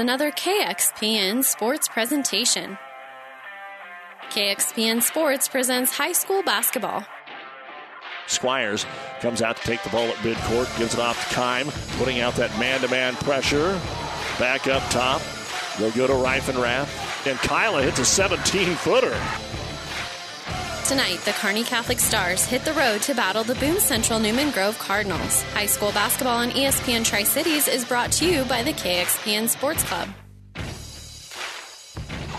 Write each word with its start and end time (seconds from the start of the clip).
Another 0.00 0.30
KXPN 0.30 1.42
sports 1.42 1.88
presentation. 1.88 2.78
KXPN 4.30 5.02
Sports 5.02 5.48
presents 5.48 5.92
high 5.92 6.12
school 6.12 6.40
basketball. 6.44 7.04
Squires 8.28 8.86
comes 9.18 9.42
out 9.42 9.56
to 9.56 9.62
take 9.64 9.82
the 9.82 9.90
ball 9.90 10.06
at 10.06 10.14
midcourt, 10.18 10.78
gives 10.78 10.94
it 10.94 11.00
off 11.00 11.28
to 11.28 11.34
Kime, 11.34 11.98
putting 11.98 12.20
out 12.20 12.36
that 12.36 12.56
man 12.60 12.80
to 12.82 12.88
man 12.88 13.16
pressure. 13.16 13.72
Back 14.38 14.68
up 14.68 14.88
top. 14.90 15.20
They'll 15.80 15.90
go 15.90 16.06
to 16.06 16.12
Reifenrath. 16.12 17.26
And 17.28 17.36
Kyla 17.40 17.82
hits 17.82 17.98
a 17.98 18.04
17 18.04 18.76
footer. 18.76 19.20
Tonight, 20.88 21.20
the 21.26 21.32
Kearney 21.32 21.64
Catholic 21.64 21.98
Stars 21.98 22.46
hit 22.46 22.64
the 22.64 22.72
road 22.72 23.02
to 23.02 23.14
battle 23.14 23.44
the 23.44 23.56
Boone 23.56 23.78
Central 23.78 24.18
Newman 24.18 24.50
Grove 24.50 24.78
Cardinals. 24.78 25.42
High 25.52 25.66
school 25.66 25.92
basketball 25.92 26.38
on 26.38 26.48
ESPN 26.52 27.04
Tri 27.04 27.24
Cities 27.24 27.68
is 27.68 27.84
brought 27.84 28.10
to 28.12 28.24
you 28.26 28.42
by 28.44 28.62
the 28.62 28.72
KXPN 28.72 29.50
Sports 29.50 29.82
Club. 29.84 30.08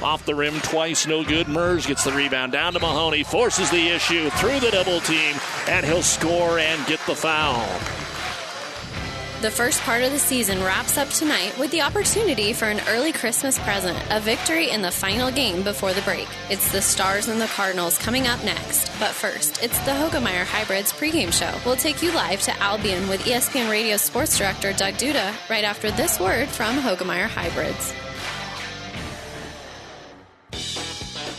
Off 0.01 0.25
the 0.25 0.33
rim 0.33 0.59
twice, 0.61 1.05
no 1.05 1.23
good. 1.23 1.47
Mers 1.47 1.85
gets 1.85 2.03
the 2.03 2.11
rebound 2.11 2.51
down 2.51 2.73
to 2.73 2.79
Mahoney, 2.79 3.21
forces 3.21 3.69
the 3.69 3.89
issue 3.89 4.31
through 4.31 4.59
the 4.59 4.71
double 4.71 4.99
team, 5.01 5.35
and 5.67 5.85
he'll 5.85 6.01
score 6.01 6.57
and 6.57 6.83
get 6.87 6.99
the 7.05 7.15
foul. 7.15 7.63
The 9.41 9.49
first 9.49 9.79
part 9.83 10.03
of 10.03 10.11
the 10.11 10.19
season 10.19 10.61
wraps 10.61 10.97
up 10.97 11.07
tonight 11.11 11.57
with 11.57 11.71
the 11.71 11.79
opportunity 11.81 12.51
for 12.51 12.65
an 12.65 12.81
early 12.89 13.13
Christmas 13.13 13.57
present, 13.59 13.97
a 14.09 14.19
victory 14.19 14.69
in 14.69 14.81
the 14.81 14.91
final 14.91 15.31
game 15.31 15.63
before 15.63 15.93
the 15.93 16.01
break. 16.01 16.27
It's 16.49 16.73
the 16.73 16.81
Stars 16.81 17.29
and 17.29 17.39
the 17.39 17.47
Cardinals 17.47 17.97
coming 17.97 18.27
up 18.27 18.43
next. 18.43 18.91
But 18.99 19.11
first, 19.11 19.63
it's 19.63 19.79
the 19.85 19.91
Hoegemeyer 19.91 20.43
Hybrids 20.43 20.91
pregame 20.91 21.31
show. 21.31 21.57
We'll 21.65 21.77
take 21.77 22.03
you 22.03 22.11
live 22.11 22.41
to 22.41 22.59
Albion 22.61 23.07
with 23.07 23.21
ESPN 23.21 23.71
Radio 23.71 23.95
Sports 23.95 24.37
Director 24.37 24.73
Doug 24.73 24.95
Duda 24.95 25.33
right 25.49 25.63
after 25.63 25.89
this 25.89 26.19
word 26.19 26.49
from 26.49 26.75
Hoegemeyer 26.75 27.27
Hybrids. 27.27 27.93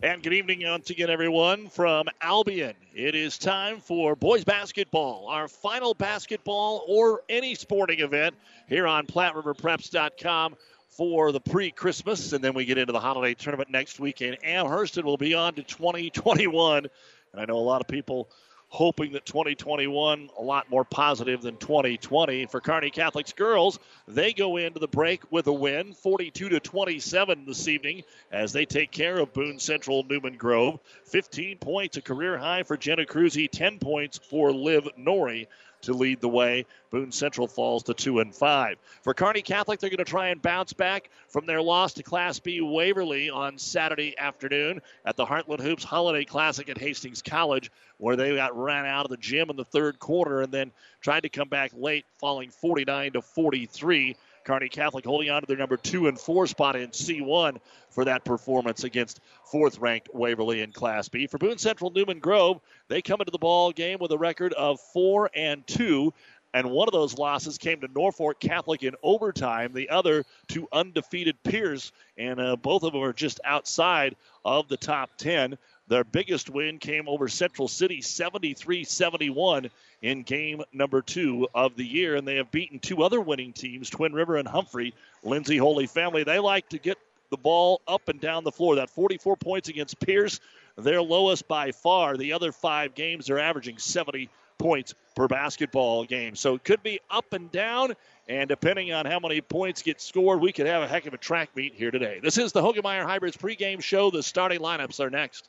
And 0.00 0.22
good 0.22 0.32
evening 0.32 0.62
once 0.62 0.90
again, 0.90 1.10
everyone, 1.10 1.68
from 1.70 2.06
Albion. 2.20 2.74
It 2.94 3.16
is 3.16 3.36
time 3.36 3.80
for 3.80 4.14
boys 4.14 4.44
basketball, 4.44 5.26
our 5.26 5.48
final 5.48 5.92
basketball 5.92 6.84
or 6.86 7.22
any 7.28 7.56
sporting 7.56 7.98
event 7.98 8.36
here 8.68 8.86
on 8.86 9.08
PlatteRiverPreps.com 9.08 10.54
for 10.90 11.32
the 11.32 11.40
pre 11.40 11.72
Christmas. 11.72 12.32
And 12.32 12.44
then 12.44 12.54
we 12.54 12.64
get 12.64 12.78
into 12.78 12.92
the 12.92 13.00
holiday 13.00 13.34
tournament 13.34 13.70
next 13.70 13.98
week. 13.98 14.20
And 14.20 14.38
Amherst 14.44 15.02
will 15.02 15.16
be 15.16 15.34
on 15.34 15.54
to 15.54 15.64
2021. 15.64 16.86
And 17.32 17.40
I 17.40 17.44
know 17.44 17.56
a 17.56 17.58
lot 17.58 17.80
of 17.80 17.88
people 17.88 18.30
hoping 18.68 19.12
that 19.12 19.24
2021 19.24 20.30
a 20.38 20.42
lot 20.42 20.70
more 20.70 20.84
positive 20.84 21.40
than 21.40 21.56
2020 21.56 22.46
for 22.46 22.60
Kearney 22.60 22.90
Catholic's 22.90 23.32
girls. 23.32 23.78
They 24.06 24.32
go 24.32 24.58
into 24.58 24.78
the 24.78 24.88
break 24.88 25.22
with 25.30 25.46
a 25.46 25.52
win, 25.52 25.94
42 25.94 26.50
to 26.50 26.60
27 26.60 27.44
this 27.46 27.66
evening, 27.66 28.02
as 28.30 28.52
they 28.52 28.66
take 28.66 28.90
care 28.90 29.18
of 29.18 29.32
Boone 29.32 29.58
Central 29.58 30.04
Newman 30.04 30.36
Grove. 30.36 30.80
15 31.04 31.58
points, 31.58 31.96
a 31.96 32.02
career 32.02 32.36
high 32.36 32.62
for 32.62 32.76
Jenna 32.76 33.06
Cruzy, 33.06 33.48
10 33.50 33.78
points 33.78 34.18
for 34.18 34.52
Liv 34.52 34.88
Norrie 34.96 35.48
to 35.82 35.92
lead 35.92 36.20
the 36.20 36.28
way. 36.28 36.66
Boone 36.90 37.12
Central 37.12 37.46
falls 37.46 37.82
to 37.84 37.94
two 37.94 38.20
and 38.20 38.34
five. 38.34 38.78
For 39.02 39.14
Kearney 39.14 39.42
Catholic, 39.42 39.78
they're 39.80 39.90
going 39.90 39.98
to 39.98 40.04
try 40.04 40.28
and 40.28 40.40
bounce 40.40 40.72
back 40.72 41.10
from 41.28 41.46
their 41.46 41.60
loss 41.60 41.92
to 41.94 42.02
Class 42.02 42.38
B 42.38 42.60
Waverly 42.60 43.30
on 43.30 43.58
Saturday 43.58 44.16
afternoon 44.18 44.80
at 45.04 45.16
the 45.16 45.26
Heartland 45.26 45.60
Hoops 45.60 45.84
Holiday 45.84 46.24
Classic 46.24 46.68
at 46.68 46.78
Hastings 46.78 47.22
College, 47.22 47.70
where 47.98 48.16
they 48.16 48.34
got 48.34 48.58
ran 48.58 48.86
out 48.86 49.04
of 49.04 49.10
the 49.10 49.16
gym 49.16 49.50
in 49.50 49.56
the 49.56 49.64
third 49.64 49.98
quarter 49.98 50.40
and 50.40 50.52
then 50.52 50.72
tried 51.00 51.24
to 51.24 51.28
come 51.28 51.48
back 51.48 51.72
late, 51.74 52.06
falling 52.18 52.50
49 52.50 53.12
to 53.12 53.22
43. 53.22 54.16
Kearney 54.48 54.70
Catholic 54.70 55.04
holding 55.04 55.28
on 55.28 55.42
to 55.42 55.46
their 55.46 55.58
number 55.58 55.76
two 55.76 56.06
and 56.06 56.18
four 56.18 56.46
spot 56.46 56.74
in 56.74 56.88
C1 56.88 57.58
for 57.90 58.06
that 58.06 58.24
performance 58.24 58.82
against 58.82 59.20
fourth 59.44 59.78
ranked 59.78 60.08
Waverly 60.14 60.62
in 60.62 60.72
Class 60.72 61.10
B. 61.10 61.26
For 61.26 61.36
Boone 61.36 61.58
Central 61.58 61.90
Newman 61.90 62.18
Grove, 62.18 62.58
they 62.88 63.02
come 63.02 63.20
into 63.20 63.30
the 63.30 63.36
ball 63.36 63.72
game 63.72 63.98
with 64.00 64.10
a 64.10 64.16
record 64.16 64.54
of 64.54 64.80
four 64.80 65.28
and 65.34 65.66
two. 65.66 66.14
And 66.54 66.70
one 66.70 66.88
of 66.88 66.92
those 66.92 67.18
losses 67.18 67.58
came 67.58 67.82
to 67.82 67.88
Norfolk 67.94 68.40
Catholic 68.40 68.82
in 68.84 68.94
overtime, 69.02 69.74
the 69.74 69.90
other 69.90 70.24
to 70.48 70.66
undefeated 70.72 71.42
Pierce. 71.42 71.92
And 72.16 72.40
uh, 72.40 72.56
both 72.56 72.84
of 72.84 72.94
them 72.94 73.02
are 73.02 73.12
just 73.12 73.40
outside 73.44 74.16
of 74.46 74.66
the 74.68 74.78
top 74.78 75.10
10. 75.18 75.58
Their 75.88 76.04
biggest 76.04 76.50
win 76.50 76.78
came 76.78 77.08
over 77.08 77.28
Central 77.28 77.66
City 77.66 78.02
73 78.02 78.84
71 78.84 79.70
in 80.02 80.22
game 80.22 80.62
number 80.72 81.00
two 81.00 81.48
of 81.54 81.76
the 81.76 81.84
year. 81.84 82.16
And 82.16 82.28
they 82.28 82.36
have 82.36 82.50
beaten 82.50 82.78
two 82.78 83.02
other 83.02 83.20
winning 83.20 83.52
teams, 83.52 83.88
Twin 83.88 84.12
River 84.12 84.36
and 84.36 84.46
Humphrey. 84.46 84.94
Lindsay 85.22 85.56
Holy 85.56 85.86
Family, 85.86 86.24
they 86.24 86.38
like 86.38 86.68
to 86.70 86.78
get 86.78 86.98
the 87.30 87.36
ball 87.36 87.80
up 87.88 88.08
and 88.08 88.20
down 88.20 88.44
the 88.44 88.52
floor. 88.52 88.76
That 88.76 88.90
44 88.90 89.36
points 89.36 89.68
against 89.68 89.98
Pierce, 89.98 90.40
their 90.76 91.02
lowest 91.02 91.48
by 91.48 91.72
far. 91.72 92.16
The 92.16 92.34
other 92.34 92.52
five 92.52 92.94
games, 92.94 93.26
they're 93.26 93.38
averaging 93.38 93.78
70 93.78 94.28
points 94.58 94.94
per 95.16 95.26
basketball 95.26 96.04
game. 96.04 96.34
So 96.34 96.54
it 96.54 96.64
could 96.64 96.82
be 96.82 97.00
up 97.10 97.32
and 97.32 97.50
down. 97.50 97.94
And 98.28 98.46
depending 98.46 98.92
on 98.92 99.06
how 99.06 99.20
many 99.20 99.40
points 99.40 99.80
get 99.80 100.02
scored, 100.02 100.40
we 100.40 100.52
could 100.52 100.66
have 100.66 100.82
a 100.82 100.88
heck 100.88 101.06
of 101.06 101.14
a 101.14 101.18
track 101.18 101.56
meet 101.56 101.74
here 101.74 101.90
today. 101.90 102.20
This 102.22 102.36
is 102.36 102.52
the 102.52 102.60
Hoegemeyer 102.60 103.04
Hybrids 103.04 103.38
pregame 103.38 103.82
show. 103.82 104.10
The 104.10 104.22
starting 104.22 104.60
lineups 104.60 105.00
are 105.00 105.08
next. 105.08 105.48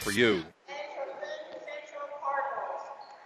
for 0.00 0.12
you. 0.12 0.42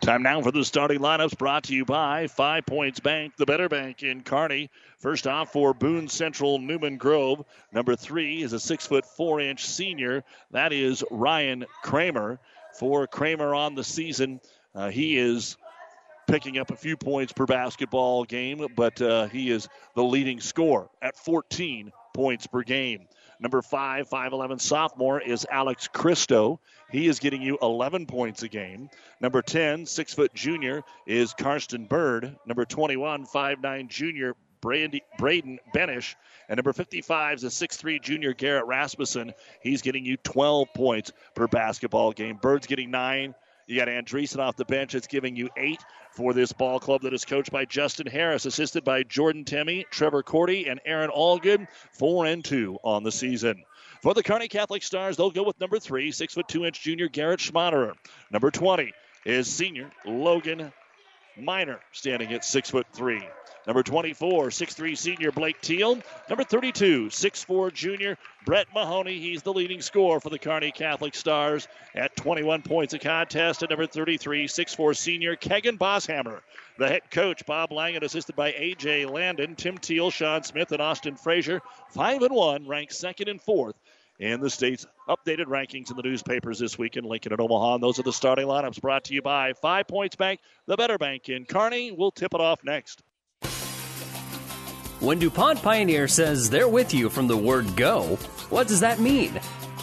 Time 0.06 0.22
now 0.22 0.40
for 0.40 0.52
the 0.52 0.64
starting 0.64 1.00
lineups 1.00 1.36
brought 1.36 1.64
to 1.64 1.74
you 1.74 1.84
by 1.84 2.28
Five 2.28 2.64
Points 2.64 3.00
Bank, 3.00 3.32
the 3.36 3.44
better 3.44 3.68
bank 3.68 4.04
in 4.04 4.22
Kearney. 4.22 4.70
First 4.98 5.26
off 5.26 5.50
for 5.50 5.74
Boone 5.74 6.06
Central 6.06 6.60
Newman 6.60 6.96
Grove. 6.96 7.44
Number 7.72 7.96
three 7.96 8.40
is 8.40 8.52
a 8.52 8.60
six 8.60 8.86
foot 8.86 9.04
four 9.04 9.40
inch 9.40 9.66
senior. 9.66 10.22
That 10.52 10.72
is 10.72 11.02
Ryan 11.10 11.66
Kramer. 11.82 12.38
For 12.78 13.08
Kramer 13.08 13.52
on 13.52 13.74
the 13.74 13.82
season, 13.82 14.40
uh, 14.76 14.90
he 14.90 15.16
is 15.16 15.56
picking 16.28 16.58
up 16.58 16.70
a 16.70 16.76
few 16.76 16.96
points 16.96 17.32
per 17.32 17.46
basketball 17.46 18.24
game, 18.24 18.66
but 18.76 19.00
uh, 19.00 19.26
he 19.26 19.50
is 19.50 19.68
the 19.94 20.04
leading 20.04 20.40
scorer 20.40 20.88
at 21.02 21.16
14 21.16 21.90
points 22.14 22.46
per 22.46 22.62
game. 22.62 23.08
Number 23.40 23.62
five, 23.62 24.08
5'11 24.08 24.60
sophomore 24.60 25.20
is 25.20 25.46
Alex 25.50 25.88
Christo. 25.88 26.60
He 26.90 27.06
is 27.06 27.18
getting 27.18 27.42
you 27.42 27.58
11 27.60 28.06
points 28.06 28.42
a 28.42 28.48
game. 28.48 28.88
Number 29.20 29.42
10, 29.42 29.86
six 29.86 30.14
foot 30.14 30.34
junior 30.34 30.82
is 31.06 31.34
Karsten 31.34 31.84
Bird. 31.84 32.36
Number 32.46 32.64
21, 32.64 33.26
5'9 33.26 33.88
junior 33.88 34.34
Brady, 34.60 35.02
Braden 35.18 35.58
Benish. 35.74 36.14
And 36.48 36.56
number 36.56 36.72
55 36.72 37.38
is 37.38 37.44
a 37.44 37.50
six-three 37.50 37.98
junior 38.00 38.32
Garrett 38.32 38.66
Rasmussen. 38.66 39.32
He's 39.60 39.82
getting 39.82 40.04
you 40.04 40.16
12 40.18 40.68
points 40.74 41.12
per 41.34 41.46
basketball 41.46 42.12
game. 42.12 42.38
Bird's 42.40 42.66
getting 42.66 42.90
nine. 42.90 43.34
You 43.66 43.76
got 43.76 43.88
Andreessen 43.88 44.38
off 44.38 44.56
the 44.56 44.64
bench. 44.64 44.94
It's 44.94 45.08
giving 45.08 45.34
you 45.34 45.48
eight 45.56 45.80
for 46.12 46.32
this 46.32 46.52
ball 46.52 46.78
club 46.78 47.02
that 47.02 47.12
is 47.12 47.24
coached 47.24 47.50
by 47.50 47.64
Justin 47.64 48.06
Harris, 48.06 48.46
assisted 48.46 48.84
by 48.84 49.02
Jordan 49.02 49.44
Temmie, 49.44 49.84
Trevor 49.90 50.22
Cordy, 50.22 50.68
and 50.68 50.80
Aaron 50.84 51.10
Allgood. 51.10 51.66
Four 51.92 52.26
and 52.26 52.44
two 52.44 52.78
on 52.84 53.02
the 53.02 53.10
season. 53.10 53.64
For 54.02 54.14
the 54.14 54.22
Kearney 54.22 54.46
Catholic 54.46 54.84
Stars, 54.84 55.16
they'll 55.16 55.32
go 55.32 55.42
with 55.42 55.58
number 55.58 55.80
three, 55.80 56.12
six 56.12 56.34
foot 56.34 56.46
two 56.46 56.64
inch 56.64 56.80
junior 56.80 57.08
Garrett 57.08 57.40
Schmaderer. 57.40 57.94
Number 58.30 58.52
20 58.52 58.92
is 59.24 59.48
senior 59.48 59.90
Logan 60.04 60.72
Miner, 61.36 61.80
standing 61.92 62.32
at 62.32 62.44
six 62.44 62.70
foot 62.70 62.86
three. 62.92 63.22
Number 63.66 63.82
24, 63.82 64.50
6'3 64.50 64.96
senior 64.96 65.32
Blake 65.32 65.60
Teal. 65.60 65.98
Number 66.28 66.44
32, 66.44 67.08
6'4 67.08 67.74
junior 67.74 68.16
Brett 68.44 68.68
Mahoney. 68.72 69.18
He's 69.18 69.42
the 69.42 69.52
leading 69.52 69.82
scorer 69.82 70.20
for 70.20 70.30
the 70.30 70.38
Kearney 70.38 70.70
Catholic 70.70 71.16
Stars 71.16 71.66
at 71.92 72.14
21 72.14 72.62
points 72.62 72.94
a 72.94 73.00
contest. 73.00 73.62
And 73.62 73.70
number 73.70 73.86
33, 73.86 74.46
6'4 74.46 74.96
senior 74.96 75.34
Kegan 75.34 75.78
Bosshammer. 75.78 76.42
The 76.78 76.86
head 76.86 77.10
coach, 77.10 77.44
Bob 77.44 77.72
Langen, 77.72 78.04
assisted 78.04 78.36
by 78.36 78.52
A.J. 78.52 79.06
Landon, 79.06 79.56
Tim 79.56 79.78
Teal, 79.78 80.12
Sean 80.12 80.44
Smith, 80.44 80.70
and 80.70 80.80
Austin 80.80 81.16
Frazier. 81.16 81.60
5 81.90 82.22
and 82.22 82.34
1, 82.34 82.68
ranked 82.68 82.94
second 82.94 83.28
and 83.28 83.42
fourth 83.42 83.74
in 84.18 84.40
the 84.40 84.50
state's 84.50 84.86
updated 85.08 85.46
rankings 85.46 85.90
in 85.90 85.96
the 85.96 86.02
newspapers 86.02 86.58
this 86.58 86.78
week 86.78 86.96
in 86.96 87.04
Lincoln 87.04 87.32
and 87.32 87.40
Omaha. 87.40 87.74
And 87.74 87.82
those 87.82 87.98
are 87.98 88.02
the 88.02 88.12
starting 88.12 88.46
lineups 88.46 88.80
brought 88.80 89.04
to 89.04 89.14
you 89.14 89.22
by 89.22 89.52
Five 89.52 89.86
Points 89.88 90.16
Bank, 90.16 90.40
the 90.66 90.76
better 90.76 90.98
bank 90.98 91.28
in 91.28 91.44
Kearney. 91.44 91.92
We'll 91.92 92.10
tip 92.10 92.34
it 92.34 92.40
off 92.40 92.60
next. 92.64 93.02
When 95.00 95.18
DuPont 95.18 95.62
Pioneer 95.62 96.08
says 96.08 96.48
they're 96.48 96.68
with 96.68 96.94
you 96.94 97.10
from 97.10 97.26
the 97.26 97.36
word 97.36 97.76
go, 97.76 98.16
what 98.48 98.66
does 98.66 98.80
that 98.80 98.98
mean? 98.98 99.38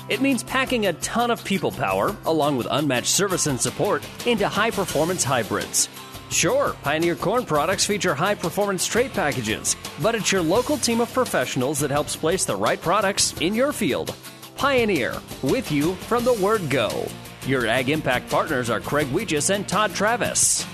It 0.09 0.21
means 0.21 0.43
packing 0.43 0.87
a 0.87 0.93
ton 0.93 1.31
of 1.31 1.43
people 1.45 1.71
power, 1.71 2.15
along 2.25 2.57
with 2.57 2.67
unmatched 2.69 3.07
service 3.07 3.45
and 3.45 3.61
support, 3.61 4.03
into 4.25 4.49
high 4.49 4.71
performance 4.71 5.23
hybrids. 5.23 5.87
Sure, 6.29 6.73
Pioneer 6.83 7.15
Corn 7.15 7.45
products 7.45 7.85
feature 7.85 8.15
high 8.15 8.35
performance 8.35 8.85
trait 8.85 9.13
packages, 9.13 9.75
but 10.01 10.15
it's 10.15 10.31
your 10.31 10.41
local 10.41 10.77
team 10.77 10.99
of 11.01 11.13
professionals 11.13 11.79
that 11.79 11.91
helps 11.91 12.15
place 12.15 12.45
the 12.45 12.55
right 12.55 12.81
products 12.81 13.39
in 13.39 13.53
your 13.53 13.71
field. 13.71 14.15
Pioneer, 14.55 15.21
with 15.41 15.71
you 15.71 15.95
from 15.95 16.23
the 16.23 16.33
word 16.33 16.69
go. 16.69 17.07
Your 17.45 17.67
Ag 17.67 17.89
Impact 17.89 18.29
partners 18.29 18.69
are 18.69 18.79
Craig 18.79 19.07
Weegis 19.07 19.53
and 19.53 19.67
Todd 19.67 19.93
Travis. 19.93 20.65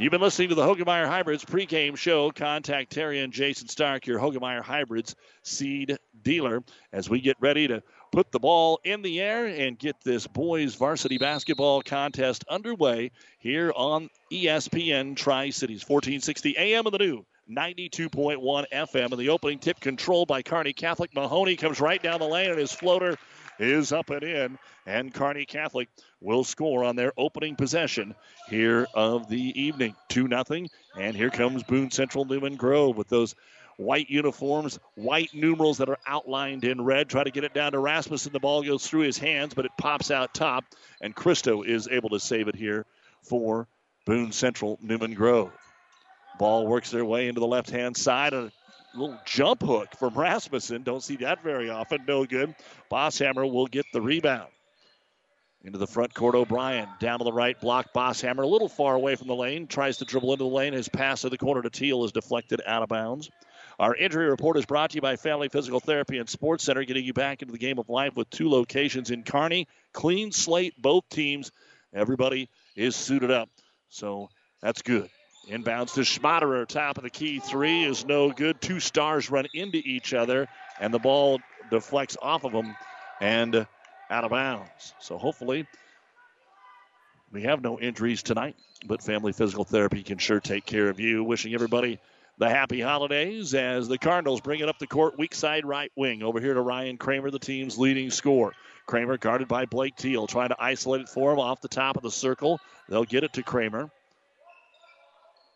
You've 0.00 0.12
been 0.12 0.22
listening 0.22 0.48
to 0.48 0.54
the 0.54 0.64
Hoegemeyer 0.64 1.06
Hybrids 1.06 1.44
pregame 1.44 1.94
show. 1.94 2.30
Contact 2.30 2.90
Terry 2.90 3.18
and 3.18 3.30
Jason 3.30 3.68
Stark, 3.68 4.06
your 4.06 4.18
Hoegemeyer 4.18 4.62
Hybrids 4.62 5.14
seed 5.42 5.98
dealer, 6.22 6.62
as 6.90 7.10
we 7.10 7.20
get 7.20 7.36
ready 7.38 7.68
to 7.68 7.82
put 8.10 8.32
the 8.32 8.40
ball 8.40 8.80
in 8.84 9.02
the 9.02 9.20
air 9.20 9.46
and 9.46 9.78
get 9.78 9.96
this 10.02 10.26
boys 10.26 10.74
varsity 10.74 11.18
basketball 11.18 11.82
contest 11.82 12.44
underway 12.48 13.10
here 13.38 13.72
on 13.74 14.08
ESPN 14.32 15.16
Tri 15.16 15.50
Cities. 15.50 15.84
1460 15.88 16.56
AM 16.56 16.86
of 16.86 16.92
the 16.92 16.98
new 16.98 17.24
92.1 17.50 18.64
FM. 18.72 19.10
And 19.10 19.18
the 19.18 19.30
opening 19.30 19.58
tip 19.58 19.80
controlled 19.80 20.28
by 20.28 20.42
Kearney 20.42 20.72
Catholic. 20.72 21.14
Mahoney 21.14 21.56
comes 21.56 21.80
right 21.80 22.02
down 22.02 22.20
the 22.20 22.26
lane 22.26 22.50
and 22.50 22.58
his 22.58 22.72
floater 22.72 23.16
is 23.58 23.92
up 23.92 24.10
and 24.10 24.22
in. 24.22 24.58
And 24.86 25.12
Kearney 25.12 25.44
Catholic 25.44 25.88
will 26.20 26.44
score 26.44 26.84
on 26.84 26.96
their 26.96 27.12
opening 27.16 27.56
possession 27.56 28.14
here 28.48 28.86
of 28.94 29.28
the 29.28 29.60
evening. 29.60 29.94
2 30.08 30.28
0. 30.28 30.66
And 30.98 31.16
here 31.16 31.30
comes 31.30 31.62
Boone 31.62 31.90
Central 31.90 32.24
Newman 32.24 32.56
Grove 32.56 32.96
with 32.96 33.08
those 33.08 33.34
white 33.80 34.10
uniforms, 34.10 34.78
white 34.94 35.30
numerals 35.32 35.78
that 35.78 35.88
are 35.88 35.98
outlined 36.06 36.64
in 36.64 36.82
red. 36.84 37.08
Try 37.08 37.24
to 37.24 37.30
get 37.30 37.44
it 37.44 37.54
down 37.54 37.72
to 37.72 37.78
Rasmussen. 37.78 38.32
The 38.32 38.38
ball 38.38 38.62
goes 38.62 38.86
through 38.86 39.00
his 39.00 39.16
hands, 39.16 39.54
but 39.54 39.64
it 39.64 39.72
pops 39.78 40.10
out 40.10 40.34
top. 40.34 40.64
And 41.00 41.14
Christo 41.14 41.62
is 41.62 41.88
able 41.90 42.10
to 42.10 42.20
save 42.20 42.48
it 42.48 42.54
here 42.54 42.84
for 43.22 43.66
Boone 44.04 44.32
Central 44.32 44.78
Newman 44.82 45.14
Grove. 45.14 45.50
Ball 46.38 46.66
works 46.66 46.90
their 46.90 47.04
way 47.04 47.28
into 47.28 47.40
the 47.40 47.46
left 47.46 47.70
hand 47.70 47.96
side. 47.96 48.34
A 48.34 48.52
little 48.94 49.18
jump 49.24 49.62
hook 49.62 49.88
from 49.98 50.14
Rasmussen. 50.14 50.82
Don't 50.82 51.02
see 51.02 51.16
that 51.16 51.42
very 51.42 51.70
often. 51.70 52.04
No 52.06 52.26
good. 52.26 52.54
Bosshammer 52.90 53.50
will 53.50 53.66
get 53.66 53.86
the 53.92 54.02
rebound. 54.02 54.50
Into 55.62 55.78
the 55.78 55.86
front 55.86 56.14
court, 56.14 56.34
O'Brien. 56.34 56.88
Down 57.00 57.18
to 57.18 57.24
the 57.24 57.32
right 57.32 57.58
block, 57.60 57.94
Bosshammer. 57.94 58.42
A 58.42 58.46
little 58.46 58.68
far 58.68 58.94
away 58.94 59.16
from 59.16 59.28
the 59.28 59.34
lane. 59.34 59.66
Tries 59.66 59.98
to 59.98 60.06
dribble 60.06 60.32
into 60.32 60.44
the 60.44 60.50
lane. 60.50 60.72
His 60.72 60.88
pass 60.88 61.22
to 61.22 61.28
the 61.28 61.38
corner 61.38 61.62
to 61.62 61.70
Teal 61.70 62.04
is 62.04 62.12
deflected 62.12 62.62
out 62.66 62.82
of 62.82 62.88
bounds. 62.88 63.30
Our 63.80 63.96
injury 63.96 64.28
report 64.28 64.58
is 64.58 64.66
brought 64.66 64.90
to 64.90 64.96
you 64.96 65.00
by 65.00 65.16
Family 65.16 65.48
Physical 65.48 65.80
Therapy 65.80 66.18
and 66.18 66.28
Sports 66.28 66.64
Center, 66.64 66.84
getting 66.84 67.02
you 67.02 67.14
back 67.14 67.40
into 67.40 67.52
the 67.52 67.58
game 67.58 67.78
of 67.78 67.88
life 67.88 68.14
with 68.14 68.28
two 68.28 68.50
locations 68.50 69.10
in 69.10 69.22
Kearney. 69.22 69.68
Clean 69.94 70.32
slate, 70.32 70.74
both 70.76 71.08
teams. 71.08 71.50
Everybody 71.94 72.50
is 72.76 72.94
suited 72.94 73.30
up. 73.30 73.48
So 73.88 74.28
that's 74.60 74.82
good. 74.82 75.08
Inbounds 75.48 75.94
to 75.94 76.00
Schmaderer. 76.02 76.68
Top 76.68 76.98
of 76.98 77.04
the 77.04 77.08
key 77.08 77.38
three 77.38 77.84
is 77.84 78.04
no 78.04 78.30
good. 78.30 78.60
Two 78.60 78.80
stars 78.80 79.30
run 79.30 79.46
into 79.54 79.78
each 79.78 80.12
other, 80.12 80.46
and 80.78 80.92
the 80.92 80.98
ball 80.98 81.40
deflects 81.70 82.18
off 82.20 82.44
of 82.44 82.52
them 82.52 82.76
and 83.18 83.66
out 84.10 84.24
of 84.24 84.30
bounds. 84.30 84.92
So 84.98 85.16
hopefully 85.16 85.66
we 87.32 87.44
have 87.44 87.62
no 87.62 87.80
injuries 87.80 88.22
tonight, 88.22 88.56
but 88.84 89.02
Family 89.02 89.32
Physical 89.32 89.64
Therapy 89.64 90.02
can 90.02 90.18
sure 90.18 90.38
take 90.38 90.66
care 90.66 90.90
of 90.90 91.00
you. 91.00 91.24
Wishing 91.24 91.54
everybody 91.54 91.98
the 92.40 92.48
happy 92.48 92.80
holidays 92.80 93.52
as 93.52 93.86
the 93.86 93.98
Cardinals 93.98 94.40
bring 94.40 94.60
it 94.60 94.68
up 94.68 94.78
the 94.78 94.86
court, 94.86 95.18
weak 95.18 95.34
side 95.34 95.66
right 95.66 95.92
wing. 95.94 96.22
Over 96.22 96.40
here 96.40 96.54
to 96.54 96.60
Ryan 96.62 96.96
Kramer, 96.96 97.30
the 97.30 97.38
team's 97.38 97.76
leading 97.76 98.10
scorer. 98.10 98.54
Kramer 98.86 99.18
guarded 99.18 99.46
by 99.46 99.66
Blake 99.66 99.94
Teal, 99.94 100.26
trying 100.26 100.48
to 100.48 100.56
isolate 100.58 101.02
it 101.02 101.10
for 101.10 101.34
him 101.34 101.38
off 101.38 101.60
the 101.60 101.68
top 101.68 101.98
of 101.98 102.02
the 102.02 102.10
circle. 102.10 102.58
They'll 102.88 103.04
get 103.04 103.24
it 103.24 103.34
to 103.34 103.42
Kramer. 103.42 103.90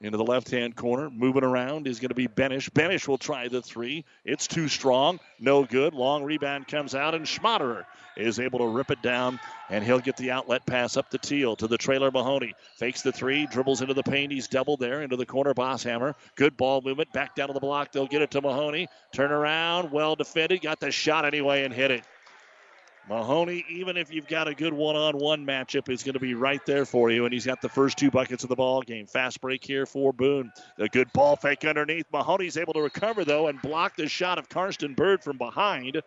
Into 0.05 0.19
the 0.19 0.25
left 0.25 0.51
hand 0.51 0.77
corner, 0.77 1.09
moving 1.09 1.45
around 1.45 1.87
is 1.87 1.99
going 1.99 2.11
to 2.11 2.15
be 2.15 2.29
Benish. 2.29 2.69
Benish 2.69 3.09
will 3.09 3.17
try 3.17 3.49
the 3.49 3.63
three. 3.63 4.05
It's 4.23 4.47
too 4.47 4.69
strong. 4.69 5.19
No 5.41 5.65
good. 5.65 5.95
Long 5.95 6.25
rebound 6.25 6.69
comes 6.69 6.95
out, 6.95 7.15
and 7.15 7.25
Schmaderer 7.25 7.87
is 8.15 8.39
able 8.39 8.59
to 8.59 8.67
rip 8.67 8.91
it 8.91 9.01
down, 9.01 9.41
and 9.71 9.83
he'll 9.83 10.01
get 10.01 10.19
the 10.19 10.31
outlet 10.33 10.67
pass 10.67 10.99
up 10.99 11.09
the 11.09 11.17
Teal 11.17 11.57
to 11.57 11.67
the 11.67 11.79
trailer 11.79 12.11
Mahoney. 12.11 12.53
Fakes 12.77 13.01
the 13.01 13.13
three, 13.13 13.47
dribbles 13.47 13.81
into 13.81 13.95
the 13.95 14.03
paint. 14.03 14.31
He's 14.31 14.47
doubled 14.47 14.81
there 14.81 15.01
into 15.01 15.17
the 15.17 15.25
corner. 15.25 15.55
Bosshammer. 15.55 16.15
Good 16.37 16.59
ball 16.59 16.83
movement. 16.83 17.11
Back 17.15 17.35
down 17.35 17.49
to 17.49 17.55
the 17.55 17.61
block. 17.61 17.93
They'll 17.93 18.07
get 18.07 18.21
it 18.21 18.31
to 18.33 18.43
Mahoney. 18.43 18.89
Turn 19.15 19.33
around. 19.33 19.91
Well 19.91 20.17
defended. 20.17 20.61
Got 20.61 20.81
the 20.81 20.91
shot 20.91 21.25
anyway 21.25 21.65
and 21.65 21.73
hit 21.73 21.91
it. 21.91 22.05
Mahoney, 23.07 23.67
even 23.69 23.99
if 23.99 24.11
you've 24.11 24.27
got 24.27 24.49
a 24.49 24.55
good 24.55 24.73
one-on-one 24.73 25.45
matchup, 25.45 25.91
is 25.91 26.03
going 26.03 26.15
to 26.15 26.21
be 26.21 26.33
right 26.33 26.65
there 26.65 26.87
for 26.87 27.11
you, 27.11 27.27
and 27.27 27.35
he's 27.35 27.45
got 27.45 27.61
the 27.61 27.69
first 27.69 27.99
two 27.99 28.11
buckets 28.11 28.45
of 28.45 28.49
the 28.49 28.57
ball 28.57 28.81
game. 28.81 29.07
Fast 29.07 29.43
break 29.43 29.63
here 29.63 29.85
for 29.85 30.11
Boone. 30.13 30.51
A 30.79 30.89
good 30.89 31.13
ball 31.13 31.37
fake 31.37 31.67
underneath. 31.67 32.07
Mahoney's 32.11 32.57
able 32.57 32.73
to 32.73 32.81
recover 32.81 33.25
though 33.25 33.49
and 33.49 33.61
block 33.61 33.97
the 33.97 34.09
shot 34.09 34.39
of 34.39 34.49
Karsten 34.49 34.95
Bird 34.95 35.23
from 35.23 35.37
behind. 35.37 36.01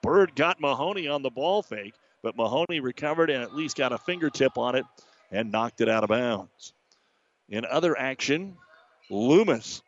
Bird 0.00 0.36
got 0.36 0.60
Mahoney 0.60 1.08
on 1.08 1.22
the 1.22 1.30
ball 1.30 1.60
fake, 1.60 1.94
but 2.22 2.36
Mahoney 2.36 2.78
recovered 2.78 3.30
and 3.30 3.42
at 3.42 3.54
least 3.54 3.76
got 3.76 3.92
a 3.92 3.98
fingertip 3.98 4.56
on 4.56 4.76
it 4.76 4.84
and 5.32 5.50
knocked 5.50 5.80
it 5.80 5.88
out 5.88 6.04
of 6.04 6.08
bounds. 6.08 6.72
In 7.48 7.64
other 7.64 7.98
action, 7.98 8.56
Loomis 9.10 9.82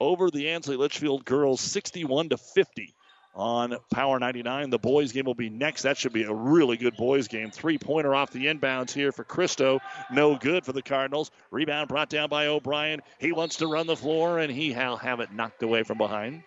over 0.00 0.30
the 0.30 0.48
Ansley 0.48 0.76
Litchfield 0.76 1.26
girls 1.26 1.60
61 1.60 2.30
to 2.30 2.38
50 2.38 2.94
on 3.36 3.76
Power 3.92 4.18
99. 4.18 4.70
The 4.70 4.78
boys 4.78 5.12
game 5.12 5.26
will 5.26 5.34
be 5.34 5.50
next. 5.50 5.82
That 5.82 5.98
should 5.98 6.14
be 6.14 6.24
a 6.24 6.32
really 6.32 6.76
good 6.76 6.96
boys 6.96 7.28
game. 7.28 7.50
Three 7.50 7.78
pointer 7.78 8.14
off 8.14 8.30
the 8.30 8.46
inbounds 8.46 8.92
here 8.92 9.12
for 9.12 9.24
Christo. 9.24 9.78
No 10.10 10.36
good 10.36 10.64
for 10.64 10.72
the 10.72 10.82
Cardinals. 10.82 11.30
Rebound 11.50 11.88
brought 11.88 12.08
down 12.08 12.30
by 12.30 12.46
O'Brien. 12.46 13.02
He 13.20 13.32
wants 13.32 13.56
to 13.56 13.66
run 13.66 13.86
the 13.86 13.96
floor, 13.96 14.38
and 14.38 14.50
he 14.50 14.72
will 14.72 14.96
have 14.96 15.20
it 15.20 15.32
knocked 15.32 15.62
away 15.62 15.82
from 15.82 15.98
behind. 15.98 16.42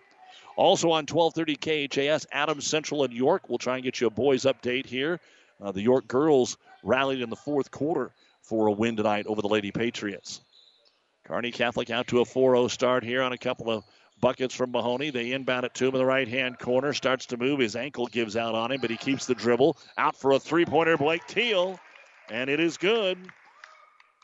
Also 0.56 0.88
on 0.90 1.06
1230 1.06 1.88
KHAS, 1.88 2.26
Adams 2.32 2.66
Central 2.66 3.04
and 3.04 3.12
York. 3.12 3.48
We'll 3.48 3.58
try 3.58 3.76
and 3.76 3.84
get 3.84 4.00
you 4.00 4.08
a 4.08 4.10
boys 4.10 4.42
update 4.42 4.84
here. 4.84 5.20
Uh, 5.60 5.72
the 5.72 5.82
York 5.82 6.08
girls 6.08 6.56
rallied 6.82 7.20
in 7.20 7.30
the 7.30 7.36
fourth 7.36 7.70
quarter 7.70 8.12
for 8.42 8.66
a 8.66 8.72
win 8.72 8.96
tonight 8.96 9.26
over 9.26 9.40
the 9.40 9.48
Lady 9.48 9.70
Patriots. 9.70 10.40
Kearney 11.24 11.52
Catholic 11.52 11.90
out 11.90 12.08
to 12.08 12.20
a 12.20 12.24
4 12.24 12.56
0 12.56 12.68
start 12.68 13.04
here 13.04 13.22
on 13.22 13.32
a 13.32 13.38
couple 13.38 13.70
of 13.70 13.84
buckets 14.20 14.54
from 14.54 14.72
Mahoney. 14.72 15.10
They 15.10 15.32
inbound 15.32 15.64
it 15.64 15.74
to 15.74 15.88
him 15.88 15.94
in 15.94 15.98
the 15.98 16.06
right 16.06 16.28
hand 16.28 16.58
corner. 16.58 16.92
Starts 16.92 17.26
to 17.26 17.36
move. 17.36 17.60
His 17.60 17.76
ankle 17.76 18.06
gives 18.06 18.36
out 18.36 18.54
on 18.54 18.72
him, 18.72 18.80
but 18.80 18.90
he 18.90 18.96
keeps 18.96 19.26
the 19.26 19.34
dribble. 19.34 19.76
Out 19.98 20.16
for 20.16 20.32
a 20.32 20.38
three 20.38 20.64
pointer, 20.64 20.96
Blake 20.96 21.26
Teal. 21.26 21.78
And 22.30 22.48
it 22.48 22.60
is 22.60 22.76
good. 22.76 23.18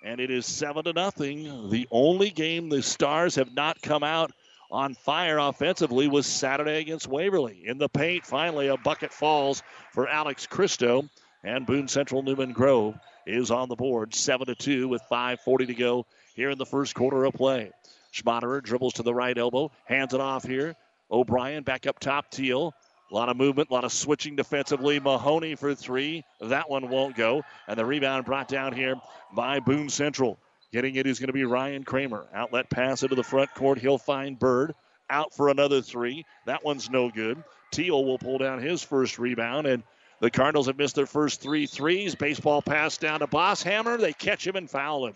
And 0.02 0.20
it 0.20 0.30
is 0.30 0.46
7 0.46 0.84
to 0.84 0.92
nothing. 0.92 1.70
The 1.70 1.88
only 1.90 2.30
game 2.30 2.68
the 2.68 2.82
Stars 2.82 3.34
have 3.36 3.52
not 3.54 3.82
come 3.82 4.04
out 4.04 4.30
on 4.70 4.94
fire 4.94 5.38
offensively 5.38 6.06
was 6.08 6.26
Saturday 6.26 6.80
against 6.80 7.08
Waverly. 7.08 7.62
In 7.64 7.78
the 7.78 7.88
paint, 7.88 8.26
finally, 8.26 8.68
a 8.68 8.76
bucket 8.76 9.12
falls 9.12 9.62
for 9.92 10.08
Alex 10.08 10.46
Christo. 10.46 11.08
And 11.42 11.66
Boone 11.66 11.86
Central 11.86 12.22
Newman 12.22 12.52
Grove 12.52 12.98
is 13.26 13.50
on 13.50 13.68
the 13.68 13.76
board, 13.76 14.14
7 14.14 14.46
to 14.46 14.54
2 14.54 14.88
with 14.88 15.02
5.40 15.10 15.66
to 15.68 15.74
go 15.74 16.06
here 16.34 16.50
in 16.50 16.58
the 16.58 16.66
first 16.66 16.94
quarter 16.94 17.24
of 17.24 17.34
play. 17.34 17.70
Schmaderer 18.16 18.62
dribbles 18.62 18.94
to 18.94 19.02
the 19.02 19.14
right 19.14 19.36
elbow, 19.36 19.70
hands 19.84 20.14
it 20.14 20.20
off 20.20 20.44
here. 20.44 20.74
O'Brien 21.10 21.62
back 21.62 21.86
up 21.86 21.98
top, 21.98 22.30
Teal. 22.30 22.74
A 23.10 23.14
lot 23.14 23.28
of 23.28 23.36
movement, 23.36 23.70
a 23.70 23.74
lot 23.74 23.84
of 23.84 23.92
switching 23.92 24.34
defensively. 24.34 24.98
Mahoney 24.98 25.54
for 25.54 25.74
three. 25.74 26.24
That 26.40 26.68
one 26.68 26.88
won't 26.88 27.14
go. 27.14 27.42
And 27.68 27.78
the 27.78 27.84
rebound 27.84 28.24
brought 28.24 28.48
down 28.48 28.72
here 28.72 28.96
by 29.32 29.60
Boone 29.60 29.88
Central. 29.88 30.38
Getting 30.72 30.96
it 30.96 31.06
is 31.06 31.20
going 31.20 31.28
to 31.28 31.32
be 31.32 31.44
Ryan 31.44 31.84
Kramer. 31.84 32.26
Outlet 32.34 32.68
pass 32.68 33.04
into 33.04 33.14
the 33.14 33.22
front 33.22 33.54
court. 33.54 33.78
He'll 33.78 33.98
find 33.98 34.38
Bird. 34.38 34.74
Out 35.08 35.32
for 35.34 35.50
another 35.50 35.82
three. 35.82 36.24
That 36.46 36.64
one's 36.64 36.90
no 36.90 37.10
good. 37.10 37.42
Teal 37.70 38.04
will 38.04 38.18
pull 38.18 38.38
down 38.38 38.60
his 38.60 38.82
first 38.82 39.20
rebound. 39.20 39.68
And 39.68 39.84
the 40.18 40.30
Cardinals 40.30 40.66
have 40.66 40.78
missed 40.78 40.96
their 40.96 41.06
first 41.06 41.40
three 41.40 41.66
threes. 41.66 42.16
Baseball 42.16 42.60
pass 42.60 42.96
down 42.96 43.20
to 43.20 43.28
Bosshammer. 43.28 44.00
They 44.00 44.14
catch 44.14 44.44
him 44.44 44.56
and 44.56 44.68
foul 44.68 45.06
him. 45.06 45.14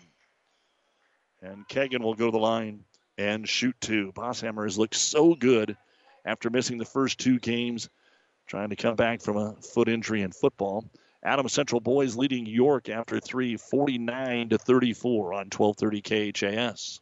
And 1.41 1.67
Kegan 1.67 2.03
will 2.03 2.13
go 2.13 2.27
to 2.27 2.31
the 2.31 2.37
line 2.37 2.85
and 3.21 3.47
shoot 3.47 3.75
two. 3.79 4.11
Bosshammer 4.13 4.63
has 4.63 4.79
looked 4.79 4.95
so 4.95 5.35
good 5.35 5.77
after 6.25 6.49
missing 6.49 6.77
the 6.77 6.85
first 6.85 7.19
two 7.19 7.39
games, 7.39 7.89
trying 8.47 8.69
to 8.69 8.75
come 8.75 8.95
back 8.95 9.21
from 9.21 9.37
a 9.37 9.53
foot 9.61 9.87
injury 9.87 10.23
in 10.23 10.31
football. 10.31 10.85
Adam 11.23 11.47
Central 11.47 11.79
boys 11.79 12.15
leading 12.15 12.47
York 12.47 12.89
after 12.89 13.19
three, 13.19 13.57
49 13.57 14.49
to 14.49 14.57
34 14.57 15.33
on 15.33 15.49
1230 15.55 16.31
KHAS. 16.31 16.99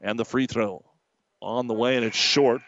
And 0.00 0.18
the 0.18 0.24
free 0.24 0.46
throw 0.46 0.82
on 1.42 1.66
the 1.66 1.74
way, 1.74 1.96
and 1.96 2.06
it's 2.06 2.16
short. 2.16 2.62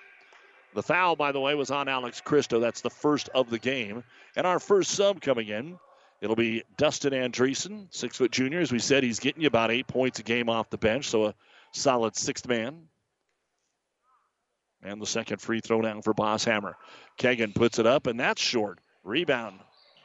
The 0.75 0.83
foul, 0.83 1.17
by 1.17 1.33
the 1.33 1.41
way, 1.41 1.55
was 1.55 1.71
on 1.71 1.89
Alex 1.89 2.21
Christo. 2.21 2.61
That's 2.61 2.83
the 2.83 2.91
first 2.91 3.31
of 3.31 3.49
the 3.49 3.59
game. 3.59 4.05
And 4.37 4.47
our 4.47 4.59
first 4.59 4.91
sub 4.91 5.23
coming 5.23 5.49
in, 5.49 5.79
it'll 6.21 6.37
be 6.37 6.65
Dustin 6.77 7.13
Andreessen, 7.15 7.87
six 7.91 8.19
foot 8.19 8.33
junior. 8.33 8.61
As 8.61 8.71
we 8.71 8.81
said, 8.81 9.03
he's 9.03 9.21
getting 9.21 9.43
you 9.43 9.49
about 9.49 9.71
eight 9.71 9.87
points 9.87 10.19
a 10.19 10.23
game 10.23 10.51
off 10.51 10.69
the 10.69 10.77
bench, 10.77 11.09
so 11.09 11.27
a 11.27 11.35
solid 11.75 12.16
sixth 12.16 12.47
man. 12.49 12.88
And 14.83 15.00
the 15.00 15.07
second 15.07 15.40
free 15.40 15.61
throw 15.61 15.81
down 15.81 16.02
for 16.02 16.12
Bosshammer. 16.12 16.75
Kegan 17.16 17.52
puts 17.52 17.78
it 17.78 17.87
up, 17.87 18.07
and 18.07 18.21
that's 18.21 18.43
short. 18.43 18.81
Rebound 19.02 19.59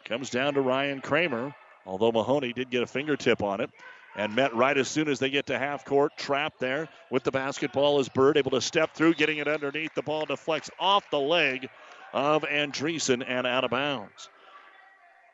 comes 0.05 0.29
down 0.29 0.53
to 0.53 0.61
Ryan 0.61 1.01
Kramer, 1.01 1.53
although 1.85 2.11
Mahoney 2.11 2.53
did 2.53 2.69
get 2.69 2.83
a 2.83 2.88
fingertip 2.88 3.43
on 3.43 3.61
it. 3.61 3.69
And 4.15 4.35
met 4.35 4.55
right 4.55 4.75
as 4.75 4.88
soon 4.88 5.07
as 5.07 5.19
they 5.19 5.29
get 5.29 5.45
to 5.47 5.59
half 5.59 5.85
court. 5.85 6.13
Trapped 6.17 6.59
there 6.59 6.89
with 7.11 7.23
the 7.23 7.31
basketball 7.31 7.99
is 7.99 8.09
Bird 8.09 8.38
able 8.38 8.51
to 8.51 8.59
step 8.59 8.95
through, 8.95 9.13
getting 9.13 9.38
it 9.38 9.47
underneath. 9.47 9.93
The 9.93 10.01
ball 10.01 10.25
deflects 10.25 10.69
off 10.79 11.09
the 11.11 11.19
leg 11.19 11.69
of 12.11 12.41
Andreessen 12.43 13.23
and 13.25 13.45
out 13.45 13.63
of 13.63 13.69
bounds. 13.69 14.29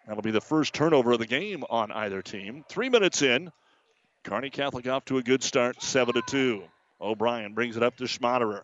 That'll 0.05 0.21
be 0.21 0.31
the 0.31 0.41
first 0.41 0.73
turnover 0.73 1.13
of 1.13 1.19
the 1.19 1.25
game 1.25 1.63
on 1.69 1.91
either 1.91 2.21
team. 2.21 2.65
Three 2.67 2.89
minutes 2.89 3.21
in. 3.21 3.49
Kearney 4.25 4.49
Catholic 4.49 4.87
off 4.87 5.05
to 5.05 5.19
a 5.19 5.23
good 5.23 5.43
start, 5.43 5.83
7 5.83 6.15
to 6.15 6.21
2. 6.27 6.63
O'Brien 6.99 7.53
brings 7.53 7.77
it 7.77 7.83
up 7.83 7.95
to 7.97 8.05
Schmaderer. 8.05 8.63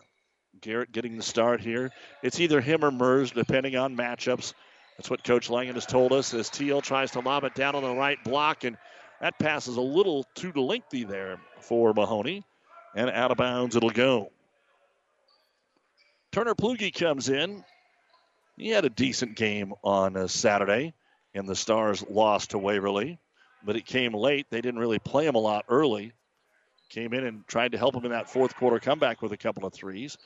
Garrett 0.60 0.90
getting 0.90 1.16
the 1.16 1.22
start 1.22 1.60
here. 1.60 1.92
It's 2.20 2.40
either 2.40 2.60
him 2.60 2.84
or 2.84 2.90
Mers, 2.90 3.30
depending 3.30 3.76
on 3.76 3.96
matchups. 3.96 4.54
That's 4.96 5.08
what 5.08 5.22
Coach 5.22 5.50
Langen 5.50 5.74
has 5.74 5.86
told 5.86 6.12
us 6.12 6.34
as 6.34 6.50
Teal 6.50 6.80
tries 6.80 7.12
to 7.12 7.20
lob 7.20 7.44
it 7.44 7.54
down 7.54 7.76
on 7.76 7.82
the 7.84 7.94
right 7.94 8.18
block, 8.24 8.64
and 8.64 8.76
that 9.20 9.38
pass 9.38 9.68
is 9.68 9.76
a 9.76 9.80
little 9.80 10.26
too 10.34 10.52
lengthy 10.52 11.04
there 11.04 11.38
for 11.60 11.94
Mahoney. 11.94 12.44
And 12.96 13.08
out 13.08 13.30
of 13.30 13.36
bounds 13.36 13.76
it'll 13.76 13.90
go. 13.90 14.32
Turner 16.32 16.56
Plugi 16.56 16.92
comes 16.92 17.28
in. 17.28 17.64
He 18.56 18.70
had 18.70 18.84
a 18.84 18.90
decent 18.90 19.36
game 19.36 19.74
on 19.84 20.16
uh, 20.16 20.26
Saturday, 20.26 20.92
and 21.34 21.48
the 21.48 21.54
Stars 21.54 22.04
lost 22.10 22.50
to 22.50 22.58
Waverly, 22.58 23.20
but 23.64 23.76
it 23.76 23.86
came 23.86 24.14
late. 24.14 24.46
They 24.50 24.60
didn't 24.60 24.80
really 24.80 24.98
play 24.98 25.26
him 25.26 25.34
a 25.34 25.40
lot 25.40 25.64
early. 25.68 26.12
Came 26.88 27.14
in 27.14 27.24
and 27.24 27.46
tried 27.46 27.72
to 27.72 27.78
help 27.78 27.94
him 27.94 28.04
in 28.04 28.10
that 28.10 28.28
fourth 28.28 28.54
quarter 28.56 28.78
comeback 28.78 29.22
with 29.22 29.32
a 29.32 29.36
couple 29.36 29.64
of 29.64 29.72
threes. 29.72 30.18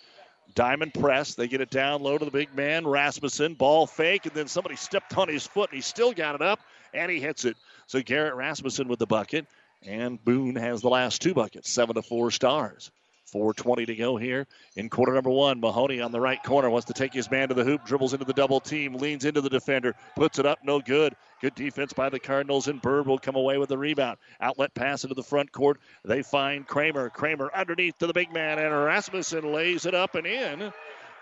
Diamond 0.55 0.95
press. 0.95 1.35
They 1.35 1.49
get 1.49 1.61
it 1.61 1.71
down 1.71 2.03
low 2.03 2.19
to 2.19 2.25
the 2.25 2.31
big 2.31 2.55
man, 2.55 2.87
Rasmussen. 2.87 3.55
Ball 3.55 3.87
fake, 3.87 4.27
and 4.27 4.35
then 4.35 4.49
somebody 4.49 4.77
stepped 4.77 5.17
on 5.17 5.29
his 5.29 5.47
foot, 5.47 5.71
and 5.71 5.77
he 5.77 5.83
still 5.83 6.13
got 6.13 6.35
it 6.35 6.43
up, 6.43 6.61
and 6.95 7.11
he 7.11 7.21
hits 7.21 7.45
it. 7.45 7.57
So 7.87 8.01
Garrett 8.03 8.35
Rasmussen 8.35 8.89
with 8.89 8.99
the 8.99 9.07
bucket, 9.07 9.47
and 9.85 10.25
Boone 10.25 10.57
has 10.57 10.83
the 10.83 10.89
last 10.89 11.21
two 11.21 11.35
buckets, 11.35 11.71
seven 11.71 11.95
to 11.95 12.03
four 12.03 12.31
stars. 12.31 12.91
4.20 13.35 13.87
to 13.87 13.97
go 13.97 14.17
here 14.17 14.47
in 14.77 14.89
quarter 14.89 15.13
number 15.13 15.31
one. 15.31 15.61
Mahoney 15.61 16.01
on 16.01 16.13
the 16.13 16.21
right 16.21 16.43
corner 16.43 16.71
wants 16.71 16.87
to 16.87 16.93
take 16.93 17.13
his 17.13 17.31
man 17.31 17.49
to 17.49 17.55
the 17.55 17.65
hoop, 17.65 17.85
dribbles 17.85 18.13
into 18.13 18.25
the 18.25 18.33
double 18.33 18.61
team, 18.61 18.95
leans 18.95 19.25
into 19.25 19.41
the 19.41 19.51
defender, 19.51 19.95
puts 20.15 20.39
it 20.39 20.47
up, 20.47 20.61
no 20.63 20.81
good. 20.81 21.15
Good 21.41 21.55
defense 21.55 21.93
by 21.93 22.09
the 22.09 22.19
Cardinals, 22.19 22.67
and 22.67 22.81
Bird 22.81 23.07
will 23.07 23.19
come 23.19 23.37
away 23.37 23.59
with 23.59 23.69
the 23.69 23.77
rebound. 23.77 24.17
Outlet 24.41 24.75
pass 24.75 25.05
into 25.05 25.15
the 25.15 25.23
front 25.23 25.53
court. 25.53 25.79
They 26.03 26.23
find 26.23 26.67
Kramer. 26.67 27.11
Kramer 27.11 27.51
underneath 27.55 27.99
to 27.99 28.07
the 28.07 28.15
big 28.15 28.33
man, 28.33 28.59
and 28.59 28.73
Rasmussen 28.73 29.53
lays 29.53 29.85
it 29.85 29.95
up 29.95 30.15
and 30.15 30.27
in. 30.27 30.73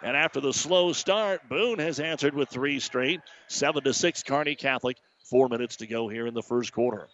And 0.03 0.17
after 0.17 0.41
the 0.41 0.53
slow 0.53 0.93
start, 0.93 1.49
Boone 1.49 1.81
has 1.81 1.99
answered 1.99 2.35
with 2.35 2.49
three 2.49 2.79
straight. 2.79 3.23
Seven 3.49 3.83
to 3.85 3.93
six, 3.95 4.23
Kearney 4.23 4.55
Catholic. 4.55 4.99
Four 5.25 5.49
minutes 5.49 5.77
to 5.77 5.87
go 5.87 6.09
here 6.09 6.27
in 6.27 6.35
the 6.35 6.43
first 6.43 6.73
quarter. 6.73 7.09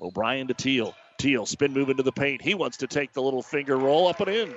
O'Brien 0.00 0.46
to 0.48 0.54
Teal. 0.54 0.94
Teal 1.18 1.46
spin 1.46 1.72
move 1.72 1.88
into 1.88 2.02
the 2.02 2.12
paint. 2.12 2.42
He 2.42 2.54
wants 2.54 2.76
to 2.78 2.86
take 2.86 3.12
the 3.12 3.22
little 3.22 3.42
finger 3.42 3.76
roll 3.76 4.06
up 4.06 4.20
and 4.20 4.28
in. 4.28 4.54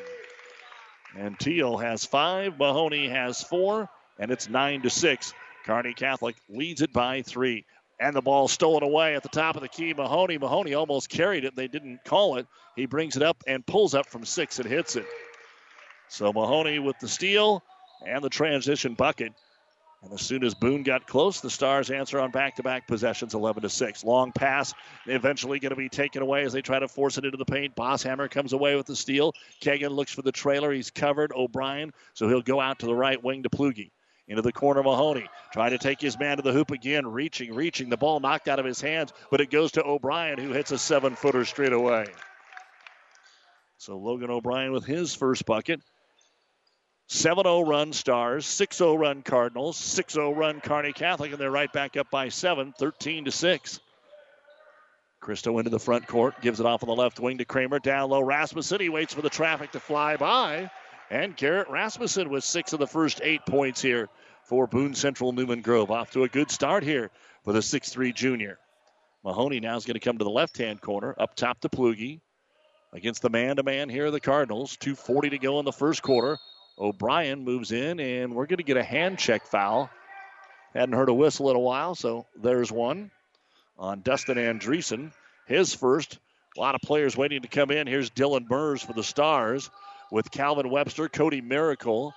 And 1.18 1.40
Teal 1.40 1.78
has 1.78 2.06
five. 2.06 2.60
Mahoney 2.60 3.08
has 3.08 3.42
four. 3.42 3.90
And 4.20 4.30
it's 4.30 4.50
nine 4.50 4.82
to 4.82 4.90
six. 4.90 5.34
Kearney 5.66 5.94
Catholic 5.94 6.36
leads 6.50 6.82
it 6.82 6.92
by 6.92 7.22
three. 7.22 7.66
And 8.00 8.16
the 8.16 8.22
ball 8.22 8.48
stolen 8.48 8.84
away 8.84 9.16
at 9.16 9.24
the 9.24 9.30
top 9.30 9.56
of 9.56 9.62
the 9.62 9.68
key. 9.68 9.94
Mahoney. 9.94 10.38
Mahoney 10.38 10.74
almost 10.74 11.10
carried 11.10 11.44
it. 11.44 11.56
They 11.56 11.68
didn't 11.68 12.04
call 12.06 12.38
it. 12.38 12.48
He 12.76 12.86
brings 12.86 13.18
it 13.18 13.24
up 13.24 13.44
and 13.46 13.66
pulls 13.66 13.94
up 13.94 14.08
from 14.08 14.24
six 14.26 14.60
and 14.60 14.70
hits 14.70 14.96
it. 14.96 15.06
So 16.08 16.32
Mahoney 16.32 16.80
with 16.80 16.98
the 17.00 17.08
steal 17.08 17.62
and 18.06 18.24
the 18.24 18.30
transition 18.30 18.94
bucket. 18.94 19.34
And 20.02 20.14
as 20.14 20.22
soon 20.22 20.46
as 20.46 20.56
Boone 20.56 20.84
got 20.84 21.08
close, 21.08 21.42
the 21.42 21.50
Stars 21.50 21.92
answer 21.92 22.22
on 22.22 22.32
back-to-back 22.32 22.88
possessions, 22.88 23.34
11 23.34 23.64
to 23.64 23.70
six. 23.70 24.06
Long 24.06 24.32
pass, 24.32 24.74
eventually 25.06 25.60
going 25.60 25.72
to 25.72 25.76
be 25.76 25.90
taken 25.90 26.22
away 26.22 26.44
as 26.44 26.54
they 26.54 26.62
try 26.62 26.80
to 26.80 26.88
force 26.88 27.18
it 27.18 27.26
into 27.26 27.38
the 27.38 27.44
paint. 27.44 27.76
Bosshammer 27.76 28.32
comes 28.32 28.54
away 28.54 28.78
with 28.78 28.86
the 28.86 28.96
steal. 28.96 29.34
Kegan 29.60 29.92
looks 29.92 30.14
for 30.14 30.22
the 30.22 30.32
trailer. 30.32 30.72
He's 30.72 30.90
covered. 30.90 31.34
O'Brien, 31.36 31.94
so 32.14 32.30
he'll 32.30 32.42
go 32.42 32.62
out 32.62 32.80
to 32.80 32.86
the 32.86 32.96
right 32.96 33.22
wing 33.22 33.44
to 33.44 33.50
Plugi. 33.50 33.92
Into 34.30 34.44
the 34.44 34.54
corner, 34.54 34.84
Mahoney 34.84 35.28
trying 35.52 35.72
to 35.72 35.80
take 35.80 36.00
his 36.00 36.18
man 36.20 36.38
to 36.38 36.44
the 36.44 36.54
hoop 36.54 36.70
again, 36.70 37.08
reaching, 37.08 37.56
reaching. 37.56 37.90
The 37.90 37.98
ball 37.98 38.20
knocked 38.20 38.48
out 38.48 38.60
of 38.60 38.66
his 38.66 38.80
hands, 38.80 39.12
but 39.32 39.42
it 39.42 39.50
goes 39.50 39.72
to 39.72 39.84
O'Brien, 39.84 40.38
who 40.38 40.54
hits 40.54 40.72
a 40.72 40.78
seven-footer 40.78 41.46
straight 41.46 41.74
away. 41.74 42.06
So 43.80 43.98
Logan 43.98 44.30
O'Brien 44.30 44.72
with 44.72 44.86
his 44.86 45.16
first 45.16 45.48
bucket. 45.48 45.82
7 47.08 47.44
0 47.44 47.62
run 47.62 47.92
Stars, 47.92 48.46
6 48.46 48.78
0 48.78 48.96
run 48.96 49.24
Cardinals, 49.24 49.78
6 49.78 50.14
0 50.14 50.32
run 50.32 50.62
Kearney 50.62 50.94
Catholic, 50.94 51.32
and 51.32 51.42
they're 51.42 51.50
right 51.50 51.74
back 51.74 51.98
up 51.98 52.12
by 52.12 52.30
7, 52.30 52.72
13 52.78 53.26
to 53.26 53.32
6. 53.32 53.80
Christo 55.20 55.58
into 55.58 55.72
the 55.72 55.80
front 55.80 56.06
court, 56.06 56.40
gives 56.40 56.60
it 56.60 56.68
off 56.68 56.84
on 56.84 56.88
the 56.88 56.96
left 56.96 57.20
wing 57.20 57.40
to 57.40 57.46
Kramer. 57.46 57.80
Down 57.80 58.12
low, 58.12 58.22
Rasmussen. 58.22 58.80
He 58.80 58.90
waits 58.90 59.14
for 59.14 59.24
the 59.24 59.30
traffic 59.30 59.72
to 59.72 59.80
fly 59.80 60.18
by. 60.18 60.70
And 61.12 61.36
Garrett 61.36 61.70
Rasmussen 61.70 62.30
with 62.30 62.44
six 62.44 62.72
of 62.72 62.80
the 62.80 62.88
first 62.88 63.20
eight 63.24 63.44
points 63.48 63.82
here 63.82 64.10
for 64.44 64.68
Boone 64.68 64.94
Central 64.94 65.32
Newman 65.32 65.62
Grove. 65.62 65.90
Off 65.90 66.12
to 66.12 66.24
a 66.24 66.30
good 66.30 66.52
start 66.52 66.84
here 66.84 67.10
for 67.44 67.52
the 67.52 67.60
6'3 67.60 68.14
junior. 68.14 68.60
Mahoney 69.24 69.60
now 69.60 69.76
is 69.76 69.86
going 69.86 69.96
to 69.96 70.00
come 70.00 70.20
to 70.20 70.24
the 70.24 70.30
left 70.30 70.58
hand 70.58 70.82
corner, 70.82 71.16
up 71.18 71.36
top 71.36 71.62
to 71.62 71.70
Plugi 71.70 72.20
against 72.94 73.24
the 73.24 73.30
man 73.30 73.56
to 73.56 73.64
man 73.64 73.90
here 73.90 74.06
of 74.06 74.14
the 74.14 74.20
Cardinals. 74.20 74.78
2.40 74.78 75.32
to 75.32 75.40
go 75.40 75.60
in 75.60 75.66
the 75.66 75.72
first 75.72 76.04
quarter. 76.04 76.38
O'Brien 76.78 77.44
moves 77.44 77.72
in, 77.72 78.00
and 78.00 78.34
we're 78.34 78.46
going 78.46 78.58
to 78.58 78.64
get 78.64 78.78
a 78.78 78.84
hand 78.84 79.18
check 79.18 79.46
foul. 79.48 79.90
Hadn't 80.74 80.96
heard 80.96 81.10
a 81.10 81.14
whistle 81.14 81.50
in 81.50 81.56
a 81.56 81.60
while, 81.60 81.96
so 81.96 82.28
there's 82.36 82.72
one 82.72 83.10
on 83.80 84.02
Dustin 84.02 84.38
Andreessen. 84.38 85.12
His 85.48 85.74
first. 85.74 86.20
A 86.58 86.60
lot 86.60 86.76
of 86.76 86.82
players 86.82 87.16
waiting 87.16 87.44
to 87.44 87.48
come 87.48 87.70
in. 87.70 87.86
Here's 87.86 88.10
Dylan 88.10 88.50
Mers 88.50 88.82
for 88.82 88.94
the 88.94 89.04
Stars 89.04 89.70
with 90.12 90.32
Calvin 90.32 90.70
Webster, 90.70 91.10
Cody 91.10 91.42
Miracle, 91.42 92.14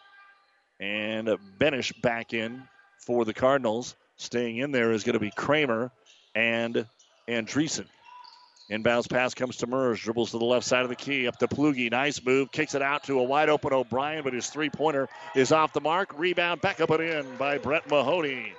and 0.81 1.29
Benish 1.59 2.01
back 2.03 2.33
in 2.35 2.63
for 2.99 3.25
the 3.25 3.35
Cardinals. 3.35 3.97
Staying 4.17 4.59
in 4.59 4.73
there 4.73 4.93
is 4.93 5.05
going 5.05 5.15
to 5.15 5.21
be 5.21 5.31
Kramer 5.31 5.91
and 6.35 6.87
Andreessen. 7.29 7.87
Inbounds 8.71 9.11
pass 9.11 9.35
comes 9.35 9.57
to 9.59 9.67
Mers, 9.67 10.01
dribbles 10.01 10.31
to 10.31 10.39
the 10.39 10.45
left 10.45 10.65
side 10.65 10.83
of 10.83 10.89
the 10.89 10.97
key, 10.97 11.27
up 11.27 11.37
to 11.39 11.49
Plugi. 11.49 11.91
Nice 11.91 12.25
move, 12.25 12.51
kicks 12.53 12.75
it 12.75 12.81
out 12.81 13.05
to 13.05 13.19
a 13.19 13.23
wide 13.23 13.49
open 13.49 13.73
O'Brien, 13.73 14.25
but 14.25 14.33
his 14.33 14.49
three 14.49 14.71
pointer 14.71 15.09
is 15.35 15.53
off 15.53 15.73
the 15.73 15.81
mark. 15.81 16.19
Rebound 16.19 16.61
back 16.61 16.81
up 16.81 16.91
and 16.91 17.03
in 17.03 17.37
by 17.37 17.59
Brett 17.59 17.91
Mahoney. 17.91 18.55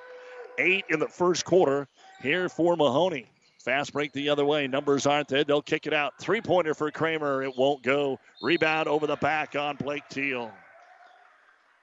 Eight 0.59 0.85
in 0.89 0.99
the 0.99 1.07
first 1.07 1.45
quarter 1.45 1.87
here 2.21 2.47
for 2.47 2.75
Mahoney. 2.75 3.32
Fast 3.63 3.93
break 3.93 4.11
the 4.11 4.29
other 4.29 4.43
way. 4.43 4.67
Numbers 4.67 5.05
aren't 5.05 5.29
there. 5.29 5.45
They'll 5.45 5.61
kick 5.61 5.87
it 5.87 5.93
out. 5.93 6.19
Three 6.19 6.41
pointer 6.41 6.73
for 6.73 6.91
Kramer. 6.91 7.43
It 7.43 7.57
won't 7.57 7.81
go. 7.81 8.19
Rebound 8.41 8.89
over 8.89 9.07
the 9.07 9.15
back 9.15 9.55
on 9.55 9.77
Blake 9.77 10.03
Teal. 10.09 10.51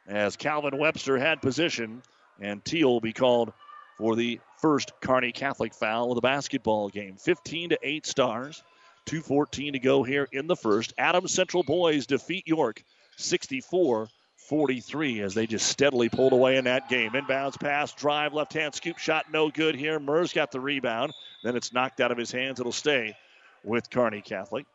As 0.06 0.36
Calvin 0.36 0.76
Webster 0.76 1.16
had 1.16 1.40
position, 1.40 2.02
and 2.38 2.62
Teal 2.62 2.88
will 2.88 3.00
be 3.00 3.14
called 3.14 3.54
for 3.96 4.14
the 4.14 4.40
first 4.58 4.92
Kearney 5.00 5.32
Catholic 5.32 5.72
foul 5.72 6.10
of 6.10 6.16
the 6.16 6.20
basketball 6.20 6.90
game. 6.90 7.16
15 7.16 7.70
to 7.70 7.78
8 7.82 8.06
stars. 8.06 8.62
2.14 9.06 9.72
to 9.72 9.78
go 9.78 10.02
here 10.02 10.28
in 10.32 10.46
the 10.46 10.56
first. 10.56 10.92
Adams 10.98 11.32
Central 11.32 11.62
boys 11.62 12.06
defeat 12.06 12.46
York 12.46 12.82
64 13.16 14.08
43 14.36 15.20
as 15.20 15.34
they 15.34 15.46
just 15.46 15.68
steadily 15.68 16.08
pulled 16.08 16.32
away 16.32 16.56
in 16.56 16.64
that 16.64 16.88
game. 16.88 17.12
Inbounds 17.12 17.58
pass, 17.58 17.92
drive, 17.92 18.34
left 18.34 18.52
hand 18.52 18.74
scoop 18.74 18.98
shot, 18.98 19.26
no 19.32 19.48
good 19.48 19.76
here. 19.76 19.98
Mers 20.00 20.32
got 20.32 20.50
the 20.50 20.60
rebound. 20.60 21.12
Then 21.42 21.56
it's 21.56 21.72
knocked 21.72 22.00
out 22.00 22.12
of 22.12 22.18
his 22.18 22.30
hands. 22.30 22.60
It'll 22.60 22.72
stay 22.72 23.16
with 23.64 23.90
Kearney 23.90 24.20
Catholic. 24.20 24.66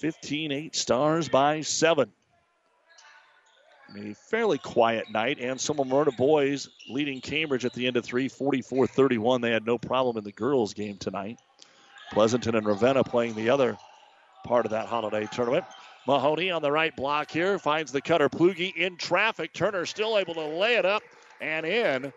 15 0.00 0.52
8 0.52 0.76
stars 0.76 1.28
by 1.28 1.60
7. 1.60 2.10
A 3.96 4.14
fairly 4.14 4.58
quiet 4.58 5.10
night, 5.10 5.38
and 5.38 5.60
some 5.60 5.78
of 5.78 5.86
Myrna 5.86 6.10
boys 6.12 6.68
leading 6.88 7.20
Cambridge 7.20 7.64
at 7.64 7.72
the 7.74 7.86
end 7.86 7.96
of 7.96 8.04
three, 8.04 8.28
44 8.28 8.88
31. 8.88 9.40
They 9.40 9.52
had 9.52 9.64
no 9.64 9.78
problem 9.78 10.16
in 10.16 10.24
the 10.24 10.32
girls' 10.32 10.74
game 10.74 10.96
tonight. 10.96 11.38
Pleasanton 12.12 12.56
and 12.56 12.66
Ravenna 12.66 13.04
playing 13.04 13.34
the 13.34 13.50
other 13.50 13.76
part 14.44 14.66
of 14.66 14.72
that 14.72 14.86
holiday 14.86 15.28
tournament. 15.30 15.64
Mahoney 16.06 16.50
on 16.50 16.60
the 16.60 16.72
right 16.72 16.94
block 16.96 17.30
here 17.30 17.58
finds 17.58 17.92
the 17.92 18.00
cutter 18.00 18.28
Plugi 18.28 18.74
in 18.76 18.96
traffic. 18.96 19.52
Turner 19.52 19.86
still 19.86 20.18
able 20.18 20.34
to 20.34 20.44
lay 20.44 20.74
it 20.74 20.84
up 20.84 21.02
and 21.40 21.64
in 21.64 22.12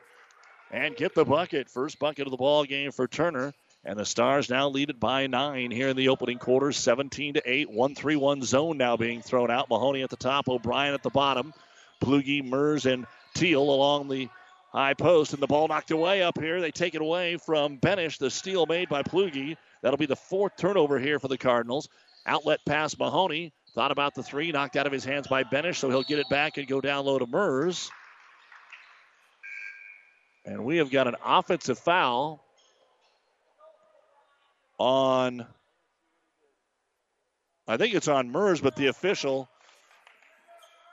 and 0.71 0.95
get 0.95 1.15
the 1.15 1.25
bucket. 1.25 1.69
First 1.69 1.99
bucket 1.99 2.27
of 2.27 2.31
the 2.31 2.37
ball 2.37 2.63
game 2.65 2.91
for 2.91 3.07
Turner. 3.07 3.53
And 3.85 3.97
the 3.97 4.05
Stars 4.05 4.49
now 4.49 4.67
lead 4.67 4.89
it 4.89 4.99
by 4.99 5.27
nine 5.27 5.71
here 5.71 5.87
in 5.87 5.95
the 5.95 6.09
opening 6.09 6.39
quarter, 6.39 6.71
17 6.71 7.35
to 7.35 7.41
8. 7.45 7.69
1 7.71 7.95
3 7.95 8.15
1 8.15 8.41
zone 8.43 8.77
now 8.77 8.97
being 8.97 9.21
thrown 9.21 9.49
out. 9.49 9.69
Mahoney 9.69 10.01
at 10.01 10.09
the 10.09 10.17
top, 10.17 10.49
O'Brien 10.49 10.93
at 10.93 11.03
the 11.03 11.09
bottom. 11.09 11.53
Plugi, 12.01 12.43
Mers, 12.43 12.85
and 12.85 13.07
Teal 13.33 13.61
along 13.61 14.09
the 14.09 14.29
high 14.71 14.93
post. 14.93 15.33
And 15.33 15.41
the 15.41 15.47
ball 15.47 15.67
knocked 15.67 15.91
away 15.91 16.21
up 16.21 16.39
here. 16.39 16.59
They 16.59 16.71
take 16.71 16.95
it 16.95 17.01
away 17.01 17.37
from 17.37 17.77
Benish. 17.77 18.17
The 18.17 18.29
steal 18.29 18.65
made 18.65 18.89
by 18.89 19.03
Plugi. 19.03 19.55
That'll 19.81 19.97
be 19.97 20.05
the 20.05 20.15
fourth 20.15 20.57
turnover 20.57 20.99
here 20.99 21.19
for 21.19 21.27
the 21.27 21.37
Cardinals. 21.37 21.87
Outlet 22.25 22.59
pass 22.65 22.97
Mahoney. 22.97 23.53
Thought 23.73 23.91
about 23.91 24.15
the 24.15 24.23
three, 24.23 24.51
knocked 24.51 24.75
out 24.75 24.87
of 24.87 24.91
his 24.91 25.05
hands 25.05 25.27
by 25.27 25.43
Benish, 25.43 25.77
so 25.77 25.89
he'll 25.89 26.03
get 26.03 26.17
it 26.19 26.27
back 26.29 26.57
and 26.57 26.67
go 26.67 26.81
down 26.81 27.05
low 27.05 27.19
to 27.19 27.27
Mers. 27.27 27.91
And 30.47 30.63
we 30.63 30.77
have 30.77 30.89
got 30.89 31.07
an 31.07 31.17
offensive 31.25 31.77
foul 31.77 32.41
on, 34.79 35.45
I 37.67 37.75
think 37.75 37.93
it's 37.93 38.07
on 38.07 38.31
Mers, 38.31 38.61
but 38.61 38.77
the 38.77 38.87
official, 38.87 39.49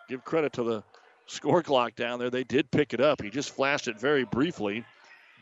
give 0.08 0.24
credit 0.24 0.54
to 0.54 0.64
the 0.64 0.82
score 1.26 1.62
clock 1.62 1.94
down 1.94 2.18
there, 2.18 2.30
they 2.30 2.42
did 2.42 2.68
pick 2.72 2.94
it 2.94 3.00
up. 3.00 3.22
He 3.22 3.30
just 3.30 3.54
flashed 3.54 3.86
it 3.86 4.00
very 4.00 4.24
briefly. 4.24 4.84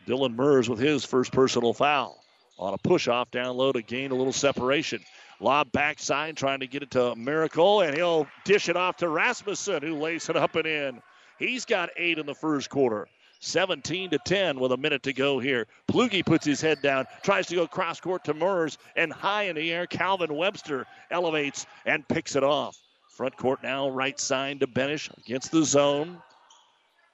Dylan 0.05 0.35
Mers 0.35 0.69
with 0.69 0.79
his 0.79 1.03
first 1.03 1.31
personal 1.31 1.73
foul 1.73 2.23
on 2.59 2.75
a 2.75 2.77
push 2.77 3.07
off 3.07 3.31
down 3.31 3.57
low 3.57 3.71
to 3.71 3.81
gain 3.81 4.11
a 4.11 4.15
little 4.15 4.31
separation. 4.31 5.01
Lob 5.39 5.71
backside, 5.71 6.37
trying 6.37 6.59
to 6.59 6.67
get 6.67 6.83
it 6.83 6.91
to 6.91 7.15
Miracle, 7.15 7.81
and 7.81 7.95
he'll 7.95 8.27
dish 8.45 8.69
it 8.69 8.77
off 8.77 8.97
to 8.97 9.09
Rasmussen, 9.09 9.81
who 9.81 9.95
lays 9.95 10.29
it 10.29 10.35
up 10.35 10.55
and 10.55 10.67
in. 10.67 11.01
He's 11.39 11.65
got 11.65 11.89
eight 11.97 12.19
in 12.19 12.27
the 12.27 12.35
first 12.35 12.69
quarter. 12.69 13.07
17 13.43 14.11
to 14.11 14.19
10 14.19 14.59
with 14.59 14.71
a 14.71 14.77
minute 14.77 15.03
to 15.03 15.13
go 15.13 15.37
here. 15.37 15.67
Plugi 15.87 16.25
puts 16.25 16.45
his 16.45 16.61
head 16.61 16.81
down, 16.81 17.05
tries 17.23 17.47
to 17.47 17.55
go 17.55 17.67
cross 17.67 17.99
court 17.99 18.23
to 18.25 18.33
Mers, 18.33 18.77
and 18.95 19.11
high 19.11 19.43
in 19.43 19.55
the 19.57 19.71
air, 19.71 19.85
Calvin 19.85 20.33
Webster 20.33 20.87
elevates 21.11 21.65
and 21.85 22.07
picks 22.07 22.35
it 22.35 22.43
off. 22.43 22.77
Front 23.09 23.37
court 23.37 23.61
now, 23.61 23.89
right 23.89 24.19
side 24.19 24.61
to 24.61 24.67
Benish 24.67 25.15
against 25.17 25.51
the 25.51 25.63
zone. 25.63 26.21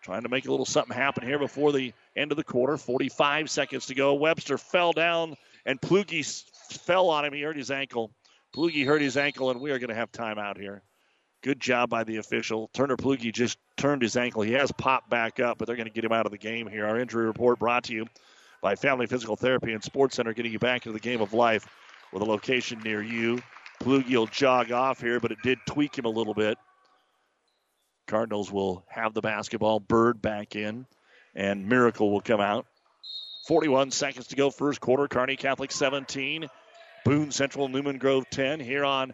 Trying 0.01 0.23
to 0.23 0.29
make 0.29 0.47
a 0.47 0.51
little 0.51 0.65
something 0.65 0.95
happen 0.95 1.25
here 1.25 1.39
before 1.39 1.73
the 1.73 1.93
end 2.15 2.31
of 2.31 2.37
the 2.37 2.43
quarter. 2.43 2.77
45 2.77 3.49
seconds 3.49 3.87
to 3.87 3.95
go. 3.95 4.13
Webster 4.13 4.57
fell 4.57 4.93
down, 4.93 5.35
and 5.65 5.81
Plugi 5.81 6.23
fell 6.85 7.09
on 7.09 7.25
him. 7.25 7.33
He 7.33 7.41
hurt 7.41 7.57
his 7.57 7.71
ankle. 7.71 8.11
Plugi 8.55 8.85
hurt 8.85 9.01
his 9.01 9.17
ankle, 9.17 9.51
and 9.51 9.59
we 9.59 9.71
are 9.71 9.79
going 9.79 9.89
to 9.89 9.95
have 9.95 10.11
timeout 10.11 10.57
here. 10.57 10.83
Good 11.41 11.59
job 11.59 11.89
by 11.89 12.03
the 12.03 12.17
official. 12.17 12.69
Turner 12.73 12.97
Plugi 12.97 13.33
just 13.33 13.57
turned 13.77 14.01
his 14.01 14.17
ankle. 14.17 14.41
He 14.41 14.53
has 14.53 14.71
popped 14.73 15.09
back 15.09 15.39
up, 15.39 15.57
but 15.57 15.67
they're 15.67 15.77
going 15.77 15.87
to 15.87 15.93
get 15.93 16.03
him 16.03 16.11
out 16.11 16.25
of 16.25 16.31
the 16.31 16.37
game 16.37 16.67
here. 16.67 16.85
Our 16.85 16.99
injury 16.99 17.25
report 17.25 17.59
brought 17.59 17.85
to 17.85 17.93
you 17.93 18.07
by 18.61 18.75
Family 18.75 19.05
Physical 19.05 19.37
Therapy 19.37 19.71
and 19.71 19.81
Sports 19.81 20.17
Center, 20.17 20.33
getting 20.33 20.51
you 20.51 20.59
back 20.59 20.85
into 20.85 20.91
the 20.91 20.99
game 20.99 21.21
of 21.21 21.33
life 21.33 21.65
with 22.11 22.21
a 22.21 22.25
location 22.25 22.81
near 22.83 23.01
you. 23.01 23.41
Plugi 23.81 24.17
will 24.17 24.27
jog 24.27 24.73
off 24.73 24.99
here, 24.99 25.21
but 25.21 25.31
it 25.31 25.37
did 25.41 25.59
tweak 25.65 25.97
him 25.97 26.03
a 26.03 26.09
little 26.09 26.33
bit. 26.33 26.57
Cardinals 28.07 28.51
will 28.51 28.83
have 28.89 29.13
the 29.13 29.21
basketball. 29.21 29.79
Bird 29.79 30.21
back 30.21 30.57
in, 30.57 30.85
and 31.35 31.69
Miracle 31.69 32.11
will 32.11 32.21
come 32.21 32.41
out. 32.41 32.65
41 33.47 33.91
seconds 33.91 34.27
to 34.27 34.35
go, 34.35 34.49
first 34.49 34.81
quarter. 34.81 35.07
Kearney 35.07 35.37
Catholic 35.37 35.71
17. 35.71 36.47
Boone 37.05 37.31
Central 37.31 37.69
Newman 37.69 37.97
Grove 37.97 38.29
10 38.29 38.59
here 38.59 38.83
on 38.83 39.13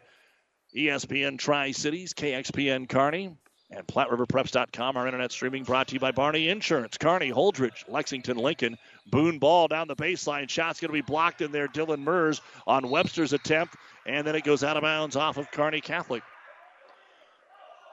ESPN 0.75 1.39
Tri 1.39 1.71
Cities, 1.71 2.13
KXPN 2.13 2.89
Kearney, 2.89 3.35
and 3.71 3.87
PlatteRiverPreps.com. 3.87 4.97
Our 4.97 5.07
internet 5.07 5.31
streaming 5.31 5.63
brought 5.63 5.87
to 5.87 5.93
you 5.93 5.99
by 5.99 6.11
Barney 6.11 6.49
Insurance. 6.49 6.97
Kearney, 6.97 7.31
Holdrege, 7.31 7.87
Lexington, 7.87 8.37
Lincoln. 8.37 8.77
Boone 9.07 9.39
ball 9.39 9.67
down 9.67 9.87
the 9.87 9.95
baseline. 9.95 10.49
Shot's 10.49 10.79
going 10.79 10.89
to 10.89 10.93
be 10.93 11.01
blocked 11.01 11.41
in 11.41 11.51
there. 11.51 11.67
Dylan 11.67 11.99
Mers 11.99 12.41
on 12.67 12.89
Webster's 12.89 13.33
attempt, 13.33 13.75
and 14.05 14.27
then 14.27 14.35
it 14.35 14.43
goes 14.43 14.63
out 14.63 14.77
of 14.77 14.83
bounds 14.83 15.15
off 15.15 15.37
of 15.37 15.49
Kearney 15.51 15.81
Catholic. 15.81 16.23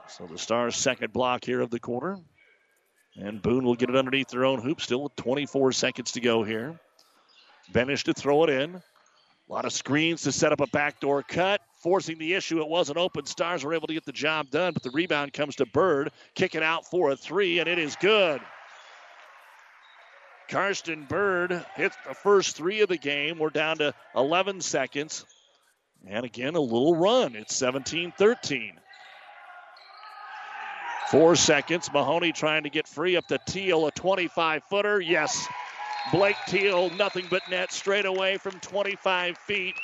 So 0.08 0.26
the 0.26 0.38
Stars' 0.38 0.76
second 0.76 1.12
block 1.12 1.44
here 1.44 1.60
of 1.60 1.70
the 1.70 1.80
quarter. 1.80 2.18
And 3.16 3.40
Boone 3.42 3.64
will 3.64 3.74
get 3.74 3.90
it 3.90 3.96
underneath 3.96 4.28
their 4.28 4.44
own 4.44 4.60
hoop, 4.60 4.80
still 4.80 5.02
with 5.02 5.16
24 5.16 5.72
seconds 5.72 6.12
to 6.12 6.20
go 6.20 6.42
here. 6.42 6.78
Benish 7.72 8.04
to 8.04 8.14
throw 8.14 8.44
it 8.44 8.50
in. 8.50 8.74
A 8.74 9.52
lot 9.52 9.64
of 9.64 9.72
screens 9.72 10.22
to 10.22 10.32
set 10.32 10.52
up 10.52 10.60
a 10.60 10.66
backdoor 10.66 11.22
cut, 11.22 11.60
forcing 11.82 12.18
the 12.18 12.34
issue. 12.34 12.60
It 12.60 12.68
wasn't 12.68 12.98
open. 12.98 13.26
Stars 13.26 13.64
were 13.64 13.74
able 13.74 13.88
to 13.88 13.94
get 13.94 14.04
the 14.04 14.12
job 14.12 14.50
done, 14.50 14.72
but 14.72 14.82
the 14.82 14.90
rebound 14.90 15.32
comes 15.32 15.56
to 15.56 15.66
Bird. 15.66 16.10
Kick 16.34 16.54
it 16.54 16.62
out 16.62 16.86
for 16.86 17.10
a 17.10 17.16
three, 17.16 17.58
and 17.58 17.68
it 17.68 17.78
is 17.78 17.96
good. 17.96 18.40
Karsten 20.48 21.04
Bird 21.04 21.64
hits 21.76 21.96
the 22.06 22.14
first 22.14 22.56
three 22.56 22.80
of 22.82 22.88
the 22.88 22.98
game. 22.98 23.38
We're 23.38 23.50
down 23.50 23.78
to 23.78 23.94
11 24.14 24.60
seconds. 24.60 25.24
And 26.06 26.24
again, 26.24 26.56
a 26.56 26.60
little 26.60 26.96
run. 26.96 27.36
It's 27.36 27.54
17 27.54 28.12
13. 28.16 28.74
Four 31.10 31.36
seconds. 31.36 31.90
Mahoney 31.92 32.32
trying 32.32 32.64
to 32.64 32.70
get 32.70 32.88
free 32.88 33.16
up 33.16 33.26
to 33.28 33.38
Teal, 33.46 33.86
a 33.86 33.90
25 33.92 34.62
footer. 34.64 35.00
Yes, 35.00 35.46
Blake 36.10 36.36
Teal, 36.46 36.90
nothing 36.90 37.26
but 37.30 37.42
net 37.50 37.72
straight 37.72 38.06
away 38.06 38.38
from 38.38 38.58
25 38.60 39.36
feet. 39.38 39.74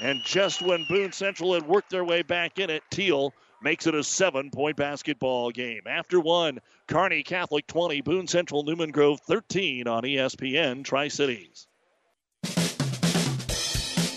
And 0.00 0.22
just 0.24 0.62
when 0.62 0.86
Boone 0.88 1.12
Central 1.12 1.52
had 1.52 1.66
worked 1.66 1.90
their 1.90 2.04
way 2.04 2.22
back 2.22 2.58
in 2.58 2.70
it, 2.70 2.82
Teal 2.90 3.34
makes 3.62 3.86
it 3.86 3.94
a 3.94 4.02
seven 4.02 4.50
point 4.50 4.76
basketball 4.76 5.50
game. 5.50 5.82
After 5.86 6.18
one, 6.18 6.60
Kearney 6.88 7.22
Catholic 7.22 7.66
20, 7.66 8.00
Boone 8.00 8.26
Central 8.26 8.62
Newman 8.62 8.92
Grove 8.92 9.20
13 9.26 9.86
on 9.86 10.02
ESPN 10.04 10.84
Tri 10.84 11.08
Cities. 11.08 11.66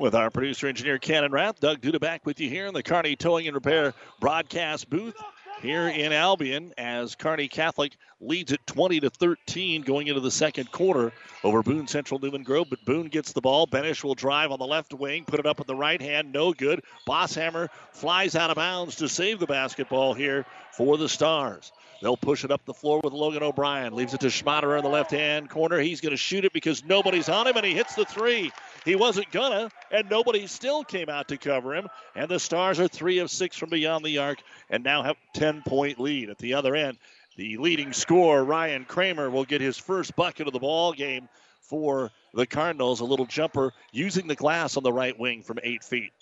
with 0.00 0.14
our 0.14 0.30
producer 0.30 0.66
engineer 0.66 0.98
Cannon 0.98 1.30
Rath. 1.30 1.60
Doug 1.60 1.82
Duda 1.82 2.00
back 2.00 2.24
with 2.24 2.40
you 2.40 2.48
here 2.48 2.66
in 2.66 2.72
the 2.72 2.82
Kearney 2.82 3.16
Towing 3.16 3.46
and 3.46 3.54
Repair 3.54 3.92
broadcast 4.18 4.88
booth. 4.88 5.14
here 5.60 5.88
in 5.88 6.10
Albion 6.14 6.72
as 6.78 7.14
Kearney 7.14 7.48
Catholic 7.48 7.92
leads 8.18 8.50
it 8.50 8.66
20 8.66 9.00
to 9.00 9.10
13 9.10 9.82
going 9.82 10.06
into 10.06 10.20
the 10.20 10.30
second 10.30 10.72
quarter 10.72 11.12
over 11.44 11.62
Boone 11.62 11.86
Central 11.86 12.18
Newman 12.18 12.44
Grove. 12.44 12.68
But 12.70 12.82
Boone 12.86 13.08
gets 13.08 13.32
the 13.32 13.42
ball. 13.42 13.66
Benish 13.66 14.02
will 14.02 14.14
drive 14.14 14.52
on 14.52 14.58
the 14.58 14.66
left 14.66 14.94
wing, 14.94 15.26
put 15.26 15.38
it 15.38 15.44
up 15.44 15.58
with 15.58 15.66
the 15.66 15.76
right 15.76 16.00
hand, 16.00 16.32
no 16.32 16.54
good. 16.54 16.82
Bosshammer 17.06 17.68
flies 17.92 18.34
out 18.34 18.48
of 18.48 18.56
bounds 18.56 18.96
to 18.96 19.08
save 19.08 19.38
the 19.38 19.46
basketball 19.46 20.14
here 20.14 20.46
for 20.72 20.96
the 20.96 21.10
Stars. 21.10 21.72
They'll 22.00 22.16
push 22.16 22.44
it 22.44 22.50
up 22.50 22.64
the 22.64 22.72
floor 22.72 23.00
with 23.04 23.12
Logan 23.12 23.42
O'Brien. 23.42 23.94
Leaves 23.94 24.14
it 24.14 24.20
to 24.20 24.28
Schmaderer 24.28 24.78
in 24.78 24.82
the 24.82 24.88
left 24.88 25.10
hand 25.10 25.50
corner. 25.50 25.78
He's 25.78 26.00
going 26.00 26.12
to 26.12 26.16
shoot 26.16 26.46
it 26.46 26.54
because 26.54 26.82
nobody's 26.82 27.28
on 27.28 27.46
him, 27.46 27.56
and 27.56 27.66
he 27.66 27.74
hits 27.74 27.94
the 27.94 28.06
three. 28.06 28.50
He 28.84 28.96
wasn't 28.96 29.30
gonna, 29.30 29.70
and 29.90 30.08
nobody 30.08 30.46
still 30.46 30.84
came 30.84 31.08
out 31.08 31.28
to 31.28 31.36
cover 31.36 31.74
him. 31.74 31.88
And 32.14 32.30
the 32.30 32.40
Stars 32.40 32.80
are 32.80 32.88
three 32.88 33.18
of 33.18 33.30
six 33.30 33.56
from 33.56 33.70
beyond 33.70 34.04
the 34.04 34.18
arc 34.18 34.38
and 34.70 34.82
now 34.82 35.02
have 35.02 35.16
10 35.34 35.62
point 35.62 36.00
lead 36.00 36.30
at 36.30 36.38
the 36.38 36.54
other 36.54 36.74
end. 36.74 36.98
The 37.36 37.56
leading 37.58 37.92
scorer, 37.92 38.44
Ryan 38.44 38.84
Kramer, 38.84 39.30
will 39.30 39.44
get 39.44 39.60
his 39.60 39.78
first 39.78 40.16
bucket 40.16 40.46
of 40.46 40.52
the 40.52 40.58
ball 40.58 40.92
game 40.92 41.28
for 41.60 42.10
the 42.34 42.46
Cardinals. 42.46 43.00
A 43.00 43.04
little 43.04 43.26
jumper 43.26 43.72
using 43.92 44.26
the 44.26 44.34
glass 44.34 44.76
on 44.76 44.82
the 44.82 44.92
right 44.92 45.18
wing 45.18 45.42
from 45.42 45.58
eight 45.62 45.84
feet. 45.84 46.12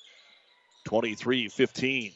23 0.85 1.49
15. 1.49 2.13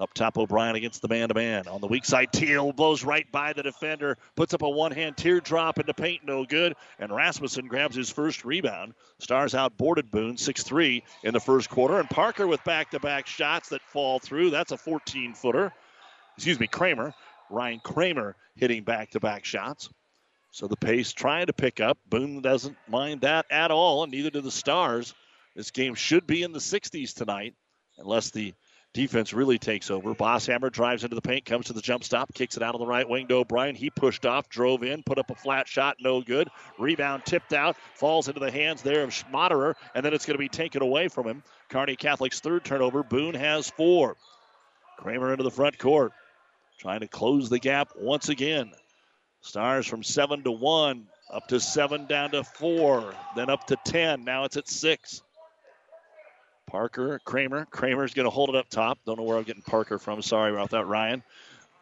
Up 0.00 0.14
top, 0.14 0.38
O'Brien 0.38 0.76
against 0.76 1.02
the 1.02 1.08
man 1.08 1.28
to 1.28 1.34
man. 1.34 1.68
On 1.68 1.82
the 1.82 1.86
weak 1.86 2.06
side, 2.06 2.32
Teal 2.32 2.72
blows 2.72 3.04
right 3.04 3.30
by 3.30 3.52
the 3.52 3.62
defender, 3.62 4.16
puts 4.34 4.54
up 4.54 4.62
a 4.62 4.68
one 4.68 4.92
hand 4.92 5.18
teardrop 5.18 5.78
into 5.78 5.92
paint, 5.92 6.24
no 6.24 6.46
good. 6.46 6.74
And 6.98 7.14
Rasmussen 7.14 7.68
grabs 7.68 7.96
his 7.96 8.08
first 8.08 8.42
rebound. 8.42 8.94
Stars 9.18 9.52
outboarded 9.52 10.10
Boone 10.10 10.38
6 10.38 10.62
3 10.62 11.02
in 11.22 11.34
the 11.34 11.40
first 11.40 11.68
quarter. 11.68 12.00
And 12.00 12.08
Parker 12.08 12.46
with 12.46 12.64
back 12.64 12.92
to 12.92 13.00
back 13.00 13.26
shots 13.26 13.68
that 13.68 13.82
fall 13.82 14.18
through. 14.18 14.48
That's 14.48 14.72
a 14.72 14.78
14 14.78 15.34
footer. 15.34 15.70
Excuse 16.36 16.58
me, 16.58 16.66
Kramer. 16.66 17.12
Ryan 17.50 17.80
Kramer 17.80 18.36
hitting 18.56 18.84
back 18.84 19.10
to 19.10 19.20
back 19.20 19.44
shots. 19.44 19.90
So 20.50 20.66
the 20.66 20.76
pace 20.76 21.12
trying 21.12 21.46
to 21.46 21.52
pick 21.52 21.78
up. 21.78 21.98
Boone 22.08 22.40
doesn't 22.40 22.76
mind 22.88 23.20
that 23.20 23.44
at 23.50 23.70
all, 23.70 24.02
and 24.02 24.10
neither 24.10 24.30
do 24.30 24.40
the 24.40 24.50
Stars. 24.50 25.14
This 25.54 25.70
game 25.70 25.94
should 25.94 26.26
be 26.26 26.42
in 26.42 26.52
the 26.52 26.58
60s 26.58 27.14
tonight, 27.14 27.54
unless 27.98 28.30
the 28.30 28.54
Defense 28.92 29.32
really 29.32 29.58
takes 29.58 29.88
over. 29.88 30.14
Bosshammer 30.16 30.70
drives 30.70 31.04
into 31.04 31.14
the 31.14 31.22
paint, 31.22 31.44
comes 31.44 31.66
to 31.66 31.72
the 31.72 31.80
jump 31.80 32.02
stop, 32.02 32.34
kicks 32.34 32.56
it 32.56 32.62
out 32.62 32.74
on 32.74 32.80
the 32.80 32.86
right 32.86 33.08
wing 33.08 33.28
to 33.28 33.36
O'Brien. 33.36 33.76
He 33.76 33.88
pushed 33.88 34.26
off, 34.26 34.48
drove 34.48 34.82
in, 34.82 35.04
put 35.04 35.18
up 35.18 35.30
a 35.30 35.36
flat 35.36 35.68
shot, 35.68 35.98
no 36.00 36.20
good. 36.22 36.48
Rebound 36.76 37.24
tipped 37.24 37.52
out, 37.52 37.76
falls 37.94 38.26
into 38.26 38.40
the 38.40 38.50
hands 38.50 38.82
there 38.82 39.04
of 39.04 39.10
Schmaderer, 39.10 39.74
and 39.94 40.04
then 40.04 40.12
it's 40.12 40.26
going 40.26 40.34
to 40.34 40.38
be 40.38 40.48
taken 40.48 40.82
away 40.82 41.06
from 41.06 41.28
him. 41.28 41.44
Kearney 41.68 41.94
Catholic's 41.94 42.40
third 42.40 42.64
turnover. 42.64 43.04
Boone 43.04 43.34
has 43.34 43.70
four. 43.70 44.16
Kramer 44.98 45.30
into 45.30 45.44
the 45.44 45.52
front 45.52 45.78
court, 45.78 46.12
trying 46.78 47.00
to 47.00 47.08
close 47.08 47.48
the 47.48 47.60
gap 47.60 47.90
once 47.96 48.28
again. 48.28 48.72
Stars 49.40 49.86
from 49.86 50.02
seven 50.02 50.42
to 50.42 50.50
one, 50.50 51.06
up 51.32 51.46
to 51.48 51.60
seven, 51.60 52.06
down 52.06 52.32
to 52.32 52.42
four, 52.42 53.14
then 53.36 53.48
up 53.48 53.68
to 53.68 53.76
ten. 53.84 54.24
Now 54.24 54.44
it's 54.44 54.56
at 54.56 54.68
six. 54.68 55.22
Parker, 56.70 57.20
Kramer. 57.24 57.66
Kramer's 57.66 58.14
going 58.14 58.26
to 58.26 58.30
hold 58.30 58.50
it 58.50 58.54
up 58.54 58.68
top. 58.68 58.98
Don't 59.04 59.18
know 59.18 59.24
where 59.24 59.36
I'm 59.36 59.42
getting 59.42 59.62
Parker 59.62 59.98
from. 59.98 60.22
Sorry 60.22 60.52
about 60.52 60.70
that, 60.70 60.86
Ryan. 60.86 61.22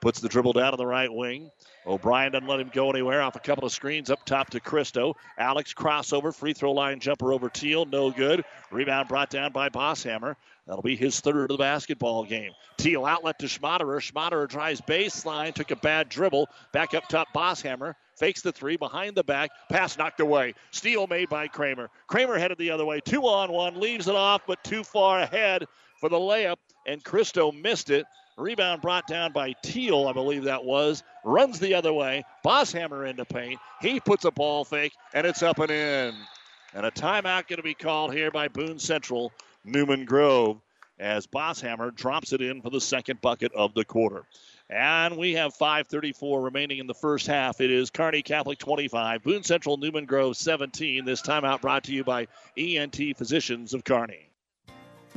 Puts 0.01 0.21
the 0.21 0.29
dribble 0.29 0.55
down 0.55 0.73
on 0.73 0.79
the 0.79 0.87
right 0.87 1.13
wing. 1.13 1.51
O'Brien 1.87 2.33
doesn't 2.33 2.49
let 2.49 2.61
him 2.61 2.71
go 2.73 2.89
anywhere. 2.89 3.21
Off 3.21 3.37
a 3.37 3.41
couple 3.41 3.65
of 3.65 3.73
screens 3.73 4.11
up 4.11 4.25
top 4.25 4.51
to 4.51 4.61
Christo. 4.61 5.17
Alex 5.37 5.75
crossover, 5.75 6.35
free 6.35 6.55
throw 6.55 6.73
line 6.73 7.01
jumper 7.01 7.33
over 7.33 7.51
Teal. 7.51 7.85
No 7.85 8.11
good. 8.11 8.45
Rebound 8.71 9.09
brought 9.09 9.29
down 9.29 9.53
by 9.53 9.69
Bosshammer. 9.69 10.37
That'll 10.67 10.83
be 10.83 10.97
his 10.97 11.21
third 11.21 11.51
of 11.51 11.57
the 11.57 11.63
basketball 11.63 12.25
game. 12.25 12.53
Teal 12.79 13.05
outlet 13.05 13.41
to 13.41 13.47
Schmaderer. 13.47 14.01
Schmaderer 14.01 14.49
tries 14.49 14.81
baseline, 14.81 15.53
took 15.53 15.71
a 15.71 15.77
bad 15.77 16.09
dribble. 16.09 16.49
Back 16.73 16.95
up 16.95 17.09
top, 17.09 17.29
Bosshammer 17.35 17.95
fakes 18.19 18.43
the 18.43 18.53
three 18.53 18.77
behind 18.77 19.15
the 19.15 19.25
back. 19.25 19.51
Pass 19.71 19.97
knocked 19.97 20.21
away. 20.21 20.55
Steal 20.71 21.07
made 21.07 21.29
by 21.29 21.49
Kramer. 21.49 21.89
Kramer 22.07 22.39
headed 22.39 22.59
the 22.59 22.71
other 22.71 22.85
way. 22.85 23.01
Two 23.01 23.23
on 23.23 23.53
one, 23.53 23.81
leaves 23.81 24.09
it 24.09 24.15
off, 24.15 24.43
but 24.47 24.63
too 24.65 24.85
far 24.85 25.21
ahead 25.21 25.65
for 26.01 26.09
the 26.09 26.17
layup, 26.17 26.57
and 26.87 27.03
Christo 27.03 27.53
missed 27.53 27.91
it. 27.91 28.07
Rebound 28.37 28.81
brought 28.81 29.09
down 29.09 29.33
by 29.33 29.55
Teal, 29.65 30.07
I 30.07 30.13
believe 30.13 30.45
that 30.45 30.65
was. 30.65 31.03
Runs 31.25 31.59
the 31.59 31.75
other 31.75 31.93
way. 31.93 32.25
Bosshammer 32.45 33.09
into 33.09 33.25
paint. 33.25 33.59
He 33.81 33.99
puts 33.99 34.25
a 34.25 34.31
ball 34.31 34.65
fake, 34.65 34.93
and 35.13 35.27
it's 35.27 35.43
up 35.43 35.59
and 35.59 35.71
in. 35.71 36.15
And 36.75 36.87
a 36.87 36.91
timeout 36.91 37.49
going 37.49 37.57
to 37.57 37.63
be 37.63 37.75
called 37.75 38.15
here 38.15 38.31
by 38.31 38.47
Boone 38.47 38.79
Central, 38.79 39.33
Newman 39.65 40.05
Grove, 40.05 40.61
as 41.01 41.27
Bosshammer 41.27 41.95
drops 41.95 42.33
it 42.33 42.41
in 42.41 42.63
for 42.63 42.71
the 42.71 42.81
second 42.81 43.21
bucket 43.21 43.53
of 43.55 43.75
the 43.75 43.85
quarter. 43.85 44.25
And 44.71 45.17
we 45.17 45.35
have 45.35 45.55
5.34 45.55 46.45
remaining 46.45 46.79
in 46.79 46.87
the 46.87 46.95
first 46.95 47.27
half. 47.27 47.61
It 47.61 47.71
is 47.71 47.89
Kearney 47.89 48.23
Catholic 48.23 48.59
25, 48.59 49.23
Boone 49.23 49.43
Central 49.43 49.79
Newman 49.79 50.05
Grove 50.05 50.37
17. 50.37 51.07
This 51.07 51.23
timeout 51.23 51.63
brought 51.63 51.85
to 51.85 51.93
you 51.93 52.05
by 52.05 52.29
ENT 52.57 53.17
Physicians 53.17 53.73
of 53.73 53.85
Kearney. 53.85 54.28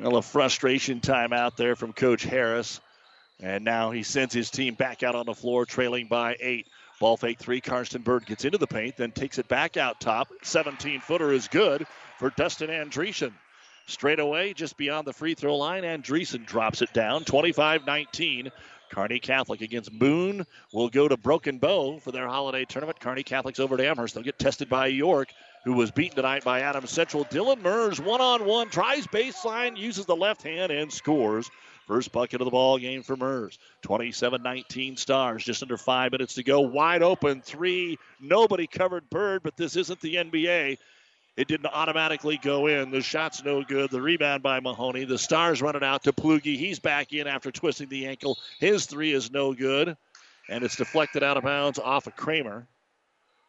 A 0.00 0.22
frustration 0.22 1.00
time 1.00 1.32
out 1.32 1.56
there 1.56 1.74
from 1.74 1.92
Coach 1.92 2.22
Harris. 2.22 2.80
And 3.40 3.64
now 3.64 3.90
he 3.90 4.04
sends 4.04 4.32
his 4.32 4.50
team 4.50 4.74
back 4.74 5.02
out 5.02 5.16
on 5.16 5.26
the 5.26 5.34
floor, 5.34 5.66
trailing 5.66 6.06
by 6.06 6.36
eight. 6.38 6.68
Ball 7.00 7.16
fake 7.16 7.38
three. 7.38 7.60
Karsten 7.60 8.02
Bird 8.02 8.26
gets 8.26 8.44
into 8.44 8.58
the 8.58 8.66
paint, 8.66 8.96
then 8.96 9.12
takes 9.12 9.38
it 9.38 9.48
back 9.48 9.76
out 9.76 10.00
top. 10.00 10.28
17 10.42 11.00
footer 11.00 11.32
is 11.32 11.48
good 11.48 11.86
for 12.18 12.30
Dustin 12.30 12.70
Andreessen. 12.70 13.32
Straight 13.86 14.20
away, 14.20 14.52
just 14.52 14.76
beyond 14.76 15.06
the 15.06 15.12
free 15.12 15.34
throw 15.34 15.56
line, 15.56 15.82
Andreessen 15.82 16.44
drops 16.46 16.82
it 16.82 16.92
down. 16.92 17.24
25 17.24 17.86
19. 17.86 18.50
Kearney 18.90 19.18
Catholic 19.18 19.60
against 19.60 19.96
Boone 19.96 20.46
will 20.72 20.88
go 20.88 21.08
to 21.08 21.16
Broken 21.16 21.58
Bow 21.58 21.98
for 21.98 22.10
their 22.12 22.26
holiday 22.26 22.64
tournament. 22.64 23.00
Kearney 23.00 23.22
Catholic's 23.22 23.60
over 23.60 23.76
to 23.76 23.86
Amherst. 23.86 24.14
They'll 24.14 24.24
get 24.24 24.38
tested 24.38 24.68
by 24.68 24.86
York 24.86 25.28
who 25.68 25.74
was 25.74 25.90
beaten 25.90 26.16
tonight 26.16 26.42
by 26.44 26.62
Adams 26.62 26.90
Central. 26.90 27.26
Dylan 27.26 27.60
Mers, 27.60 28.00
one 28.00 28.22
on 28.22 28.46
one, 28.46 28.70
tries 28.70 29.06
baseline, 29.06 29.76
uses 29.76 30.06
the 30.06 30.16
left 30.16 30.42
hand, 30.42 30.72
and 30.72 30.90
scores. 30.90 31.50
First 31.86 32.10
bucket 32.10 32.40
of 32.40 32.46
the 32.46 32.50
ball 32.50 32.78
game 32.78 33.02
for 33.02 33.18
Mers. 33.18 33.58
27 33.82 34.42
19 34.42 34.96
stars, 34.96 35.44
just 35.44 35.62
under 35.62 35.76
five 35.76 36.12
minutes 36.12 36.36
to 36.36 36.42
go. 36.42 36.60
Wide 36.60 37.02
open 37.02 37.42
three. 37.42 37.98
Nobody 38.18 38.66
covered 38.66 39.10
Bird, 39.10 39.42
but 39.42 39.58
this 39.58 39.76
isn't 39.76 40.00
the 40.00 40.14
NBA. 40.14 40.78
It 41.36 41.48
didn't 41.48 41.66
automatically 41.66 42.40
go 42.42 42.66
in. 42.66 42.90
The 42.90 43.02
shot's 43.02 43.44
no 43.44 43.62
good. 43.62 43.90
The 43.90 44.00
rebound 44.00 44.42
by 44.42 44.60
Mahoney. 44.60 45.04
The 45.04 45.18
Stars 45.18 45.60
run 45.60 45.76
it 45.76 45.84
out 45.84 46.04
to 46.04 46.14
Plugi. 46.14 46.56
He's 46.56 46.78
back 46.78 47.12
in 47.12 47.26
after 47.26 47.52
twisting 47.52 47.90
the 47.90 48.06
ankle. 48.06 48.38
His 48.58 48.86
three 48.86 49.12
is 49.12 49.30
no 49.30 49.52
good. 49.52 49.98
And 50.48 50.64
it's 50.64 50.76
deflected 50.76 51.22
out 51.22 51.36
of 51.36 51.44
bounds 51.44 51.78
off 51.78 52.06
of 52.06 52.16
Kramer. 52.16 52.66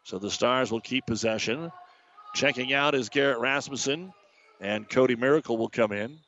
So 0.03 0.19
the 0.19 0.29
Stars 0.29 0.69
will 0.69 0.81
keep 0.81 1.05
possession. 1.05 1.71
Checking 2.33 2.73
out 2.73 2.95
is 2.95 3.09
Garrett 3.09 3.39
Rasmussen, 3.39 4.13
and 4.61 4.89
Cody 4.89 5.15
Miracle 5.15 5.57
will 5.57 5.69
come 5.69 5.91
in. 5.91 6.19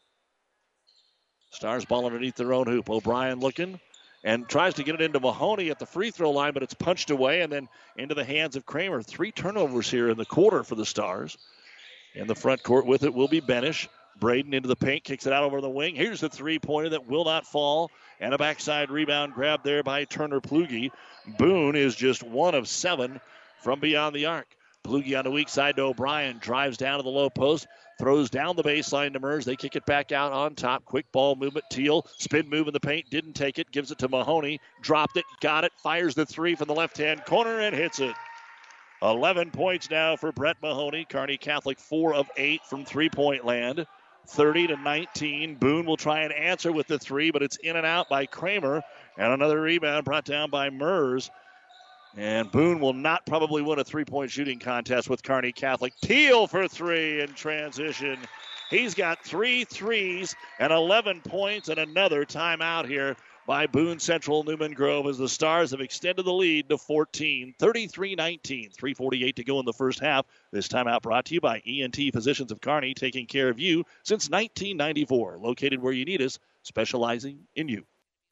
Stars 1.52 1.86
ball 1.86 2.06
underneath 2.06 2.36
their 2.36 2.54
own 2.54 2.68
hoop. 2.68 2.90
O'Brien 2.90 3.40
looking 3.40 3.80
and 4.24 4.48
tries 4.48 4.76
to 4.76 4.84
get 4.84 4.96
it 4.96 5.02
into 5.02 5.20
Mahoney 5.20 5.70
at 5.70 5.80
the 5.80 5.86
free 5.86 6.12
throw 6.12 6.32
line, 6.32 6.54
but 6.54 6.64
it's 6.64 6.74
punched 6.74 7.10
away 7.10 7.42
and 7.42 7.52
then 7.52 7.68
into 7.98 8.16
the 8.16 8.24
hands 8.24 8.56
of 8.56 8.66
Kramer. 8.66 9.02
Three 9.02 9.32
turnovers 9.32 9.90
here 9.90 10.10
in 10.10 10.18
the 10.18 10.26
quarter 10.26 10.64
for 10.64 10.76
the 10.76 10.86
Stars. 10.86 11.38
In 12.14 12.28
the 12.28 12.36
front 12.36 12.62
court 12.64 12.86
with 12.86 13.04
it 13.04 13.14
will 13.14 13.28
be 13.28 13.42
Benish. 13.42 13.88
Braden 14.20 14.54
into 14.54 14.68
the 14.68 14.76
paint, 14.76 15.04
kicks 15.04 15.26
it 15.26 15.34
out 15.34 15.44
over 15.44 15.62
the 15.62 15.70
wing. 15.70 15.96
Here's 15.96 16.20
the 16.20 16.30
three 16.30 16.60
pointer 16.60 16.90
that 16.90 17.08
will 17.08 17.26
not 17.26 17.46
fall. 17.46 17.90
And 18.20 18.34
a 18.34 18.38
backside 18.38 18.92
rebound 18.92 19.34
grab 19.34 19.64
there 19.64 19.82
by 19.82 20.06
Turner 20.06 20.42
Plugi. 20.42 20.92
Boone 21.40 21.76
is 21.76 21.96
just 21.96 22.22
one 22.22 22.54
of 22.54 22.68
seven 22.68 23.20
from 23.64 23.80
beyond 23.80 24.16
the 24.16 24.28
arc. 24.28 24.48
Plugi 24.84 25.18
on 25.18 25.24
the 25.24 25.32
weak 25.32 25.50
side 25.50 25.76
to 25.76 25.84
O'Brien. 25.84 26.38
Drives 26.40 26.78
down 26.78 26.98
to 26.98 27.04
the 27.04 27.10
low 27.10 27.30
post. 27.30 27.68
Throws 28.00 28.30
down 28.30 28.56
the 28.56 28.64
baseline 28.64 29.14
to 29.14 29.20
Mers. 29.20 29.46
They 29.46 29.56
kick 29.56 29.76
it 29.76 29.86
back 29.86 30.12
out 30.12 30.32
on 30.32 30.56
top. 30.56 30.86
Quick 30.86 31.12
ball 31.12 31.36
movement. 31.36 31.66
Teal. 31.70 32.06
Spin 32.18 32.50
move 32.50 32.68
in 32.68 32.74
the 32.74 32.80
paint. 32.80 33.10
Didn't 33.10 33.34
take 33.34 33.60
it. 33.60 33.72
Gives 33.72 33.92
it 33.92 34.00
to 34.00 34.10
Mahoney. 34.10 34.60
Dropped 34.82 35.18
it. 35.18 35.26
Got 35.40 35.66
it. 35.66 35.72
Fires 35.78 36.16
the 36.16 36.26
three 36.26 36.56
from 36.56 36.68
the 36.68 36.74
left 36.74 36.98
hand 36.98 37.24
corner 37.26 37.60
and 37.60 37.76
hits 37.76 38.00
it. 38.00 38.16
11 39.04 39.52
points 39.52 39.90
now 39.90 40.16
for 40.16 40.32
Brett 40.32 40.58
Mahoney. 40.62 41.06
Kearney 41.06 41.38
Catholic, 41.38 41.80
four 41.80 42.14
of 42.14 42.30
eight 42.38 42.62
from 42.66 42.86
three 42.86 43.10
point 43.10 43.46
land. 43.46 43.86
30 44.28 44.68
to 44.68 44.78
19. 44.78 45.56
Boone 45.56 45.86
will 45.86 45.98
try 45.98 46.22
and 46.22 46.34
answer 46.34 46.72
with 46.72 46.88
the 46.88 47.00
three, 47.00 47.32
but 47.32 47.42
it's 47.42 47.58
in 47.58 47.76
and 47.76 47.86
out 47.86 48.10
by 48.10 48.26
Kramer. 48.26 48.82
And 49.18 49.34
another 49.34 49.60
rebound 49.60 50.06
brought 50.06 50.26
down 50.26 50.50
by 50.50 50.70
Mers. 50.70 51.30
And 52.18 52.52
Boone 52.52 52.80
will 52.80 52.94
not 52.94 53.26
probably 53.26 53.62
win 53.62 53.80
a 53.80 53.84
three 53.84 54.06
point 54.06 54.32
shooting 54.32 54.60
contest 54.60 55.10
with 55.10 55.24
Kearney 55.24 55.52
Catholic. 55.52 55.94
Teal 56.02 56.48
for 56.48 56.68
three 56.68 57.22
in 57.22 57.34
transition. 57.34 58.18
He's 58.70 58.96
got 58.96 59.24
three 59.24 59.66
threes 59.66 60.36
and 60.60 60.72
11 60.72 61.22
points 61.22 61.70
and 61.70 61.78
another 61.78 62.26
timeout 62.26 62.88
here 62.88 63.18
by 63.46 63.68
Boone 63.68 64.00
Central 64.00 64.44
Newman 64.44 64.74
Grove 64.74 65.08
as 65.08 65.18
the 65.18 65.28
Stars 65.28 65.72
have 65.72 65.82
extended 65.82 66.24
the 66.24 66.32
lead 66.32 66.70
to 66.70 66.78
14, 66.78 67.56
33 67.60 68.16
19. 68.16 68.70
348 68.72 69.36
to 69.36 69.44
go 69.44 69.60
in 69.60 69.66
the 69.66 69.74
first 69.74 70.00
half. 70.00 70.26
This 70.52 70.68
timeout 70.68 71.02
brought 71.02 71.26
to 71.26 71.34
you 71.34 71.42
by 71.42 71.62
ENT 71.66 71.98
Physicians 72.14 72.52
of 72.52 72.62
Kearney, 72.62 72.94
taking 72.94 73.26
care 73.26 73.50
of 73.50 73.60
you 73.60 73.86
since 74.04 74.30
1994. 74.30 75.38
Located 75.40 75.82
where 75.82 75.94
you 75.94 76.06
need 76.06 76.22
us, 76.22 76.40
specializing 76.64 77.40
in 77.56 77.68
you. 77.68 77.84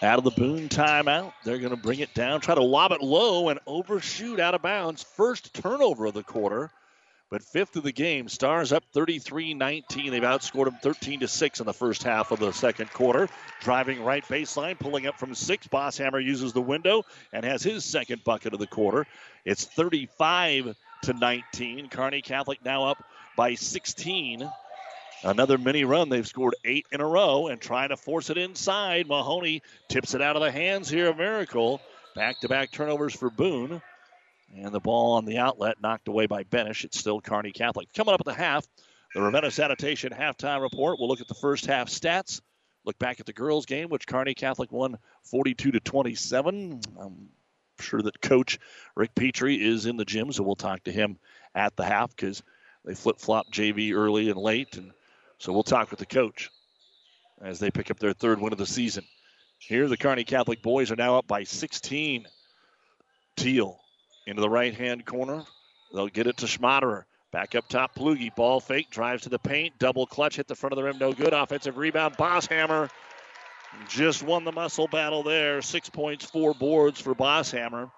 Out 0.00 0.18
of 0.18 0.24
the 0.24 0.30
Boone 0.30 0.68
timeout, 0.68 1.32
they're 1.44 1.58
going 1.58 1.70
to 1.70 1.76
bring 1.76 1.98
it 1.98 2.14
down, 2.14 2.40
try 2.40 2.54
to 2.54 2.62
lob 2.62 2.92
it 2.92 3.02
low 3.02 3.48
and 3.48 3.58
overshoot 3.66 4.38
out 4.38 4.54
of 4.54 4.62
bounds. 4.62 5.02
First 5.02 5.52
turnover 5.54 6.06
of 6.06 6.14
the 6.14 6.22
quarter, 6.22 6.70
but 7.30 7.42
fifth 7.42 7.74
of 7.74 7.82
the 7.82 7.90
game. 7.90 8.28
Stars 8.28 8.72
up 8.72 8.84
33-19. 8.94 10.10
They've 10.12 10.22
outscored 10.22 10.66
them 10.66 10.78
13 10.82 11.20
to 11.20 11.28
6 11.28 11.60
in 11.60 11.66
the 11.66 11.72
first 11.72 12.04
half 12.04 12.30
of 12.30 12.38
the 12.38 12.52
second 12.52 12.92
quarter. 12.92 13.28
Driving 13.60 14.04
right 14.04 14.24
baseline, 14.24 14.78
pulling 14.78 15.08
up 15.08 15.18
from 15.18 15.34
six. 15.34 15.66
Bosshammer 15.66 16.24
uses 16.24 16.52
the 16.52 16.62
window 16.62 17.04
and 17.32 17.44
has 17.44 17.64
his 17.64 17.84
second 17.84 18.22
bucket 18.22 18.52
of 18.52 18.60
the 18.60 18.68
quarter. 18.68 19.04
It's 19.44 19.64
35 19.64 20.76
to 21.02 21.12
19. 21.12 21.88
Kearney 21.88 22.22
Catholic 22.22 22.64
now 22.64 22.84
up 22.84 23.02
by 23.36 23.54
16. 23.54 24.48
Another 25.22 25.58
mini 25.58 25.84
run. 25.84 26.08
They've 26.08 26.26
scored 26.26 26.54
eight 26.64 26.86
in 26.92 27.00
a 27.00 27.06
row 27.06 27.48
and 27.48 27.60
trying 27.60 27.88
to 27.88 27.96
force 27.96 28.30
it 28.30 28.38
inside. 28.38 29.08
Mahoney 29.08 29.62
tips 29.88 30.14
it 30.14 30.22
out 30.22 30.36
of 30.36 30.42
the 30.42 30.50
hands 30.50 30.88
here 30.88 31.08
of 31.08 31.16
Miracle. 31.16 31.80
Back 32.14 32.40
to 32.40 32.48
back 32.48 32.70
turnovers 32.70 33.14
for 33.14 33.30
Boone. 33.30 33.82
And 34.56 34.72
the 34.72 34.80
ball 34.80 35.12
on 35.12 35.24
the 35.24 35.38
outlet 35.38 35.80
knocked 35.82 36.08
away 36.08 36.26
by 36.26 36.44
Benish. 36.44 36.84
It's 36.84 36.98
still 36.98 37.20
Kearney 37.20 37.52
Catholic. 37.52 37.92
Coming 37.92 38.14
up 38.14 38.20
at 38.20 38.26
the 38.26 38.32
half, 38.32 38.66
the 39.14 39.20
Ravenna 39.20 39.50
Sanitation 39.50 40.12
halftime 40.12 40.62
report. 40.62 40.98
We'll 40.98 41.08
look 41.08 41.20
at 41.20 41.28
the 41.28 41.34
first 41.34 41.66
half 41.66 41.88
stats. 41.88 42.40
Look 42.84 42.98
back 42.98 43.20
at 43.20 43.26
the 43.26 43.32
girls' 43.32 43.66
game, 43.66 43.88
which 43.88 44.06
Kearney 44.06 44.34
Catholic 44.34 44.72
won 44.72 44.98
42 45.24 45.72
to 45.72 45.80
27. 45.80 46.80
I'm 46.98 47.28
sure 47.80 48.00
that 48.00 48.20
Coach 48.20 48.58
Rick 48.94 49.14
Petrie 49.14 49.62
is 49.62 49.84
in 49.84 49.96
the 49.96 50.04
gym, 50.04 50.32
so 50.32 50.42
we'll 50.42 50.56
talk 50.56 50.84
to 50.84 50.92
him 50.92 51.18
at 51.54 51.76
the 51.76 51.84
half 51.84 52.14
because 52.14 52.42
they 52.84 52.94
flip 52.94 53.18
flop 53.18 53.46
JV 53.52 53.92
early 53.92 54.30
and 54.30 54.40
late, 54.40 54.76
and 54.76 54.92
so 55.38 55.52
we'll 55.52 55.62
talk 55.62 55.90
with 55.90 56.00
the 56.00 56.06
coach 56.06 56.50
as 57.40 57.58
they 57.58 57.70
pick 57.70 57.90
up 57.90 57.98
their 57.98 58.12
third 58.12 58.40
win 58.40 58.52
of 58.52 58.58
the 58.58 58.66
season. 58.66 59.04
Here, 59.58 59.88
the 59.88 59.96
Kearney 59.96 60.24
Catholic 60.24 60.62
boys 60.62 60.90
are 60.90 60.96
now 60.96 61.18
up 61.18 61.26
by 61.26 61.44
16. 61.44 62.26
Teal 63.36 63.78
into 64.26 64.40
the 64.40 64.48
right 64.48 64.74
hand 64.74 65.04
corner. 65.04 65.44
They'll 65.92 66.08
get 66.08 66.26
it 66.26 66.38
to 66.38 66.46
Schmaderer. 66.46 67.04
Back 67.32 67.54
up 67.54 67.68
top, 67.68 67.94
Plugi. 67.94 68.34
Ball 68.34 68.60
fake, 68.60 68.90
drives 68.90 69.24
to 69.24 69.28
the 69.28 69.38
paint. 69.38 69.78
Double 69.78 70.06
clutch, 70.06 70.36
hit 70.36 70.48
the 70.48 70.54
front 70.54 70.72
of 70.72 70.76
the 70.76 70.82
rim, 70.82 70.98
no 70.98 71.12
good. 71.12 71.32
Offensive 71.32 71.76
rebound. 71.76 72.16
Bosshammer 72.16 72.88
just 73.88 74.22
won 74.22 74.44
the 74.44 74.52
muscle 74.52 74.88
battle 74.88 75.22
there. 75.22 75.60
Six 75.60 75.90
points, 75.90 76.24
four 76.24 76.54
boards 76.54 77.00
for 77.00 77.14
Bosshammer. 77.14 77.90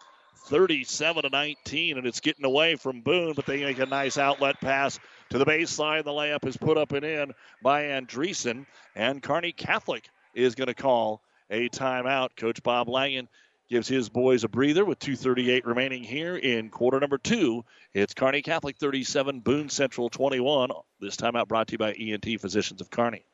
37 0.47 1.23
to 1.23 1.29
19, 1.29 1.99
and 1.99 2.07
it's 2.07 2.21
getting 2.21 2.45
away 2.45 2.75
from 2.75 3.03
Boone, 3.03 3.35
but 3.35 3.47
they 3.47 3.63
make 3.63 3.79
a 3.79 3.87
nice 3.87 4.19
outlet 4.19 4.61
pass 4.61 4.99
to 5.31 5.39
the 5.39 5.47
baseline. 5.47 6.05
The 6.05 6.11
layup 6.11 6.47
is 6.47 6.57
put 6.57 6.77
up 6.77 6.93
and 6.93 7.05
in 7.05 7.33
by 7.63 7.85
Andreessen, 7.85 8.67
and 8.95 9.23
Carney 9.23 9.53
Catholic 9.53 10.09
is 10.35 10.55
going 10.55 10.69
to 10.69 10.75
call 10.75 11.23
a 11.51 11.69
timeout. 11.69 12.37
Coach 12.37 12.63
Bob 12.63 12.89
Langen 12.89 13.29
gives 13.69 13.87
his 13.87 14.09
boys 14.09 14.43
a 14.45 14.49
breather 14.49 14.85
with 14.85 14.99
2.38 14.99 15.65
remaining 15.65 16.03
here 16.03 16.37
in 16.37 16.69
quarter 16.69 16.99
number 16.99 17.19
two. 17.19 17.65
It's 17.95 18.15
Kearney 18.15 18.43
Catholic 18.43 18.77
37, 18.79 19.41
Boone 19.41 19.69
Central 19.69 20.11
21. 20.11 20.71
This 21.01 21.17
timeout 21.17 21.49
brought 21.49 21.69
to 21.69 21.73
you 21.73 21.79
by 21.79 21.93
ENT 21.93 22.41
Physicians 22.41 22.81
of 22.81 22.91
Kearney 22.91 23.25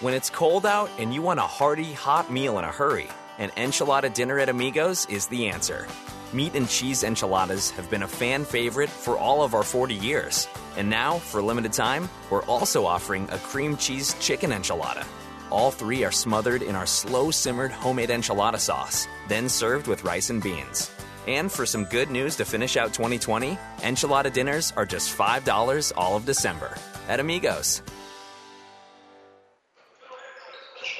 When 0.00 0.14
it's 0.14 0.30
cold 0.30 0.64
out 0.64 0.90
and 0.98 1.12
you 1.12 1.20
want 1.20 1.40
a 1.40 1.44
hearty, 1.44 1.92
hot 1.92 2.32
meal 2.32 2.58
in 2.58 2.64
a 2.64 2.72
hurry, 2.72 3.08
an 3.38 3.50
enchilada 3.50 4.12
dinner 4.12 4.38
at 4.38 4.48
Amigos 4.48 5.06
is 5.10 5.26
the 5.26 5.48
answer. 5.48 5.86
Meat 6.32 6.54
and 6.54 6.68
cheese 6.68 7.02
enchiladas 7.02 7.70
have 7.70 7.90
been 7.90 8.04
a 8.04 8.08
fan 8.08 8.44
favorite 8.44 8.88
for 8.88 9.18
all 9.18 9.42
of 9.42 9.52
our 9.52 9.64
40 9.64 9.94
years. 9.94 10.46
And 10.76 10.88
now, 10.88 11.18
for 11.18 11.40
a 11.40 11.42
limited 11.42 11.72
time, 11.72 12.08
we're 12.30 12.44
also 12.44 12.86
offering 12.86 13.28
a 13.30 13.38
cream 13.38 13.76
cheese 13.76 14.14
chicken 14.20 14.50
enchilada. 14.50 15.04
All 15.50 15.72
three 15.72 16.04
are 16.04 16.12
smothered 16.12 16.62
in 16.62 16.76
our 16.76 16.86
slow 16.86 17.32
simmered 17.32 17.72
homemade 17.72 18.10
enchilada 18.10 18.60
sauce, 18.60 19.08
then 19.26 19.48
served 19.48 19.88
with 19.88 20.04
rice 20.04 20.30
and 20.30 20.40
beans. 20.40 20.92
And 21.26 21.50
for 21.50 21.66
some 21.66 21.84
good 21.86 22.10
news 22.10 22.36
to 22.36 22.44
finish 22.44 22.76
out 22.76 22.94
2020, 22.94 23.58
enchilada 23.78 24.32
dinners 24.32 24.72
are 24.76 24.86
just 24.86 25.16
$5 25.16 25.92
all 25.96 26.16
of 26.16 26.26
December 26.26 26.76
at 27.08 27.18
Amigos. 27.18 27.82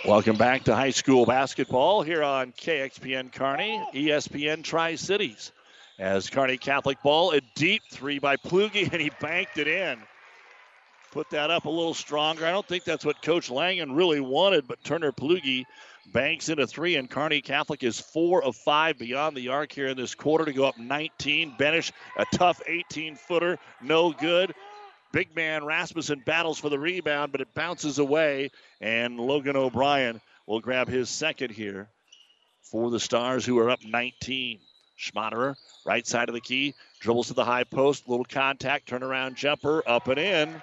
Welcome 0.07 0.37
back 0.37 0.65
to 0.65 0.75
high 0.75 0.93
school 0.93 1.27
basketball 1.27 2.01
here 2.01 2.23
on 2.23 2.53
KXPN 2.53 3.33
Kearney, 3.33 3.85
ESPN 3.93 4.65
Tri 4.65 4.95
Cities. 4.95 5.53
As 5.99 6.31
Kearney 6.31 6.57
Catholic 6.57 7.03
ball, 7.03 7.33
a 7.33 7.43
deep 7.55 7.83
three 7.91 8.19
by 8.19 8.37
Plugi, 8.37 8.89
and 8.93 9.01
he 9.01 9.11
banked 9.21 9.59
it 9.59 9.69
in. 9.69 9.99
Put 11.13 11.29
that 11.31 11.51
up 11.51 11.67
a 11.67 11.71
little 11.71 11.93
stronger. 11.93 12.47
I 12.47 12.51
don't 12.51 12.67
think 12.67 12.85
that's 12.85 13.05
what 13.05 13.21
Coach 13.21 13.51
Langen 13.51 13.93
really 13.93 14.21
wanted, 14.21 14.67
but 14.67 14.83
Turner 14.83 15.13
Plugi 15.13 15.67
banks 16.15 16.49
in 16.49 16.59
a 16.59 16.67
three, 16.67 16.97
and 16.97 17.11
Kearney 17.11 17.43
Catholic 17.43 17.83
is 17.83 18.01
four 18.01 18.43
of 18.43 18.57
five 18.57 18.97
beyond 18.99 19.37
the 19.37 19.49
arc 19.49 19.71
here 19.71 19.89
in 19.89 19.99
this 19.99 20.15
quarter 20.15 20.47
to 20.47 20.53
go 20.55 20.65
up 20.65 20.79
19. 20.79 21.57
Benish, 21.59 21.93
a 22.17 22.25
tough 22.33 22.63
18 22.67 23.17
footer, 23.17 23.59
no 23.83 24.13
good. 24.13 24.55
Big 25.13 25.35
man 25.35 25.65
Rasmussen 25.65 26.23
battles 26.25 26.59
for 26.59 26.69
the 26.69 26.79
rebound, 26.79 27.33
but 27.33 27.41
it 27.41 27.53
bounces 27.55 27.99
away, 27.99 28.51
and 28.81 29.19
Logan 29.19 29.57
O'Brien 29.57 30.21
will 30.47 30.61
grab 30.61 30.89
his 30.89 31.11
second 31.11 31.51
here 31.51 31.89
for 32.63 32.91
the 32.91 33.01
Stars, 33.01 33.45
who 33.45 33.59
are 33.59 33.71
up 33.71 33.85
19. 33.85 34.61
Schmaderer, 35.01 35.57
right 35.87 36.07
side 36.07 36.29
of 36.29 36.35
the 36.35 36.43
key, 36.43 36.75
dribbles 37.01 37.29
to 37.29 37.35
the 37.35 37.45
high 37.45 37.65
post, 37.65 38.07
little 38.07 38.25
contact, 38.25 38.89
turnaround 38.89 39.35
jumper, 39.35 39.83
up 39.87 40.09
and 40.09 40.19
in. 40.19 40.63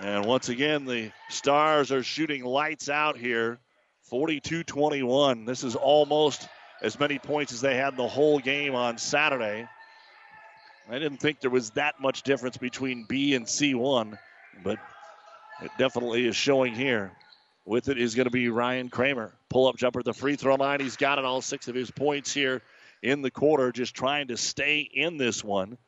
And 0.00 0.24
once 0.24 0.48
again, 0.48 0.86
the 0.86 1.12
Stars 1.28 1.92
are 1.92 2.02
shooting 2.02 2.44
lights 2.44 2.88
out 2.88 3.18
here, 3.18 3.58
42 4.04 4.64
21. 4.64 5.44
This 5.44 5.64
is 5.64 5.76
almost 5.76 6.48
as 6.82 6.98
many 6.98 7.18
points 7.18 7.52
as 7.52 7.60
they 7.60 7.76
had 7.76 7.96
the 7.96 8.08
whole 8.08 8.38
game 8.38 8.74
on 8.74 8.96
Saturday. 8.98 9.68
I 10.88 10.98
didn't 10.98 11.18
think 11.18 11.40
there 11.40 11.50
was 11.50 11.70
that 11.70 11.98
much 12.00 12.22
difference 12.22 12.58
between 12.58 13.04
B 13.04 13.34
and 13.34 13.46
C1, 13.46 14.18
but 14.62 14.78
it 15.62 15.70
definitely 15.78 16.26
is 16.26 16.36
showing 16.36 16.74
here. 16.74 17.12
With 17.64 17.88
it 17.88 17.98
is 17.98 18.14
going 18.14 18.26
to 18.26 18.30
be 18.30 18.50
Ryan 18.50 18.90
Kramer. 18.90 19.32
Pull 19.48 19.66
up 19.66 19.76
jumper 19.76 20.00
at 20.00 20.04
the 20.04 20.12
free 20.12 20.36
throw 20.36 20.56
line. 20.56 20.80
He's 20.80 20.96
got 20.96 21.18
it 21.18 21.24
all 21.24 21.40
six 21.40 21.68
of 21.68 21.74
his 21.74 21.90
points 21.90 22.34
here 22.34 22.60
in 23.02 23.22
the 23.22 23.30
quarter, 23.30 23.72
just 23.72 23.94
trying 23.94 24.28
to 24.28 24.36
stay 24.36 24.80
in 24.80 25.16
this 25.16 25.42
one. 25.42 25.78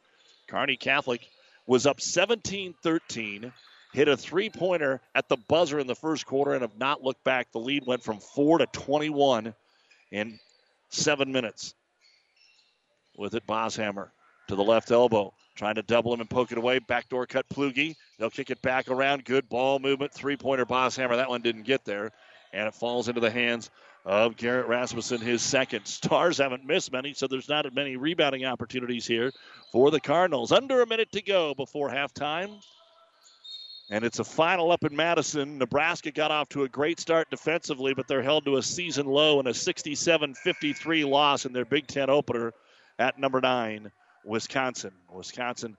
Kearney 0.48 0.76
Catholic 0.76 1.20
was 1.66 1.86
up 1.86 2.00
17 2.00 2.74
13, 2.82 3.52
hit 3.92 4.08
a 4.08 4.16
three 4.16 4.48
pointer 4.48 5.02
at 5.14 5.28
the 5.28 5.36
buzzer 5.36 5.78
in 5.78 5.86
the 5.86 5.94
first 5.94 6.24
quarter, 6.24 6.54
and 6.54 6.62
have 6.62 6.78
not 6.78 7.02
looked 7.02 7.24
back. 7.24 7.52
The 7.52 7.58
lead 7.58 7.84
went 7.84 8.02
from 8.02 8.20
4 8.20 8.58
to 8.58 8.66
21 8.66 9.54
in 10.12 10.38
seven 10.88 11.32
minutes. 11.32 11.74
With 13.18 13.34
it, 13.34 13.46
Bosshammer 13.46 14.08
to 14.48 14.56
the 14.56 14.64
left 14.64 14.90
elbow. 14.90 15.32
Trying 15.54 15.76
to 15.76 15.82
double 15.82 16.12
him 16.12 16.20
and 16.20 16.28
poke 16.28 16.52
it 16.52 16.58
away. 16.58 16.78
Backdoor 16.78 17.26
cut 17.26 17.48
Plugi. 17.48 17.96
They'll 18.18 18.30
kick 18.30 18.50
it 18.50 18.60
back 18.60 18.88
around. 18.88 19.24
Good 19.24 19.48
ball 19.48 19.78
movement. 19.78 20.12
Three 20.12 20.36
pointer 20.36 20.66
Bosshammer. 20.66 21.16
That 21.16 21.30
one 21.30 21.40
didn't 21.40 21.62
get 21.62 21.84
there. 21.84 22.12
And 22.52 22.68
it 22.68 22.74
falls 22.74 23.08
into 23.08 23.20
the 23.20 23.30
hands 23.30 23.70
of 24.04 24.36
Garrett 24.36 24.68
Rasmussen, 24.68 25.20
his 25.20 25.42
second. 25.42 25.86
Stars 25.86 26.38
haven't 26.38 26.64
missed 26.64 26.92
many, 26.92 27.12
so 27.12 27.26
there's 27.26 27.48
not 27.48 27.72
many 27.74 27.96
rebounding 27.96 28.44
opportunities 28.44 29.06
here 29.06 29.32
for 29.72 29.90
the 29.90 29.98
Cardinals. 29.98 30.52
Under 30.52 30.82
a 30.82 30.86
minute 30.86 31.10
to 31.12 31.22
go 31.22 31.54
before 31.54 31.90
halftime. 31.90 32.62
And 33.90 34.04
it's 34.04 34.18
a 34.18 34.24
final 34.24 34.72
up 34.72 34.84
in 34.84 34.94
Madison. 34.94 35.58
Nebraska 35.58 36.10
got 36.10 36.30
off 36.30 36.48
to 36.50 36.64
a 36.64 36.68
great 36.68 36.98
start 36.98 37.30
defensively, 37.30 37.94
but 37.94 38.08
they're 38.08 38.22
held 38.22 38.44
to 38.44 38.56
a 38.56 38.62
season 38.62 39.06
low 39.06 39.38
and 39.38 39.48
a 39.48 39.54
67 39.54 40.34
53 40.34 41.04
loss 41.04 41.46
in 41.46 41.52
their 41.52 41.64
Big 41.64 41.86
Ten 41.86 42.10
opener 42.10 42.52
at 42.98 43.18
number 43.18 43.40
nine, 43.40 43.90
Wisconsin. 44.26 44.92
Wisconsin 45.10 45.76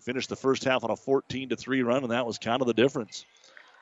finished 0.00 0.28
the 0.28 0.36
first 0.36 0.64
half 0.64 0.84
on 0.84 0.90
a 0.90 0.96
14 0.96 1.48
to 1.50 1.56
3 1.56 1.82
run, 1.82 2.02
and 2.02 2.12
that 2.12 2.26
was 2.26 2.38
kind 2.38 2.60
of 2.60 2.66
the 2.66 2.74
difference. 2.74 3.24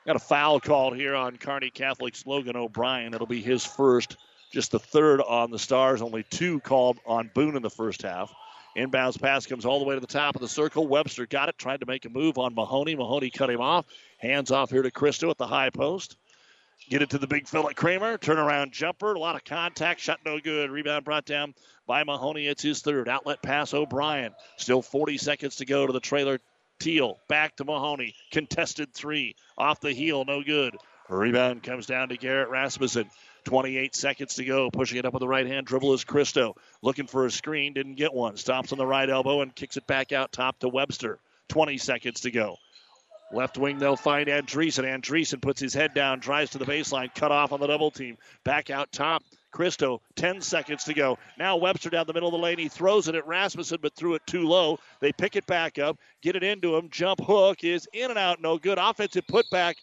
Got 0.05 0.15
a 0.15 0.19
foul 0.19 0.59
called 0.59 0.95
here 0.95 1.15
on 1.15 1.37
Kearney 1.37 1.71
Catholic's 1.71 2.25
Logan 2.25 2.55
O'Brien. 2.55 3.13
It'll 3.13 3.27
be 3.27 3.41
his 3.41 3.65
first, 3.65 4.17
just 4.51 4.71
the 4.71 4.79
third 4.79 5.21
on 5.21 5.49
the 5.49 5.59
Stars. 5.59 6.01
Only 6.01 6.23
two 6.23 6.59
called 6.59 6.99
on 7.05 7.31
Boone 7.33 7.55
in 7.55 7.61
the 7.61 7.69
first 7.69 8.01
half. 8.01 8.33
Inbounds 8.75 9.21
pass 9.21 9.45
comes 9.45 9.65
all 9.65 9.79
the 9.79 9.85
way 9.85 9.95
to 9.95 10.01
the 10.01 10.07
top 10.07 10.35
of 10.35 10.41
the 10.41 10.47
circle. 10.47 10.87
Webster 10.87 11.25
got 11.25 11.47
it, 11.47 11.57
tried 11.57 11.79
to 11.79 11.85
make 11.85 12.05
a 12.05 12.09
move 12.09 12.37
on 12.37 12.55
Mahoney. 12.55 12.95
Mahoney 12.95 13.29
cut 13.29 13.49
him 13.49 13.61
off. 13.61 13.85
Hands 14.17 14.49
off 14.51 14.71
here 14.71 14.81
to 14.81 14.91
Christo 14.91 15.29
at 15.29 15.37
the 15.37 15.47
high 15.47 15.69
post. 15.69 16.17
Get 16.89 17.01
it 17.01 17.11
to 17.11 17.17
the 17.17 17.27
big 17.27 17.47
Philip 17.47 17.75
Kramer. 17.75 18.17
Turnaround 18.17 18.71
jumper. 18.71 19.13
A 19.13 19.19
lot 19.19 19.35
of 19.35 19.43
contact. 19.43 20.01
Shot 20.01 20.19
no 20.25 20.39
good. 20.39 20.69
Rebound 20.69 21.05
brought 21.05 21.25
down 21.25 21.53
by 21.87 22.03
Mahoney. 22.03 22.47
It's 22.47 22.61
his 22.61 22.81
third. 22.81 23.07
Outlet 23.07 23.41
pass 23.41 23.73
O'Brien. 23.73 24.33
Still 24.57 24.81
40 24.81 25.17
seconds 25.17 25.57
to 25.57 25.65
go 25.65 25.87
to 25.87 25.93
the 25.93 25.99
trailer. 25.99 26.39
Teal 26.79 27.19
back 27.29 27.55
to 27.57 27.63
Mahoney. 27.63 28.15
Contested 28.31 28.93
three. 28.93 29.35
Off 29.57 29.79
the 29.79 29.93
heel. 29.93 30.25
No 30.25 30.43
good. 30.43 30.75
Rebound 31.09 31.63
comes 31.63 31.85
down 31.85 32.09
to 32.09 32.17
Garrett 32.17 32.49
Rasmussen. 32.49 33.09
28 33.45 33.95
seconds 33.95 34.35
to 34.35 34.45
go. 34.45 34.69
Pushing 34.71 34.97
it 34.97 35.05
up 35.05 35.13
with 35.13 35.21
the 35.21 35.27
right 35.27 35.47
hand 35.47 35.65
dribble 35.65 35.93
is 35.93 36.03
Christo. 36.03 36.55
Looking 36.81 37.07
for 37.07 37.25
a 37.25 37.31
screen. 37.31 37.73
Didn't 37.73 37.95
get 37.95 38.13
one. 38.13 38.37
Stops 38.37 38.71
on 38.71 38.77
the 38.77 38.85
right 38.85 39.09
elbow 39.09 39.41
and 39.41 39.55
kicks 39.55 39.77
it 39.77 39.87
back 39.87 40.11
out 40.11 40.31
top 40.31 40.59
to 40.59 40.69
Webster. 40.69 41.19
20 41.49 41.77
seconds 41.77 42.21
to 42.21 42.31
go. 42.31 42.57
Left 43.33 43.57
wing, 43.57 43.79
they'll 43.79 43.95
find 43.95 44.27
Andreessen. 44.27 44.85
Andreessen 44.85 45.41
puts 45.41 45.59
his 45.59 45.73
head 45.73 45.95
down, 45.95 46.19
drives 46.19 46.51
to 46.51 46.59
the 46.59 46.65
baseline, 46.65 47.13
cut 47.15 47.31
off 47.31 47.51
on 47.51 47.59
the 47.59 47.67
double 47.67 47.89
team. 47.89 48.17
Back 48.43 48.69
out 48.69 48.91
top. 48.91 49.23
Christo, 49.51 50.01
10 50.15 50.41
seconds 50.41 50.83
to 50.85 50.93
go. 50.93 51.19
Now 51.37 51.57
Webster 51.57 51.91
down 51.91 52.07
the 52.07 52.13
middle 52.13 52.29
of 52.29 52.33
the 52.33 52.39
lane. 52.39 52.57
He 52.57 52.69
throws 52.69 53.07
it 53.07 53.15
at 53.15 53.27
Rasmussen, 53.27 53.79
but 53.81 53.95
threw 53.95 54.15
it 54.15 54.25
too 54.25 54.47
low. 54.47 54.79
They 54.99 55.11
pick 55.11 55.35
it 55.35 55.45
back 55.45 55.77
up, 55.77 55.97
get 56.21 56.35
it 56.35 56.43
into 56.43 56.75
him. 56.75 56.89
Jump 56.89 57.21
hook 57.21 57.63
is 57.63 57.87
in 57.93 58.09
and 58.09 58.17
out, 58.17 58.41
no 58.41 58.57
good. 58.57 58.79
Offensive 58.79 59.27
putback. 59.27 59.75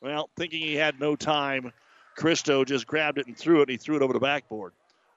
Well, 0.00 0.30
thinking 0.36 0.60
he 0.60 0.74
had 0.74 0.98
no 0.98 1.14
time, 1.14 1.72
Christo 2.16 2.64
just 2.64 2.86
grabbed 2.86 3.18
it 3.18 3.26
and 3.26 3.36
threw 3.36 3.58
it. 3.58 3.62
And 3.64 3.70
he 3.72 3.76
threw 3.76 3.96
it 3.96 4.02
over 4.02 4.14
the 4.14 4.20
backboard. 4.20 4.72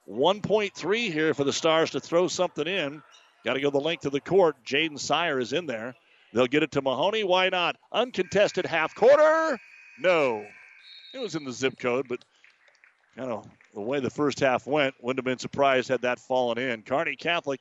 1.3 0.09 1.11
here 1.11 1.33
for 1.33 1.45
the 1.45 1.53
Stars 1.53 1.91
to 1.91 1.99
throw 2.01 2.27
something 2.27 2.67
in. 2.67 3.01
Got 3.45 3.53
to 3.53 3.61
go 3.61 3.69
the 3.69 3.79
length 3.79 4.05
of 4.05 4.11
the 4.11 4.19
court. 4.19 4.57
Jaden 4.65 4.99
Sire 4.99 5.39
is 5.39 5.53
in 5.53 5.67
there. 5.67 5.95
They'll 6.33 6.47
get 6.47 6.63
it 6.63 6.71
to 6.71 6.81
Mahoney. 6.81 7.23
Why 7.23 7.49
not? 7.49 7.77
Uncontested 7.91 8.65
half 8.65 8.95
quarter. 8.95 9.59
No. 9.99 10.45
It 11.13 11.19
was 11.19 11.35
in 11.35 11.43
the 11.43 11.51
zip 11.51 11.77
code, 11.77 12.07
but 12.07 12.23
kind 13.17 13.31
of 13.31 13.47
the 13.73 13.81
way 13.81 13.99
the 13.99 14.09
first 14.09 14.39
half 14.39 14.65
went, 14.65 14.95
wouldn't 15.01 15.19
have 15.19 15.25
been 15.25 15.39
surprised 15.39 15.89
had 15.89 16.01
that 16.01 16.19
fallen 16.19 16.57
in. 16.57 16.83
Kearney 16.83 17.15
Catholic 17.15 17.59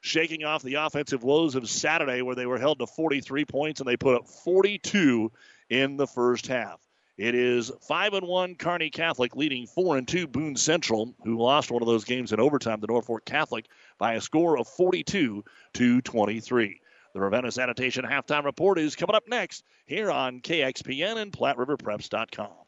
shaking 0.00 0.44
off 0.44 0.62
the 0.62 0.74
offensive 0.74 1.22
woes 1.22 1.54
of 1.54 1.68
Saturday, 1.68 2.22
where 2.22 2.34
they 2.34 2.46
were 2.46 2.58
held 2.58 2.78
to 2.78 2.86
43 2.86 3.44
points 3.44 3.80
and 3.80 3.88
they 3.88 3.96
put 3.96 4.16
up 4.16 4.28
42 4.28 5.30
in 5.70 5.96
the 5.96 6.06
first 6.06 6.46
half. 6.46 6.80
It 7.16 7.34
is 7.34 7.72
five 7.80 8.14
and 8.14 8.28
one 8.28 8.54
Kearney 8.54 8.90
Catholic 8.90 9.34
leading 9.34 9.66
four 9.66 9.96
and 9.96 10.06
two 10.06 10.28
Boone 10.28 10.54
Central, 10.54 11.14
who 11.24 11.36
lost 11.36 11.70
one 11.70 11.82
of 11.82 11.88
those 11.88 12.04
games 12.04 12.32
in 12.32 12.38
overtime 12.38 12.80
to 12.80 12.86
Norfolk 12.86 13.24
Catholic 13.24 13.66
by 13.98 14.14
a 14.14 14.20
score 14.20 14.56
of 14.56 14.68
42 14.68 15.44
to 15.74 16.00
23. 16.00 16.80
The 17.14 17.20
Ravenna 17.20 17.50
Sanitation 17.50 18.04
halftime 18.04 18.44
report 18.44 18.78
is 18.78 18.94
coming 18.94 19.16
up 19.16 19.28
next 19.28 19.64
here 19.86 20.10
on 20.10 20.40
KXPN 20.40 21.16
and 21.16 21.32
PlatteRiverPreps.com. 21.32 22.67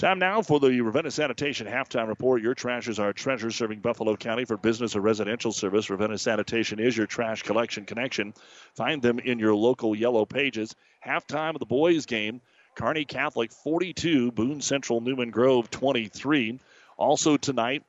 Time 0.00 0.18
now 0.18 0.40
for 0.40 0.58
the 0.58 0.80
Ravenna 0.80 1.10
Sanitation 1.10 1.66
halftime 1.66 2.08
report. 2.08 2.40
Your 2.40 2.54
trash 2.54 2.88
is 2.88 2.98
our 2.98 3.12
treasure, 3.12 3.50
serving 3.50 3.80
Buffalo 3.80 4.16
County 4.16 4.46
for 4.46 4.56
business 4.56 4.96
or 4.96 5.02
residential 5.02 5.52
service. 5.52 5.90
Ravenna 5.90 6.16
Sanitation 6.16 6.78
is 6.78 6.96
your 6.96 7.06
trash 7.06 7.42
collection 7.42 7.84
connection. 7.84 8.32
Find 8.74 9.02
them 9.02 9.18
in 9.18 9.38
your 9.38 9.54
local 9.54 9.94
yellow 9.94 10.24
pages. 10.24 10.74
Halftime 11.06 11.50
of 11.50 11.58
the 11.58 11.66
boys' 11.66 12.06
game 12.06 12.40
Kearney 12.76 13.04
Catholic 13.04 13.52
42, 13.52 14.32
Boone 14.32 14.62
Central 14.62 15.02
Newman 15.02 15.30
Grove 15.30 15.68
23. 15.68 16.58
Also 16.96 17.36
tonight, 17.36 17.82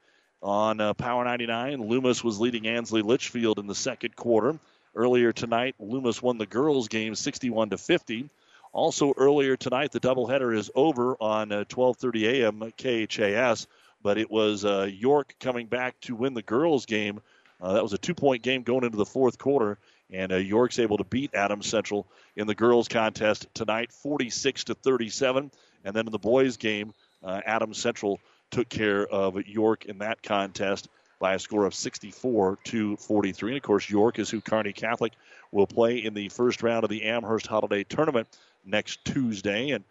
on 0.43 0.81
uh, 0.81 0.93
Power 0.93 1.23
99. 1.23 1.87
Loomis 1.87 2.25
was 2.25 2.41
leading 2.41 2.67
Ansley 2.67 3.03
Litchfield 3.03 3.57
in 3.57 3.67
the 3.67 3.73
second 3.73 4.17
quarter. 4.17 4.59
Earlier 4.93 5.31
tonight, 5.31 5.75
Loomis 5.79 6.21
won 6.21 6.37
the 6.37 6.45
girls' 6.45 6.89
game 6.89 7.15
61 7.15 7.69
to 7.69 7.77
50. 7.77 8.29
Also 8.73 9.13
earlier 9.17 9.57
tonight, 9.57 9.91
the 9.91 9.99
doubleheader 9.99 10.55
is 10.55 10.71
over 10.75 11.17
on 11.19 11.51
uh, 11.51 11.63
12:30 11.65 12.41
a.m. 12.41 12.71
KHAS, 12.77 13.67
but 14.01 14.17
it 14.17 14.31
was 14.31 14.63
uh, 14.63 14.89
York 14.89 15.35
coming 15.39 15.67
back 15.67 15.99
to 16.01 16.15
win 16.15 16.33
the 16.33 16.41
girls' 16.41 16.85
game. 16.85 17.19
Uh, 17.59 17.73
that 17.73 17.83
was 17.83 17.93
a 17.93 17.97
two-point 17.97 18.41
game 18.43 18.63
going 18.63 18.83
into 18.83 18.97
the 18.97 19.05
fourth 19.05 19.37
quarter, 19.37 19.77
and 20.09 20.31
uh, 20.31 20.37
York's 20.37 20.79
able 20.79 20.97
to 20.97 21.03
beat 21.03 21.35
Adams 21.35 21.67
Central 21.67 22.07
in 22.35 22.47
the 22.47 22.55
girls' 22.55 22.87
contest 22.87 23.45
tonight, 23.53 23.91
46 23.91 24.63
to 24.65 24.73
37. 24.73 25.51
And 25.83 25.95
then 25.95 26.07
in 26.07 26.11
the 26.11 26.17
boys' 26.17 26.57
game, 26.57 26.93
uh, 27.23 27.41
Adams 27.45 27.77
Central 27.77 28.19
took 28.51 28.69
care 28.69 29.05
of 29.05 29.45
York 29.47 29.85
in 29.85 29.99
that 29.99 30.23
contest 30.23 30.87
by 31.19 31.35
a 31.35 31.39
score 31.39 31.65
of 31.65 31.75
64 31.75 32.57
to 32.63 32.97
43. 32.97 33.51
And 33.51 33.57
of 33.57 33.63
course, 33.63 33.89
York 33.89 34.17
is 34.17 34.29
who 34.29 34.41
Kearney 34.41 34.73
Catholic 34.73 35.13
will 35.51 35.67
play 35.67 35.97
in 35.97 36.13
the 36.13 36.29
first 36.29 36.63
round 36.63 36.83
of 36.83 36.89
the 36.89 37.03
Amherst 37.03 37.47
Holiday 37.47 37.83
Tournament 37.83 38.27
next 38.65 39.03
Tuesday. 39.05 39.71
And 39.71 39.83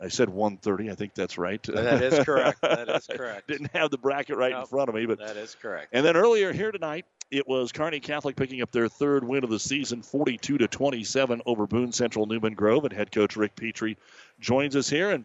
I 0.00 0.08
said 0.08 0.28
1:30. 0.28 0.90
I 0.90 0.94
think 0.94 1.14
that's 1.14 1.38
right. 1.38 1.62
That 1.62 2.02
is 2.02 2.24
correct. 2.24 2.60
That 2.62 2.88
is 2.88 3.06
correct. 3.06 3.48
Didn't 3.48 3.70
have 3.72 3.90
the 3.90 3.98
bracket 3.98 4.36
right 4.36 4.52
Nope. 4.52 4.60
in 4.62 4.66
front 4.66 4.88
of 4.88 4.94
me, 4.94 5.06
but 5.06 5.18
That 5.18 5.36
is 5.36 5.54
correct. 5.54 5.88
and 5.92 6.04
then 6.04 6.16
earlier 6.16 6.52
here 6.52 6.70
tonight, 6.72 7.06
it 7.30 7.48
was 7.48 7.72
Kearney 7.72 7.98
Catholic 8.00 8.36
picking 8.36 8.60
up 8.60 8.70
their 8.70 8.88
third 8.88 9.24
win 9.24 9.42
of 9.44 9.48
the 9.50 9.58
season, 9.58 10.02
42 10.02 10.58
to 10.58 10.68
27 10.68 11.40
over 11.46 11.66
Boone 11.66 11.90
Central 11.92 12.26
Newman 12.26 12.52
Grove. 12.54 12.84
And 12.84 12.92
head 12.92 13.10
coach 13.10 13.36
Rick 13.36 13.56
Petrie 13.56 13.96
joins 14.40 14.76
us 14.76 14.90
here. 14.90 15.10
And 15.10 15.24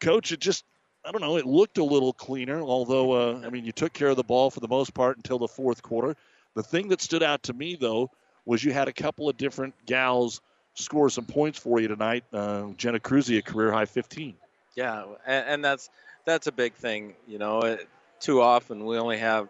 coach, 0.00 0.30
it 0.30 0.38
just 0.40 0.64
I 1.04 1.10
don't 1.10 1.20
know, 1.20 1.36
it 1.36 1.46
looked 1.46 1.78
a 1.78 1.84
little 1.84 2.12
cleaner. 2.12 2.60
Although 2.60 3.12
uh, 3.12 3.40
I 3.44 3.50
mean, 3.50 3.64
you 3.64 3.72
took 3.72 3.92
care 3.92 4.08
of 4.08 4.16
the 4.16 4.22
ball 4.22 4.50
for 4.50 4.60
the 4.60 4.68
most 4.68 4.94
part 4.94 5.16
until 5.16 5.38
the 5.40 5.48
fourth 5.48 5.82
quarter. 5.82 6.14
The 6.54 6.62
thing 6.62 6.86
that 6.88 7.00
stood 7.00 7.24
out 7.24 7.42
to 7.44 7.52
me 7.52 7.74
though 7.74 8.10
was 8.44 8.62
you 8.62 8.72
had 8.72 8.86
a 8.86 8.92
couple 8.92 9.28
of 9.28 9.36
different 9.36 9.74
gals 9.86 10.40
score 10.78 11.10
some 11.10 11.24
points 11.24 11.58
for 11.58 11.80
you 11.80 11.88
tonight. 11.88 12.24
Uh, 12.32 12.68
Jenna 12.76 12.98
Cruzy, 13.00 13.38
a 13.38 13.42
career 13.42 13.72
high 13.72 13.84
15. 13.86 14.34
Yeah, 14.76 15.04
and, 15.26 15.46
and 15.48 15.64
that's 15.64 15.90
that's 16.24 16.46
a 16.46 16.52
big 16.52 16.74
thing. 16.74 17.14
You 17.26 17.38
know, 17.38 17.60
it, 17.60 17.88
too 18.20 18.40
often 18.40 18.84
we 18.84 18.98
only 18.98 19.18
have 19.18 19.48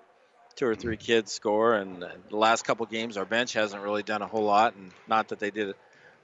two 0.57 0.66
or 0.66 0.74
three 0.74 0.97
kids 0.97 1.31
score, 1.33 1.74
and 1.74 2.03
the 2.31 2.37
last 2.37 2.64
couple 2.64 2.85
games 2.87 3.16
our 3.16 3.24
bench 3.24 3.53
hasn't 3.53 3.83
really 3.83 4.03
done 4.03 4.22
a 4.22 4.26
whole 4.26 4.45
lot, 4.45 4.74
and 4.74 4.91
not 5.07 5.29
that 5.29 5.39
they 5.39 5.51
did 5.51 5.74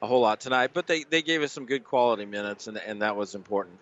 a 0.02 0.07
whole 0.07 0.20
lot 0.20 0.40
tonight, 0.40 0.70
but 0.74 0.86
they, 0.86 1.05
they 1.05 1.22
gave 1.22 1.42
us 1.42 1.52
some 1.52 1.66
good 1.66 1.84
quality 1.84 2.24
minutes, 2.24 2.66
and 2.66 2.76
and 2.78 3.02
that 3.02 3.16
was 3.16 3.34
important. 3.34 3.78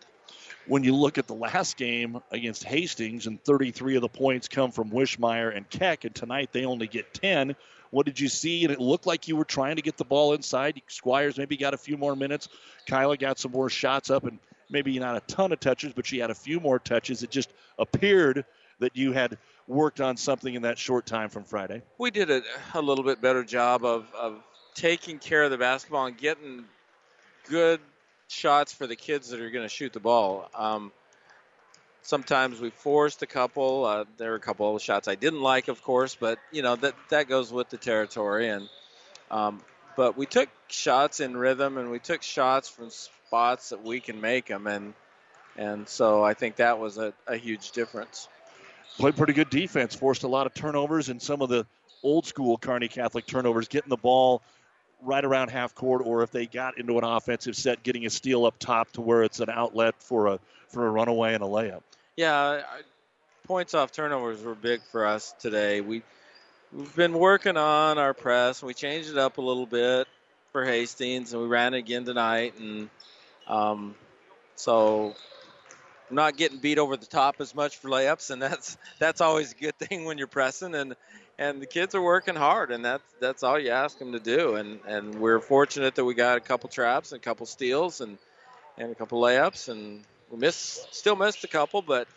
when 0.67 0.85
you 0.85 0.95
look 0.95 1.19
at 1.19 1.27
the 1.27 1.35
last 1.35 1.77
game 1.77 2.21
against 2.31 2.65
Hastings, 2.65 3.27
and 3.27 3.43
33 3.43 3.97
of 3.97 4.03
the 4.03 4.09
points 4.09 4.49
come 4.49 4.71
from 4.71 4.91
Wishmeyer 4.91 5.55
and 5.57 5.69
Keck, 5.69 6.05
and 6.05 6.15
tonight 6.15 6.51
they 6.53 6.65
only 6.65 6.87
get 6.87 7.13
10. 7.15 7.57
What 7.93 8.07
did 8.07 8.19
you 8.19 8.29
see? 8.29 8.65
And 8.65 8.73
it 8.73 8.81
looked 8.81 9.07
like 9.07 9.29
you 9.29 9.37
were 9.37 9.45
trying 9.45 9.77
to 9.77 9.83
get 9.83 9.99
the 9.99 10.05
ball 10.05 10.33
inside. 10.33 10.81
Squires 10.89 11.37
maybe 11.37 11.59
got 11.59 11.75
a 11.75 11.77
few 11.77 11.99
more 11.99 12.17
minutes. 12.17 12.49
Kyla 12.89 13.19
got 13.19 13.39
some 13.39 13.53
more 13.53 13.69
shots 13.69 14.09
up, 14.09 14.25
and 14.25 14.39
maybe 14.71 14.99
not 14.99 15.15
a 15.15 15.21
ton 15.21 15.53
of 15.53 15.61
touches, 15.61 15.93
but 15.93 16.07
she 16.07 16.19
had 16.19 16.31
a 16.31 16.35
few 16.35 16.59
more 16.59 16.79
touches. 16.79 17.23
It 17.23 17.31
just 17.31 17.53
appeared 17.79 18.47
that 18.79 18.97
you 18.97 19.13
had 19.13 19.37
worked 19.69 20.01
on 20.01 20.17
something 20.17 20.55
in 20.55 20.63
that 20.63 20.79
short 20.79 21.05
time 21.05 21.29
from 21.29 21.45
Friday. 21.45 21.83
We 21.99 22.11
did 22.11 22.31
a, 22.31 22.43
a 22.73 22.81
little 22.81 23.05
bit 23.05 23.21
better 23.21 23.45
job 23.45 23.85
of, 23.85 24.11
of 24.15 24.43
taking 24.75 25.19
care 25.19 25.43
of 25.43 25.51
the 25.51 25.59
basketball 25.59 26.07
and 26.07 26.17
getting 26.17 26.65
good 27.47 27.79
shots 28.29 28.73
for 28.73 28.87
the 28.87 28.97
kids 28.97 29.29
that 29.29 29.41
are 29.41 29.51
going 29.51 29.67
to 29.67 29.69
shoot 29.69 29.93
the 29.93 30.01
ball. 30.01 30.51
Um, 30.55 30.93
sometimes 32.03 32.61
we 32.61 32.71
forced 32.71 33.23
a 33.23 33.27
couple. 33.27 33.85
Uh, 33.85 34.05
there 34.19 34.31
were 34.31 34.37
a 34.37 34.41
couple 34.41 34.75
of 34.75 34.83
shots 34.83 35.09
I 35.09 35.15
didn't 35.15 35.41
like, 35.41 35.69
of 35.69 35.83
course, 35.83 36.17
but 36.19 36.39
you 36.51 36.63
know 36.63 36.77
that 36.77 36.95
that 37.09 37.29
goes 37.29 37.53
with 37.53 37.71
the 37.71 37.79
territory. 37.79 38.49
And 38.49 38.69
um, 39.31 39.61
but 39.97 40.17
we 40.17 40.27
took 40.27 40.49
shots 40.69 41.21
in 41.21 41.37
rhythm, 41.37 41.79
and 41.79 41.91
we 41.91 41.99
took 41.99 42.23
shots 42.23 42.69
from 42.69 42.91
spots 42.91 43.71
that 43.71 43.83
we 43.83 44.01
can 44.01 44.21
make 44.21 44.47
them, 44.47 44.67
and 44.67 44.95
and 45.57 45.89
so 45.89 46.23
I 46.23 46.35
think 46.35 46.57
that 46.57 46.79
was 46.79 46.99
a, 46.99 47.13
a 47.27 47.37
huge 47.37 47.71
difference. 47.73 48.29
played 48.99 49.17
pretty 49.17 49.33
good 49.33 49.51
defense, 49.51 49.95
forced 49.95 50.23
a 50.23 50.29
lot 50.29 50.47
of 50.47 50.55
turnovers 50.55 51.09
and 51.09 51.21
some 51.21 51.43
of 51.43 51.49
the 51.49 51.67
old 52.03 52.27
school 52.27 52.59
Kearney 52.59 52.89
Catholic 52.89 53.27
turnovers, 53.27 53.69
getting 53.69 53.91
the 53.91 53.97
ball 53.97 54.43
right 55.05 55.25
around 55.25 55.51
half 55.51 55.75
court, 55.75 56.03
or 56.05 56.23
if 56.23 56.31
they 56.31 56.47
got 56.47 56.79
into 56.79 56.99
an 56.99 57.05
offensive 57.05 57.57
set, 57.57 57.83
getting 57.83 58.07
a 58.07 58.11
steal 58.11 58.47
up 58.47 58.59
top 58.59 58.93
to 58.93 59.01
where 59.01 59.23
it's 59.23 59.41
an 59.41 59.51
outlet 59.51 59.95
for 59.99 60.29
a 60.29 60.41
for 60.69 60.87
a 60.87 60.91
runaway 60.91 61.35
and 61.35 61.43
a 61.43 61.47
layup. 61.47 61.83
Yeah, 62.17 62.63
points 63.47 63.75
off 63.75 63.93
turnovers 63.93 64.43
were 64.43 64.55
big 64.55 64.81
for 64.91 65.07
us 65.07 65.35
today. 65.41 65.81
We 65.81 66.03
we've 66.73 66.95
been 66.97 67.13
working 67.13 67.57
on 67.57 67.99
our 67.99 68.15
press. 68.15 68.63
We 68.63 68.75
changed 68.75 69.11
it 69.11 69.19
up 69.19 69.39
a 69.39 69.43
little 69.43 69.67
bit 69.67 70.09
for 70.53 70.65
Hastings, 70.65 71.33
and 71.33 71.43
we 71.43 71.49
ran 71.49 71.75
it 71.75 71.79
again 71.79 72.05
tonight. 72.05 72.55
And 72.59 72.89
um, 73.47 73.95
so 74.57 75.15
not 76.11 76.37
getting 76.37 76.59
beat 76.59 76.79
over 76.79 76.97
the 76.97 77.07
top 77.07 77.37
as 77.41 77.55
much 77.55 77.79
for 77.79 77.89
layups, 77.89 78.31
and 78.31 78.41
that's 78.41 78.77
that's 78.99 79.21
always 79.21 79.53
a 79.53 79.57
good 79.57 79.79
thing 79.79 80.05
when 80.05 80.19
you're 80.19 80.27
pressing. 80.27 80.75
And 80.75 80.95
and 81.39 81.61
the 81.61 81.67
kids 81.67 81.95
are 81.95 82.03
working 82.03 82.35
hard, 82.35 82.71
and 82.71 82.85
that's 82.85 83.05
that's 83.21 83.43
all 83.43 83.59
you 83.59 83.71
ask 83.71 83.99
them 83.99 84.13
to 84.13 84.21
do. 84.21 84.57
And 84.57 84.81
and 84.87 85.15
we're 85.15 85.41
fortunate 85.41 85.95
that 85.95 86.05
we 86.05 86.15
got 86.15 86.37
a 86.37 86.41
couple 86.41 86.69
traps 86.69 87.13
and 87.13 87.21
a 87.21 87.25
couple 87.25 87.47
steals 87.47 88.01
and 88.01 88.19
and 88.79 88.93
a 88.93 88.95
couple 88.95 89.21
layups, 89.21 89.69
and 89.69 90.03
we 90.31 90.39
missed 90.39 90.95
still 90.95 91.17
missed 91.17 91.45
a 91.45 91.49
couple, 91.49 91.83
but 91.83 92.09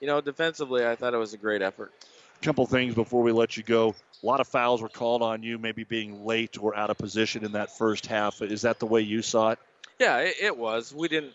you 0.00 0.06
know 0.06 0.20
defensively 0.20 0.86
I 0.86 0.96
thought 0.96 1.14
it 1.14 1.18
was 1.18 1.34
a 1.34 1.38
great 1.38 1.62
effort. 1.62 1.92
A 2.40 2.44
couple 2.44 2.66
things 2.66 2.94
before 2.94 3.22
we 3.22 3.32
let 3.32 3.56
you 3.56 3.62
go. 3.62 3.94
A 4.22 4.26
lot 4.26 4.40
of 4.40 4.48
fouls 4.48 4.80
were 4.80 4.88
called 4.88 5.22
on 5.22 5.42
you, 5.42 5.58
maybe 5.58 5.84
being 5.84 6.24
late 6.24 6.58
or 6.58 6.74
out 6.76 6.90
of 6.90 6.98
position 6.98 7.44
in 7.44 7.52
that 7.52 7.76
first 7.76 8.06
half. 8.06 8.40
Is 8.42 8.62
that 8.62 8.78
the 8.78 8.86
way 8.86 9.02
you 9.02 9.22
saw 9.22 9.50
it? 9.50 9.58
Yeah, 9.98 10.18
it, 10.18 10.36
it 10.40 10.56
was. 10.56 10.94
We 10.94 11.08
didn't. 11.08 11.34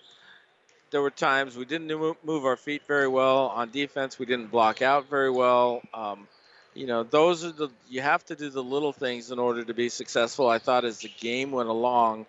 There 0.91 1.01
were 1.01 1.11
times 1.11 1.57
we 1.57 1.65
didn't 1.65 1.87
move, 1.87 2.15
move 2.23 2.45
our 2.45 2.55
feet 2.55 2.83
very 2.87 3.07
well 3.07 3.47
on 3.47 3.69
defense. 3.69 4.17
We 4.17 4.25
didn't 4.25 4.47
block 4.47 4.81
out 4.81 5.09
very 5.09 5.29
well. 5.29 5.81
Um, 5.93 6.27
you 6.75 6.85
know, 6.85 7.03
those 7.03 7.43
are 7.43 7.51
the 7.51 7.69
you 7.89 8.01
have 8.01 8.23
to 8.25 8.35
do 8.35 8.49
the 8.49 8.61
little 8.61 8.91
things 8.91 9.31
in 9.31 9.39
order 9.39 9.63
to 9.63 9.73
be 9.73 9.89
successful. 9.89 10.47
I 10.47 10.59
thought 10.59 10.85
as 10.85 10.99
the 10.99 11.11
game 11.19 11.51
went 11.51 11.69
along, 11.69 12.25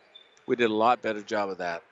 we 0.46 0.56
did 0.56 0.70
a 0.70 0.74
lot 0.74 1.02
better 1.02 1.20
job 1.20 1.50
of 1.50 1.58
that. 1.58 1.82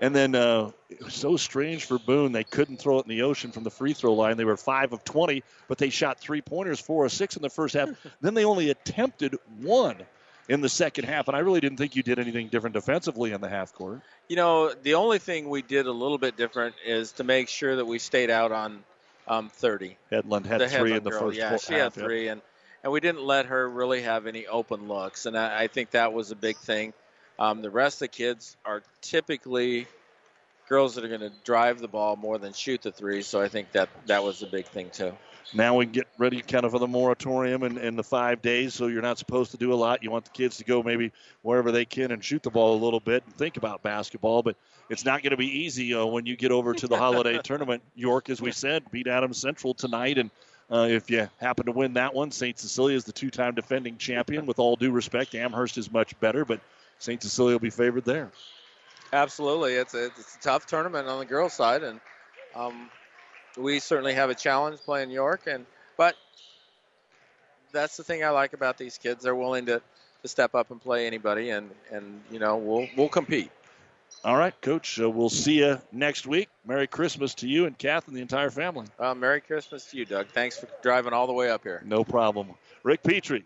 And 0.00 0.16
then 0.16 0.34
uh, 0.34 0.72
it 0.90 1.04
was 1.04 1.14
so 1.14 1.36
strange 1.36 1.84
for 1.84 1.96
Boone. 1.96 2.32
They 2.32 2.42
couldn't 2.42 2.78
throw 2.78 2.98
it 2.98 3.06
in 3.06 3.10
the 3.10 3.22
ocean 3.22 3.52
from 3.52 3.62
the 3.62 3.70
free 3.70 3.92
throw 3.92 4.14
line. 4.14 4.36
They 4.36 4.44
were 4.44 4.56
5 4.56 4.94
of 4.94 5.04
20, 5.04 5.44
but 5.68 5.78
they 5.78 5.90
shot 5.90 6.18
three 6.18 6.40
pointers, 6.40 6.80
4 6.80 7.04
or 7.04 7.08
6 7.08 7.36
in 7.36 7.42
the 7.42 7.48
first 7.48 7.74
half. 7.74 7.88
then 8.20 8.34
they 8.34 8.44
only 8.44 8.70
attempted 8.70 9.36
one 9.60 9.96
in 10.48 10.60
the 10.60 10.68
second 10.68 11.04
half. 11.04 11.28
And 11.28 11.36
I 11.36 11.40
really 11.40 11.60
didn't 11.60 11.78
think 11.78 11.94
you 11.94 12.02
did 12.02 12.18
anything 12.18 12.48
different 12.48 12.74
defensively 12.74 13.30
in 13.30 13.40
the 13.40 13.48
half 13.48 13.74
court. 13.74 14.00
You 14.28 14.34
know, 14.34 14.72
the 14.82 14.94
only 14.94 15.20
thing 15.20 15.48
we 15.48 15.62
did 15.62 15.86
a 15.86 15.92
little 15.92 16.18
bit 16.18 16.36
different 16.36 16.74
is 16.84 17.12
to 17.12 17.24
make 17.24 17.48
sure 17.48 17.76
that 17.76 17.84
we 17.84 18.00
stayed 18.00 18.30
out 18.30 18.50
on 18.50 18.82
um, 19.26 19.48
30. 19.50 19.96
Headland 20.10 20.46
had 20.46 20.60
the 20.60 20.68
three 20.68 20.92
in 20.92 21.04
the 21.04 21.10
girl, 21.10 21.20
first 21.20 21.38
Yeah, 21.38 21.56
she 21.56 21.74
half, 21.74 21.94
had 21.94 22.00
yeah. 22.00 22.06
three, 22.06 22.28
and 22.28 22.40
and 22.82 22.92
we 22.92 23.00
didn't 23.00 23.22
let 23.22 23.46
her 23.46 23.68
really 23.68 24.02
have 24.02 24.26
any 24.26 24.46
open 24.46 24.88
looks, 24.88 25.26
and 25.26 25.38
I, 25.38 25.62
I 25.64 25.66
think 25.68 25.92
that 25.92 26.12
was 26.12 26.30
a 26.30 26.36
big 26.36 26.56
thing. 26.56 26.92
Um, 27.38 27.62
the 27.62 27.70
rest 27.70 27.96
of 27.96 28.00
the 28.00 28.08
kids 28.08 28.56
are 28.64 28.82
typically 29.00 29.86
girls 30.68 30.94
that 30.94 31.04
are 31.04 31.08
going 31.08 31.20
to 31.20 31.32
drive 31.44 31.78
the 31.78 31.88
ball 31.88 32.16
more 32.16 32.38
than 32.38 32.52
shoot 32.52 32.82
the 32.82 32.92
three, 32.92 33.22
so 33.22 33.40
I 33.40 33.48
think 33.48 33.72
that 33.72 33.88
that 34.06 34.24
was 34.24 34.42
a 34.42 34.46
big 34.46 34.66
thing 34.66 34.90
too. 34.90 35.12
Now 35.54 35.76
we 35.76 35.86
get 35.86 36.06
ready 36.18 36.40
kind 36.40 36.64
of 36.64 36.72
for 36.72 36.78
the 36.78 36.86
moratorium 36.86 37.62
and, 37.62 37.76
and 37.78 37.98
the 37.98 38.02
five 38.02 38.40
days, 38.40 38.74
so 38.74 38.86
you're 38.86 39.02
not 39.02 39.18
supposed 39.18 39.50
to 39.50 39.56
do 39.58 39.72
a 39.72 39.74
lot. 39.74 40.02
You 40.02 40.10
want 40.10 40.24
the 40.24 40.30
kids 40.30 40.56
to 40.58 40.64
go 40.64 40.82
maybe 40.82 41.12
wherever 41.42 41.72
they 41.72 41.84
can 41.84 42.10
and 42.10 42.24
shoot 42.24 42.42
the 42.42 42.50
ball 42.50 42.76
a 42.76 42.82
little 42.82 43.00
bit 43.00 43.22
and 43.26 43.34
think 43.34 43.56
about 43.56 43.82
basketball, 43.82 44.42
but 44.42 44.56
it's 44.88 45.04
not 45.04 45.22
going 45.22 45.32
to 45.32 45.36
be 45.36 45.60
easy 45.60 45.94
uh, 45.94 46.06
when 46.06 46.26
you 46.26 46.36
get 46.36 46.52
over 46.52 46.74
to 46.74 46.86
the 46.88 46.96
holiday 46.96 47.38
tournament. 47.44 47.82
York, 47.94 48.30
as 48.30 48.40
we 48.40 48.52
said, 48.52 48.90
beat 48.90 49.06
Adams 49.06 49.38
Central 49.38 49.74
tonight, 49.74 50.18
and 50.18 50.30
uh, 50.70 50.86
if 50.88 51.10
you 51.10 51.28
happen 51.38 51.66
to 51.66 51.72
win 51.72 51.94
that 51.94 52.14
one, 52.14 52.30
St. 52.30 52.58
Cecilia 52.58 52.96
is 52.96 53.04
the 53.04 53.12
two-time 53.12 53.54
defending 53.54 53.98
champion. 53.98 54.46
With 54.46 54.58
all 54.58 54.76
due 54.76 54.90
respect, 54.90 55.34
Amherst 55.34 55.76
is 55.76 55.92
much 55.92 56.18
better, 56.18 56.46
but 56.46 56.60
St. 56.98 57.22
Cecilia 57.22 57.54
will 57.54 57.60
be 57.60 57.70
favored 57.70 58.06
there. 58.06 58.30
Absolutely, 59.12 59.74
it's 59.74 59.92
a, 59.92 60.06
it's 60.06 60.36
a 60.36 60.40
tough 60.40 60.64
tournament 60.64 61.08
on 61.08 61.18
the 61.18 61.26
girls' 61.26 61.52
side, 61.52 61.82
and 61.82 62.00
um, 62.54 62.88
we 63.56 63.78
certainly 63.78 64.14
have 64.14 64.30
a 64.30 64.34
challenge 64.34 64.80
playing 64.80 65.10
York, 65.10 65.42
and 65.46 65.66
but 65.96 66.16
that's 67.72 67.96
the 67.96 68.04
thing 68.04 68.24
I 68.24 68.30
like 68.30 68.52
about 68.52 68.78
these 68.78 68.98
kids. 68.98 69.24
They're 69.24 69.34
willing 69.34 69.66
to, 69.66 69.80
to 70.22 70.28
step 70.28 70.54
up 70.54 70.70
and 70.70 70.80
play 70.80 71.06
anybody, 71.06 71.50
and, 71.50 71.70
and 71.90 72.20
you 72.30 72.38
know 72.38 72.56
we'll 72.56 72.88
we'll 72.96 73.08
compete. 73.08 73.50
All 74.24 74.36
right, 74.36 74.58
Coach. 74.60 75.00
Uh, 75.00 75.10
we'll 75.10 75.30
see 75.30 75.58
you 75.58 75.80
next 75.90 76.26
week. 76.26 76.48
Merry 76.64 76.86
Christmas 76.86 77.34
to 77.36 77.48
you 77.48 77.66
and 77.66 77.76
Kath 77.76 78.06
and 78.06 78.16
the 78.16 78.20
entire 78.20 78.50
family. 78.50 78.86
Uh, 78.98 79.14
Merry 79.14 79.40
Christmas 79.40 79.86
to 79.86 79.96
you, 79.96 80.04
Doug. 80.04 80.28
Thanks 80.28 80.58
for 80.58 80.68
driving 80.82 81.12
all 81.12 81.26
the 81.26 81.32
way 81.32 81.50
up 81.50 81.62
here. 81.64 81.82
No 81.84 82.04
problem. 82.04 82.50
Rick 82.84 83.02
Petrie, 83.02 83.44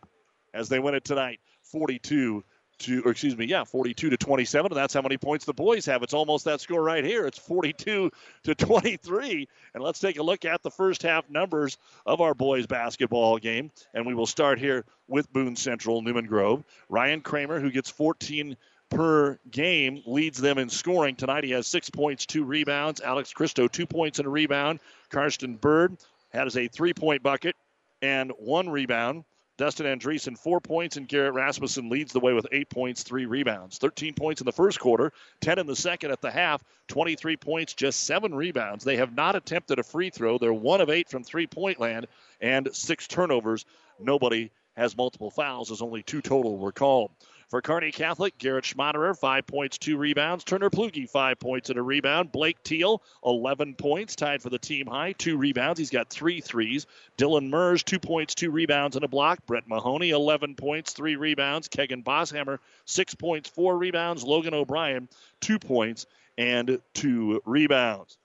as 0.53 0.69
they 0.69 0.79
win 0.79 0.95
it 0.95 1.05
tonight, 1.05 1.41
42 1.63 2.45
to, 2.81 3.03
or 3.05 3.13
excuse 3.13 3.37
me, 3.37 3.47
yeah, 3.47 3.65
42 3.65 4.11
to 4.11 4.17
27, 4.17 4.73
and 4.73 4.77
that's 4.77 4.95
how 4.95 5.03
many 5.03 5.17
points 5.17 5.45
the 5.45 5.55
boys 5.55 5.87
have. 5.87 6.03
It's 6.03 6.15
almost 6.15 6.45
that 6.45 6.61
score 6.61 6.83
right 6.83 7.05
here. 7.05 7.27
It's 7.27 7.39
42 7.39 8.11
to 8.45 8.55
23. 8.55 9.49
And 9.75 9.83
let's 9.83 9.99
take 9.99 10.19
a 10.19 10.23
look 10.23 10.45
at 10.45 10.63
the 10.63 10.71
first 10.71 11.03
half 11.03 11.29
numbers 11.31 11.79
of 12.05 12.21
our 12.21 12.35
boys 12.35 12.67
basketball 12.67 13.39
game. 13.39 13.71
And 13.95 14.07
we 14.07 14.15
will 14.15 14.27
start 14.27 14.59
here 14.59 14.85
with 15.09 15.33
Boone 15.33 15.57
Central, 15.57 16.03
Newman 16.03 16.27
Grove. 16.27 16.65
Ryan 16.89 17.21
Kramer, 17.21 17.61
who 17.61 17.71
gets 17.71 17.91
14 17.91 18.57
per 18.91 19.39
game, 19.51 20.03
leads 20.07 20.39
them 20.39 20.59
in 20.59 20.69
scoring. 20.69 21.17
Tonight 21.17 21.45
he 21.45 21.51
has 21.51 21.67
six 21.67 21.91
points, 21.91 22.27
two 22.27 22.45
rebounds. 22.45 23.01
Alex 23.01 23.33
Christo, 23.33 23.69
two 23.69 23.87
points 23.87 24.19
and 24.19 24.27
a 24.27 24.31
rebound. 24.31 24.81
Karsten 25.11 25.57
Bird 25.57 25.97
has 26.33 26.57
a 26.57 26.69
three 26.69 26.93
point 26.93 27.23
bucket 27.23 27.57
and 28.03 28.33
one 28.39 28.69
rebound. 28.69 29.25
Dustin 29.57 29.87
Andreessen, 29.87 30.37
four 30.37 30.61
points, 30.61 30.97
and 30.97 31.09
Garrett 31.09 31.33
Rasmussen 31.33 31.89
leads 31.89 32.13
the 32.13 32.21
way 32.21 32.35
with 32.35 32.47
eight 32.53 32.69
points, 32.69 33.03
three 33.03 33.25
rebounds. 33.25 33.79
13 33.79 34.13
points 34.15 34.41
in 34.41 34.45
the 34.45 34.53
first 34.53 34.79
quarter, 34.79 35.13
10 35.41 35.59
in 35.59 35.67
the 35.67 35.77
second 35.77 36.11
at 36.11 36.21
the 36.21 36.31
half, 36.31 36.63
23 36.89 37.37
points, 37.39 37.73
just 37.73 38.05
seven 38.05 38.35
rebounds. 38.35 38.85
They 38.85 38.97
have 38.97 39.15
not 39.15 39.35
attempted 39.35 39.79
a 39.79 39.83
free 39.83 40.11
throw. 40.11 40.37
They're 40.37 40.53
one 40.53 40.83
of 40.83 40.91
eight 40.91 41.09
from 41.09 41.25
three 41.25 41.47
point 41.47 41.81
land 41.81 42.07
and 42.41 42.69
six 42.73 43.07
turnovers. 43.07 43.65
Nobody 43.99 44.51
has 44.77 44.97
multiple 44.97 45.31
fouls, 45.31 45.71
as 45.71 45.81
only 45.81 46.03
two 46.03 46.21
total 46.21 46.59
were 46.59 46.73
called. 46.73 47.11
For 47.49 47.63
Kearney 47.63 47.93
Catholic, 47.93 48.39
Garrett 48.39 48.65
Schmaderer, 48.65 49.17
five 49.17 49.47
points, 49.47 49.79
two 49.79 49.97
rebounds. 49.97 50.43
Turner 50.43 50.69
Plugi, 50.69 51.09
five 51.09 51.39
points 51.39 51.71
and 51.71 51.79
a 51.79 51.83
rebound. 51.83 52.33
Blake 52.33 52.61
Teal, 52.65 53.03
11 53.25 53.77
points, 53.77 54.17
tied 54.17 54.43
for 54.43 54.51
the 54.51 54.59
team 54.59 54.89
high, 54.89 55.13
two 55.13 55.37
rebounds. 55.37 55.79
He's 55.79 55.91
got 55.91 56.11
three 56.11 56.41
threes. 56.41 56.87
Dylan 57.17 57.49
Mers, 57.49 57.85
two 57.85 58.01
points, 58.01 58.35
two 58.35 58.51
rebounds 58.51 58.97
and 58.97 59.05
a 59.05 59.09
block. 59.09 59.47
Brett 59.47 59.69
Mahoney, 59.69 60.11
11 60.11 60.57
points, 60.57 60.93
three 60.93 61.15
rebounds. 61.15 61.69
Kegan 61.69 62.03
Bosshammer, 62.03 62.59
six 62.85 63.15
points, 63.15 63.49
four 63.49 63.79
rebounds. 63.79 64.25
Logan 64.25 64.55
O'Brien, 64.55 65.09
two 65.41 65.61
points 65.61 66.07
and 66.37 66.81
two 66.95 67.41
rebounds. 67.47 68.19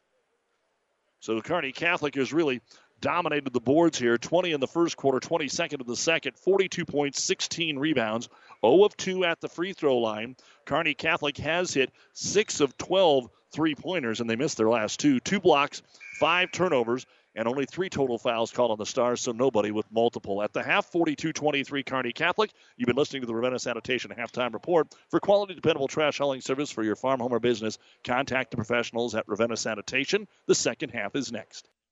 So 1.19 1.39
Kearney 1.41 1.73
Catholic 1.73 2.17
is 2.17 2.33
really 2.33 2.61
dominated 3.01 3.51
the 3.51 3.59
boards 3.59 3.97
here 3.97 4.17
20 4.17 4.51
in 4.51 4.59
the 4.59 4.67
first 4.67 4.95
quarter, 4.95 5.19
22nd 5.19 5.81
in 5.81 5.87
the 5.87 5.95
second, 5.95 6.37
42 6.37 6.85
points, 6.85 7.21
16 7.21 7.77
rebounds, 7.77 8.29
0 8.65 8.83
of 8.83 8.95
2 8.97 9.25
at 9.25 9.41
the 9.41 9.49
free 9.49 9.73
throw 9.73 9.97
line. 9.97 10.35
Kearney 10.65 10.93
Catholic 10.93 11.37
has 11.37 11.73
hit 11.73 11.91
6 12.13 12.59
of 12.61 12.77
12 12.77 13.29
three 13.51 13.75
pointers, 13.75 14.21
and 14.21 14.29
they 14.29 14.35
missed 14.35 14.57
their 14.57 14.69
last 14.69 14.99
two. 14.99 15.19
Two 15.19 15.39
blocks, 15.39 15.81
five 16.19 16.51
turnovers, 16.51 17.05
and 17.35 17.47
only 17.47 17.65
three 17.65 17.89
total 17.89 18.17
fouls 18.17 18.51
called 18.51 18.71
on 18.71 18.77
the 18.77 18.85
Stars, 18.85 19.21
so 19.21 19.31
nobody 19.31 19.71
with 19.71 19.89
multiple. 19.91 20.41
At 20.41 20.53
the 20.53 20.63
half, 20.63 20.85
42 20.87 21.31
23 21.31 21.83
Kearney 21.83 22.11
Catholic. 22.11 22.51
You've 22.77 22.87
been 22.87 22.95
listening 22.95 23.21
to 23.21 23.25
the 23.25 23.35
Ravenna 23.35 23.59
Sanitation 23.59 24.11
halftime 24.11 24.53
report. 24.53 24.93
For 25.09 25.19
quality, 25.19 25.53
dependable 25.53 25.87
trash 25.87 26.17
hauling 26.17 26.41
service 26.41 26.71
for 26.71 26.83
your 26.83 26.95
farm, 26.95 27.19
home, 27.19 27.33
or 27.33 27.39
business, 27.39 27.77
contact 28.03 28.51
the 28.51 28.57
professionals 28.57 29.15
at 29.15 29.27
Ravenna 29.27 29.57
Sanitation. 29.57 30.27
The 30.47 30.55
second 30.55 30.89
half 30.89 31.15
is 31.15 31.31
next. 31.31 31.69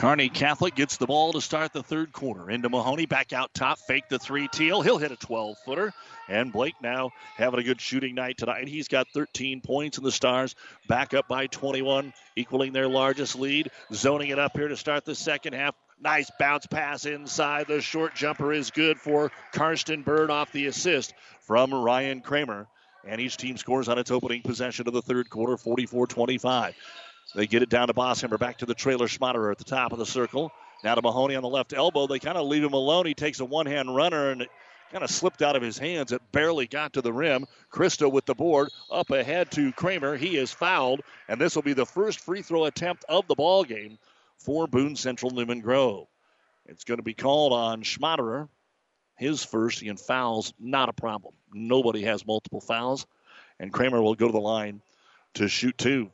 Kearney 0.00 0.30
Catholic 0.30 0.74
gets 0.74 0.96
the 0.96 1.04
ball 1.06 1.34
to 1.34 1.42
start 1.42 1.74
the 1.74 1.82
third 1.82 2.10
quarter. 2.14 2.48
Into 2.48 2.70
Mahoney, 2.70 3.04
back 3.04 3.34
out 3.34 3.52
top, 3.52 3.78
fake 3.80 4.08
the 4.08 4.18
three. 4.18 4.48
Teal, 4.48 4.80
he'll 4.80 4.96
hit 4.96 5.12
a 5.12 5.16
12 5.16 5.58
footer. 5.58 5.92
And 6.26 6.50
Blake 6.50 6.76
now 6.80 7.10
having 7.36 7.60
a 7.60 7.62
good 7.62 7.82
shooting 7.82 8.14
night 8.14 8.38
tonight. 8.38 8.66
He's 8.66 8.88
got 8.88 9.08
13 9.12 9.60
points 9.60 9.98
in 9.98 10.04
the 10.04 10.10
Stars, 10.10 10.54
back 10.88 11.12
up 11.12 11.28
by 11.28 11.48
21, 11.48 12.14
equaling 12.34 12.72
their 12.72 12.88
largest 12.88 13.36
lead. 13.36 13.70
Zoning 13.92 14.30
it 14.30 14.38
up 14.38 14.56
here 14.56 14.68
to 14.68 14.76
start 14.78 15.04
the 15.04 15.14
second 15.14 15.52
half. 15.52 15.74
Nice 16.00 16.30
bounce 16.38 16.64
pass 16.64 17.04
inside. 17.04 17.66
The 17.66 17.82
short 17.82 18.14
jumper 18.14 18.54
is 18.54 18.70
good 18.70 18.98
for 18.98 19.30
Karsten 19.52 20.00
Bird 20.00 20.30
off 20.30 20.50
the 20.50 20.64
assist 20.64 21.12
from 21.42 21.74
Ryan 21.74 22.22
Kramer. 22.22 22.68
And 23.06 23.20
each 23.20 23.36
team 23.36 23.58
scores 23.58 23.90
on 23.90 23.98
its 23.98 24.10
opening 24.10 24.40
possession 24.40 24.88
of 24.88 24.94
the 24.94 25.02
third 25.02 25.28
quarter, 25.28 25.58
44 25.58 26.06
25. 26.06 26.74
They 27.34 27.46
get 27.46 27.62
it 27.62 27.68
down 27.68 27.88
to 27.88 27.94
Bosshammer, 27.94 28.38
back 28.38 28.58
to 28.58 28.66
the 28.66 28.74
trailer 28.74 29.06
Schmaderer 29.06 29.52
at 29.52 29.58
the 29.58 29.64
top 29.64 29.92
of 29.92 29.98
the 29.98 30.06
circle. 30.06 30.52
Now 30.82 30.94
to 30.94 31.02
Mahoney 31.02 31.36
on 31.36 31.42
the 31.42 31.48
left 31.48 31.72
elbow. 31.72 32.06
They 32.06 32.18
kind 32.18 32.38
of 32.38 32.46
leave 32.46 32.64
him 32.64 32.72
alone. 32.72 33.06
He 33.06 33.14
takes 33.14 33.40
a 33.40 33.44
one 33.44 33.66
hand 33.66 33.94
runner 33.94 34.30
and 34.30 34.42
it 34.42 34.50
kind 34.90 35.04
of 35.04 35.10
slipped 35.10 35.42
out 35.42 35.56
of 35.56 35.62
his 35.62 35.78
hands. 35.78 36.10
It 36.10 36.22
barely 36.32 36.66
got 36.66 36.94
to 36.94 37.02
the 37.02 37.12
rim. 37.12 37.46
Christo 37.68 38.08
with 38.08 38.26
the 38.26 38.34
board 38.34 38.70
up 38.90 39.10
ahead 39.10 39.50
to 39.52 39.72
Kramer. 39.72 40.16
He 40.16 40.36
is 40.36 40.52
fouled, 40.52 41.02
and 41.28 41.40
this 41.40 41.54
will 41.54 41.62
be 41.62 41.74
the 41.74 41.86
first 41.86 42.20
free 42.20 42.42
throw 42.42 42.64
attempt 42.64 43.04
of 43.08 43.26
the 43.28 43.34
ball 43.34 43.62
game 43.62 43.98
for 44.38 44.66
Boone 44.66 44.96
Central 44.96 45.30
Newman 45.30 45.60
Grove. 45.60 46.08
It's 46.66 46.84
going 46.84 46.98
to 46.98 47.04
be 47.04 47.14
called 47.14 47.52
on 47.52 47.82
Schmaderer. 47.82 48.48
His 49.16 49.44
first, 49.44 49.82
and 49.82 50.00
fouls, 50.00 50.54
not 50.58 50.88
a 50.88 50.94
problem. 50.94 51.34
Nobody 51.52 52.04
has 52.04 52.26
multiple 52.26 52.62
fouls, 52.62 53.06
and 53.58 53.70
Kramer 53.70 54.00
will 54.00 54.14
go 54.14 54.26
to 54.28 54.32
the 54.32 54.40
line 54.40 54.80
to 55.34 55.46
shoot 55.46 55.76
two. 55.76 56.10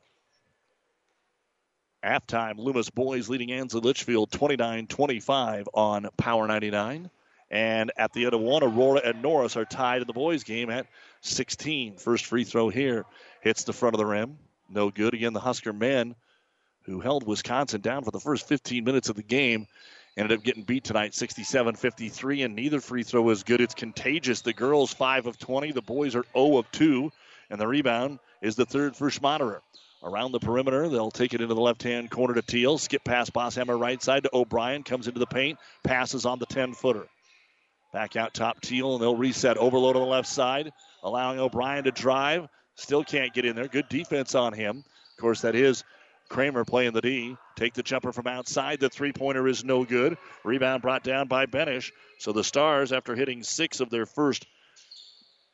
Halftime, 2.07 2.57
Loomis 2.57 2.89
boys 2.89 3.27
leading 3.27 3.51
Ansley 3.51 3.81
Litchfield 3.81 4.31
29 4.31 4.87
25 4.87 5.67
on 5.73 6.07
Power 6.15 6.47
99. 6.47 7.09
And 7.51 7.91
at 7.97 8.13
the 8.13 8.23
end 8.23 8.33
of 8.33 8.39
one, 8.39 8.63
Aurora 8.63 9.01
and 9.03 9.21
Norris 9.21 9.57
are 9.57 9.65
tied 9.65 10.01
in 10.01 10.07
the 10.07 10.13
boys' 10.13 10.45
game 10.45 10.69
at 10.69 10.87
16. 11.21 11.97
First 11.97 12.25
free 12.25 12.45
throw 12.45 12.69
here 12.69 13.03
hits 13.41 13.65
the 13.65 13.73
front 13.73 13.93
of 13.93 13.99
the 13.99 14.05
rim. 14.05 14.37
No 14.69 14.89
good. 14.89 15.13
Again, 15.13 15.33
the 15.33 15.41
Husker 15.41 15.73
men 15.73 16.15
who 16.83 17.01
held 17.01 17.27
Wisconsin 17.27 17.81
down 17.81 18.05
for 18.05 18.11
the 18.11 18.21
first 18.21 18.47
15 18.47 18.85
minutes 18.85 19.09
of 19.09 19.17
the 19.17 19.23
game 19.23 19.67
ended 20.15 20.37
up 20.37 20.45
getting 20.45 20.63
beat 20.63 20.85
tonight 20.85 21.13
67 21.13 21.75
53, 21.75 22.43
and 22.43 22.55
neither 22.55 22.79
free 22.79 23.03
throw 23.03 23.29
is 23.31 23.43
good. 23.43 23.59
It's 23.59 23.75
contagious. 23.75 24.41
The 24.41 24.53
girls 24.53 24.93
5 24.93 25.25
of 25.25 25.37
20, 25.37 25.73
the 25.73 25.81
boys 25.81 26.15
are 26.15 26.25
0 26.33 26.57
of 26.57 26.71
2, 26.71 27.11
and 27.49 27.59
the 27.59 27.67
rebound 27.67 28.19
is 28.41 28.55
the 28.55 28.65
third 28.65 28.95
for 28.95 29.09
Schmaderer. 29.09 29.59
Around 30.03 30.31
the 30.31 30.39
perimeter, 30.39 30.89
they'll 30.89 31.11
take 31.11 31.33
it 31.33 31.41
into 31.41 31.55
the 31.55 31.61
left 31.61 31.81
hand 31.81 32.11
corner 32.11 32.35
to 32.35 32.41
Teal. 32.41 32.77
Skip 32.77 33.03
past 33.03 33.33
Bosshammer 33.33 33.79
right 33.79 34.01
side 34.01 34.23
to 34.23 34.29
O'Brien. 34.31 34.83
Comes 34.83 35.07
into 35.07 35.19
the 35.19 35.25
paint. 35.25 35.57
Passes 35.83 36.25
on 36.25 36.39
the 36.39 36.45
10 36.45 36.73
footer. 36.73 37.07
Back 37.93 38.15
out 38.15 38.33
top 38.33 38.61
Teal, 38.61 38.93
and 38.93 39.01
they'll 39.01 39.15
reset. 39.15 39.57
Overload 39.57 39.95
on 39.95 40.03
the 40.03 40.07
left 40.07 40.27
side, 40.27 40.71
allowing 41.01 41.39
O'Brien 41.39 41.85
to 41.85 41.91
drive. 41.91 42.47
Still 42.75 43.03
can't 43.03 43.33
get 43.33 43.45
in 43.45 43.55
there. 43.55 43.67
Good 43.67 43.89
defense 43.89 44.35
on 44.35 44.53
him. 44.53 44.77
Of 44.77 45.21
course, 45.21 45.41
that 45.41 45.55
is 45.55 45.83
Kramer 46.29 46.63
playing 46.63 46.91
the 46.91 47.01
D. 47.01 47.35
Take 47.55 47.73
the 47.73 47.81
jumper 47.81 48.11
from 48.11 48.27
outside. 48.27 48.79
The 48.79 48.89
three 48.89 49.13
pointer 49.13 49.47
is 49.47 49.63
no 49.63 49.83
good. 49.83 50.17
Rebound 50.43 50.83
brought 50.83 51.03
down 51.03 51.27
by 51.27 51.47
Benish. 51.47 51.91
So 52.19 52.33
the 52.33 52.43
Stars, 52.43 52.91
after 52.91 53.15
hitting 53.15 53.41
six 53.41 53.79
of 53.79 53.89
their 53.89 54.05
first 54.05 54.45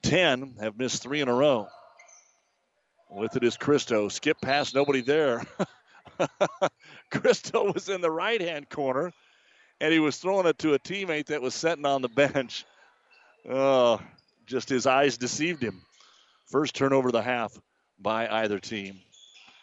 10, 0.04 0.56
have 0.60 0.78
missed 0.78 1.02
three 1.02 1.22
in 1.22 1.30
a 1.30 1.34
row. 1.34 1.68
With 3.14 3.36
it 3.36 3.44
is 3.44 3.58
Christo. 3.58 4.10
Skip 4.10 4.42
past, 4.42 4.74
nobody 4.74 5.02
there. 5.02 5.44
Christo 7.12 7.72
was 7.72 7.88
in 7.88 8.02
the 8.02 8.10
right 8.10 8.42
hand 8.42 8.70
corner, 8.70 9.14
and 9.80 9.94
he 9.94 10.00
was 10.00 10.18
throwing 10.18 10.48
it 10.48 10.58
to 10.60 10.74
a 10.74 10.80
teammate 10.80 11.28
that 11.28 11.42
was 11.42 11.54
sitting 11.54 11.86
on 11.86 12.02
the 12.02 12.10
bench. 12.10 12.66
Oh, 13.48 14.02
just 14.48 14.68
his 14.68 14.88
eyes 14.88 15.18
deceived 15.18 15.62
him. 15.62 15.84
First 16.50 16.76
turnover 16.76 17.10
of 17.10 17.14
the 17.14 17.22
half 17.22 17.54
by 18.00 18.28
either 18.28 18.58
team. 18.58 19.00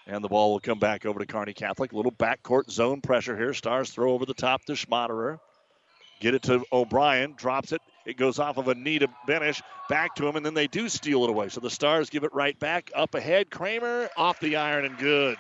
And 0.06 0.22
the 0.22 0.28
ball 0.28 0.52
will 0.52 0.60
come 0.60 0.78
back 0.78 1.04
over 1.04 1.18
to 1.18 1.26
Kearney 1.26 1.52
Catholic. 1.52 1.92
A 1.92 1.96
little 1.96 2.12
backcourt 2.12 2.70
zone 2.70 3.00
pressure 3.00 3.36
here. 3.36 3.52
Stars 3.52 3.90
throw 3.90 4.12
over 4.12 4.26
the 4.26 4.34
top 4.34 4.64
to 4.66 4.72
Schmaderer. 4.72 5.38
Get 6.20 6.34
it 6.34 6.42
to 6.44 6.64
O'Brien. 6.72 7.34
Drops 7.36 7.72
it. 7.72 7.80
It 8.06 8.16
goes 8.16 8.38
off 8.38 8.56
of 8.56 8.68
a 8.68 8.74
knee 8.74 8.98
to 8.98 9.08
Benish, 9.28 9.62
back 9.88 10.14
to 10.16 10.26
him, 10.26 10.36
and 10.36 10.44
then 10.44 10.54
they 10.54 10.66
do 10.66 10.88
steal 10.88 11.24
it 11.24 11.30
away. 11.30 11.48
So 11.48 11.60
the 11.60 11.70
Stars 11.70 12.10
give 12.10 12.24
it 12.24 12.32
right 12.32 12.58
back. 12.58 12.90
Up 12.94 13.14
ahead, 13.14 13.50
Kramer 13.50 14.08
off 14.16 14.40
the 14.40 14.56
iron 14.56 14.84
and 14.84 14.98
good. 14.98 15.36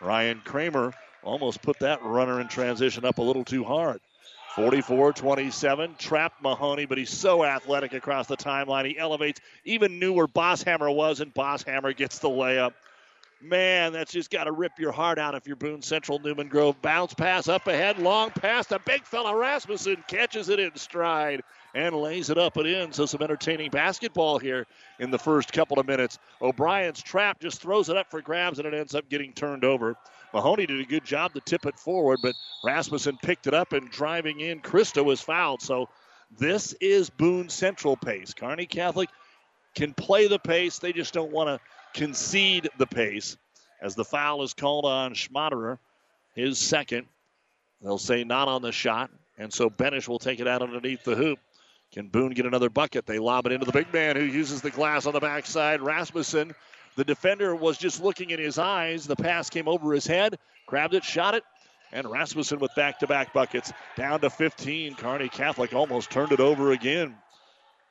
Ryan 0.00 0.40
Kramer 0.44 0.92
almost 1.22 1.62
put 1.62 1.78
that 1.78 2.02
runner 2.02 2.40
in 2.40 2.48
transition 2.48 3.04
up 3.04 3.18
a 3.18 3.22
little 3.22 3.44
too 3.44 3.64
hard. 3.64 4.00
44 4.54 5.12
27, 5.14 5.96
trapped 5.98 6.40
Mahoney, 6.40 6.84
but 6.84 6.96
he's 6.96 7.10
so 7.10 7.44
athletic 7.44 7.92
across 7.92 8.28
the 8.28 8.36
timeline. 8.36 8.86
He 8.86 8.96
elevates, 8.96 9.40
even 9.64 9.98
knew 9.98 10.12
where 10.12 10.28
Bosshammer 10.28 10.94
was, 10.94 11.20
and 11.20 11.34
Bosshammer 11.34 11.96
gets 11.96 12.20
the 12.20 12.28
layup. 12.28 12.72
Man, 13.44 13.92
that's 13.92 14.10
just 14.10 14.30
got 14.30 14.44
to 14.44 14.52
rip 14.52 14.78
your 14.78 14.90
heart 14.90 15.18
out 15.18 15.34
if 15.34 15.46
you're 15.46 15.54
Boone 15.54 15.82
Central 15.82 16.18
Newman 16.18 16.48
Grove. 16.48 16.80
Bounce 16.80 17.12
pass 17.12 17.46
up 17.46 17.66
ahead, 17.66 17.98
long 17.98 18.30
pass. 18.30 18.66
The 18.66 18.78
big 18.86 19.04
fella 19.04 19.36
Rasmussen 19.36 20.02
catches 20.08 20.48
it 20.48 20.58
in 20.58 20.74
stride 20.76 21.42
and 21.74 21.94
lays 21.94 22.30
it 22.30 22.38
up 22.38 22.56
and 22.56 22.66
in. 22.66 22.90
So 22.94 23.04
some 23.04 23.20
entertaining 23.20 23.70
basketball 23.70 24.38
here 24.38 24.66
in 24.98 25.10
the 25.10 25.18
first 25.18 25.52
couple 25.52 25.78
of 25.78 25.86
minutes. 25.86 26.18
O'Brien's 26.40 27.02
trap 27.02 27.38
just 27.38 27.60
throws 27.60 27.90
it 27.90 27.98
up 27.98 28.10
for 28.10 28.22
grabs 28.22 28.60
and 28.60 28.66
it 28.66 28.72
ends 28.72 28.94
up 28.94 29.10
getting 29.10 29.34
turned 29.34 29.62
over. 29.62 29.94
Mahoney 30.32 30.64
did 30.64 30.80
a 30.80 30.86
good 30.86 31.04
job 31.04 31.34
to 31.34 31.40
tip 31.40 31.66
it 31.66 31.78
forward, 31.78 32.20
but 32.22 32.34
Rasmussen 32.64 33.18
picked 33.22 33.46
it 33.46 33.52
up 33.52 33.74
and 33.74 33.90
driving 33.90 34.40
in. 34.40 34.60
Christo 34.60 35.02
was 35.02 35.20
fouled. 35.20 35.60
So 35.60 35.90
this 36.38 36.72
is 36.80 37.10
Boone 37.10 37.50
Central 37.50 37.94
pace. 37.94 38.32
Kearney 38.32 38.64
Catholic 38.64 39.10
can 39.74 39.92
play 39.92 40.28
the 40.28 40.38
pace. 40.38 40.78
They 40.78 40.94
just 40.94 41.12
don't 41.12 41.30
want 41.30 41.48
to 41.48 41.60
concede 41.94 42.68
the 42.76 42.86
pace 42.86 43.36
as 43.80 43.94
the 43.94 44.04
foul 44.04 44.42
is 44.42 44.52
called 44.52 44.84
on 44.84 45.14
Schmaderer, 45.14 45.78
his 46.34 46.58
second. 46.58 47.06
They'll 47.82 47.98
say 47.98 48.24
not 48.24 48.48
on 48.48 48.62
the 48.62 48.72
shot, 48.72 49.10
and 49.38 49.52
so 49.52 49.70
Benish 49.70 50.08
will 50.08 50.18
take 50.18 50.40
it 50.40 50.48
out 50.48 50.62
underneath 50.62 51.04
the 51.04 51.14
hoop. 51.14 51.38
Can 51.92 52.08
Boone 52.08 52.32
get 52.32 52.46
another 52.46 52.70
bucket? 52.70 53.06
They 53.06 53.18
lob 53.18 53.46
it 53.46 53.52
into 53.52 53.66
the 53.66 53.72
big 53.72 53.92
man 53.92 54.16
who 54.16 54.24
uses 54.24 54.62
the 54.62 54.70
glass 54.70 55.06
on 55.06 55.12
the 55.12 55.20
backside. 55.20 55.80
Rasmussen, 55.80 56.54
the 56.96 57.04
defender, 57.04 57.54
was 57.54 57.78
just 57.78 58.02
looking 58.02 58.30
in 58.30 58.40
his 58.40 58.58
eyes. 58.58 59.06
The 59.06 59.16
pass 59.16 59.48
came 59.48 59.68
over 59.68 59.92
his 59.92 60.06
head, 60.06 60.38
grabbed 60.66 60.94
it, 60.94 61.04
shot 61.04 61.34
it, 61.34 61.44
and 61.92 62.10
Rasmussen 62.10 62.58
with 62.58 62.74
back 62.74 62.98
to 63.00 63.06
back 63.06 63.32
buckets. 63.32 63.72
Down 63.96 64.20
to 64.22 64.30
15. 64.30 64.96
Kearney 64.96 65.28
Catholic 65.28 65.72
almost 65.72 66.10
turned 66.10 66.32
it 66.32 66.40
over 66.40 66.72
again. 66.72 67.14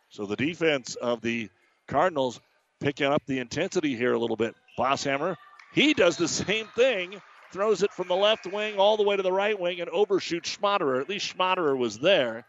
So 0.09 0.25
the 0.25 0.35
defense 0.35 0.95
of 0.95 1.21
the 1.21 1.49
Cardinals 1.87 2.41
picking 2.83 3.07
up 3.07 3.23
the 3.25 3.39
intensity 3.39 3.95
here 3.95 4.13
a 4.13 4.19
little 4.19 4.35
bit. 4.35 4.55
Bosshammer, 4.77 5.37
he 5.73 5.93
does 5.93 6.17
the 6.17 6.27
same 6.45 6.67
thing, 6.75 7.21
throws 7.51 7.81
it 7.81 7.91
from 7.93 8.09
the 8.09 8.15
left 8.15 8.45
wing 8.45 8.77
all 8.77 8.97
the 8.97 9.03
way 9.03 9.15
to 9.15 9.23
the 9.23 9.31
right 9.31 9.57
wing 9.57 9.79
and 9.79 9.89
overshoots 9.89 10.57
Schmaderer. 10.57 11.01
At 11.01 11.09
least 11.09 11.35
Schmaderer 11.35 11.77
was 11.77 11.97
there. 11.97 12.45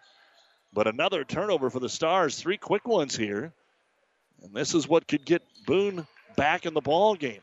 But 0.72 0.88
another 0.88 1.22
turnover 1.24 1.70
for 1.70 1.78
the 1.78 1.88
Stars. 1.88 2.36
Three 2.36 2.56
quick 2.56 2.86
ones 2.86 3.16
here. 3.16 3.52
And 4.42 4.52
this 4.52 4.74
is 4.74 4.88
what 4.88 5.06
could 5.06 5.24
get 5.24 5.42
Boone 5.66 6.04
back 6.36 6.66
in 6.66 6.74
the 6.74 6.80
ball 6.80 7.14
game. 7.14 7.40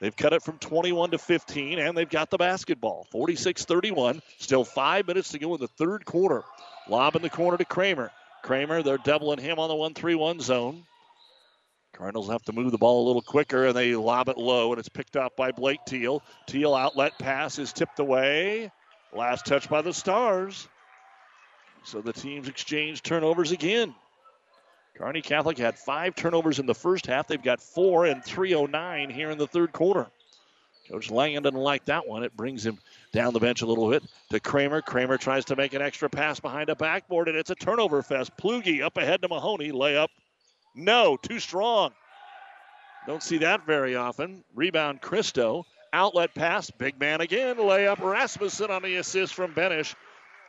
They've 0.00 0.16
cut 0.16 0.32
it 0.32 0.42
from 0.42 0.58
21 0.58 1.12
to 1.12 1.18
15, 1.18 1.78
and 1.78 1.96
they've 1.96 2.10
got 2.10 2.28
the 2.28 2.38
basketball. 2.38 3.06
46 3.12 3.64
31. 3.64 4.20
Still 4.38 4.64
five 4.64 5.06
minutes 5.06 5.30
to 5.30 5.38
go 5.38 5.54
in 5.54 5.60
the 5.60 5.68
third 5.68 6.04
quarter. 6.04 6.42
Lob 6.88 7.14
in 7.14 7.22
the 7.22 7.30
corner 7.30 7.56
to 7.56 7.64
Kramer. 7.64 8.10
Kramer, 8.42 8.82
they're 8.82 8.98
doubling 8.98 9.38
him 9.38 9.60
on 9.60 9.68
the 9.68 9.76
1 9.76 9.94
3 9.94 10.16
1 10.16 10.40
zone. 10.40 10.84
Cardinals 11.92 12.28
have 12.30 12.42
to 12.44 12.52
move 12.52 12.72
the 12.72 12.78
ball 12.78 13.04
a 13.04 13.06
little 13.06 13.22
quicker, 13.22 13.66
and 13.66 13.76
they 13.76 13.94
lob 13.94 14.28
it 14.28 14.38
low, 14.38 14.72
and 14.72 14.78
it's 14.78 14.88
picked 14.88 15.16
up 15.16 15.36
by 15.36 15.52
Blake 15.52 15.80
Teal. 15.86 16.22
Teal 16.46 16.74
outlet 16.74 17.18
pass 17.18 17.58
is 17.58 17.72
tipped 17.72 17.98
away. 17.98 18.70
Last 19.12 19.44
touch 19.44 19.68
by 19.68 19.82
the 19.82 19.92
Stars. 19.92 20.68
So 21.84 22.00
the 22.00 22.12
teams 22.12 22.48
exchange 22.48 23.02
turnovers 23.02 23.52
again. 23.52 23.94
Kearney 24.96 25.22
Catholic 25.22 25.58
had 25.58 25.78
five 25.78 26.14
turnovers 26.14 26.58
in 26.58 26.66
the 26.66 26.74
first 26.74 27.06
half. 27.06 27.26
They've 27.26 27.42
got 27.42 27.60
four 27.60 28.06
and 28.06 28.24
309 28.24 29.10
here 29.10 29.30
in 29.30 29.38
the 29.38 29.46
third 29.46 29.72
quarter. 29.72 30.06
Coach 30.90 31.10
Langen 31.10 31.42
doesn't 31.42 31.58
like 31.58 31.84
that 31.86 32.06
one. 32.06 32.22
It 32.22 32.36
brings 32.36 32.64
him 32.64 32.78
down 33.12 33.32
the 33.32 33.40
bench 33.40 33.62
a 33.62 33.66
little 33.66 33.88
bit 33.90 34.02
to 34.30 34.40
Kramer. 34.40 34.82
Kramer 34.82 35.16
tries 35.16 35.44
to 35.46 35.56
make 35.56 35.74
an 35.74 35.82
extra 35.82 36.10
pass 36.10 36.40
behind 36.40 36.68
a 36.68 36.76
backboard, 36.76 37.28
and 37.28 37.36
it's 37.36 37.50
a 37.50 37.54
turnover 37.54 38.02
fest. 38.02 38.36
Plugi 38.36 38.82
up 38.82 38.96
ahead 38.96 39.22
to 39.22 39.28
Mahoney. 39.28 39.72
Layup 39.72 40.08
no, 40.74 41.16
too 41.16 41.38
strong. 41.38 41.92
Don't 43.06 43.22
see 43.22 43.38
that 43.38 43.66
very 43.66 43.96
often. 43.96 44.44
Rebound 44.54 45.00
Christo. 45.00 45.66
Outlet 45.92 46.34
pass. 46.34 46.70
Big 46.70 46.98
man 46.98 47.20
again. 47.20 47.56
Layup 47.56 48.00
Rasmussen 48.00 48.70
on 48.70 48.82
the 48.82 48.96
assist 48.96 49.34
from 49.34 49.54
Benish. 49.54 49.94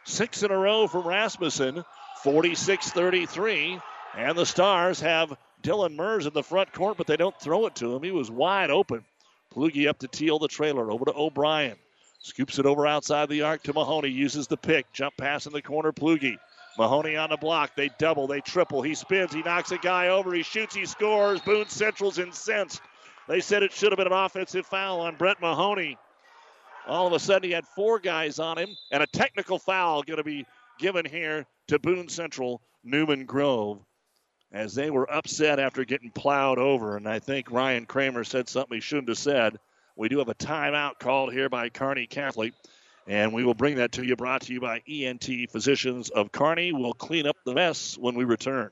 Six 0.05 0.43
in 0.43 0.51
a 0.51 0.57
row 0.57 0.88
from 0.88 1.07
Rasmussen. 1.07 1.84
46 2.24 2.91
33. 2.91 3.80
And 4.15 4.38
the 4.38 4.45
Stars 4.45 5.01
have 5.01 5.36
Dylan 5.63 5.95
Mers 5.95 6.26
in 6.26 6.34
the 6.34 6.43
front 6.43 6.71
court, 6.71 6.97
but 6.97 7.07
they 7.07 7.17
don't 7.17 7.38
throw 7.39 7.65
it 7.65 7.76
to 7.76 7.95
him. 7.95 8.03
He 8.03 8.11
was 8.11 8.30
wide 8.30 8.69
open. 8.69 9.03
Plugi 9.53 9.88
up 9.88 9.99
to 9.99 10.07
Teal 10.07 10.39
the 10.39 10.47
trailer. 10.47 10.91
Over 10.91 11.05
to 11.05 11.13
O'Brien. 11.13 11.78
Scoops 12.19 12.59
it 12.59 12.65
over 12.65 12.88
outside 12.88 13.28
the 13.28 13.41
arc 13.41 13.63
to 13.63 13.74
Mahoney. 13.74 14.09
Uses 14.09 14.47
the 14.47 14.57
pick. 14.57 14.91
Jump 14.93 15.17
pass 15.17 15.45
in 15.45 15.53
the 15.53 15.61
corner. 15.61 15.91
Plugi. 15.91 16.38
Mahoney 16.78 17.15
on 17.15 17.30
the 17.30 17.38
block. 17.38 17.76
They 17.76 17.89
double, 17.97 18.28
they 18.28 18.41
triple. 18.41 18.82
He 18.82 18.95
spins, 18.95 19.34
he 19.34 19.43
knocks 19.43 19.71
a 19.71 19.78
guy 19.78 20.09
over, 20.09 20.34
he 20.34 20.43
shoots, 20.43 20.76
he 20.76 20.86
scores. 20.86 21.41
Boone 21.41 21.69
Central's 21.69 22.19
incensed. 22.19 22.82
They 23.28 23.39
said 23.39 23.63
it 23.63 23.71
should 23.71 23.91
have 23.91 23.97
been 23.97 24.07
an 24.07 24.13
offensive 24.13 24.65
foul 24.65 25.01
on 25.01 25.15
Brett 25.15 25.41
Mahoney. 25.41 25.97
All 26.86 27.07
of 27.07 27.13
a 27.13 27.19
sudden, 27.19 27.47
he 27.47 27.53
had 27.53 27.65
four 27.65 27.99
guys 27.99 28.39
on 28.39 28.57
him, 28.57 28.76
and 28.91 29.01
a 29.01 29.07
technical 29.07 29.57
foul 29.57 30.03
going 30.03 30.17
to 30.17 30.24
be 30.24 30.45
given 30.80 31.05
here 31.05 31.45
to 31.67 31.80
Boone 31.80 32.09
Central 32.09 32.61
Newman 32.84 33.26
Grove 33.26 33.80
as 34.51 34.76
they 34.76 34.89
were 34.91 35.11
upset 35.11 35.59
after 35.59 35.86
getting 35.86 36.11
plowed 36.11 36.59
over. 36.59 36.97
And 36.97 37.07
I 37.07 37.19
think 37.19 37.51
Ryan 37.51 37.86
Kramer 37.86 38.24
said 38.24 38.49
something 38.49 38.76
he 38.76 38.82
shouldn't 38.82 39.07
have 39.07 39.17
said. 39.17 39.57
We 39.95 40.09
do 40.09 40.19
have 40.19 40.30
a 40.30 40.36
timeout 40.36 40.99
called 40.99 41.34
here 41.34 41.49
by 41.49 41.69
Kearney 41.69 42.07
Catholic. 42.07 42.53
And 43.08 43.34
we 43.34 43.43
will 43.43 43.54
bring 43.54 43.76
that 43.76 43.93
to 43.93 44.06
you, 44.06 44.16
brought 44.16 44.41
to 44.43 44.54
you 44.54 44.62
by 44.62 44.82
ENT 44.88 45.28
Physicians 45.51 46.10
of 46.10 46.32
Kearney. 46.32 46.72
We'll 46.72 46.93
clean 46.93 47.28
up 47.28 47.38
the 47.45 47.54
mess 47.54 47.97
when 47.97 48.16
we 48.16 48.24
return. 48.24 48.72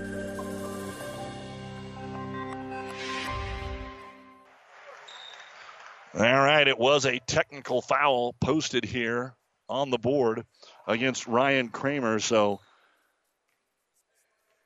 All 6.13 6.23
right, 6.23 6.67
it 6.67 6.77
was 6.77 7.05
a 7.05 7.19
technical 7.19 7.81
foul 7.81 8.33
posted 8.33 8.83
here 8.83 9.33
on 9.69 9.91
the 9.91 9.97
board 9.97 10.45
against 10.85 11.25
Ryan 11.25 11.69
Kramer, 11.69 12.19
so 12.19 12.59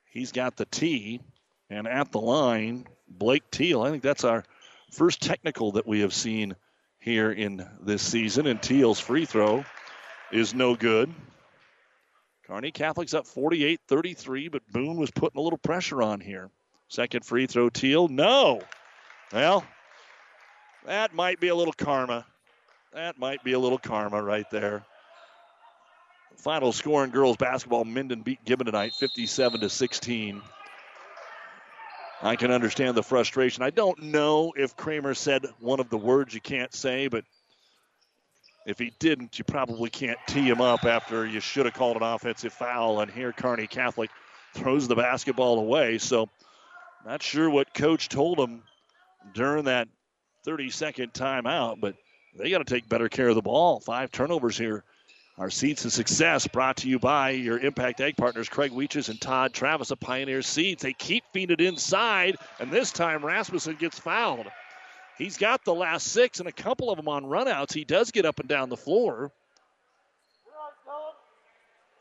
he's 0.10 0.32
got 0.32 0.56
the 0.56 0.66
T, 0.66 1.22
and 1.70 1.88
at 1.88 2.12
the 2.12 2.20
line, 2.20 2.88
Blake 3.08 3.43
Teal. 3.52 3.84
I 3.84 3.91
think 3.91 4.02
that's 4.02 4.24
our 4.24 4.43
first 4.91 5.22
technical 5.22 5.74
that 5.74 5.86
we 5.86 6.00
have 6.00 6.16
seen 6.16 6.56
here 6.98 7.32
in 7.32 7.64
this 7.80 8.02
season, 8.02 8.48
and 8.48 8.60
Teal's 8.60 9.00
free 9.00 9.26
throw 9.26 9.64
is 10.32 10.56
no 10.56 10.76
good. 10.76 11.14
Kearney 12.48 12.72
Catholic's 12.72 13.14
up 13.14 13.28
48 13.28 13.82
33, 13.88 14.48
but 14.48 14.68
Boone 14.72 14.98
was 14.98 15.12
putting 15.12 15.39
a 15.39 15.43
little 15.43 15.60
pressure 15.60 16.02
on 16.02 16.22
here. 16.22 16.50
Second 16.88 17.24
free 17.24 17.46
throw, 17.46 17.70
Teal. 17.70 18.08
No. 18.08 18.62
Well, 19.32 19.64
that 20.86 21.14
might 21.14 21.40
be 21.40 21.50
a 21.50 21.56
little 21.56 21.74
karma. 21.74 22.26
That 22.94 23.20
might 23.20 23.44
be 23.44 23.54
a 23.54 23.60
little 23.60 23.78
karma 23.78 24.22
right 24.22 24.50
there. 24.50 24.84
Final 26.38 26.72
score 26.72 27.04
in 27.04 27.12
girls 27.12 27.38
basketball: 27.38 27.86
Minden 27.86 28.22
beat 28.22 28.44
Gibbon 28.46 28.66
tonight, 28.66 28.94
57 28.94 29.62
to 29.62 29.70
16. 29.70 30.42
I 32.22 32.36
can 32.36 32.52
understand 32.52 32.96
the 32.96 33.04
frustration. 33.04 33.64
I 33.64 33.70
don't 33.70 34.02
know 34.02 34.54
if 34.56 34.76
Kramer 34.76 35.14
said 35.14 35.46
one 35.60 35.80
of 35.80 35.90
the 35.90 35.98
words 35.98 36.34
you 36.34 36.42
can't 36.42 36.74
say, 36.74 37.08
but 37.08 37.26
if 38.66 38.80
he 38.80 38.94
didn't, 39.00 39.38
you 39.38 39.46
probably 39.46 39.90
can't 39.90 40.18
tee 40.28 40.48
him 40.48 40.62
up 40.62 40.86
after 40.86 41.26
you 41.26 41.40
should 41.40 41.66
have 41.66 41.76
called 41.76 41.98
an 41.98 42.04
offensive 42.04 42.54
foul. 42.54 43.02
And 43.02 43.12
here, 43.12 43.32
Kearney 43.32 43.68
Catholic 43.68 44.10
throws 44.54 44.88
the 44.88 44.96
basketball 44.96 45.60
away. 45.60 45.98
So, 45.98 46.30
not 47.06 47.22
sure 47.22 47.50
what 47.50 47.74
coach 47.74 48.10
told 48.10 48.40
him 48.40 48.64
during 49.34 49.66
that 49.66 49.88
30 50.46 50.70
second 50.70 51.12
timeout, 51.12 51.80
but 51.82 51.96
they 52.38 52.52
got 52.52 52.60
to 52.60 52.64
take 52.64 52.88
better 52.88 53.10
care 53.10 53.28
of 53.28 53.36
the 53.36 53.41
ball. 53.41 53.80
Five 53.80 54.12
turnovers 54.12 54.58
here 54.58 54.84
Our 55.39 55.50
Seeds 55.50 55.82
to 55.82 55.89
Success 55.89 56.48
brought 56.48 56.78
to 56.78 56.88
you 56.88 57.00
by 57.00 57.32
your 57.32 57.58
Impact 57.58 58.00
Egg 58.00 58.16
partners, 58.16 58.48
Craig 58.48 58.72
Weeches 58.72 59.10
and 59.10 59.20
Todd 59.20 59.54
Travis 59.54 59.89
of 59.89 60.00
Pioneer 60.00 60.43
Seeds. 60.43 60.84
They 60.84 60.93
keep 60.93 61.24
feeding 61.34 61.56
it 61.56 61.62
inside, 61.62 62.38
and 62.60 62.72
this 62.72 62.91
time 62.91 63.26
Rasmussen 63.26 63.76
gets 63.78 63.98
fouled. 63.98 64.46
He's 65.18 65.38
got 65.38 65.66
the 65.66 65.74
last 65.74 66.08
six 66.08 66.39
and 66.39 66.48
a 66.48 66.52
couple 66.52 66.91
of 66.91 66.98
them 66.98 67.08
on 67.08 67.24
runouts. 67.24 67.74
He 67.74 67.84
does 67.84 68.12
get 68.12 68.26
up 68.26 68.39
and 68.39 68.48
down 68.48 68.70
the 68.70 68.78
floor. 68.78 69.32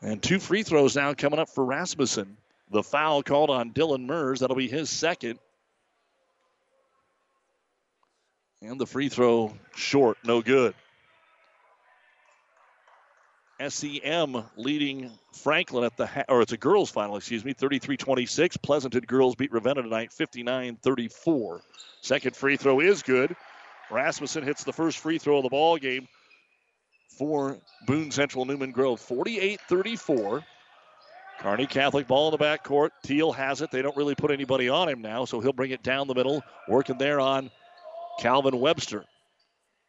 And 0.01 0.21
two 0.21 0.39
free 0.39 0.61
throws 0.61 0.95
now 0.95 1.13
coming 1.15 1.39
up 1.39 1.49
for 1.49 1.65
Rasmussen. 1.65 2.37
The 2.69 2.83
foul 2.83 3.23
called 3.23 3.49
on 3.49 3.71
Dylan 3.71 4.05
Mers. 4.05 4.41
That'll 4.41 4.55
be 4.55 4.67
his 4.67 4.89
second. 4.89 5.39
And 8.65 8.81
the 8.81 8.87
free 8.87 9.09
throw 9.09 9.53
short, 9.75 10.17
no 10.23 10.41
good. 10.41 10.73
SEM 13.69 14.43
leading 14.57 15.11
Franklin 15.31 15.83
at 15.83 15.95
the, 15.95 16.25
or 16.27 16.41
it's 16.41 16.51
a 16.51 16.57
girls 16.57 16.89
final, 16.89 17.15
excuse 17.15 17.45
me, 17.45 17.53
33 17.53 17.95
26. 17.95 18.57
Pleasanton 18.57 19.01
girls 19.01 19.35
beat 19.35 19.51
Ravenna 19.51 19.83
tonight 19.83 20.11
59 20.11 20.77
34. 20.81 21.61
Second 22.01 22.35
free 22.35 22.57
throw 22.57 22.79
is 22.79 23.03
good. 23.03 23.35
Rasmussen 23.91 24.43
hits 24.43 24.63
the 24.63 24.73
first 24.73 24.97
free 24.97 25.19
throw 25.19 25.37
of 25.37 25.43
the 25.43 25.49
ball 25.49 25.77
game 25.77 26.07
for 27.17 27.59
Boone 27.85 28.11
Central 28.11 28.45
Newman 28.45 28.71
Grove 28.71 28.99
48 28.99 29.61
34. 29.69 30.43
Kearney 31.39 31.67
Catholic 31.67 32.07
ball 32.07 32.33
in 32.33 32.37
the 32.37 32.43
backcourt. 32.43 32.89
Teal 33.03 33.31
has 33.31 33.61
it. 33.61 33.69
They 33.69 33.81
don't 33.81 33.95
really 33.95 34.15
put 34.15 34.31
anybody 34.31 34.69
on 34.69 34.89
him 34.89 35.01
now, 35.01 35.25
so 35.25 35.39
he'll 35.39 35.53
bring 35.53 35.71
it 35.71 35.83
down 35.83 36.07
the 36.07 36.15
middle, 36.15 36.43
working 36.67 36.97
there 36.97 37.19
on 37.19 37.51
Calvin 38.19 38.59
Webster. 38.59 39.05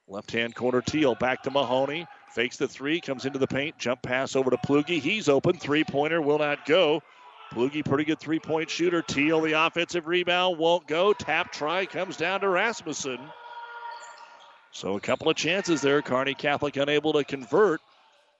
Left 0.08 0.30
hand 0.30 0.54
corner, 0.54 0.82
Teal 0.82 1.14
back 1.16 1.42
to 1.42 1.50
Mahoney. 1.50 2.06
Fakes 2.30 2.56
the 2.58 2.68
three, 2.68 3.00
comes 3.00 3.24
into 3.24 3.38
the 3.38 3.46
paint, 3.46 3.76
jump 3.78 4.02
pass 4.02 4.36
over 4.36 4.50
to 4.50 4.56
Plugi. 4.58 5.00
He's 5.00 5.28
open. 5.28 5.56
Three 5.56 5.84
pointer 5.84 6.20
will 6.20 6.38
not 6.38 6.64
go. 6.66 7.02
Plugi, 7.52 7.84
pretty 7.84 8.04
good 8.04 8.20
three 8.20 8.38
point 8.38 8.70
shooter. 8.70 9.02
Teal, 9.02 9.40
the 9.40 9.52
offensive 9.52 10.06
rebound, 10.06 10.58
won't 10.58 10.86
go. 10.86 11.12
Tap 11.12 11.52
try 11.52 11.86
comes 11.86 12.16
down 12.16 12.40
to 12.40 12.48
Rasmussen. 12.48 13.18
So 14.70 14.96
a 14.96 15.00
couple 15.00 15.30
of 15.30 15.36
chances 15.36 15.80
there. 15.80 16.02
Kearney 16.02 16.34
Catholic 16.34 16.76
unable 16.76 17.14
to 17.14 17.24
convert. 17.24 17.80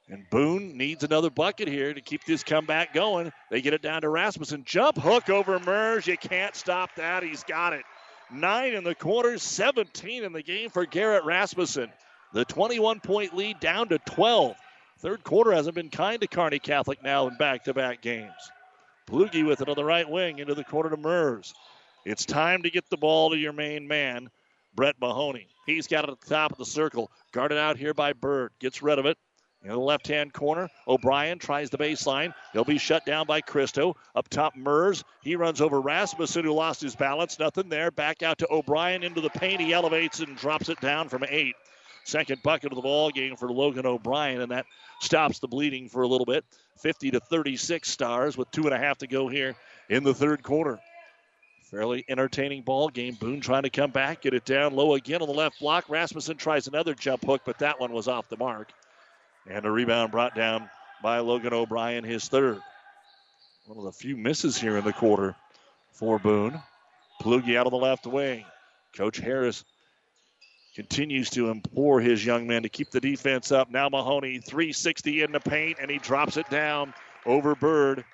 And 0.09 0.29
Boone 0.31 0.77
needs 0.77 1.03
another 1.03 1.31
bucket 1.31 1.67
here 1.67 1.93
to 1.93 2.01
keep 2.01 2.25
this 2.25 2.45
comeback 2.45 2.95
going. 2.95 3.33
They 3.51 3.61
get 3.61 3.75
it 3.75 3.83
down 3.83 4.03
to 4.03 4.09
Rasmussen. 4.09 4.63
Jump 4.65 4.99
hook 4.99 5.31
over 5.31 5.59
Mers. 5.59 6.07
You 6.07 6.17
can't 6.17 6.55
stop 6.55 6.91
that. 6.97 7.25
He's 7.25 7.43
got 7.43 7.73
it. 7.73 7.83
Nine 8.31 8.75
in 8.75 8.85
the 8.85 8.95
quarter, 8.95 9.39
17 9.39 10.25
in 10.25 10.33
the 10.33 10.43
game 10.43 10.71
for 10.71 10.85
Garrett 10.85 11.25
Rasmussen. 11.25 11.91
The 12.33 12.45
21 12.45 13.01
point 13.01 13.35
lead 13.35 13.61
down 13.61 13.89
to 13.89 13.99
12. 13.99 14.57
Third 14.99 15.23
quarter 15.23 15.53
hasn't 15.53 15.75
been 15.75 15.91
kind 15.91 16.21
to 16.21 16.27
Kearney 16.27 16.59
Catholic 16.59 17.03
now 17.03 17.29
in 17.29 17.37
back 17.37 17.65
to 17.65 17.75
back 17.75 18.01
games. 18.03 18.33
Plugi 19.07 19.47
with 19.47 19.61
it 19.61 19.69
on 19.69 19.77
the 19.77 19.85
right 19.85 20.09
wing 20.09 20.39
into 20.39 20.55
the 20.55 20.65
corner 20.65 20.91
to 20.91 20.97
Mers. 20.97 21.55
It's 22.05 22.25
time 22.25 22.63
to 22.63 22.71
get 22.71 22.89
the 22.91 22.97
ball 22.97 23.31
to 23.31 23.37
your 23.37 23.53
main 23.53 23.87
man, 23.87 24.31
Brett 24.75 24.97
Mahoney. 25.01 25.49
He's 25.67 25.87
got 25.87 26.05
it 26.05 26.11
at 26.11 26.21
the 26.21 26.35
top 26.35 26.53
of 26.53 26.59
the 26.59 26.65
circle. 26.65 27.11
Guarded 27.33 27.59
out 27.59 27.77
here 27.77 27.95
by 27.95 28.13
Bird. 28.13 28.53
Gets 28.59 28.83
rid 28.83 28.99
of 28.99 29.07
it. 29.07 29.19
In 29.63 29.71
the 29.71 29.79
left 29.79 30.07
hand 30.07 30.33
corner, 30.33 30.69
O'Brien 30.87 31.39
tries 31.39 31.71
the 31.71 31.79
baseline. 31.79 32.33
He'll 32.53 32.65
be 32.65 32.79
shut 32.79 33.05
down 33.05 33.27
by 33.27 33.41
Christo. 33.41 33.97
Up 34.15 34.29
top, 34.29 34.55
Mers. 34.55 35.03
He 35.23 35.35
runs 35.35 35.61
over 35.61 35.81
Rasmussen, 35.81 36.45
who 36.45 36.53
lost 36.53 36.81
his 36.81 36.95
balance. 36.95 37.39
Nothing 37.39 37.69
there. 37.69 37.91
Back 37.91 38.23
out 38.23 38.39
to 38.39 38.53
O'Brien 38.53 39.03
into 39.03 39.21
the 39.21 39.31
paint. 39.31 39.61
He 39.61 39.73
elevates 39.73 40.21
and 40.21 40.37
drops 40.37 40.69
it 40.69 40.81
down 40.81 41.09
from 41.09 41.25
eight. 41.29 41.57
Second 42.05 42.41
bucket 42.45 42.71
of 42.71 42.77
the 42.77 42.83
ball 42.83 43.11
game 43.11 43.35
for 43.35 43.51
Logan 43.51 43.85
O'Brien, 43.85 44.41
and 44.41 44.53
that 44.53 44.67
stops 45.01 45.41
the 45.41 45.49
bleeding 45.49 45.89
for 45.89 46.03
a 46.03 46.07
little 46.07 46.25
bit. 46.25 46.45
50 46.79 47.11
to 47.11 47.21
36 47.21 47.91
stars 47.91 48.37
with 48.37 48.49
two 48.53 48.63
and 48.63 48.73
a 48.73 48.79
half 48.79 48.99
to 48.99 49.09
go 49.09 49.27
here 49.27 49.57
in 49.89 50.05
the 50.05 50.15
third 50.15 50.45
quarter. 50.45 50.79
Fairly 51.65 52.05
entertaining 52.09 52.63
ball 52.63 52.89
game. 52.89 53.15
Boone 53.15 53.41
trying 53.41 53.65
to 53.65 53.71
come 53.71 53.91
back, 53.91 54.23
get 54.23 54.35
it 54.35 54.45
down 54.45 54.77
low 54.77 54.95
again 54.95 55.21
on 55.21 55.27
the 55.27 55.35
left 55.35 55.59
block. 55.59 55.87
Rasmussen 55.89 56.37
tries 56.37 56.69
another 56.69 56.95
jump 56.95 57.25
hook, 57.25 57.43
but 57.45 57.59
that 57.59 57.81
one 57.81 57.93
was 57.93 58.07
off 58.07 58.29
the 58.29 58.37
mark. 58.37 58.71
And 59.49 59.65
a 59.65 59.71
rebound 59.71 60.11
brought 60.11 60.35
down 60.35 60.69
by 61.03 61.21
Logan 61.21 61.55
O'Brien, 61.55 62.05
his 62.05 62.29
third. 62.29 62.61
One 63.67 63.79
of 63.79 63.85
the 63.85 63.93
few 63.93 64.17
misses 64.17 64.59
here 64.59 64.77
in 64.77 64.85
the 64.85 64.93
quarter 64.93 65.37
for 65.93 66.19
Boone. 66.19 66.61
Plugi 67.21 67.57
out 67.57 67.67
of 67.67 67.73
the 67.73 67.79
left 67.79 68.07
wing. 68.07 68.45
Coach 68.97 69.19
Harris 69.19 69.65
continues 70.75 71.31
to 71.31 71.51
implore 71.51 72.01
his 72.01 72.25
young 72.25 72.47
men 72.47 72.63
to 72.63 72.69
keep 72.69 72.91
the 72.91 73.01
defense 73.01 73.51
up. 73.53 73.71
Now 73.71 73.89
Mahoney 73.89 74.39
360 74.39 75.23
in 75.23 75.33
the 75.33 75.41
paint, 75.41 75.79
and 75.81 75.91
he 75.91 75.99
drops 75.99 76.37
it 76.37 76.49
down 76.51 76.93
over 77.25 77.55
Bird. 77.55 78.05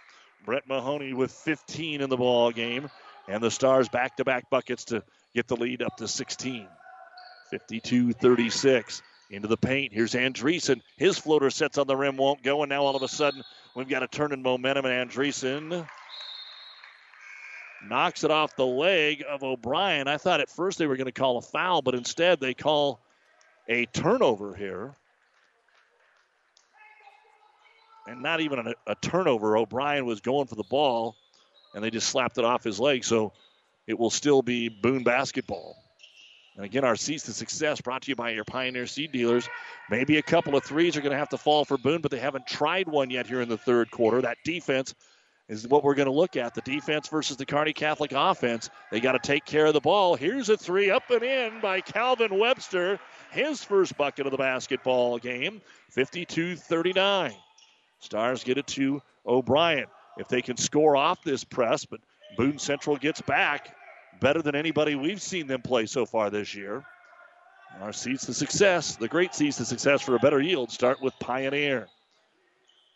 Brett 0.44 0.66
Mahoney 0.68 1.12
with 1.12 1.32
15 1.32 2.00
in 2.00 2.10
the 2.10 2.16
ball 2.16 2.50
game, 2.50 2.88
and 3.28 3.42
the 3.42 3.50
Stars 3.50 3.88
back-to-back 3.88 4.50
buckets 4.50 4.86
to 4.86 5.02
get 5.34 5.48
the 5.48 5.56
lead 5.56 5.82
up 5.82 5.96
to 5.96 6.08
16. 6.08 6.66
52-36 7.52 9.02
into 9.32 9.48
the 9.48 9.56
paint. 9.56 9.92
Here's 9.92 10.12
Andreessen. 10.12 10.82
His 10.96 11.18
floater 11.18 11.50
sets 11.50 11.78
on 11.78 11.86
the 11.86 11.96
rim, 11.96 12.16
won't 12.16 12.42
go, 12.42 12.62
and 12.62 12.70
now 12.70 12.84
all 12.84 12.94
of 12.94 13.02
a 13.02 13.08
sudden 13.08 13.42
we've 13.74 13.88
got 13.88 14.02
a 14.02 14.06
turn 14.06 14.32
in 14.32 14.42
momentum, 14.42 14.84
and 14.84 15.10
Andreessen 15.10 15.86
knocks 17.88 18.24
it 18.24 18.30
off 18.30 18.54
the 18.56 18.66
leg 18.66 19.24
of 19.28 19.42
O'Brien. 19.42 20.06
I 20.06 20.18
thought 20.18 20.40
at 20.40 20.50
first 20.50 20.78
they 20.78 20.86
were 20.86 20.96
going 20.96 21.06
to 21.06 21.12
call 21.12 21.38
a 21.38 21.42
foul, 21.42 21.82
but 21.82 21.94
instead 21.94 22.40
they 22.40 22.54
call 22.54 23.00
a 23.68 23.86
turnover 23.86 24.54
here. 24.54 24.94
And 28.06 28.22
not 28.22 28.40
even 28.40 28.58
a, 28.58 28.74
a 28.86 28.94
turnover. 28.96 29.56
O'Brien 29.56 30.04
was 30.04 30.20
going 30.20 30.46
for 30.46 30.56
the 30.56 30.64
ball, 30.64 31.16
and 31.74 31.82
they 31.82 31.90
just 31.90 32.08
slapped 32.08 32.36
it 32.36 32.44
off 32.44 32.64
his 32.64 32.78
leg. 32.78 33.04
So 33.04 33.32
it 33.86 33.98
will 33.98 34.10
still 34.10 34.42
be 34.42 34.68
Boone 34.68 35.04
basketball. 35.04 35.81
And 36.56 36.64
again, 36.64 36.84
our 36.84 36.96
seeds 36.96 37.22
to 37.24 37.32
success 37.32 37.80
brought 37.80 38.02
to 38.02 38.10
you 38.10 38.16
by 38.16 38.30
your 38.30 38.44
Pioneer 38.44 38.86
Seed 38.86 39.12
dealers. 39.12 39.48
Maybe 39.90 40.18
a 40.18 40.22
couple 40.22 40.54
of 40.54 40.64
threes 40.64 40.96
are 40.96 41.00
going 41.00 41.12
to 41.12 41.18
have 41.18 41.30
to 41.30 41.38
fall 41.38 41.64
for 41.64 41.78
Boone, 41.78 42.02
but 42.02 42.10
they 42.10 42.18
haven't 42.18 42.46
tried 42.46 42.88
one 42.88 43.10
yet 43.10 43.26
here 43.26 43.40
in 43.40 43.48
the 43.48 43.56
third 43.56 43.90
quarter. 43.90 44.20
That 44.20 44.36
defense 44.44 44.94
is 45.48 45.66
what 45.66 45.82
we're 45.82 45.94
going 45.94 46.06
to 46.06 46.12
look 46.12 46.36
at. 46.36 46.54
The 46.54 46.60
defense 46.60 47.08
versus 47.08 47.38
the 47.38 47.46
Kearney 47.46 47.72
Catholic 47.72 48.12
offense. 48.12 48.68
They 48.90 49.00
got 49.00 49.12
to 49.12 49.18
take 49.18 49.46
care 49.46 49.66
of 49.66 49.72
the 49.72 49.80
ball. 49.80 50.14
Here's 50.14 50.50
a 50.50 50.56
three 50.56 50.90
up 50.90 51.10
and 51.10 51.22
in 51.22 51.60
by 51.60 51.80
Calvin 51.80 52.38
Webster. 52.38 53.00
His 53.30 53.64
first 53.64 53.96
bucket 53.96 54.26
of 54.26 54.32
the 54.32 54.38
basketball 54.38 55.18
game. 55.18 55.62
52 55.90 56.56
39. 56.56 57.32
Stars 58.00 58.44
get 58.44 58.58
it 58.58 58.66
to 58.68 59.00
O'Brien. 59.26 59.86
If 60.18 60.28
they 60.28 60.42
can 60.42 60.58
score 60.58 60.96
off 60.96 61.22
this 61.22 61.44
press, 61.44 61.86
but 61.86 62.00
Boone 62.36 62.58
Central 62.58 62.96
gets 62.96 63.22
back 63.22 63.74
better 64.22 64.40
than 64.40 64.54
anybody 64.54 64.94
we've 64.94 65.20
seen 65.20 65.48
them 65.48 65.60
play 65.60 65.84
so 65.84 66.06
far 66.06 66.30
this 66.30 66.54
year. 66.54 66.84
Our 67.80 67.92
seeds 67.92 68.26
to 68.26 68.34
success, 68.34 68.96
the 68.96 69.08
great 69.08 69.34
seeds 69.34 69.56
to 69.56 69.64
success 69.64 70.00
for 70.00 70.14
a 70.14 70.20
better 70.20 70.40
yield, 70.40 70.70
start 70.70 71.02
with 71.02 71.12
Pioneer. 71.18 71.88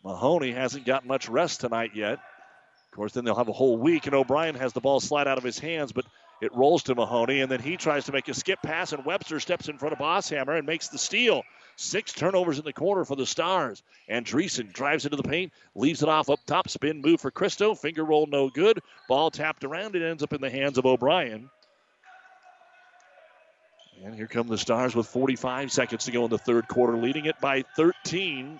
Mahoney 0.03 0.53
hasn't 0.53 0.85
got 0.85 1.05
much 1.05 1.27
rest 1.27 1.61
tonight 1.61 1.91
yet. 1.93 2.13
Of 2.13 2.95
course, 2.95 3.11
then 3.11 3.25
they'll 3.25 3.35
have 3.35 3.49
a 3.49 3.53
whole 3.53 3.77
week, 3.77 4.05
and 4.05 4.15
O'Brien 4.15 4.55
has 4.55 4.73
the 4.73 4.79
ball 4.79 4.99
slide 4.99 5.27
out 5.27 5.37
of 5.37 5.43
his 5.43 5.59
hands, 5.59 5.91
but 5.91 6.05
it 6.41 6.55
rolls 6.55 6.83
to 6.83 6.95
Mahoney, 6.95 7.41
and 7.41 7.51
then 7.51 7.59
he 7.59 7.75
tries 7.75 8.05
to 8.05 8.11
make 8.11 8.27
a 8.29 8.33
skip 8.33 8.59
pass, 8.63 8.93
and 8.93 9.03
Webster 9.03 9.39
steps 9.39 9.67
in 9.67 9.77
front 9.77 9.93
of 9.93 9.99
Bosshammer 9.99 10.57
and 10.57 10.65
makes 10.65 10.87
the 10.87 10.97
steal. 10.97 11.43
Six 11.79 12.11
turnovers 12.11 12.57
in 12.57 12.65
the 12.65 12.73
quarter 12.73 13.05
for 13.05 13.15
the 13.15 13.27
Stars. 13.27 13.83
Andreessen 14.09 14.73
drives 14.73 15.05
into 15.05 15.15
the 15.15 15.21
paint, 15.21 15.53
leaves 15.75 16.01
it 16.01 16.09
off 16.09 16.27
up 16.27 16.39
top. 16.47 16.69
Spin 16.69 17.01
move 17.01 17.21
for 17.21 17.29
Christo. 17.29 17.75
Finger 17.75 18.03
roll 18.03 18.25
no 18.25 18.49
good. 18.49 18.81
Ball 19.07 19.29
tapped 19.29 19.63
around. 19.63 19.95
It 19.95 20.01
ends 20.01 20.23
up 20.23 20.33
in 20.33 20.41
the 20.41 20.49
hands 20.49 20.79
of 20.79 20.87
O'Brien. 20.87 21.51
And 24.03 24.15
here 24.15 24.25
come 24.25 24.47
the 24.47 24.57
Stars 24.57 24.95
with 24.95 25.05
45 25.07 25.71
seconds 25.71 26.05
to 26.05 26.11
go 26.11 26.25
in 26.25 26.31
the 26.31 26.39
third 26.39 26.67
quarter, 26.67 26.97
leading 26.97 27.25
it 27.25 27.39
by 27.39 27.63
13. 27.75 28.59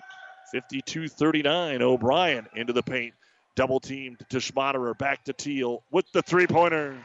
52 0.52 1.08
39. 1.08 1.82
O'Brien 1.82 2.46
into 2.54 2.72
the 2.72 2.82
paint. 2.84 3.14
Double 3.56 3.80
teamed 3.80 4.24
to 4.28 4.38
Schmaderer. 4.38 4.96
Back 4.96 5.24
to 5.24 5.32
Teal 5.32 5.82
with 5.90 6.10
the 6.12 6.22
three 6.22 6.46
pointer. 6.46 6.96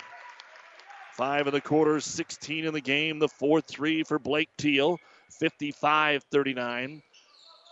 Five 1.13 1.47
in 1.47 1.53
the 1.53 1.61
quarter, 1.61 1.99
16 1.99 2.65
in 2.65 2.73
the 2.73 2.81
game. 2.81 3.17
The 3.19 3.27
fourth 3.27 3.65
three 3.65 4.03
for 4.03 4.19
Blake 4.19 4.49
Teal. 4.57 4.99
55 5.39 6.23
39. 6.23 7.01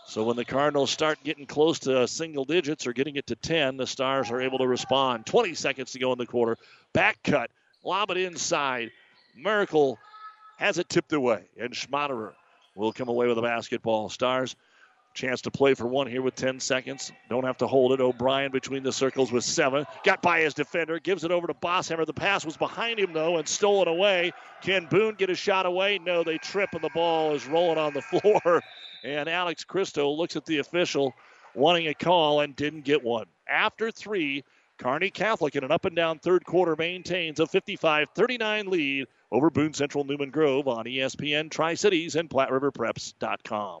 So 0.06 0.24
when 0.24 0.36
the 0.36 0.44
Cardinals 0.44 0.90
start 0.90 1.18
getting 1.24 1.46
close 1.46 1.78
to 1.80 2.06
single 2.08 2.44
digits 2.44 2.86
or 2.86 2.92
getting 2.92 3.16
it 3.16 3.28
to 3.28 3.36
10, 3.36 3.76
the 3.76 3.86
Stars 3.86 4.30
are 4.30 4.40
able 4.40 4.58
to 4.58 4.66
respond. 4.66 5.26
20 5.26 5.54
seconds 5.54 5.92
to 5.92 5.98
go 5.98 6.12
in 6.12 6.18
the 6.18 6.26
quarter. 6.26 6.58
Back 6.92 7.22
cut. 7.22 7.50
Lob 7.84 8.10
it 8.10 8.16
inside. 8.16 8.90
Miracle 9.36 9.98
has 10.58 10.78
it 10.78 10.88
tipped 10.88 11.12
away. 11.12 11.44
And 11.58 11.72
Schmaderer 11.72 12.32
will 12.74 12.92
come 12.92 13.08
away 13.08 13.26
with 13.26 13.38
a 13.38 13.42
basketball. 13.42 14.08
Stars 14.08 14.56
Chance 15.14 15.42
to 15.42 15.50
play 15.50 15.74
for 15.74 15.86
one 15.86 16.06
here 16.06 16.22
with 16.22 16.34
10 16.34 16.58
seconds. 16.58 17.12
Don't 17.28 17.44
have 17.44 17.58
to 17.58 17.66
hold 17.66 17.92
it. 17.92 18.00
O'Brien 18.00 18.50
between 18.50 18.82
the 18.82 18.92
circles 18.92 19.30
with 19.30 19.44
seven. 19.44 19.84
Got 20.04 20.22
by 20.22 20.40
his 20.40 20.54
defender. 20.54 20.98
Gives 20.98 21.22
it 21.24 21.30
over 21.30 21.46
to 21.46 21.54
Bosshammer. 21.54 22.06
The 22.06 22.14
pass 22.14 22.46
was 22.46 22.56
behind 22.56 22.98
him, 22.98 23.12
though, 23.12 23.36
and 23.36 23.46
stolen 23.46 23.88
away. 23.88 24.32
Can 24.62 24.86
Boone 24.86 25.14
get 25.14 25.28
a 25.28 25.34
shot 25.34 25.66
away? 25.66 25.98
No, 25.98 26.24
they 26.24 26.38
trip, 26.38 26.70
and 26.72 26.82
the 26.82 26.90
ball 26.94 27.34
is 27.34 27.46
rolling 27.46 27.76
on 27.78 27.92
the 27.92 28.02
floor. 28.20 28.62
And 29.04 29.28
Alex 29.28 29.64
Christo 29.64 30.10
looks 30.10 30.36
at 30.36 30.46
the 30.46 30.58
official 30.58 31.14
wanting 31.54 31.88
a 31.88 31.94
call 31.94 32.40
and 32.40 32.56
didn't 32.56 32.84
get 32.84 33.04
one. 33.04 33.26
After 33.46 33.90
three, 33.90 34.44
Kearney 34.78 35.10
Catholic 35.10 35.54
in 35.56 35.64
an 35.64 35.70
up 35.70 35.84
and 35.84 35.94
down 35.94 36.20
third 36.20 36.46
quarter 36.46 36.74
maintains 36.74 37.38
a 37.38 37.46
55 37.46 38.08
39 38.14 38.66
lead 38.70 39.06
over 39.30 39.50
Boone 39.50 39.74
Central 39.74 40.04
Newman 40.04 40.30
Grove 40.30 40.68
on 40.68 40.86
ESPN 40.86 41.50
Tri 41.50 41.74
Cities 41.74 42.16
and 42.16 42.30
PlatteRiverPreps.com. 42.30 43.80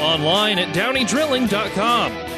Online 0.00 0.58
at 0.58 0.74
downeydrilling.com. 0.74 2.34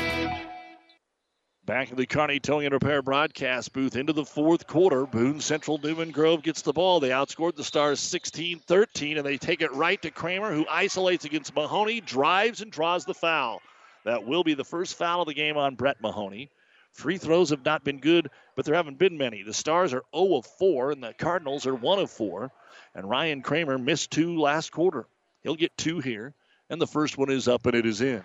Back 1.64 1.90
in 1.90 1.96
the 1.96 2.06
Kearney 2.06 2.38
Towing 2.38 2.66
and 2.66 2.72
Repair 2.72 3.02
broadcast 3.02 3.72
booth 3.72 3.96
into 3.96 4.12
the 4.12 4.24
fourth 4.24 4.68
quarter. 4.68 5.04
Boone 5.04 5.40
Central 5.40 5.78
Newman 5.78 6.12
Grove 6.12 6.44
gets 6.44 6.62
the 6.62 6.72
ball. 6.72 7.00
They 7.00 7.08
outscored 7.08 7.56
the 7.56 7.64
Stars 7.64 7.98
16 7.98 8.60
13, 8.60 9.16
and 9.16 9.26
they 9.26 9.36
take 9.36 9.62
it 9.62 9.72
right 9.72 10.00
to 10.02 10.12
Kramer, 10.12 10.54
who 10.54 10.64
isolates 10.70 11.24
against 11.24 11.56
Mahoney, 11.56 12.00
drives, 12.00 12.60
and 12.60 12.70
draws 12.70 13.04
the 13.04 13.14
foul. 13.14 13.60
That 14.04 14.24
will 14.24 14.44
be 14.44 14.54
the 14.54 14.64
first 14.64 14.94
foul 14.94 15.22
of 15.22 15.26
the 15.26 15.34
game 15.34 15.56
on 15.56 15.74
Brett 15.74 16.00
Mahoney. 16.00 16.50
Free 16.92 17.18
throws 17.18 17.50
have 17.50 17.64
not 17.64 17.82
been 17.82 17.98
good, 17.98 18.30
but 18.54 18.64
there 18.64 18.76
haven't 18.76 18.98
been 18.98 19.18
many. 19.18 19.42
The 19.42 19.52
Stars 19.52 19.92
are 19.92 20.04
0 20.14 20.36
of 20.36 20.46
4, 20.46 20.92
and 20.92 21.02
the 21.02 21.14
Cardinals 21.14 21.66
are 21.66 21.74
1 21.74 21.98
of 21.98 22.12
4. 22.12 22.52
And 22.94 23.10
Ryan 23.10 23.42
Kramer 23.42 23.76
missed 23.76 24.12
two 24.12 24.38
last 24.38 24.70
quarter. 24.70 25.08
He'll 25.42 25.56
get 25.56 25.76
two 25.76 25.98
here, 25.98 26.32
and 26.70 26.80
the 26.80 26.86
first 26.86 27.18
one 27.18 27.30
is 27.30 27.48
up, 27.48 27.66
and 27.66 27.74
it 27.74 27.86
is 27.86 28.00
in. 28.00 28.22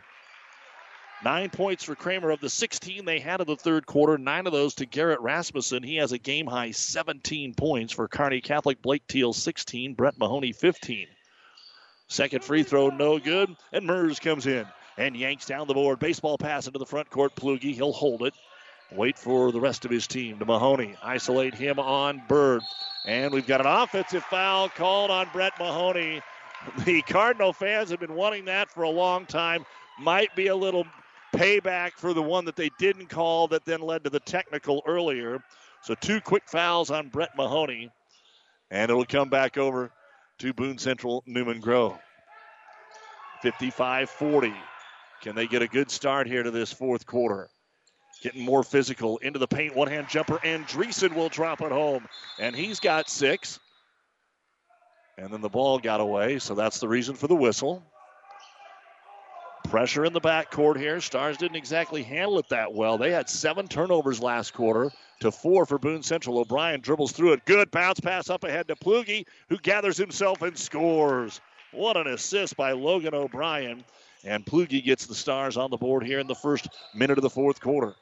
Nine 1.23 1.51
points 1.51 1.83
for 1.83 1.93
Kramer 1.93 2.31
of 2.31 2.39
the 2.39 2.49
16 2.49 3.05
they 3.05 3.19
had 3.19 3.41
in 3.41 3.47
the 3.47 3.55
third 3.55 3.85
quarter. 3.85 4.17
Nine 4.17 4.47
of 4.47 4.53
those 4.53 4.73
to 4.75 4.87
Garrett 4.87 5.19
Rasmussen. 5.19 5.83
He 5.83 5.97
has 5.97 6.11
a 6.11 6.17
game 6.17 6.47
high 6.47 6.71
17 6.71 7.53
points 7.53 7.93
for 7.93 8.07
Kearney 8.07 8.41
Catholic. 8.41 8.81
Blake 8.81 9.05
Teal 9.07 9.31
16, 9.31 9.93
Brett 9.93 10.17
Mahoney 10.17 10.51
15. 10.51 11.07
Second 12.07 12.43
free 12.43 12.63
throw, 12.63 12.89
no 12.89 13.19
good. 13.19 13.55
And 13.71 13.85
Mers 13.85 14.19
comes 14.19 14.47
in 14.47 14.65
and 14.97 15.15
yanks 15.15 15.45
down 15.45 15.67
the 15.67 15.75
board. 15.75 15.99
Baseball 15.99 16.39
pass 16.39 16.65
into 16.65 16.79
the 16.79 16.85
front 16.87 17.09
court. 17.11 17.35
Plugi, 17.35 17.75
he'll 17.75 17.93
hold 17.93 18.23
it. 18.23 18.33
Wait 18.91 19.17
for 19.17 19.51
the 19.51 19.61
rest 19.61 19.85
of 19.85 19.91
his 19.91 20.07
team 20.07 20.39
to 20.39 20.45
Mahoney. 20.45 20.95
Isolate 21.03 21.53
him 21.53 21.79
on 21.79 22.21
Bird. 22.27 22.61
And 23.05 23.31
we've 23.31 23.47
got 23.47 23.61
an 23.61 23.67
offensive 23.67 24.23
foul 24.23 24.69
called 24.69 25.11
on 25.11 25.29
Brett 25.31 25.53
Mahoney. 25.59 26.21
The 26.85 27.01
Cardinal 27.03 27.53
fans 27.53 27.89
have 27.89 27.99
been 27.99 28.15
wanting 28.15 28.45
that 28.45 28.69
for 28.69 28.83
a 28.83 28.89
long 28.89 29.25
time. 29.25 29.65
Might 29.99 30.35
be 30.35 30.47
a 30.47 30.55
little 30.55 30.85
payback 31.33 31.93
for 31.93 32.13
the 32.13 32.21
one 32.21 32.45
that 32.45 32.55
they 32.55 32.69
didn't 32.79 33.07
call 33.07 33.47
that 33.47 33.65
then 33.65 33.81
led 33.81 34.03
to 34.03 34.09
the 34.09 34.19
technical 34.19 34.83
earlier. 34.85 35.43
So 35.83 35.95
two 35.95 36.21
quick 36.21 36.43
fouls 36.47 36.91
on 36.91 37.09
Brett 37.09 37.35
Mahoney, 37.35 37.89
and 38.69 38.89
it'll 38.91 39.05
come 39.05 39.29
back 39.29 39.57
over 39.57 39.91
to 40.39 40.53
Boone 40.53 40.77
Central 40.77 41.23
Newman 41.25 41.59
Grove. 41.59 41.97
55 43.41 44.09
40. 44.09 44.53
Can 45.21 45.35
they 45.35 45.47
get 45.47 45.61
a 45.61 45.67
good 45.67 45.89
start 45.89 46.27
here 46.27 46.43
to 46.43 46.51
this 46.51 46.71
fourth 46.71 47.05
quarter? 47.05 47.49
Getting 48.21 48.43
more 48.43 48.63
physical 48.63 49.17
into 49.19 49.39
the 49.39 49.47
paint. 49.47 49.75
One 49.75 49.87
hand 49.87 50.07
jumper, 50.09 50.39
and 50.43 50.67
Dreesen 50.67 51.15
will 51.15 51.29
drop 51.29 51.61
it 51.61 51.71
home. 51.71 52.07
And 52.39 52.55
he's 52.55 52.79
got 52.79 53.09
six. 53.09 53.59
And 55.17 55.31
then 55.31 55.41
the 55.41 55.49
ball 55.49 55.79
got 55.79 55.99
away, 55.99 56.39
so 56.39 56.55
that's 56.55 56.79
the 56.79 56.87
reason 56.87 57.15
for 57.15 57.27
the 57.27 57.35
whistle. 57.35 57.83
Pressure 59.65 60.03
in 60.05 60.13
the 60.13 60.21
backcourt 60.21 60.77
here. 60.77 60.99
Stars 60.99 61.37
didn't 61.37 61.55
exactly 61.55 62.03
handle 62.03 62.39
it 62.39 62.49
that 62.49 62.73
well. 62.73 62.97
They 62.97 63.11
had 63.11 63.29
seven 63.29 63.67
turnovers 63.67 64.19
last 64.21 64.53
quarter 64.53 64.91
to 65.19 65.31
four 65.31 65.65
for 65.65 65.77
Boone 65.77 66.03
Central. 66.03 66.39
O'Brien 66.39 66.81
dribbles 66.81 67.11
through 67.11 67.33
it. 67.33 67.45
Good 67.45 67.71
bounce 67.71 67.99
pass 67.99 68.29
up 68.29 68.43
ahead 68.43 68.67
to 68.67 68.75
Plugi, 68.75 69.25
who 69.49 69.57
gathers 69.57 69.97
himself 69.97 70.41
and 70.41 70.57
scores. 70.57 71.39
What 71.71 71.95
an 71.95 72.07
assist 72.07 72.57
by 72.57 72.71
Logan 72.71 73.13
O'Brien. 73.13 73.83
And 74.23 74.45
Plugi 74.45 74.83
gets 74.83 75.05
the 75.05 75.15
Stars 75.15 75.57
on 75.57 75.71
the 75.71 75.77
board 75.77 76.03
here 76.03 76.19
in 76.19 76.27
the 76.27 76.35
first 76.35 76.67
minute 76.93 77.17
of 77.17 77.21
the 77.21 77.29
fourth 77.29 77.61
quarter. 77.61 77.95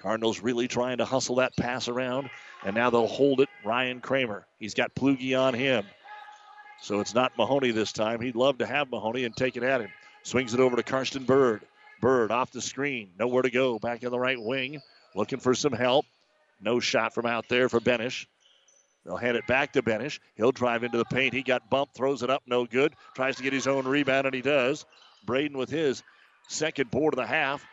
Cardinals 0.00 0.40
really 0.40 0.68
trying 0.68 0.98
to 0.98 1.04
hustle 1.04 1.36
that 1.36 1.56
pass 1.56 1.86
around, 1.86 2.30
and 2.64 2.74
now 2.74 2.90
they'll 2.90 3.06
hold 3.06 3.40
it. 3.40 3.48
Ryan 3.64 4.00
Kramer. 4.00 4.46
He's 4.58 4.74
got 4.74 4.94
Plugi 4.94 5.38
on 5.38 5.54
him. 5.54 5.84
So 6.82 6.98
it's 6.98 7.14
not 7.14 7.38
Mahoney 7.38 7.70
this 7.70 7.92
time. 7.92 8.20
He'd 8.20 8.34
love 8.34 8.58
to 8.58 8.66
have 8.66 8.90
Mahoney 8.90 9.24
and 9.24 9.36
take 9.36 9.56
it 9.56 9.62
at 9.62 9.80
him. 9.80 9.90
Swings 10.24 10.52
it 10.52 10.58
over 10.58 10.74
to 10.74 10.82
Karsten 10.82 11.22
Bird. 11.22 11.62
Bird 12.00 12.32
off 12.32 12.50
the 12.50 12.60
screen. 12.60 13.10
Nowhere 13.16 13.42
to 13.42 13.50
go. 13.50 13.78
Back 13.78 14.02
in 14.02 14.10
the 14.10 14.18
right 14.18 14.40
wing. 14.40 14.82
Looking 15.14 15.38
for 15.38 15.54
some 15.54 15.72
help. 15.72 16.06
No 16.60 16.80
shot 16.80 17.14
from 17.14 17.24
out 17.24 17.48
there 17.48 17.68
for 17.68 17.78
Benish. 17.78 18.26
They'll 19.04 19.16
hand 19.16 19.36
it 19.36 19.46
back 19.46 19.74
to 19.74 19.82
Benish. 19.82 20.18
He'll 20.34 20.50
drive 20.50 20.82
into 20.82 20.98
the 20.98 21.04
paint. 21.04 21.34
He 21.34 21.44
got 21.44 21.70
bumped, 21.70 21.94
throws 21.94 22.24
it 22.24 22.30
up, 22.30 22.42
no 22.46 22.66
good. 22.66 22.94
Tries 23.14 23.36
to 23.36 23.44
get 23.44 23.52
his 23.52 23.68
own 23.68 23.86
rebound, 23.86 24.26
and 24.26 24.34
he 24.34 24.42
does. 24.42 24.84
Braden 25.24 25.56
with 25.56 25.70
his 25.70 26.02
second 26.48 26.90
board 26.90 27.14
of 27.14 27.18
the 27.18 27.26
half. 27.26 27.64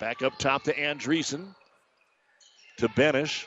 Back 0.00 0.22
up 0.22 0.38
top 0.38 0.64
to 0.64 0.74
Andreessen. 0.74 1.54
To 2.78 2.88
Benish. 2.88 3.44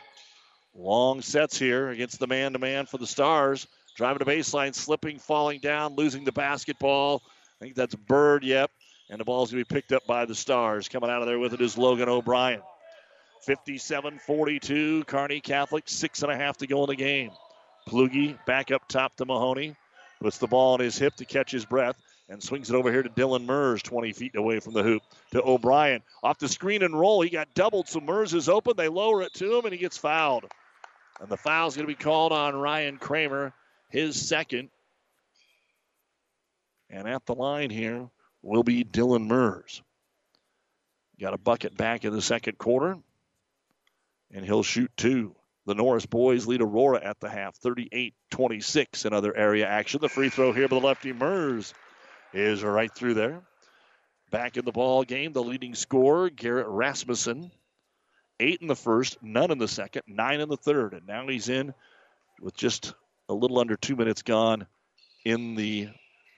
Long 0.76 1.22
sets 1.22 1.58
here 1.58 1.90
against 1.90 2.20
the 2.20 2.28
man 2.28 2.54
to 2.54 2.60
man 2.60 2.86
for 2.86 3.00
the 3.00 3.08
Stars. 3.08 3.66
Driving 3.96 4.20
to 4.20 4.26
baseline, 4.26 4.74
slipping, 4.74 5.20
falling 5.20 5.60
down, 5.60 5.96
losing 5.96 6.24
the 6.24 6.32
basketball. 6.32 7.22
I 7.60 7.66
think 7.66 7.76
that's 7.76 7.96
Bird, 7.96 8.44
yep. 8.44 8.72
And 9.10 9.20
the 9.20 9.26
ball's 9.26 9.52
going 9.52 9.64
to 9.64 9.70
be 9.70 9.76
picked 9.76 9.92
up 9.92 10.08
by 10.08 10.26
the 10.26 10.36
Stars. 10.36 10.88
Coming 10.88 11.10
out 11.10 11.22
of 11.22 11.28
there 11.28 11.40
with 11.40 11.54
it 11.54 11.62
is 11.62 11.78
Logan 11.78 12.10
O'Brien. 12.10 12.62
57 13.44 14.20
42. 14.20 15.04
Kearney 15.06 15.42
Catholic, 15.42 15.84
six 15.88 16.24
and 16.24 16.32
a 16.32 16.36
half 16.36 16.58
to 16.58 16.68
go 16.68 16.84
in 16.84 16.90
the 16.90 16.96
game. 16.96 17.32
Plugi 17.88 18.38
back 18.46 18.72
up 18.72 18.88
top 18.88 19.16
to 19.18 19.26
Mahoney. 19.26 19.76
Puts 20.22 20.38
the 20.38 20.48
ball 20.48 20.74
on 20.74 20.80
his 20.80 20.98
hip 20.98 21.16
to 21.16 21.26
catch 21.26 21.52
his 21.52 21.66
breath 21.66 21.98
and 22.30 22.42
swings 22.42 22.70
it 22.70 22.76
over 22.76 22.92
here 22.92 23.04
to 23.04 23.10
Dylan 23.10 23.46
Mers, 23.46 23.84
20 23.84 24.14
feet 24.14 24.36
away 24.36 24.60
from 24.60 24.74
the 24.74 24.84
hoop. 24.84 25.02
To 25.32 25.44
O'Brien. 25.44 26.02
Off 26.24 26.40
the 26.40 26.48
screen 26.48 26.84
and 26.84 26.98
roll. 26.98 27.22
He 27.22 27.30
got 27.30 27.54
doubled, 27.54 27.90
so 27.90 28.00
Mers 28.00 28.34
is 28.34 28.48
open. 28.48 28.76
They 28.78 28.88
lower 28.88 29.22
it 29.24 29.34
to 29.36 29.58
him, 29.58 29.66
and 29.66 29.74
he 29.74 29.80
gets 29.80 29.98
fouled. 29.98 30.46
And 31.20 31.30
the 31.30 31.38
foul's 31.38 31.76
going 31.76 31.88
to 31.88 31.94
be 31.94 32.02
called 32.02 32.32
on 32.32 32.56
Ryan 32.56 32.98
Kramer, 32.98 33.54
his 33.92 34.28
second. 34.28 34.70
And 36.90 37.08
at 37.08 37.26
the 37.26 37.36
line 37.36 37.70
here 37.70 38.10
will 38.42 38.64
be 38.64 38.84
Dylan 38.84 39.28
Mers. 39.28 39.82
Got 41.20 41.34
a 41.34 41.38
bucket 41.38 41.78
back 41.78 42.04
in 42.04 42.14
the 42.14 42.22
second 42.22 42.58
quarter, 42.58 42.98
and 44.34 44.44
he'll 44.44 44.64
shoot 44.64 44.92
two. 44.98 45.36
The 45.68 45.76
Norris 45.76 46.08
boys 46.08 46.48
lead 46.48 46.62
Aurora 46.62 47.00
at 47.04 47.20
the 47.20 47.30
half, 47.30 47.56
38 47.58 48.16
26 48.32 49.06
in 49.06 49.14
other 49.14 49.36
area 49.36 49.68
action. 49.68 50.02
The 50.02 50.10
free 50.10 50.30
throw 50.30 50.52
here 50.52 50.68
by 50.68 50.80
the 50.80 50.86
lefty 50.86 51.14
Mers 51.14 51.76
is 52.34 52.64
right 52.64 52.94
through 52.94 53.14
there. 53.14 53.44
Back 54.32 54.58
in 54.58 54.66
the 54.66 54.72
ball 54.72 55.04
game, 55.04 55.34
the 55.34 55.44
leading 55.44 55.76
scorer, 55.76 56.30
Garrett 56.30 56.68
Rasmussen. 56.68 57.52
Eight 58.40 58.62
in 58.62 58.68
the 58.68 58.76
first, 58.76 59.22
none 59.22 59.52
in 59.52 59.60
the 59.60 59.68
second, 59.68 60.04
nine 60.08 60.40
in 60.40 60.50
the 60.50 60.58
third. 60.58 60.94
And 60.94 61.06
now 61.06 61.28
he's 61.28 61.48
in 61.48 61.76
with 62.40 62.56
just 62.56 62.96
a 63.32 63.34
little 63.34 63.60
under 63.60 63.78
two 63.78 63.96
minutes 63.96 64.22
gone 64.22 64.68
in 65.24 65.56
the 65.56 65.90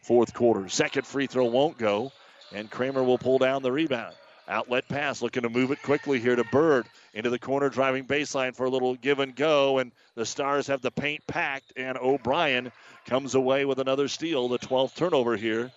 fourth 0.03 0.33
quarter. 0.33 0.69
Second 0.69 1.05
free 1.07 1.27
throw 1.27 1.45
won't 1.45 1.77
go. 1.77 2.11
And 2.53 2.69
Kramer 2.69 3.03
will 3.03 3.17
pull 3.17 3.39
down 3.39 3.63
the 3.63 3.71
rebound. 3.71 4.13
Outlet 4.47 4.87
pass, 4.87 5.21
looking 5.21 5.41
to 5.43 5.49
move 5.49 5.71
it 5.71 5.81
quickly 5.81 6.19
here 6.19 6.35
to 6.35 6.43
Bird 6.43 6.85
into 7.13 7.31
the 7.31 7.39
corner, 7.39 7.69
driving 7.69 8.05
baseline 8.05 8.55
for 8.55 8.65
a 8.65 8.69
little 8.69 8.95
give 8.95 9.19
and 9.19 9.35
go. 9.35 9.79
And 9.79 9.91
the 10.15 10.25
Stars 10.25 10.67
have 10.67 10.81
the 10.81 10.91
paint 10.91 11.25
packed, 11.25 11.73
and 11.75 11.97
O'Brien 11.97 12.71
comes 13.07 13.33
away 13.33 13.65
with 13.65 13.79
another 13.79 14.07
steal, 14.07 14.49
the 14.49 14.59
12th 14.59 14.95
turnover 14.95 15.35
here 15.35 15.71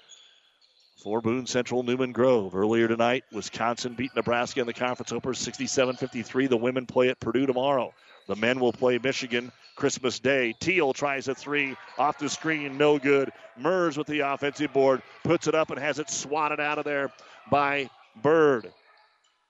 for 1.02 1.22
Boone 1.22 1.46
Central 1.46 1.82
Newman 1.82 2.12
Grove. 2.12 2.54
Earlier 2.54 2.88
tonight, 2.88 3.24
Wisconsin 3.32 3.94
beat 3.94 4.14
Nebraska 4.16 4.60
in 4.60 4.66
the 4.66 4.74
conference 4.74 5.12
opener 5.12 5.34
67 5.34 5.96
53. 5.96 6.46
The 6.48 6.56
women 6.56 6.84
play 6.84 7.08
at 7.08 7.20
Purdue 7.20 7.46
tomorrow. 7.46 7.94
The 8.26 8.36
men 8.36 8.58
will 8.58 8.72
play 8.72 8.98
Michigan 8.98 9.52
Christmas 9.76 10.18
Day. 10.18 10.54
Teal 10.58 10.92
tries 10.92 11.28
a 11.28 11.34
three 11.34 11.76
off 11.98 12.18
the 12.18 12.28
screen, 12.28 12.76
no 12.76 12.98
good. 12.98 13.30
Mers 13.56 13.96
with 13.96 14.06
the 14.06 14.20
offensive 14.20 14.72
board 14.72 15.02
puts 15.22 15.46
it 15.46 15.54
up 15.54 15.70
and 15.70 15.78
has 15.78 15.98
it 15.98 16.10
swatted 16.10 16.58
out 16.58 16.78
of 16.78 16.84
there 16.84 17.12
by 17.50 17.88
Bird. 18.22 18.72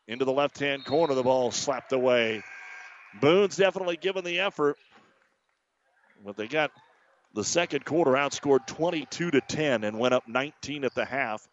Into 0.09 0.25
the 0.25 0.33
left 0.33 0.59
hand 0.59 0.85
corner, 0.85 1.15
the 1.15 1.23
ball 1.23 1.51
slapped 1.51 1.93
away. 1.93 2.43
Boone's 3.21 3.57
definitely 3.57 3.97
given 3.97 4.25
the 4.25 4.41
effort, 4.41 4.77
but 6.25 6.37
they 6.37 6.47
got 6.47 6.71
the 7.35 7.45
second 7.45 7.85
quarter 7.85 8.13
outscored 8.13 8.67
22 8.67 9.31
to 9.31 9.41
10 9.41 9.85
and 9.85 9.99
went 9.99 10.15
up 10.15 10.29
19 10.29 10.85
at 10.85 10.95
the 10.95 11.05
half, 11.05 11.47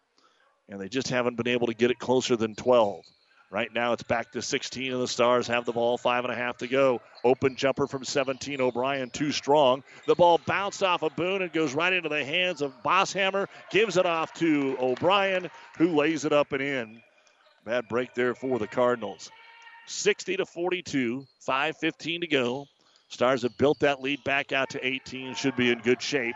and 0.68 0.80
they 0.80 0.88
just 0.88 1.08
haven't 1.08 1.36
been 1.36 1.48
able 1.48 1.68
to 1.68 1.74
get 1.74 1.90
it 1.90 1.98
closer 1.98 2.36
than 2.36 2.54
12. 2.54 3.04
Right 3.54 3.72
now 3.72 3.92
it's 3.92 4.02
back 4.02 4.32
to 4.32 4.42
16, 4.42 4.92
and 4.92 5.00
the 5.00 5.06
Stars 5.06 5.46
have 5.46 5.64
the 5.64 5.70
ball. 5.70 5.96
Five 5.96 6.24
and 6.24 6.32
a 6.32 6.36
half 6.36 6.56
to 6.56 6.66
go. 6.66 7.00
Open 7.22 7.54
jumper 7.54 7.86
from 7.86 8.02
17. 8.02 8.60
O'Brien 8.60 9.10
too 9.10 9.30
strong. 9.30 9.84
The 10.08 10.16
ball 10.16 10.40
bounced 10.44 10.82
off 10.82 11.04
of 11.04 11.14
Boone 11.14 11.40
and 11.40 11.52
goes 11.52 11.72
right 11.72 11.92
into 11.92 12.08
the 12.08 12.24
hands 12.24 12.62
of 12.62 12.72
Bosshammer. 12.82 13.46
Gives 13.70 13.96
it 13.96 14.06
off 14.06 14.34
to 14.34 14.76
O'Brien, 14.80 15.52
who 15.78 15.94
lays 15.94 16.24
it 16.24 16.32
up 16.32 16.50
and 16.50 16.60
in. 16.60 17.02
Bad 17.64 17.86
break 17.88 18.12
there 18.14 18.34
for 18.34 18.58
the 18.58 18.66
Cardinals. 18.66 19.30
60 19.86 20.38
to 20.38 20.46
42. 20.46 21.24
5:15 21.46 22.22
to 22.22 22.26
go. 22.26 22.66
Stars 23.08 23.42
have 23.42 23.56
built 23.56 23.78
that 23.78 24.02
lead 24.02 24.24
back 24.24 24.50
out 24.50 24.70
to 24.70 24.84
18. 24.84 25.36
Should 25.36 25.54
be 25.54 25.70
in 25.70 25.78
good 25.78 26.02
shape. 26.02 26.34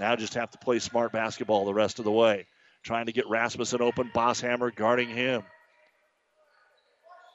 Now 0.00 0.16
just 0.16 0.34
have 0.34 0.50
to 0.50 0.58
play 0.58 0.80
smart 0.80 1.12
basketball 1.12 1.64
the 1.64 1.72
rest 1.72 2.00
of 2.00 2.04
the 2.04 2.10
way. 2.10 2.48
Trying 2.82 3.06
to 3.06 3.12
get 3.12 3.28
Rasmussen 3.28 3.82
open. 3.82 4.10
Bosshammer 4.12 4.74
guarding 4.74 5.10
him. 5.10 5.44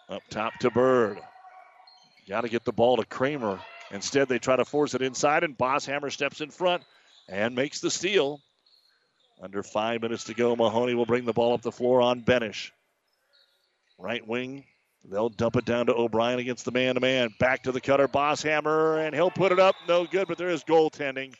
Up 0.09 0.23
top 0.29 0.53
to 0.59 0.69
Bird. 0.69 1.19
Got 2.27 2.41
to 2.41 2.49
get 2.49 2.65
the 2.65 2.73
ball 2.73 2.97
to 2.97 3.05
Kramer. 3.05 3.59
Instead, 3.91 4.27
they 4.27 4.39
try 4.39 4.55
to 4.55 4.65
force 4.65 4.93
it 4.93 5.01
inside, 5.01 5.43
and 5.43 5.57
Bosshammer 5.57 6.11
steps 6.11 6.41
in 6.41 6.49
front 6.49 6.83
and 7.27 7.55
makes 7.55 7.81
the 7.81 7.91
steal. 7.91 8.39
Under 9.41 9.63
five 9.63 10.01
minutes 10.01 10.25
to 10.25 10.33
go, 10.33 10.55
Mahoney 10.55 10.93
will 10.93 11.05
bring 11.05 11.25
the 11.25 11.33
ball 11.33 11.53
up 11.53 11.61
the 11.61 11.71
floor 11.71 12.01
on 12.01 12.21
Benish. 12.21 12.71
Right 13.97 14.25
wing, 14.25 14.65
they'll 15.03 15.29
dump 15.29 15.55
it 15.55 15.65
down 15.65 15.87
to 15.87 15.95
O'Brien 15.95 16.39
against 16.39 16.65
the 16.65 16.71
man 16.71 16.95
to 16.95 17.01
man. 17.01 17.33
Back 17.39 17.63
to 17.63 17.71
the 17.71 17.81
cutter, 17.81 18.07
Bosshammer, 18.07 19.05
and 19.05 19.15
he'll 19.15 19.31
put 19.31 19.51
it 19.51 19.59
up. 19.59 19.75
No 19.87 20.05
good, 20.05 20.27
but 20.27 20.37
there 20.37 20.49
is 20.49 20.63
goaltending. 20.63 21.33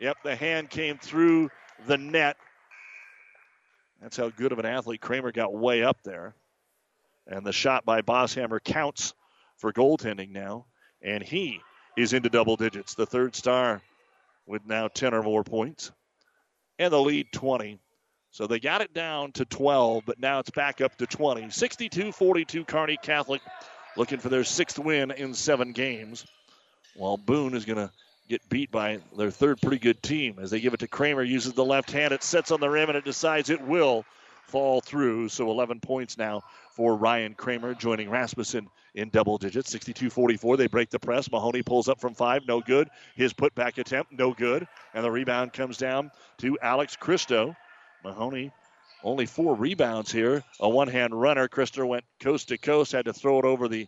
Yep, 0.00 0.18
the 0.24 0.34
hand 0.36 0.70
came 0.70 0.98
through 0.98 1.50
the 1.86 1.96
net. 1.96 2.36
That's 4.02 4.16
how 4.16 4.30
good 4.30 4.52
of 4.52 4.58
an 4.58 4.66
athlete 4.66 5.00
Kramer 5.00 5.32
got 5.32 5.54
way 5.54 5.82
up 5.82 6.02
there. 6.04 6.34
And 7.26 7.44
the 7.44 7.52
shot 7.52 7.84
by 7.84 8.02
Bosshammer 8.02 8.62
counts 8.62 9.14
for 9.56 9.72
goaltending 9.72 10.30
now. 10.30 10.66
And 11.02 11.22
he 11.22 11.60
is 11.96 12.12
into 12.12 12.28
double 12.28 12.56
digits. 12.56 12.94
The 12.94 13.06
third 13.06 13.34
star 13.34 13.82
with 14.46 14.66
now 14.66 14.88
10 14.88 15.14
or 15.14 15.22
more 15.22 15.44
points. 15.44 15.90
And 16.78 16.92
the 16.92 17.00
lead 17.00 17.28
20. 17.32 17.78
So 18.30 18.46
they 18.46 18.58
got 18.58 18.80
it 18.80 18.92
down 18.92 19.30
to 19.32 19.44
12, 19.44 20.02
but 20.06 20.18
now 20.18 20.40
it's 20.40 20.50
back 20.50 20.80
up 20.80 20.96
to 20.96 21.06
20. 21.06 21.50
62 21.50 22.10
42 22.10 22.64
Kearney 22.64 22.98
Catholic 23.00 23.40
looking 23.96 24.18
for 24.18 24.28
their 24.28 24.44
sixth 24.44 24.78
win 24.78 25.12
in 25.12 25.34
seven 25.34 25.72
games. 25.72 26.26
While 26.96 27.16
Boone 27.16 27.54
is 27.54 27.64
going 27.64 27.78
to 27.78 27.92
get 28.28 28.48
beat 28.48 28.70
by 28.70 28.98
their 29.16 29.30
third 29.30 29.60
pretty 29.60 29.78
good 29.78 30.02
team 30.02 30.38
as 30.40 30.50
they 30.50 30.60
give 30.60 30.74
it 30.74 30.80
to 30.80 30.88
Kramer, 30.88 31.22
uses 31.22 31.52
the 31.52 31.64
left 31.64 31.90
hand. 31.90 32.12
It 32.12 32.24
sets 32.24 32.50
on 32.50 32.60
the 32.60 32.68
rim 32.68 32.88
and 32.88 32.98
it 32.98 33.04
decides 33.04 33.50
it 33.50 33.60
will 33.60 34.04
fall 34.46 34.80
through. 34.80 35.28
So 35.28 35.50
11 35.50 35.80
points 35.80 36.18
now 36.18 36.42
for 36.74 36.96
Ryan 36.96 37.34
Kramer, 37.34 37.74
joining 37.74 38.10
Rasmussen 38.10 38.68
in 38.94 39.08
double 39.10 39.38
digits. 39.38 39.70
62 39.70 40.10
44. 40.10 40.56
They 40.56 40.66
break 40.66 40.90
the 40.90 40.98
press. 40.98 41.30
Mahoney 41.30 41.62
pulls 41.62 41.88
up 41.88 42.00
from 42.00 42.14
five. 42.14 42.42
No 42.46 42.60
good. 42.60 42.88
His 43.14 43.32
putback 43.32 43.78
attempt, 43.78 44.12
no 44.12 44.32
good. 44.32 44.66
And 44.92 45.04
the 45.04 45.10
rebound 45.10 45.52
comes 45.52 45.76
down 45.76 46.10
to 46.38 46.58
Alex 46.60 46.96
Christo. 46.96 47.56
Mahoney 48.04 48.52
only 49.04 49.26
four 49.26 49.54
rebounds 49.54 50.10
here. 50.10 50.42
A 50.60 50.68
one 50.68 50.88
hand 50.88 51.18
runner. 51.18 51.46
Christo 51.46 51.86
went 51.86 52.04
coast 52.20 52.48
to 52.48 52.58
coast, 52.58 52.92
had 52.92 53.04
to 53.04 53.12
throw 53.12 53.38
it 53.38 53.44
over 53.44 53.68
the 53.68 53.86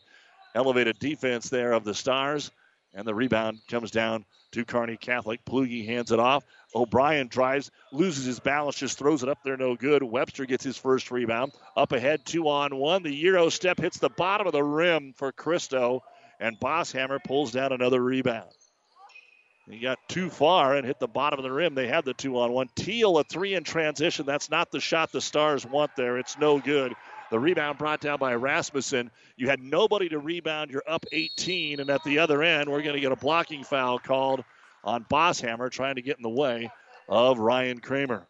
elevated 0.54 0.98
defense 0.98 1.48
there 1.48 1.72
of 1.72 1.84
the 1.84 1.94
Stars. 1.94 2.50
And 2.94 3.06
the 3.06 3.14
rebound 3.14 3.58
comes 3.68 3.90
down 3.90 4.24
to 4.52 4.64
Kearney 4.64 4.96
Catholic. 4.96 5.44
Plugi 5.44 5.86
hands 5.86 6.12
it 6.12 6.20
off. 6.20 6.44
O'Brien 6.76 7.28
drives, 7.28 7.70
loses 7.90 8.26
his 8.26 8.38
balance, 8.38 8.76
just 8.76 8.98
throws 8.98 9.22
it 9.22 9.28
up 9.30 9.38
there, 9.42 9.56
no 9.56 9.74
good. 9.74 10.02
Webster 10.02 10.44
gets 10.44 10.62
his 10.62 10.76
first 10.76 11.10
rebound. 11.10 11.52
Up 11.74 11.92
ahead, 11.92 12.26
two 12.26 12.48
on 12.48 12.76
one. 12.76 13.02
The 13.02 13.14
Euro 13.14 13.48
step 13.48 13.80
hits 13.80 13.98
the 13.98 14.10
bottom 14.10 14.46
of 14.46 14.52
the 14.52 14.62
rim 14.62 15.14
for 15.16 15.32
Christo, 15.32 16.02
and 16.38 16.60
Bosshammer 16.60 17.18
pulls 17.24 17.52
down 17.52 17.72
another 17.72 18.02
rebound. 18.02 18.50
He 19.68 19.80
got 19.80 19.98
too 20.06 20.30
far 20.30 20.76
and 20.76 20.86
hit 20.86 21.00
the 21.00 21.08
bottom 21.08 21.40
of 21.40 21.42
the 21.42 21.50
rim. 21.50 21.74
They 21.74 21.88
had 21.88 22.04
the 22.04 22.14
two 22.14 22.38
on 22.38 22.52
one. 22.52 22.68
Teal, 22.76 23.18
a 23.18 23.24
three 23.24 23.54
in 23.54 23.64
transition. 23.64 24.24
That's 24.24 24.50
not 24.50 24.70
the 24.70 24.78
shot 24.78 25.10
the 25.10 25.20
Stars 25.20 25.66
want 25.66 25.96
there. 25.96 26.18
It's 26.18 26.38
no 26.38 26.60
good. 26.60 26.92
The 27.30 27.40
rebound 27.40 27.78
brought 27.78 28.00
down 28.00 28.18
by 28.18 28.34
Rasmussen. 28.34 29.10
You 29.36 29.48
had 29.48 29.60
nobody 29.60 30.08
to 30.10 30.20
rebound. 30.20 30.70
You're 30.70 30.84
up 30.86 31.04
18, 31.10 31.80
and 31.80 31.90
at 31.90 32.04
the 32.04 32.20
other 32.20 32.42
end, 32.44 32.70
we're 32.70 32.82
going 32.82 32.94
to 32.94 33.00
get 33.00 33.10
a 33.10 33.16
blocking 33.16 33.64
foul 33.64 33.98
called 33.98 34.44
on 34.86 35.04
Bosshammer, 35.04 35.70
trying 35.70 35.96
to 35.96 36.02
get 36.02 36.16
in 36.16 36.22
the 36.22 36.30
way 36.30 36.70
of 37.08 37.38
Ryan 37.38 37.80
Kramer. 37.80 38.26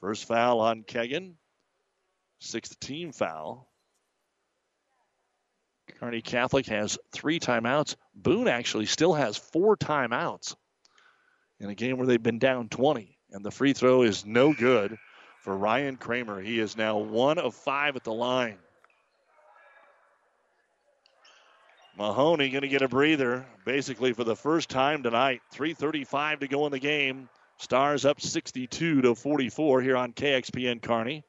First 0.00 0.26
foul 0.26 0.60
on 0.60 0.84
Kegan. 0.84 1.36
Sixth 2.40 2.78
team 2.80 3.12
foul. 3.12 3.68
Kearney 5.98 6.22
Catholic 6.22 6.66
has 6.66 6.98
three 7.12 7.38
timeouts. 7.38 7.96
Boone 8.14 8.48
actually 8.48 8.86
still 8.86 9.14
has 9.14 9.36
four 9.36 9.76
timeouts 9.76 10.54
in 11.60 11.70
a 11.70 11.74
game 11.74 11.98
where 11.98 12.06
they've 12.06 12.22
been 12.22 12.38
down 12.38 12.68
20. 12.68 13.18
And 13.30 13.44
the 13.44 13.50
free 13.50 13.72
throw 13.72 14.02
is 14.02 14.24
no 14.24 14.52
good 14.52 14.96
for 15.42 15.56
Ryan 15.56 15.96
Kramer. 15.96 16.40
He 16.40 16.58
is 16.58 16.76
now 16.76 16.98
one 16.98 17.38
of 17.38 17.54
five 17.54 17.96
at 17.96 18.04
the 18.04 18.12
line. 18.12 18.58
Mahoney 21.96 22.50
going 22.50 22.62
to 22.62 22.68
get 22.68 22.82
a 22.82 22.88
breather 22.88 23.46
basically 23.64 24.12
for 24.12 24.24
the 24.24 24.34
first 24.34 24.68
time 24.68 25.02
tonight. 25.02 25.42
3.35 25.54 26.40
to 26.40 26.48
go 26.48 26.66
in 26.66 26.72
the 26.72 26.78
game. 26.78 27.28
Stars 27.58 28.04
up 28.04 28.20
62 28.20 29.02
to 29.02 29.14
44 29.14 29.80
here 29.80 29.96
on 29.96 30.12
KXPN 30.12 30.82
Kearney. 30.82 31.22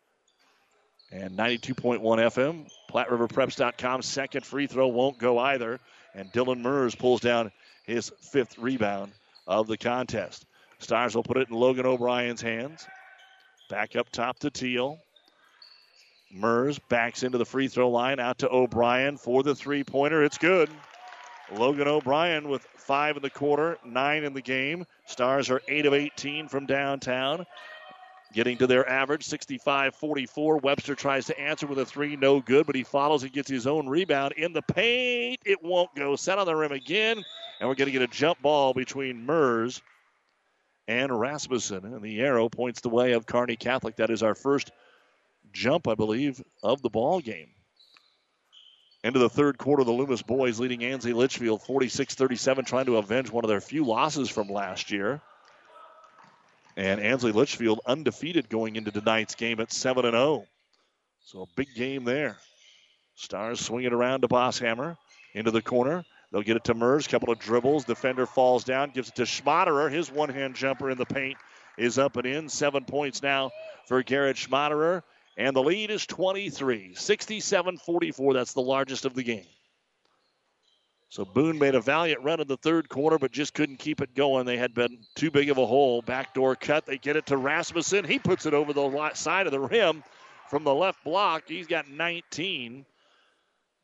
And 1.12 1.38
92.1 1.38 2.02
FM. 2.02 2.68
PlatteRiverPreps.com. 2.92 4.02
Second 4.02 4.46
free 4.46 4.66
throw 4.66 4.88
won't 4.88 5.20
go 5.20 5.38
either. 5.38 5.80
And 6.16 6.32
Dylan 6.32 6.62
Mers 6.62 6.96
pulls 6.96 7.22
down 7.22 7.52
his 7.84 8.12
fifth 8.32 8.58
rebound 8.58 9.12
of 9.46 9.68
the 9.68 9.78
contest. 9.78 10.46
Stars 10.80 11.16
will 11.16 11.24
put 11.24 11.38
it 11.38 11.50
in 11.50 11.56
Logan 11.56 11.86
O'Brien's 11.86 12.42
hands. 12.42 12.86
Back 13.70 13.96
up 13.96 14.10
top 14.10 14.40
to 14.40 14.50
Teal. 14.50 15.00
Mers 16.36 16.78
backs 16.78 17.24
into 17.24 17.38
the 17.38 17.46
free 17.46 17.68
throw 17.68 17.90
line 17.90 18.20
out 18.20 18.40
to 18.40 18.50
O'Brien 18.50 19.18
for 19.18 19.42
the 19.42 19.56
three 19.56 19.84
pointer. 19.84 20.24
It's 20.24 20.38
good. 20.38 20.70
Logan 21.52 21.88
O'Brien 21.88 22.50
with 22.50 22.64
five 22.76 23.16
in 23.16 23.22
the 23.22 23.30
quarter, 23.30 23.78
nine 23.86 24.24
in 24.24 24.34
the 24.34 24.42
game. 24.42 24.86
Stars 25.06 25.50
are 25.50 25.62
eight 25.68 25.86
of 25.86 25.94
18 25.94 26.48
from 26.48 26.66
downtown. 26.66 27.46
Getting 28.34 28.58
to 28.58 28.68
their 28.68 28.88
average, 28.90 29.24
65 29.24 29.96
44. 29.96 30.58
Webster 30.58 30.96
tries 30.96 31.26
to 31.28 31.40
answer 31.40 31.68
with 31.68 31.80
a 31.80 31.86
three, 31.86 32.18
no 32.18 32.42
good, 32.42 32.66
but 32.66 32.76
he 32.76 32.84
follows 32.84 33.24
and 33.24 33.32
gets 33.32 33.50
his 33.50 33.66
own 33.66 33.88
rebound 33.88 34.34
in 34.34 34.52
the 34.52 34.62
paint. 34.62 35.40
It 35.46 35.64
won't 35.64 35.96
go. 35.96 36.18
Set 36.18 36.38
on 36.38 36.46
the 36.46 36.56
rim 36.56 36.74
again, 36.74 37.24
and 37.60 37.70
we're 37.70 37.76
going 37.76 37.86
to 37.86 37.92
get 37.92 38.02
a 38.02 38.08
jump 38.08 38.42
ball 38.42 38.74
between 38.74 39.26
Mers 39.26 39.82
and 40.88 41.18
Rasmussen. 41.18 41.86
And 41.86 42.02
the 42.02 42.20
arrow 42.20 42.50
points 42.50 42.82
the 42.82 42.90
way 42.90 43.14
of 43.14 43.26
Kearney 43.26 43.56
Catholic. 43.56 43.96
That 43.96 44.10
is 44.10 44.22
our 44.22 44.36
first 44.36 44.72
jump, 45.56 45.88
I 45.88 45.96
believe, 45.96 46.44
of 46.62 46.82
the 46.84 46.90
ball 46.90 47.20
game. 47.20 47.50
Into 49.04 49.20
the 49.20 49.30
third 49.30 49.58
quarter, 49.58 49.84
the 49.84 49.92
Loomis 49.92 50.22
boys 50.22 50.60
leading 50.60 50.84
Ansley 50.84 51.14
Litchfield 51.14 51.64
46 51.64 52.16
37, 52.16 52.66
trying 52.66 52.86
to 52.86 52.98
avenge 52.98 53.32
one 53.32 53.44
of 53.44 53.50
their 53.50 53.62
few 53.62 53.86
losses 53.86 54.30
from 54.30 54.50
last 54.50 54.92
year. 54.92 55.22
And 56.78 57.00
Ansley 57.00 57.32
Litchfield 57.32 57.80
undefeated 57.86 58.50
going 58.50 58.76
into 58.76 58.92
tonight's 58.92 59.36
game 59.36 59.60
at 59.60 59.72
7 59.72 60.04
0. 60.04 60.46
So 61.22 61.42
a 61.44 61.46
big 61.56 61.74
game 61.76 62.04
there. 62.04 62.38
Stars 63.16 63.62
swing 63.62 63.86
it 63.86 63.94
around 63.94 64.22
to 64.22 64.28
Bosshammer 64.28 64.98
into 65.34 65.52
the 65.52 65.62
corner. 65.62 66.04
They'll 66.32 66.42
get 66.42 66.58
it 66.58 66.66
to 66.66 66.74
Mers. 66.74 67.08
Couple 67.08 67.32
of 67.32 67.40
dribbles. 67.40 67.86
Defender 67.86 68.26
falls 68.26 68.64
down, 68.64 68.90
gives 68.90 69.10
it 69.10 69.16
to 69.16 69.24
Schmaderer. 69.24 69.92
His 69.92 70.12
one 70.12 70.30
hand 70.30 70.56
jumper 70.56 70.90
in 70.90 70.98
the 70.98 71.06
paint 71.06 71.38
is 71.78 71.98
up 71.98 72.18
and 72.18 72.26
in. 72.26 72.50
Seven 72.50 72.84
points 72.84 73.22
now 73.22 73.52
for 73.86 74.04
Garrett 74.04 74.36
Schmaderer. 74.36 75.04
And 75.38 75.56
the 75.56 75.64
lead 75.64 75.92
is 75.92 76.06
23, 76.06 76.96
67 76.96 77.78
44. 77.78 78.34
That's 78.34 78.54
the 78.54 78.62
largest 78.62 79.06
of 79.06 79.16
the 79.16 79.24
game. 79.24 79.46
So 81.10 81.24
Boone 81.24 81.60
made 81.60 81.76
a 81.76 81.82
valiant 81.82 82.24
run 82.24 82.42
in 82.42 82.48
the 82.48 82.58
third 82.58 82.90
quarter, 82.90 83.18
but 83.18 83.32
just 83.32 83.54
couldn't 83.54 83.80
keep 83.80 84.02
it 84.02 84.16
going. 84.16 84.46
They 84.46 84.58
had 84.58 84.74
been 84.74 85.00
too 85.16 85.32
big 85.32 85.50
of 85.50 85.58
a 85.58 85.66
hole. 85.66 86.02
Backdoor 86.02 86.56
cut. 86.56 86.86
They 86.86 86.98
get 86.98 87.16
it 87.16 87.28
to 87.28 87.38
Rasmussen. 87.38 88.06
He 88.06 88.20
puts 88.20 88.46
it 88.46 88.54
over 88.54 88.74
the 88.74 89.12
side 89.14 89.46
of 89.46 89.52
the 89.52 89.60
rim 89.60 90.04
from 90.50 90.64
the 90.64 90.74
left 90.74 91.04
block. 91.04 91.44
He's 91.48 91.68
got 91.68 91.90
19. 91.90 92.86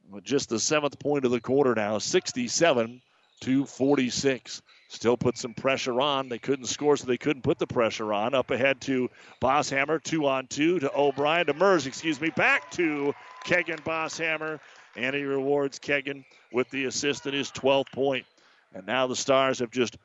With 0.09 0.23
just 0.25 0.49
the 0.49 0.59
seventh 0.59 0.99
point 0.99 1.23
of 1.23 1.31
the 1.31 1.39
quarter 1.39 1.73
now, 1.73 1.99
67 1.99 3.01
to 3.41 3.65
46. 3.65 4.61
Still 4.91 5.15
put 5.15 5.37
some 5.37 5.53
pressure 5.53 6.01
on. 6.01 6.27
They 6.27 6.37
couldn't 6.37 6.65
score, 6.65 6.97
so 6.97 7.07
they 7.07 7.17
couldn't 7.17 7.43
put 7.43 7.57
the 7.57 7.65
pressure 7.65 8.11
on. 8.11 8.33
Up 8.33 8.51
ahead 8.51 8.81
to 8.81 9.09
Bosshammer, 9.41 10.03
two 10.03 10.27
on 10.27 10.47
two 10.47 10.79
to 10.79 10.91
O'Brien, 10.93 11.45
to 11.45 11.53
Mers, 11.53 11.87
excuse 11.87 12.19
me, 12.19 12.29
back 12.31 12.69
to 12.71 13.13
Kegan 13.45 13.77
Bosshammer. 13.77 14.59
And 14.97 15.15
he 15.15 15.23
rewards 15.23 15.79
Kegan 15.79 16.25
with 16.51 16.69
the 16.71 16.85
assist 16.85 17.25
in 17.25 17.33
his 17.33 17.49
12th 17.51 17.89
point. 17.93 18.25
And 18.73 18.85
now 18.85 19.07
the 19.07 19.15
Stars 19.15 19.59
have 19.59 19.71
just 19.71 19.97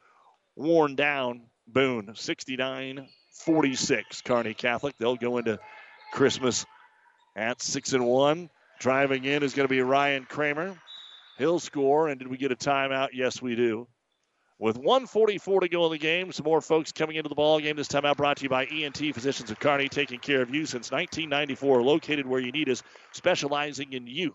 worn 0.54 0.94
down 0.94 1.42
Boone, 1.66 2.12
69 2.14 3.08
46. 3.32 4.22
Kearney 4.22 4.54
Catholic. 4.54 4.94
They'll 4.98 5.16
go 5.16 5.38
into 5.38 5.58
Christmas 6.12 6.64
at 7.34 7.60
6 7.60 7.92
and 7.92 8.06
1. 8.06 8.50
Driving 8.78 9.24
in 9.24 9.42
is 9.42 9.52
going 9.52 9.66
to 9.66 9.74
be 9.74 9.82
Ryan 9.82 10.26
Kramer. 10.26 10.78
He'll 11.38 11.58
score. 11.58 12.06
And 12.06 12.20
did 12.20 12.28
we 12.28 12.36
get 12.36 12.52
a 12.52 12.56
timeout? 12.56 13.08
Yes, 13.14 13.42
we 13.42 13.56
do. 13.56 13.88
With 14.58 14.78
144 14.78 15.60
to 15.60 15.68
go 15.68 15.84
in 15.84 15.92
the 15.92 15.98
game, 15.98 16.32
some 16.32 16.44
more 16.44 16.62
folks 16.62 16.90
coming 16.90 17.16
into 17.16 17.28
the 17.28 17.34
ball 17.34 17.60
game. 17.60 17.76
This 17.76 17.88
time 17.88 18.06
out 18.06 18.16
brought 18.16 18.38
to 18.38 18.44
you 18.44 18.48
by 18.48 18.64
ENT 18.64 18.96
Physicians 18.96 19.50
of 19.50 19.60
Kearney, 19.60 19.90
taking 19.90 20.18
care 20.18 20.40
of 20.40 20.48
you 20.48 20.64
since 20.64 20.90
1994. 20.90 21.82
Located 21.82 22.26
where 22.26 22.40
you 22.40 22.52
need 22.52 22.70
us, 22.70 22.82
specializing 23.12 23.92
in 23.92 24.06
you. 24.06 24.34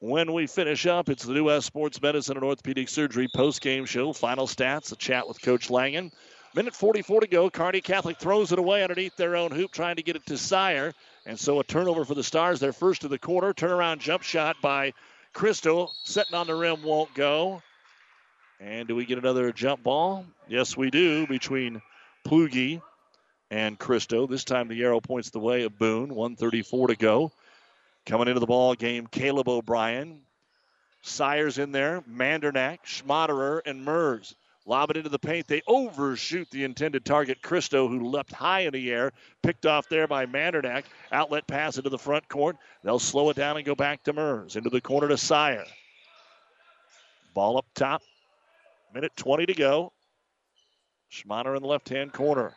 When 0.00 0.32
we 0.32 0.46
finish 0.46 0.86
up, 0.86 1.10
it's 1.10 1.24
the 1.24 1.34
New 1.34 1.44
West 1.44 1.66
Sports 1.66 2.00
Medicine 2.00 2.38
and 2.38 2.44
Orthopedic 2.44 2.88
Surgery 2.88 3.28
post-game 3.28 3.84
show. 3.84 4.14
Final 4.14 4.46
stats, 4.46 4.92
a 4.92 4.96
chat 4.96 5.28
with 5.28 5.42
Coach 5.42 5.68
Langen. 5.68 6.10
Minute 6.54 6.74
44 6.74 7.20
to 7.20 7.26
go. 7.26 7.50
Kearney 7.50 7.82
Catholic 7.82 8.18
throws 8.18 8.50
it 8.50 8.58
away 8.58 8.82
underneath 8.82 9.14
their 9.16 9.36
own 9.36 9.50
hoop, 9.50 9.72
trying 9.72 9.96
to 9.96 10.02
get 10.02 10.16
it 10.16 10.24
to 10.24 10.38
Sire. 10.38 10.94
And 11.26 11.38
so 11.38 11.60
a 11.60 11.64
turnover 11.64 12.06
for 12.06 12.14
the 12.14 12.24
Stars, 12.24 12.60
their 12.60 12.72
first 12.72 13.04
of 13.04 13.10
the 13.10 13.18
quarter. 13.18 13.52
Turnaround 13.52 13.98
jump 13.98 14.22
shot 14.22 14.56
by 14.62 14.94
Christo. 15.34 15.90
Setting 16.04 16.34
on 16.34 16.46
the 16.46 16.54
rim 16.54 16.82
won't 16.82 17.12
go. 17.12 17.62
And 18.58 18.88
do 18.88 18.96
we 18.96 19.04
get 19.04 19.18
another 19.18 19.52
jump 19.52 19.82
ball? 19.82 20.24
Yes, 20.48 20.78
we 20.78 20.90
do, 20.90 21.26
between 21.26 21.82
Plugi 22.26 22.80
and 23.50 23.78
Christo. 23.78 24.26
This 24.26 24.44
time 24.44 24.68
the 24.68 24.82
arrow 24.82 25.02
points 25.02 25.28
the 25.28 25.40
way 25.40 25.64
of 25.64 25.78
Boone. 25.78 26.14
134 26.14 26.88
to 26.88 26.96
go. 26.96 27.32
Coming 28.10 28.26
into 28.26 28.40
the 28.40 28.46
ball 28.46 28.74
game, 28.74 29.06
Caleb 29.06 29.48
O'Brien. 29.48 30.22
Sire's 31.00 31.58
in 31.58 31.70
there, 31.70 32.02
Mandernack, 32.10 32.78
Schmaderer, 32.84 33.60
and 33.64 33.84
Mers. 33.84 34.34
Lob 34.66 34.90
it 34.90 34.96
into 34.96 35.08
the 35.08 35.18
paint. 35.20 35.46
They 35.46 35.62
overshoot 35.68 36.50
the 36.50 36.64
intended 36.64 37.04
target, 37.04 37.40
Christo, 37.40 37.86
who 37.86 38.10
leapt 38.10 38.32
high 38.32 38.62
in 38.62 38.72
the 38.72 38.90
air. 38.90 39.12
Picked 39.44 39.64
off 39.64 39.88
there 39.88 40.08
by 40.08 40.26
Mandernack. 40.26 40.86
Outlet 41.12 41.46
pass 41.46 41.76
into 41.76 41.88
the 41.88 42.00
front 42.00 42.28
court. 42.28 42.56
They'll 42.82 42.98
slow 42.98 43.30
it 43.30 43.36
down 43.36 43.58
and 43.58 43.64
go 43.64 43.76
back 43.76 44.02
to 44.02 44.12
Mers. 44.12 44.56
Into 44.56 44.70
the 44.70 44.80
corner 44.80 45.06
to 45.06 45.16
Sire. 45.16 45.64
Ball 47.32 47.58
up 47.58 47.66
top. 47.76 48.02
Minute 48.92 49.12
20 49.14 49.46
to 49.46 49.54
go. 49.54 49.92
Schmaderer 51.12 51.54
in 51.54 51.62
the 51.62 51.68
left 51.68 51.88
hand 51.88 52.12
corner. 52.12 52.54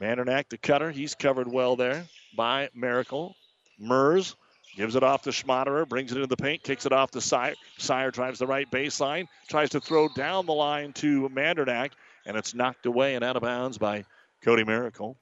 Mandernack, 0.00 0.48
the 0.48 0.56
cutter. 0.56 0.90
He's 0.90 1.14
covered 1.14 1.52
well 1.52 1.76
there 1.76 2.06
by 2.34 2.70
Miracle. 2.74 3.36
Mers 3.78 4.36
Gives 4.76 4.96
it 4.96 5.04
off 5.04 5.22
to 5.22 5.30
Schmaderer, 5.30 5.88
brings 5.88 6.10
it 6.10 6.16
into 6.16 6.26
the 6.26 6.36
paint, 6.36 6.62
kicks 6.62 6.84
it 6.84 6.92
off 6.92 7.12
to 7.12 7.20
Sire. 7.20 7.54
Sire 7.78 8.10
drives 8.10 8.40
the 8.40 8.46
right 8.46 8.68
baseline, 8.70 9.28
tries 9.48 9.70
to 9.70 9.80
throw 9.80 10.08
down 10.08 10.46
the 10.46 10.52
line 10.52 10.92
to 10.94 11.28
Mandernack, 11.28 11.90
and 12.26 12.36
it's 12.36 12.54
knocked 12.54 12.86
away 12.86 13.14
and 13.14 13.24
out 13.24 13.36
of 13.36 13.42
bounds 13.42 13.78
by 13.78 14.04
Cody 14.42 14.64
Miracle. 14.64 15.16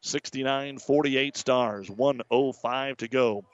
69 0.00 0.78
48 0.78 1.36
stars, 1.36 1.90
105 1.90 2.96
to 2.98 3.08
go 3.08 3.44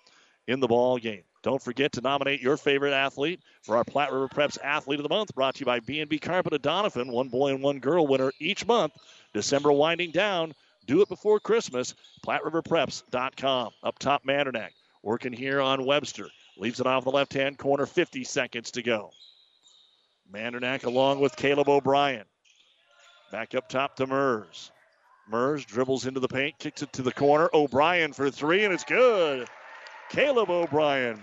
in 0.47 0.61
the 0.61 0.69
ball 0.69 0.99
game. 0.99 1.23
Don't 1.43 1.63
forget 1.63 1.93
to 1.93 2.01
nominate 2.01 2.41
your 2.41 2.57
favorite 2.57 2.93
athlete 2.93 3.41
for 3.63 3.77
our 3.77 3.85
Platte 3.85 4.13
River 4.13 4.29
Preps 4.29 4.59
Athlete 4.63 5.01
of 5.01 5.03
the 5.03 5.09
Month, 5.09 5.35
brought 5.35 5.57
to 5.57 5.61
you 5.61 5.67
by 5.67 5.81
B&B 5.81 6.19
Carpet 6.19 6.53
of 6.53 6.63
Doniphan, 6.63 7.11
one 7.11 7.29
boy 7.29 7.51
and 7.51 7.63
one 7.63 7.81
girl 7.81 8.07
winner 8.07 8.33
each 8.39 8.65
month. 8.65 8.93
December 9.35 9.73
winding 9.73 10.13
down. 10.13 10.53
Do 10.87 11.01
it 11.01 11.09
before 11.09 11.41
Christmas. 11.41 11.95
PlatteRiverPreps.com. 12.25 13.71
Up 13.83 13.99
top, 13.99 14.25
Mandernack. 14.25 14.71
Working 15.03 15.33
here 15.33 15.61
on 15.61 15.85
Webster. 15.85 16.29
Leaves 16.57 16.81
it 16.81 16.87
off 16.87 17.05
the 17.05 17.11
left 17.11 17.33
hand 17.33 17.59
corner, 17.59 17.87
50 17.87 18.25
seconds 18.25 18.73
to 18.73 18.83
go. 18.83 19.11
Mandernack 20.33 20.85
along 20.85 21.21
with 21.21 21.37
Caleb 21.37 21.69
O'Brien. 21.69 22.25
Back 23.31 23.55
up 23.55 23.69
top 23.69 23.97
to 23.97 24.07
Mers. 24.07 24.71
Mers 25.29 25.65
dribbles 25.65 26.07
into 26.07 26.21
the 26.21 26.29
paint, 26.29 26.59
kicks 26.59 26.83
it 26.83 26.93
to 26.95 27.03
the 27.03 27.13
corner. 27.13 27.49
O'Brien 27.53 28.13
for 28.13 28.31
three, 28.31 28.65
and 28.65 28.73
it's 28.73 28.85
good. 28.85 29.49
Caleb 30.11 30.51
O'Brien 30.51 31.21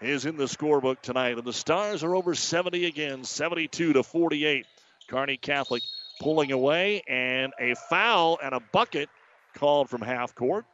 is 0.00 0.24
in 0.24 0.36
the 0.36 0.44
scorebook 0.44 1.00
tonight, 1.02 1.36
and 1.36 1.46
the 1.46 1.52
Stars 1.52 2.02
are 2.02 2.14
over 2.14 2.34
70 2.34 2.86
again, 2.86 3.24
72 3.24 3.92
to 3.92 4.02
48. 4.02 4.66
Kearney 5.08 5.36
Catholic 5.36 5.82
pulling 6.20 6.52
away, 6.52 7.02
and 7.08 7.52
a 7.60 7.74
foul 7.74 8.38
and 8.42 8.54
a 8.54 8.60
bucket 8.72 9.08
called 9.54 9.90
from 9.90 10.00
half 10.00 10.34
court. 10.34 10.64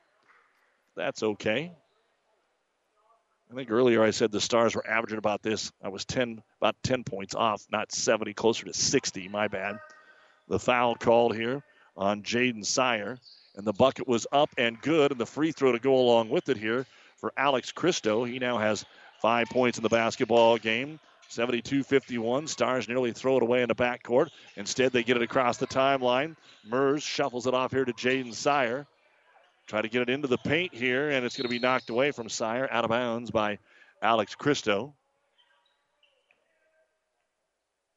That's 0.95 1.23
okay. 1.23 1.73
I 3.51 3.55
think 3.55 3.71
earlier 3.71 4.03
I 4.03 4.11
said 4.11 4.33
the 4.33 4.41
Stars 4.41 4.75
were 4.75 4.87
averaging 4.87 5.19
about 5.19 5.43
this. 5.43 5.71
I 5.83 5.89
was 5.89 6.05
10, 6.05 6.43
about 6.61 6.77
10 6.83 7.05
points 7.05 7.35
off, 7.35 7.65
not 7.71 7.93
70, 7.93 8.35
closer 8.35 8.67
to 8.67 8.73
60. 8.73 9.29
My 9.29 9.49
bad. 9.49 9.79
The 10.49 10.59
foul 10.59 10.97
called 10.97 11.35
here 11.37 11.63
on 11.97 12.23
Jaden 12.23 12.65
Sire, 12.65 13.19
and 13.55 13.67
the 13.67 13.73
bucket 13.73 14.09
was 14.09 14.27
up 14.33 14.51
and 14.59 14.81
good, 14.81 15.13
and 15.13 15.21
the 15.21 15.27
free 15.27 15.53
throw 15.53 15.73
to 15.73 15.79
go 15.79 15.97
along 15.97 16.29
with 16.29 16.49
it 16.49 16.57
here 16.57 16.87
for 17.17 17.33
Alex 17.37 17.73
Christo. 17.73 18.25
He 18.25 18.39
now 18.39 18.59
has 18.59 18.85
five 19.23 19.49
points 19.49 19.79
in 19.79 19.83
the 19.83 19.89
basketball 19.89 20.59
game. 20.59 20.99
72 21.29 21.83
51. 21.83 22.47
Stars 22.47 22.89
nearly 22.89 23.13
throw 23.13 23.37
it 23.37 23.43
away 23.43 23.63
in 23.63 23.69
the 23.69 23.75
backcourt. 23.75 24.29
Instead, 24.57 24.93
they 24.93 25.03
get 25.03 25.17
it 25.17 25.23
across 25.23 25.57
the 25.57 25.67
timeline. 25.67 26.37
Mers 26.65 27.03
shuffles 27.03 27.47
it 27.47 27.55
off 27.55 27.73
here 27.73 27.85
to 27.85 27.93
Jaden 27.93 28.35
Sire. 28.35 28.87
Try 29.67 29.83
to 29.83 29.89
get 29.89 30.03
it 30.03 30.11
into 30.11 30.29
the 30.29 30.39
paint 30.39 30.73
here, 30.75 31.11
and 31.11 31.25
it's 31.25 31.37
going 31.37 31.45
to 31.45 31.51
be 31.51 31.59
knocked 31.59 31.91
away 31.91 32.13
from 32.13 32.29
Sire, 32.29 32.69
out 32.71 32.85
of 32.85 32.91
bounds 32.91 33.31
by 33.31 33.59
Alex 34.01 34.35
Christo. 34.35 34.95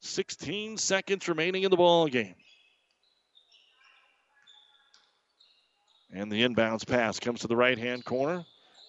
16 0.00 0.78
seconds 0.78 1.28
remaining 1.28 1.62
in 1.62 1.70
the 1.70 1.76
ball 1.76 2.08
game. 2.08 2.34
And 6.12 6.32
the 6.32 6.42
inbounds 6.42 6.84
pass 6.84 7.20
comes 7.20 7.40
to 7.40 7.46
the 7.46 7.54
right 7.54 7.78
hand 7.78 8.04
corner. 8.04 8.44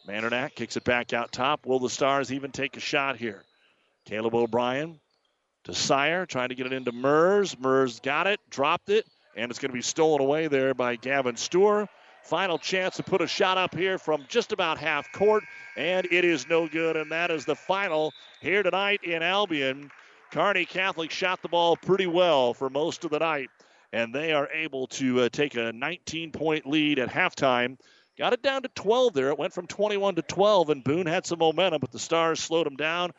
Mandernack 0.07 0.55
kicks 0.55 0.75
it 0.77 0.83
back 0.83 1.13
out 1.13 1.31
top. 1.31 1.67
Will 1.67 1.79
the 1.79 1.89
Stars 1.89 2.33
even 2.33 2.51
take 2.51 2.77
a 2.77 2.79
shot 2.79 3.17
here? 3.17 3.43
Caleb 4.05 4.33
O'Brien 4.33 4.99
to 5.65 5.75
Sire, 5.75 6.25
trying 6.25 6.49
to 6.49 6.55
get 6.55 6.65
it 6.65 6.73
into 6.73 6.91
Mers. 6.91 7.59
Mers 7.59 7.99
got 7.99 8.25
it, 8.25 8.39
dropped 8.49 8.89
it, 8.89 9.05
and 9.35 9.51
it's 9.51 9.59
going 9.59 9.69
to 9.69 9.75
be 9.75 9.83
stolen 9.83 10.21
away 10.21 10.47
there 10.47 10.73
by 10.73 10.95
Gavin 10.95 11.35
Stewart. 11.35 11.87
Final 12.23 12.57
chance 12.57 12.95
to 12.97 13.03
put 13.03 13.21
a 13.21 13.27
shot 13.27 13.57
up 13.57 13.75
here 13.75 13.97
from 13.97 14.25
just 14.27 14.51
about 14.51 14.77
half 14.77 15.11
court, 15.11 15.43
and 15.75 16.07
it 16.11 16.23
is 16.23 16.47
no 16.47 16.67
good. 16.67 16.95
And 16.95 17.11
that 17.11 17.31
is 17.31 17.45
the 17.45 17.55
final 17.55 18.13
here 18.41 18.63
tonight 18.63 19.03
in 19.03 19.23
Albion. 19.23 19.91
Kearney 20.31 20.65
Catholic 20.65 21.11
shot 21.11 21.41
the 21.41 21.49
ball 21.49 21.75
pretty 21.75 22.07
well 22.07 22.53
for 22.53 22.69
most 22.69 23.03
of 23.03 23.11
the 23.11 23.19
night, 23.19 23.49
and 23.91 24.15
they 24.15 24.31
are 24.31 24.47
able 24.53 24.87
to 24.87 25.21
uh, 25.21 25.29
take 25.29 25.55
a 25.55 25.73
19 25.73 26.31
point 26.31 26.65
lead 26.65 26.99
at 26.99 27.09
halftime. 27.09 27.77
Got 28.17 28.33
it 28.33 28.41
down 28.41 28.61
to 28.61 28.69
12 28.69 29.13
there. 29.13 29.29
It 29.29 29.39
went 29.39 29.53
from 29.53 29.67
21 29.67 30.15
to 30.15 30.21
12, 30.21 30.69
and 30.69 30.83
Boone 30.83 31.07
had 31.07 31.25
some 31.25 31.39
momentum, 31.39 31.79
but 31.81 31.91
the 31.91 31.99
Stars 31.99 32.39
slowed 32.39 32.65
them 32.65 32.75
down. 32.75 33.11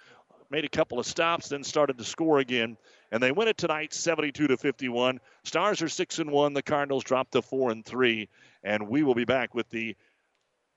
made 0.51 0.65
a 0.65 0.71
couple 0.71 0.99
of 0.99 1.07
stops, 1.07 1.49
then 1.49 1.65
started 1.65 1.99
to 1.99 2.05
score 2.05 2.39
again, 2.39 2.77
and 3.11 3.23
they 3.23 3.33
win 3.33 3.49
it 3.49 3.59
tonight, 3.59 3.93
72 3.93 4.47
to 4.47 4.57
51. 4.57 5.21
Stars 5.45 5.83
are 5.83 5.89
six 5.89 6.19
and 6.19 6.31
one. 6.31 6.55
The 6.55 6.63
Cardinals 6.63 7.05
drop 7.05 7.31
to 7.33 7.43
four 7.43 7.71
and 7.71 7.85
three, 7.85 8.29
and 8.63 8.89
we 8.89 9.03
will 9.03 9.15
be 9.15 9.25
back 9.25 9.55
with 9.55 9.69
the 9.71 9.97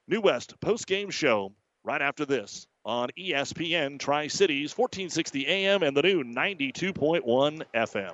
New 0.07 0.21
West 0.21 0.59
post 0.59 0.87
game 0.87 1.09
show 1.09 1.51
right 1.83 2.01
after 2.01 2.25
this 2.25 2.67
on 2.83 3.09
ESPN 3.17 3.99
Tri 3.99 4.27
Cities, 4.27 4.77
1460 4.77 5.47
AM 5.47 5.83
and 5.83 5.95
the 5.95 6.03
new 6.03 6.23
92.1 6.23 7.63
FM. 7.75 8.13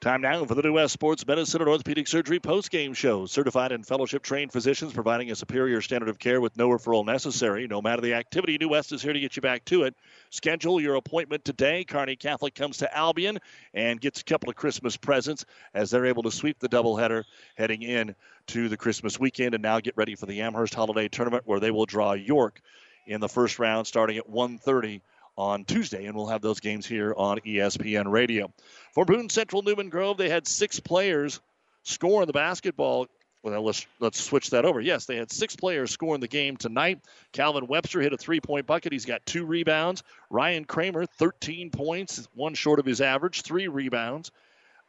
Time 0.00 0.22
now 0.22 0.46
for 0.46 0.54
the 0.54 0.62
New 0.62 0.72
West 0.72 0.94
Sports 0.94 1.26
Medicine 1.26 1.60
and 1.60 1.68
Orthopedic 1.68 2.08
Surgery 2.08 2.40
post-game 2.40 2.94
show. 2.94 3.26
Certified 3.26 3.70
and 3.70 3.86
fellowship-trained 3.86 4.50
physicians 4.50 4.94
providing 4.94 5.30
a 5.30 5.36
superior 5.36 5.82
standard 5.82 6.08
of 6.08 6.18
care 6.18 6.40
with 6.40 6.56
no 6.56 6.70
referral 6.70 7.04
necessary. 7.04 7.66
No 7.66 7.82
matter 7.82 8.00
the 8.00 8.14
activity, 8.14 8.56
New 8.56 8.70
West 8.70 8.92
is 8.92 9.02
here 9.02 9.12
to 9.12 9.20
get 9.20 9.36
you 9.36 9.42
back 9.42 9.62
to 9.66 9.82
it. 9.82 9.94
Schedule 10.30 10.80
your 10.80 10.94
appointment 10.94 11.44
today. 11.44 11.84
Kearney 11.84 12.16
Catholic 12.16 12.54
comes 12.54 12.78
to 12.78 12.96
Albion 12.96 13.40
and 13.74 14.00
gets 14.00 14.22
a 14.22 14.24
couple 14.24 14.48
of 14.48 14.56
Christmas 14.56 14.96
presents 14.96 15.44
as 15.74 15.90
they're 15.90 16.06
able 16.06 16.22
to 16.22 16.30
sweep 16.30 16.58
the 16.60 16.68
doubleheader 16.70 17.24
heading 17.56 17.82
in 17.82 18.14
to 18.46 18.70
the 18.70 18.78
Christmas 18.78 19.20
weekend 19.20 19.52
and 19.52 19.62
now 19.62 19.80
get 19.80 19.98
ready 19.98 20.14
for 20.14 20.24
the 20.24 20.40
Amherst 20.40 20.72
Holiday 20.72 21.08
Tournament 21.08 21.42
where 21.46 21.60
they 21.60 21.70
will 21.70 21.84
draw 21.84 22.14
York 22.14 22.62
in 23.06 23.20
the 23.20 23.28
first 23.28 23.58
round 23.58 23.86
starting 23.86 24.16
at 24.16 24.30
1:30 24.30 25.02
on 25.40 25.64
Tuesday, 25.64 26.04
and 26.04 26.14
we'll 26.14 26.26
have 26.26 26.42
those 26.42 26.60
games 26.60 26.86
here 26.86 27.14
on 27.16 27.38
ESPN 27.38 28.10
Radio. 28.10 28.52
For 28.92 29.06
Boone 29.06 29.30
Central 29.30 29.62
Newman 29.62 29.88
Grove, 29.88 30.18
they 30.18 30.28
had 30.28 30.46
six 30.46 30.78
players 30.78 31.40
score 31.82 32.22
in 32.22 32.26
the 32.26 32.34
basketball. 32.34 33.06
Well, 33.42 33.62
let's 33.62 33.86
let's 34.00 34.20
switch 34.20 34.50
that 34.50 34.66
over. 34.66 34.82
Yes, 34.82 35.06
they 35.06 35.16
had 35.16 35.32
six 35.32 35.56
players 35.56 35.92
score 35.92 36.14
in 36.14 36.20
the 36.20 36.28
game 36.28 36.58
tonight. 36.58 37.00
Calvin 37.32 37.68
Webster 37.68 38.02
hit 38.02 38.12
a 38.12 38.18
three-point 38.18 38.66
bucket. 38.66 38.92
He's 38.92 39.06
got 39.06 39.24
two 39.24 39.46
rebounds. 39.46 40.02
Ryan 40.28 40.66
Kramer, 40.66 41.06
13 41.06 41.70
points, 41.70 42.28
one 42.34 42.52
short 42.52 42.78
of 42.78 42.84
his 42.84 43.00
average, 43.00 43.40
three 43.40 43.66
rebounds. 43.66 44.30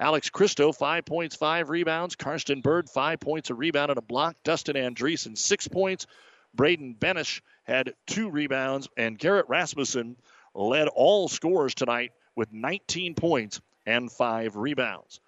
Alex 0.01 0.29
Christo, 0.29 0.73
five 0.73 1.05
points, 1.05 1.33
five 1.33 1.69
rebounds. 1.69 2.17
Karsten 2.17 2.59
Bird, 2.59 2.89
five 2.89 3.21
points, 3.21 3.51
a 3.51 3.55
rebound, 3.55 3.89
and 3.89 3.97
a 3.97 4.01
block. 4.01 4.35
Dustin 4.43 4.75
Andreessen, 4.75 5.37
six 5.37 5.69
points. 5.69 6.07
Braden 6.53 6.95
Benish 6.99 7.39
had 7.63 7.93
two 8.05 8.29
rebounds, 8.29 8.89
and 8.97 9.17
Garrett 9.17 9.47
Rasmussen 9.47 10.17
led 10.53 10.87
all 10.87 11.27
scorers 11.27 11.75
tonight 11.75 12.11
with 12.35 12.51
19 12.51 13.15
points 13.15 13.61
and 13.85 14.11
five 14.11 14.55
rebounds. 14.55 15.19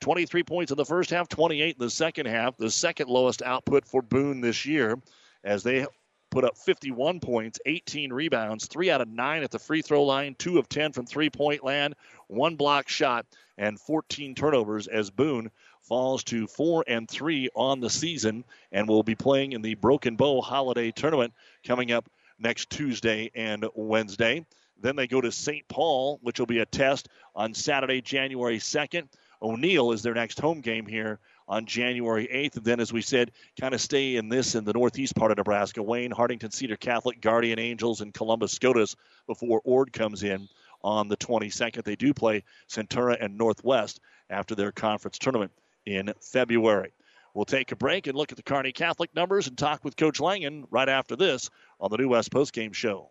23 0.00 0.42
points 0.42 0.70
in 0.70 0.76
the 0.76 0.84
first 0.84 1.10
half, 1.10 1.28
28 1.28 1.76
in 1.76 1.84
the 1.84 1.90
second 1.90 2.26
half, 2.26 2.56
the 2.56 2.70
second 2.70 3.08
lowest 3.08 3.42
output 3.42 3.86
for 3.86 4.02
Boone 4.02 4.40
this 4.40 4.66
year 4.66 4.98
as 5.42 5.62
they 5.62 5.86
put 6.30 6.44
up 6.44 6.58
51 6.58 7.20
points, 7.20 7.60
18 7.64 8.12
rebounds, 8.12 8.66
3 8.66 8.90
out 8.90 9.00
of 9.00 9.08
9 9.08 9.42
at 9.42 9.50
the 9.50 9.58
free 9.58 9.82
throw 9.82 10.02
line, 10.02 10.34
2 10.34 10.58
of 10.58 10.68
10 10.68 10.92
from 10.92 11.06
three 11.06 11.30
point 11.30 11.64
land, 11.64 11.94
one 12.26 12.56
block 12.56 12.88
shot, 12.88 13.24
and 13.56 13.80
14 13.80 14.34
turnovers 14.34 14.88
as 14.88 15.10
Boone 15.10 15.50
falls 15.82 16.24
to 16.24 16.46
4 16.46 16.84
and 16.88 17.08
3 17.08 17.50
on 17.54 17.80
the 17.80 17.90
season 17.90 18.44
and 18.72 18.88
will 18.88 19.02
be 19.02 19.14
playing 19.14 19.52
in 19.52 19.62
the 19.62 19.74
Broken 19.74 20.16
Bow 20.16 20.40
Holiday 20.40 20.90
Tournament 20.90 21.32
coming 21.64 21.92
up 21.92 22.08
next 22.38 22.68
Tuesday 22.68 23.30
and 23.34 23.64
Wednesday. 23.74 24.44
Then 24.80 24.96
they 24.96 25.06
go 25.06 25.20
to 25.20 25.32
St. 25.32 25.66
Paul, 25.68 26.18
which 26.22 26.38
will 26.38 26.46
be 26.46 26.58
a 26.58 26.66
test 26.66 27.08
on 27.34 27.54
Saturday, 27.54 28.00
January 28.00 28.58
2nd. 28.58 29.08
O'Neill 29.40 29.92
is 29.92 30.02
their 30.02 30.14
next 30.14 30.40
home 30.40 30.60
game 30.60 30.86
here 30.86 31.20
on 31.46 31.66
January 31.66 32.26
8th. 32.26 32.56
And 32.56 32.64
then, 32.64 32.80
as 32.80 32.92
we 32.92 33.02
said, 33.02 33.32
kind 33.60 33.74
of 33.74 33.80
stay 33.80 34.16
in 34.16 34.28
this 34.28 34.54
in 34.54 34.64
the 34.64 34.72
northeast 34.72 35.14
part 35.14 35.30
of 35.30 35.36
Nebraska. 35.36 35.82
Wayne, 35.82 36.10
Hartington 36.10 36.52
Cedar 36.52 36.76
Catholic, 36.76 37.20
Guardian 37.20 37.58
Angels, 37.58 38.00
and 38.00 38.14
Columbus 38.14 38.52
Scotus 38.52 38.96
before 39.26 39.60
Ord 39.64 39.92
comes 39.92 40.22
in 40.22 40.48
on 40.82 41.08
the 41.08 41.16
22nd. 41.16 41.84
They 41.84 41.96
do 41.96 42.14
play 42.14 42.44
Centura 42.68 43.16
and 43.20 43.36
Northwest 43.36 44.00
after 44.30 44.54
their 44.54 44.72
conference 44.72 45.18
tournament 45.18 45.52
in 45.86 46.12
February. 46.20 46.92
We'll 47.34 47.44
take 47.44 47.72
a 47.72 47.76
break 47.76 48.06
and 48.06 48.16
look 48.16 48.30
at 48.30 48.36
the 48.36 48.44
Kearney 48.44 48.72
Catholic 48.72 49.14
numbers 49.14 49.48
and 49.48 49.58
talk 49.58 49.84
with 49.84 49.96
Coach 49.96 50.20
Langen 50.20 50.66
right 50.70 50.88
after 50.88 51.16
this 51.16 51.50
on 51.80 51.90
the 51.90 51.96
New 51.96 52.08
West 52.08 52.30
Postgame 52.30 52.72
Show. 52.72 53.10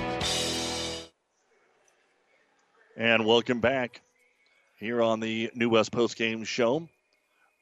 And 3.03 3.25
welcome 3.25 3.61
back 3.61 3.99
here 4.75 5.01
on 5.01 5.21
the 5.21 5.49
New 5.55 5.69
West 5.69 5.91
Post 5.91 6.17
Game 6.17 6.43
Show. 6.43 6.87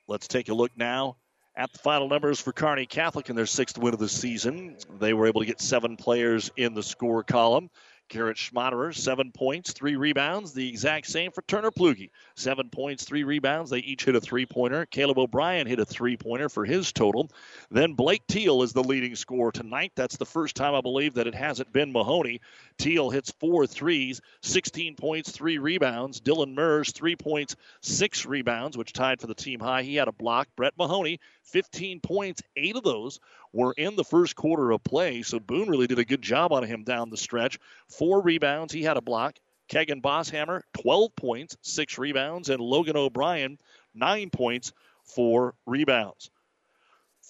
Let's 0.05 0.27
take 0.27 0.49
a 0.49 0.53
look 0.53 0.71
now 0.75 1.15
at 1.55 1.71
the 1.71 1.79
final 1.79 2.09
numbers 2.09 2.41
for 2.41 2.51
Kearney 2.51 2.85
Catholic 2.85 3.29
in 3.29 3.37
their 3.37 3.45
sixth 3.45 3.77
win 3.77 3.93
of 3.93 4.01
the 4.01 4.09
season. 4.09 4.75
They 4.99 5.13
were 5.13 5.27
able 5.27 5.39
to 5.39 5.47
get 5.47 5.61
seven 5.61 5.95
players 5.95 6.51
in 6.57 6.73
the 6.73 6.83
score 6.83 7.23
column. 7.23 7.69
Garrett 8.09 8.37
Schmaderer, 8.37 8.93
seven 8.93 9.31
points, 9.31 9.71
three 9.71 9.95
rebounds, 9.95 10.51
the 10.51 10.67
exact 10.67 11.07
same 11.07 11.31
for 11.31 11.43
Turner 11.43 11.69
Plugi. 11.69 12.09
Seven 12.35 12.69
points, 12.69 13.05
three 13.05 13.23
rebounds. 13.23 13.69
They 13.69 13.79
each 13.79 14.05
hit 14.05 14.15
a 14.15 14.21
three 14.21 14.47
pointer. 14.47 14.87
Caleb 14.87 15.19
O'Brien 15.19 15.67
hit 15.67 15.79
a 15.79 15.85
three 15.85 16.17
pointer 16.17 16.49
for 16.49 16.65
his 16.65 16.91
total. 16.91 17.29
Then 17.69 17.93
Blake 17.93 18.25
Teal 18.27 18.63
is 18.63 18.73
the 18.73 18.83
leading 18.83 19.15
scorer 19.15 19.51
tonight. 19.51 19.91
That's 19.95 20.17
the 20.17 20.25
first 20.25 20.55
time 20.55 20.73
I 20.73 20.81
believe 20.81 21.13
that 21.13 21.27
it 21.27 21.35
hasn't 21.35 21.71
been 21.71 21.91
Mahoney. 21.91 22.41
Teal 22.79 23.11
hits 23.11 23.31
four 23.39 23.67
threes, 23.67 24.21
16 24.41 24.95
points, 24.95 25.31
three 25.31 25.59
rebounds. 25.59 26.19
Dylan 26.19 26.55
Mers, 26.55 26.91
three 26.91 27.15
points, 27.15 27.55
six 27.81 28.25
rebounds, 28.25 28.75
which 28.75 28.91
tied 28.91 29.21
for 29.21 29.27
the 29.27 29.35
team 29.35 29.59
high. 29.59 29.83
He 29.83 29.95
had 29.95 30.07
a 30.07 30.13
block. 30.13 30.47
Brett 30.55 30.73
Mahoney, 30.77 31.19
15 31.43 31.99
points, 31.99 32.41
eight 32.55 32.75
of 32.75 32.83
those 32.83 33.19
were 33.53 33.73
in 33.73 33.95
the 33.95 34.03
first 34.03 34.35
quarter 34.35 34.71
of 34.71 34.83
play. 34.83 35.21
So 35.21 35.39
Boone 35.39 35.69
really 35.69 35.87
did 35.87 35.99
a 35.99 36.05
good 36.05 36.21
job 36.21 36.51
on 36.53 36.63
him 36.63 36.83
down 36.83 37.09
the 37.09 37.17
stretch. 37.17 37.59
Four 37.87 38.21
rebounds. 38.21 38.73
He 38.73 38.83
had 38.83 38.97
a 38.97 39.01
block. 39.01 39.37
Kegan 39.67 40.01
Bosshammer, 40.01 40.61
12 40.81 41.15
points, 41.15 41.57
six 41.61 41.97
rebounds. 41.97 42.49
And 42.49 42.59
Logan 42.59 42.97
O'Brien, 42.97 43.59
nine 43.93 44.29
points, 44.29 44.73
four 45.03 45.55
rebounds. 45.65 46.31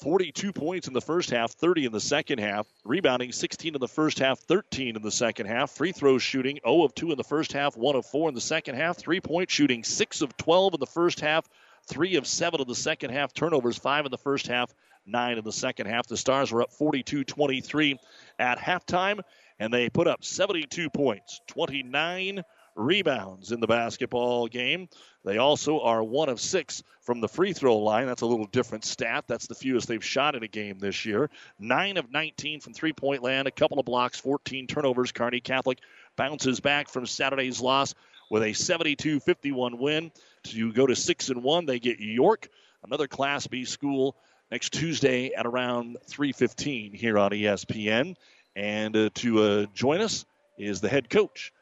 42 0.02 0.54
points 0.54 0.88
in 0.88 0.94
the 0.94 1.02
first 1.02 1.30
half, 1.30 1.52
30 1.52 1.86
in 1.86 1.92
the 1.92 2.00
second 2.00 2.40
half. 2.40 2.66
Rebounding 2.86 3.34
16 3.34 3.76
in 3.76 3.82
the 3.82 3.88
first 3.88 4.20
half, 4.20 4.40
13 4.40 4.96
in 4.96 5.02
the 5.02 5.12
second 5.12 5.48
half. 5.48 5.72
Free 5.72 5.92
throw 5.92 6.18
shooting 6.18 6.60
0 6.66 6.84
of 6.84 6.96
2 6.96 7.12
in 7.12 7.18
the 7.18 7.24
first 7.24 7.52
half, 7.52 7.76
1 7.76 7.96
of 7.98 8.06
4 8.06 8.30
in 8.30 8.36
the 8.36 8.40
second 8.40 8.76
half. 8.76 8.98
Three 8.98 9.20
point 9.20 9.52
shooting 9.52 9.84
6 9.84 10.22
of 10.22 10.38
12 10.38 10.76
in 10.76 10.80
the 10.80 10.86
first 10.86 11.20
half, 11.20 11.50
3 11.88 12.16
of 12.16 12.26
7 12.28 12.62
in 12.62 12.68
the 12.68 12.76
second 12.76 13.10
half. 13.12 13.34
Turnovers 13.34 13.78
5 13.78 14.06
in 14.06 14.12
the 14.12 14.18
first 14.18 14.48
half, 14.48 14.74
9 15.10 15.38
in 15.38 15.44
the 15.44 15.52
second 15.52 15.88
half. 15.88 16.08
The 16.08 16.18
Stars 16.18 16.52
were 16.52 16.62
up 16.62 16.72
42 16.74 17.24
23 17.24 18.00
at 18.38 18.58
halftime, 18.58 19.20
and 19.60 19.74
they 19.74 19.90
put 19.90 20.08
up 20.08 20.24
72 20.24 20.90
points, 20.90 21.42
29 21.48 22.44
rebounds 22.76 23.52
in 23.52 23.60
the 23.60 23.68
basketball 23.68 24.48
game. 24.48 24.88
They 25.26 25.38
also 25.38 25.82
are 25.82 26.04
one 26.04 26.30
of 26.30 26.40
six 26.40 26.82
from 27.02 27.20
the 27.20 27.28
free 27.28 27.54
throw 27.54 27.78
line. 27.78 28.08
That's 28.08 28.22
a 28.22 28.26
little 28.26 28.46
different 28.46 28.86
stat. 28.86 29.26
That's 29.28 29.48
the 29.48 29.56
fewest 29.56 29.88
they've 29.88 30.04
shot 30.04 30.36
in 30.36 30.44
a 30.44 30.48
game 30.48 30.80
this 30.80 31.06
year. 31.06 31.30
Nine 31.60 31.98
of 31.98 32.12
19 32.12 32.62
from 32.62 32.74
three 32.74 32.94
point 32.94 33.22
land, 33.22 33.48
a 33.48 33.52
couple 33.52 33.80
of 33.80 33.86
blocks, 33.86 34.20
14 34.20 34.68
turnovers. 34.68 35.12
Kearney 35.12 35.42
Catholic 35.42 35.80
bounces 36.16 36.60
back 36.60 36.90
from 36.90 37.06
Saturday's 37.06 37.60
loss 37.60 37.94
with 38.30 38.44
a 38.44 38.54
72 38.54 39.20
51 39.20 39.78
win. 39.78 40.12
To 40.44 40.72
go 40.72 40.88
to 40.88 40.96
6 40.96 41.30
and 41.30 41.44
1, 41.44 41.66
they 41.66 41.80
get 41.80 42.00
York, 42.00 42.48
another 42.84 43.08
Class 43.08 43.46
B 43.48 43.66
school, 43.66 44.16
next 44.52 44.74
Tuesday 44.74 45.34
at 45.34 45.46
around 45.46 45.98
3:15 46.08 46.94
here 46.94 47.18
on 47.18 47.32
ESPN. 47.32 48.16
And 48.56 48.96
uh, 48.96 49.10
to 49.16 49.44
uh, 49.44 49.66
join 49.74 50.02
us 50.02 50.26
is 50.58 50.82
the 50.82 50.90
head 50.90 51.10
coach, 51.10 51.54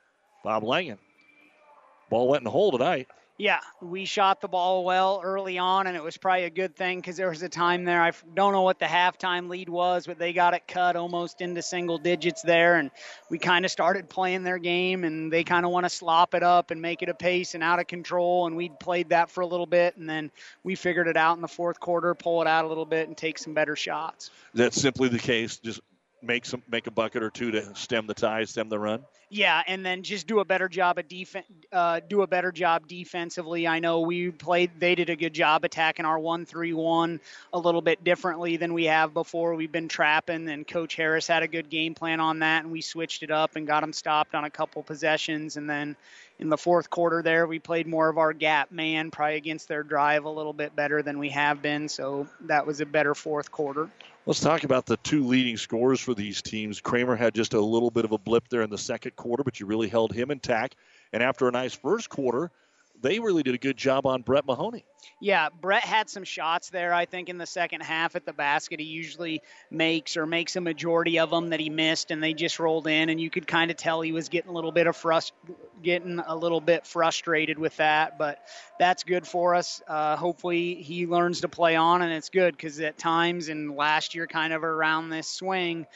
Bob 0.43 0.63
Langen. 0.63 0.97
Ball 2.09 2.27
went 2.27 2.41
in 2.41 2.45
the 2.45 2.51
hole 2.51 2.71
tonight. 2.71 3.07
Yeah, 3.39 3.59
we 3.83 4.05
shot 4.05 4.41
the 4.41 4.47
ball 4.47 4.83
well 4.83 5.21
early 5.23 5.59
on, 5.59 5.85
and 5.85 5.95
it 5.95 6.01
was 6.01 6.17
probably 6.17 6.45
a 6.45 6.49
good 6.49 6.75
thing 6.75 6.97
because 6.97 7.17
there 7.17 7.29
was 7.29 7.43
a 7.43 7.49
time 7.49 7.83
there. 7.83 8.01
I 8.01 8.11
don't 8.33 8.51
know 8.51 8.63
what 8.63 8.79
the 8.79 8.85
halftime 8.85 9.47
lead 9.47 9.69
was, 9.69 10.07
but 10.07 10.17
they 10.17 10.33
got 10.33 10.55
it 10.55 10.67
cut 10.67 10.95
almost 10.95 11.39
into 11.39 11.61
single 11.61 11.99
digits 11.99 12.41
there, 12.41 12.77
and 12.77 12.89
we 13.29 13.37
kind 13.37 13.63
of 13.63 13.69
started 13.69 14.09
playing 14.09 14.41
their 14.41 14.57
game, 14.57 15.03
and 15.03 15.31
they 15.31 15.43
kind 15.43 15.67
of 15.67 15.71
want 15.71 15.85
to 15.85 15.89
slop 15.89 16.33
it 16.33 16.41
up 16.41 16.71
and 16.71 16.81
make 16.81 17.03
it 17.03 17.09
a 17.09 17.13
pace 17.13 17.53
and 17.53 17.63
out 17.63 17.79
of 17.79 17.85
control, 17.85 18.47
and 18.47 18.55
we 18.55 18.69
played 18.69 19.09
that 19.09 19.29
for 19.29 19.41
a 19.41 19.47
little 19.47 19.67
bit, 19.67 19.97
and 19.97 20.09
then 20.09 20.31
we 20.63 20.73
figured 20.73 21.07
it 21.07 21.15
out 21.15 21.35
in 21.35 21.43
the 21.43 21.47
fourth 21.47 21.79
quarter, 21.79 22.15
pull 22.15 22.41
it 22.41 22.47
out 22.47 22.65
a 22.65 22.67
little 22.67 22.85
bit, 22.85 23.07
and 23.07 23.15
take 23.15 23.37
some 23.37 23.53
better 23.53 23.75
shots. 23.75 24.31
That's 24.55 24.81
simply 24.81 25.09
the 25.09 25.19
case. 25.19 25.57
Just 25.57 25.81
make 26.21 26.45
some 26.45 26.63
make 26.69 26.87
a 26.87 26.91
bucket 26.91 27.23
or 27.23 27.29
two 27.29 27.51
to 27.51 27.75
stem 27.75 28.07
the 28.07 28.13
tide, 28.13 28.49
stem 28.49 28.69
the 28.69 28.79
run. 28.79 29.03
Yeah, 29.29 29.61
and 29.67 29.85
then 29.85 30.03
just 30.03 30.25
do 30.25 30.39
a 30.39 30.45
better 30.45 30.69
job 30.69 30.97
of 30.97 31.07
defense. 31.09 31.45
Uh, 31.71 31.99
do 32.07 32.21
a 32.21 32.27
better 32.27 32.51
job 32.51 32.87
defensively. 32.87 33.67
I 33.67 33.79
know 33.79 34.01
we 34.01 34.31
played; 34.31 34.71
they 34.79 34.95
did 34.95 35.09
a 35.09 35.15
good 35.15 35.33
job 35.33 35.65
attacking 35.65 36.05
our 36.05 36.17
one-three-one 36.17 37.19
a 37.51 37.59
little 37.59 37.81
bit 37.81 38.03
differently 38.03 38.55
than 38.55 38.73
we 38.73 38.85
have 38.85 39.13
before. 39.13 39.55
We've 39.55 39.71
been 39.71 39.89
trapping, 39.89 40.47
and 40.47 40.65
Coach 40.65 40.95
Harris 40.95 41.27
had 41.27 41.43
a 41.43 41.47
good 41.47 41.69
game 41.69 41.93
plan 41.93 42.19
on 42.19 42.39
that, 42.39 42.63
and 42.63 42.71
we 42.71 42.81
switched 42.81 43.21
it 43.21 43.31
up 43.31 43.57
and 43.57 43.67
got 43.67 43.81
them 43.81 43.91
stopped 43.91 44.33
on 44.33 44.45
a 44.45 44.49
couple 44.49 44.81
possessions, 44.81 45.57
and 45.57 45.69
then 45.69 45.97
in 46.39 46.49
the 46.49 46.57
fourth 46.57 46.89
quarter 46.89 47.23
there 47.23 47.47
we 47.47 47.57
played 47.57 47.87
more 47.87 48.09
of 48.09 48.19
our 48.19 48.31
gap 48.31 48.71
man 48.71 49.09
probably 49.09 49.37
against 49.37 49.67
their 49.67 49.81
drive 49.81 50.25
a 50.25 50.29
little 50.29 50.53
bit 50.53 50.75
better 50.75 51.01
than 51.01 51.17
we 51.17 51.29
have 51.29 51.63
been 51.63 51.89
so 51.89 52.27
that 52.41 52.67
was 52.67 52.79
a 52.79 52.85
better 52.85 53.15
fourth 53.15 53.49
quarter 53.49 53.89
Let's 54.27 54.41
talk 54.41 54.65
about 54.65 54.85
the 54.85 54.97
two 54.97 55.25
leading 55.25 55.55
scorers 55.55 56.01
for 56.01 56.13
these 56.13 56.41
teams. 56.41 56.81
Kramer 56.81 57.15
had 57.15 57.33
just 57.33 57.53
a 57.53 57.61
little 57.61 57.89
bit 57.89 58.03
of 58.03 58.11
a 58.11 58.17
blip 58.17 58.49
there 58.49 58.61
in 58.61 58.69
the 58.69 58.77
second 58.77 59.15
quarter, 59.15 59.41
but 59.41 59.61
you 59.61 59.65
really 59.65 59.87
held 59.87 60.11
him 60.11 60.31
intact. 60.31 60.75
And 61.13 61.23
after 61.23 61.47
a 61.47 61.51
nice 61.53 61.73
first 61.73 62.09
quarter, 62.09 62.51
they 63.01 63.19
really 63.19 63.43
did 63.43 63.55
a 63.55 63.57
good 63.57 63.77
job 63.77 64.05
on 64.05 64.21
Brett 64.21 64.45
Mahoney. 64.45 64.85
Yeah, 65.19 65.49
Brett 65.49 65.83
had 65.83 66.09
some 66.09 66.23
shots 66.23 66.69
there, 66.69 66.93
I 66.93 67.05
think, 67.05 67.29
in 67.29 67.37
the 67.37 67.45
second 67.45 67.81
half 67.81 68.15
at 68.15 68.25
the 68.25 68.33
basket. 68.33 68.79
He 68.79 68.85
usually 68.85 69.41
makes 69.71 70.17
or 70.17 70.25
makes 70.25 70.55
a 70.55 70.61
majority 70.61 71.19
of 71.19 71.29
them 71.29 71.49
that 71.49 71.59
he 71.59 71.69
missed, 71.69 72.11
and 72.11 72.21
they 72.21 72.33
just 72.33 72.59
rolled 72.59 72.87
in, 72.87 73.09
and 73.09 73.19
you 73.19 73.29
could 73.29 73.47
kind 73.47 73.71
of 73.71 73.77
tell 73.77 74.01
he 74.01 74.11
was 74.11 74.29
getting 74.29 74.51
a 74.51 74.53
little 74.53 74.71
bit 74.71 74.85
of 74.87 74.95
frust- 74.95 75.31
getting 75.81 76.19
a 76.19 76.35
little 76.35 76.61
bit 76.61 76.85
frustrated 76.85 77.57
with 77.57 77.75
that. 77.77 78.17
But 78.17 78.39
that's 78.79 79.03
good 79.03 79.25
for 79.25 79.55
us. 79.55 79.81
Uh, 79.87 80.15
hopefully, 80.17 80.75
he 80.75 81.07
learns 81.07 81.41
to 81.41 81.47
play 81.47 81.75
on, 81.75 82.01
and 82.01 82.11
it's 82.11 82.29
good 82.29 82.55
because 82.55 82.79
at 82.79 82.97
times, 82.97 83.49
and 83.49 83.75
last 83.75 84.13
year, 84.13 84.27
kind 84.27 84.53
of 84.53 84.63
around 84.63 85.09
this 85.09 85.27
swing, 85.27 85.87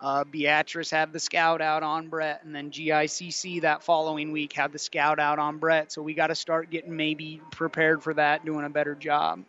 uh, 0.00 0.24
Beatrice 0.24 0.90
had 0.90 1.12
the 1.12 1.20
scout 1.20 1.60
out 1.60 1.82
on 1.82 2.08
Brett, 2.08 2.42
and 2.44 2.54
then 2.54 2.70
GICC 2.70 3.62
that 3.62 3.82
following 3.82 4.32
week 4.32 4.52
had 4.52 4.72
the 4.72 4.78
scout 4.78 5.18
out 5.18 5.38
on 5.38 5.58
Brett. 5.58 5.92
So 5.92 6.02
we 6.02 6.14
got 6.14 6.28
to 6.28 6.34
start 6.34 6.70
getting 6.70 6.96
maybe 6.96 7.40
prepared 7.50 8.02
for 8.02 8.14
that, 8.14 8.44
doing 8.44 8.64
a 8.64 8.70
better 8.70 8.94
job. 8.94 9.44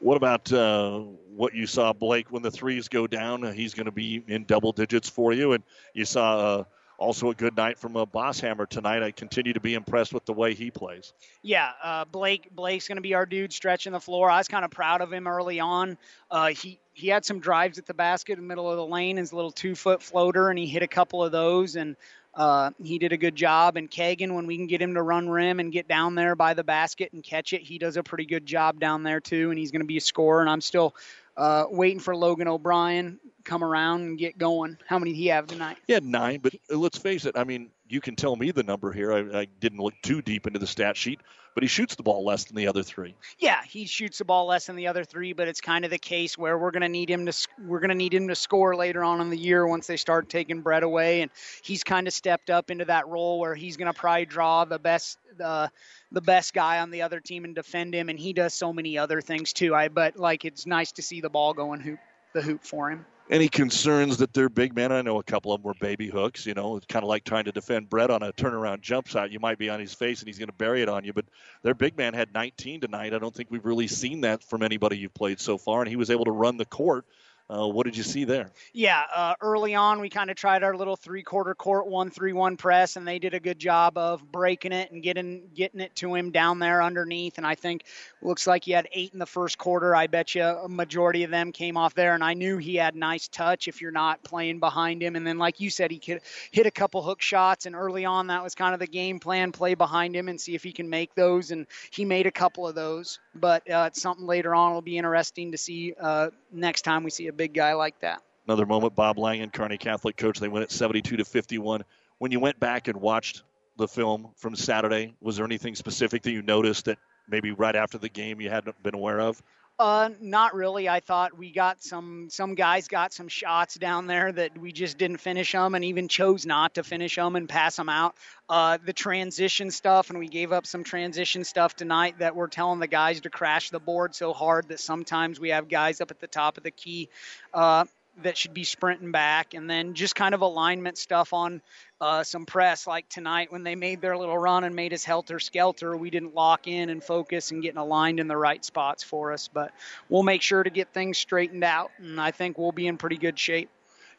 What 0.00 0.16
about 0.16 0.52
uh, 0.52 0.98
what 1.34 1.54
you 1.54 1.66
saw, 1.66 1.92
Blake, 1.92 2.30
when 2.30 2.42
the 2.42 2.50
threes 2.50 2.88
go 2.88 3.06
down? 3.06 3.44
Uh, 3.44 3.52
he's 3.52 3.72
going 3.72 3.86
to 3.86 3.92
be 3.92 4.22
in 4.26 4.44
double 4.44 4.72
digits 4.72 5.08
for 5.08 5.32
you. 5.32 5.52
And 5.52 5.62
you 5.94 6.04
saw 6.04 6.38
uh, 6.38 6.64
also 6.98 7.30
a 7.30 7.34
good 7.34 7.56
night 7.56 7.78
from 7.78 7.96
a 7.96 8.06
Bosshammer 8.06 8.68
tonight. 8.68 9.02
I 9.02 9.10
continue 9.10 9.52
to 9.52 9.60
be 9.60 9.74
impressed 9.74 10.12
with 10.12 10.24
the 10.24 10.32
way 10.32 10.54
he 10.54 10.70
plays. 10.70 11.12
Yeah, 11.42 11.70
uh, 11.82 12.04
Blake 12.04 12.54
Blake's 12.54 12.88
going 12.88 12.96
to 12.96 13.02
be 13.02 13.14
our 13.14 13.26
dude 13.26 13.52
stretching 13.52 13.92
the 13.92 14.00
floor. 14.00 14.30
I 14.30 14.38
was 14.38 14.48
kind 14.48 14.64
of 14.64 14.70
proud 14.70 15.00
of 15.00 15.12
him 15.12 15.26
early 15.26 15.60
on. 15.60 15.98
Uh, 16.30 16.48
he 16.48 16.78
he 16.92 17.08
had 17.08 17.24
some 17.24 17.40
drives 17.40 17.78
at 17.78 17.86
the 17.86 17.94
basket 17.94 18.34
in 18.38 18.44
the 18.44 18.48
middle 18.48 18.70
of 18.70 18.76
the 18.76 18.86
lane, 18.86 19.16
his 19.16 19.32
little 19.32 19.50
two 19.50 19.74
foot 19.74 20.02
floater, 20.02 20.50
and 20.50 20.58
he 20.58 20.66
hit 20.66 20.82
a 20.82 20.88
couple 20.88 21.24
of 21.24 21.32
those. 21.32 21.76
And 21.76 21.96
uh, 22.36 22.70
he 22.82 22.98
did 22.98 23.12
a 23.12 23.16
good 23.16 23.36
job. 23.36 23.76
And 23.76 23.90
Kagan, 23.90 24.34
when 24.34 24.46
we 24.46 24.56
can 24.56 24.66
get 24.66 24.82
him 24.82 24.94
to 24.94 25.02
run 25.02 25.28
rim 25.28 25.60
and 25.60 25.72
get 25.72 25.86
down 25.86 26.14
there 26.14 26.34
by 26.34 26.54
the 26.54 26.64
basket 26.64 27.12
and 27.12 27.22
catch 27.22 27.52
it, 27.52 27.62
he 27.62 27.78
does 27.78 27.96
a 27.96 28.02
pretty 28.02 28.26
good 28.26 28.46
job 28.46 28.80
down 28.80 29.02
there 29.02 29.20
too. 29.20 29.50
And 29.50 29.58
he's 29.58 29.70
going 29.70 29.82
to 29.82 29.86
be 29.86 29.96
a 29.96 30.00
scorer. 30.00 30.40
And 30.40 30.50
I'm 30.50 30.60
still 30.60 30.94
uh, 31.36 31.64
waiting 31.68 32.00
for 32.00 32.14
Logan 32.16 32.48
O'Brien 32.48 33.18
come 33.44 33.62
around 33.62 34.02
and 34.02 34.18
get 34.18 34.38
going. 34.38 34.78
How 34.86 34.98
many 34.98 35.12
did 35.12 35.18
he 35.18 35.26
have 35.26 35.46
tonight? 35.46 35.76
He 35.86 35.92
had 35.92 36.04
nine, 36.04 36.40
but 36.40 36.54
let's 36.70 36.98
face 36.98 37.26
it. 37.26 37.36
I 37.36 37.44
mean, 37.44 37.70
you 37.88 38.00
can 38.00 38.16
tell 38.16 38.34
me 38.34 38.50
the 38.50 38.62
number 38.62 38.92
here. 38.92 39.12
I, 39.12 39.40
I 39.40 39.46
didn't 39.60 39.78
look 39.78 39.94
too 40.02 40.22
deep 40.22 40.46
into 40.46 40.58
the 40.58 40.66
stat 40.66 40.96
sheet, 40.96 41.20
but 41.54 41.62
he 41.62 41.68
shoots 41.68 41.94
the 41.94 42.02
ball 42.02 42.24
less 42.24 42.44
than 42.44 42.56
the 42.56 42.66
other 42.66 42.82
three. 42.82 43.14
Yeah, 43.38 43.62
he 43.62 43.86
shoots 43.86 44.18
the 44.18 44.24
ball 44.24 44.46
less 44.46 44.66
than 44.66 44.76
the 44.76 44.86
other 44.86 45.04
three, 45.04 45.32
but 45.32 45.48
it's 45.48 45.60
kind 45.60 45.84
of 45.84 45.90
the 45.90 45.98
case 45.98 46.36
where 46.38 46.58
we're 46.58 46.70
going 46.70 46.82
to 46.82 46.88
need 46.88 47.10
him 47.10 47.26
to 47.26 47.48
we're 47.66 47.80
going 47.80 47.90
to 47.90 47.94
need 47.94 48.14
him 48.14 48.28
to 48.28 48.34
score 48.34 48.74
later 48.74 49.04
on 49.04 49.20
in 49.20 49.30
the 49.30 49.36
year 49.36 49.66
once 49.66 49.86
they 49.86 49.96
start 49.96 50.28
taking 50.28 50.62
Brett 50.62 50.82
away, 50.82 51.22
and 51.22 51.30
he's 51.62 51.84
kind 51.84 52.06
of 52.06 52.14
stepped 52.14 52.50
up 52.50 52.70
into 52.70 52.86
that 52.86 53.06
role 53.08 53.38
where 53.38 53.54
he's 53.54 53.76
going 53.76 53.92
to 53.92 53.98
probably 53.98 54.26
draw 54.26 54.64
the 54.64 54.78
best 54.78 55.18
the 55.36 55.70
the 56.10 56.22
best 56.22 56.54
guy 56.54 56.78
on 56.78 56.90
the 56.90 57.02
other 57.02 57.20
team 57.20 57.44
and 57.44 57.54
defend 57.54 57.94
him, 57.94 58.08
and 58.08 58.18
he 58.18 58.32
does 58.32 58.54
so 58.54 58.72
many 58.72 58.98
other 58.98 59.20
things 59.20 59.52
too. 59.52 59.74
I 59.74 59.88
but 59.88 60.16
like 60.16 60.44
it's 60.44 60.66
nice 60.66 60.92
to 60.92 61.02
see 61.02 61.20
the 61.20 61.30
ball 61.30 61.54
going 61.54 61.80
hoop 61.80 61.98
the 62.34 62.42
hoop 62.42 62.62
for 62.62 62.90
him. 62.90 63.06
Any 63.30 63.48
concerns 63.48 64.18
that 64.18 64.34
their 64.34 64.50
big 64.50 64.76
men? 64.76 64.92
I 64.92 65.00
know 65.00 65.18
a 65.18 65.22
couple 65.22 65.54
of 65.54 65.62
them 65.62 65.66
were 65.66 65.74
baby 65.80 66.08
hooks. 66.08 66.44
You 66.44 66.52
know, 66.52 66.76
it's 66.76 66.84
kind 66.84 67.02
of 67.02 67.08
like 67.08 67.24
trying 67.24 67.44
to 67.44 67.52
defend 67.52 67.88
Brett 67.88 68.10
on 68.10 68.22
a 68.22 68.34
turnaround 68.34 68.82
jump 68.82 69.06
shot. 69.06 69.32
You 69.32 69.40
might 69.40 69.56
be 69.56 69.70
on 69.70 69.80
his 69.80 69.94
face 69.94 70.20
and 70.20 70.28
he's 70.28 70.38
going 70.38 70.48
to 70.48 70.54
bury 70.54 70.82
it 70.82 70.90
on 70.90 71.04
you. 71.04 71.14
But 71.14 71.24
their 71.62 71.72
big 71.72 71.96
man 71.96 72.12
had 72.12 72.34
19 72.34 72.82
tonight. 72.82 73.14
I 73.14 73.18
don't 73.18 73.34
think 73.34 73.50
we've 73.50 73.64
really 73.64 73.86
seen 73.86 74.20
that 74.22 74.42
from 74.44 74.62
anybody 74.62 74.98
you've 74.98 75.14
played 75.14 75.40
so 75.40 75.56
far, 75.56 75.80
and 75.80 75.88
he 75.88 75.96
was 75.96 76.10
able 76.10 76.26
to 76.26 76.32
run 76.32 76.58
the 76.58 76.66
court 76.66 77.06
Uh, 77.50 77.68
what 77.68 77.84
did 77.84 77.94
you 77.94 78.02
see 78.02 78.24
there? 78.24 78.50
Yeah, 78.72 79.02
uh, 79.14 79.34
early 79.42 79.74
on 79.74 80.00
we 80.00 80.08
kind 80.08 80.30
of 80.30 80.36
tried 80.36 80.62
our 80.62 80.74
little 80.74 80.96
three-quarter 80.96 81.54
court 81.54 81.86
one-three-one 81.86 82.56
press, 82.56 82.96
and 82.96 83.06
they 83.06 83.18
did 83.18 83.34
a 83.34 83.40
good 83.40 83.58
job 83.58 83.98
of 83.98 84.32
breaking 84.32 84.72
it 84.72 84.90
and 84.90 85.02
getting 85.02 85.50
getting 85.54 85.80
it 85.80 85.94
to 85.96 86.14
him 86.14 86.30
down 86.30 86.58
there 86.58 86.82
underneath. 86.82 87.36
And 87.36 87.46
I 87.46 87.54
think 87.54 87.84
looks 88.22 88.46
like 88.46 88.64
he 88.64 88.72
had 88.72 88.88
eight 88.92 89.12
in 89.12 89.18
the 89.18 89.26
first 89.26 89.58
quarter. 89.58 89.94
I 89.94 90.06
bet 90.06 90.34
you 90.34 90.42
a 90.42 90.70
majority 90.70 91.24
of 91.24 91.30
them 91.30 91.52
came 91.52 91.76
off 91.76 91.92
there, 91.94 92.14
and 92.14 92.24
I 92.24 92.32
knew 92.32 92.56
he 92.56 92.76
had 92.76 92.96
nice 92.96 93.28
touch 93.28 93.68
if 93.68 93.82
you're 93.82 93.90
not 93.90 94.24
playing 94.24 94.58
behind 94.58 95.02
him. 95.02 95.14
And 95.14 95.26
then, 95.26 95.36
like 95.36 95.60
you 95.60 95.68
said, 95.68 95.90
he 95.90 95.98
could 95.98 96.20
hit 96.50 96.64
a 96.64 96.70
couple 96.70 97.02
hook 97.02 97.20
shots, 97.20 97.66
and 97.66 97.76
early 97.76 98.06
on 98.06 98.28
that 98.28 98.42
was 98.42 98.54
kind 98.54 98.72
of 98.72 98.80
the 98.80 98.86
game 98.86 99.20
plan: 99.20 99.52
play 99.52 99.74
behind 99.74 100.16
him 100.16 100.30
and 100.30 100.40
see 100.40 100.54
if 100.54 100.64
he 100.64 100.72
can 100.72 100.88
make 100.88 101.14
those. 101.14 101.50
And 101.50 101.66
he 101.90 102.06
made 102.06 102.26
a 102.26 102.32
couple 102.32 102.66
of 102.66 102.74
those, 102.74 103.18
but 103.34 103.70
uh, 103.70 103.84
it's 103.88 104.00
something 104.00 104.26
later 104.26 104.54
on 104.54 104.72
will 104.72 104.80
be 104.80 104.96
interesting 104.96 105.52
to 105.52 105.58
see 105.58 105.92
uh, 106.00 106.30
next 106.50 106.82
time 106.82 107.04
we 107.04 107.10
see 107.10 107.26
a 107.26 107.33
big 107.34 107.54
guy 107.54 107.74
like 107.74 108.00
that. 108.00 108.22
Another 108.46 108.66
moment, 108.66 108.94
Bob 108.94 109.18
Langen, 109.18 109.50
Kearney 109.50 109.78
Catholic 109.78 110.16
coach. 110.16 110.38
They 110.38 110.48
win 110.48 110.62
it 110.62 110.70
72 110.70 111.16
to 111.16 111.24
51. 111.24 111.84
When 112.18 112.30
you 112.30 112.40
went 112.40 112.60
back 112.60 112.88
and 112.88 113.00
watched 113.00 113.42
the 113.76 113.88
film 113.88 114.30
from 114.36 114.54
Saturday, 114.54 115.14
was 115.20 115.36
there 115.36 115.44
anything 115.44 115.74
specific 115.74 116.22
that 116.22 116.30
you 116.30 116.42
noticed 116.42 116.84
that 116.84 116.98
maybe 117.28 117.52
right 117.52 117.74
after 117.74 117.98
the 117.98 118.08
game 118.08 118.40
you 118.40 118.50
hadn't 118.50 118.80
been 118.82 118.94
aware 118.94 119.20
of? 119.20 119.42
Uh, 119.76 120.10
not 120.20 120.54
really. 120.54 120.88
I 120.88 121.00
thought 121.00 121.36
we 121.36 121.50
got 121.50 121.82
some 121.82 122.28
some 122.30 122.54
guys 122.54 122.86
got 122.86 123.12
some 123.12 123.26
shots 123.26 123.74
down 123.74 124.06
there 124.06 124.30
that 124.30 124.56
we 124.56 124.70
just 124.70 124.98
didn't 124.98 125.16
finish 125.16 125.50
them, 125.50 125.74
and 125.74 125.84
even 125.84 126.06
chose 126.06 126.46
not 126.46 126.74
to 126.74 126.84
finish 126.84 127.16
them 127.16 127.34
and 127.34 127.48
pass 127.48 127.74
them 127.74 127.88
out. 127.88 128.14
Uh, 128.48 128.78
the 128.84 128.92
transition 128.92 129.72
stuff, 129.72 130.10
and 130.10 130.18
we 130.20 130.28
gave 130.28 130.52
up 130.52 130.64
some 130.64 130.84
transition 130.84 131.42
stuff 131.42 131.74
tonight 131.74 132.20
that 132.20 132.36
we're 132.36 132.46
telling 132.46 132.78
the 132.78 132.86
guys 132.86 133.20
to 133.22 133.30
crash 133.30 133.70
the 133.70 133.80
board 133.80 134.14
so 134.14 134.32
hard 134.32 134.68
that 134.68 134.78
sometimes 134.78 135.40
we 135.40 135.48
have 135.48 135.68
guys 135.68 136.00
up 136.00 136.12
at 136.12 136.20
the 136.20 136.28
top 136.28 136.56
of 136.56 136.62
the 136.62 136.70
key. 136.70 137.08
Uh, 137.52 137.84
that 138.22 138.36
should 138.36 138.54
be 138.54 138.64
sprinting 138.64 139.10
back, 139.12 139.54
and 139.54 139.68
then 139.68 139.94
just 139.94 140.14
kind 140.14 140.34
of 140.34 140.40
alignment 140.40 140.98
stuff 140.98 141.32
on 141.32 141.60
uh, 142.00 142.22
some 142.22 142.46
press 142.46 142.86
like 142.86 143.08
tonight 143.08 143.50
when 143.50 143.62
they 143.62 143.74
made 143.74 144.00
their 144.00 144.16
little 144.16 144.38
run 144.38 144.64
and 144.64 144.74
made 144.74 144.92
us 144.92 145.04
helter 145.04 145.40
skelter. 145.40 145.96
We 145.96 146.10
didn't 146.10 146.34
lock 146.34 146.66
in 146.66 146.90
and 146.90 147.02
focus 147.02 147.50
and 147.50 147.62
getting 147.62 147.78
aligned 147.78 148.20
in 148.20 148.28
the 148.28 148.36
right 148.36 148.64
spots 148.64 149.02
for 149.02 149.32
us, 149.32 149.48
but 149.48 149.72
we'll 150.08 150.22
make 150.22 150.42
sure 150.42 150.62
to 150.62 150.70
get 150.70 150.92
things 150.92 151.18
straightened 151.18 151.64
out, 151.64 151.90
and 151.98 152.20
I 152.20 152.30
think 152.30 152.58
we'll 152.58 152.72
be 152.72 152.86
in 152.86 152.96
pretty 152.96 153.16
good 153.16 153.38
shape. 153.38 153.70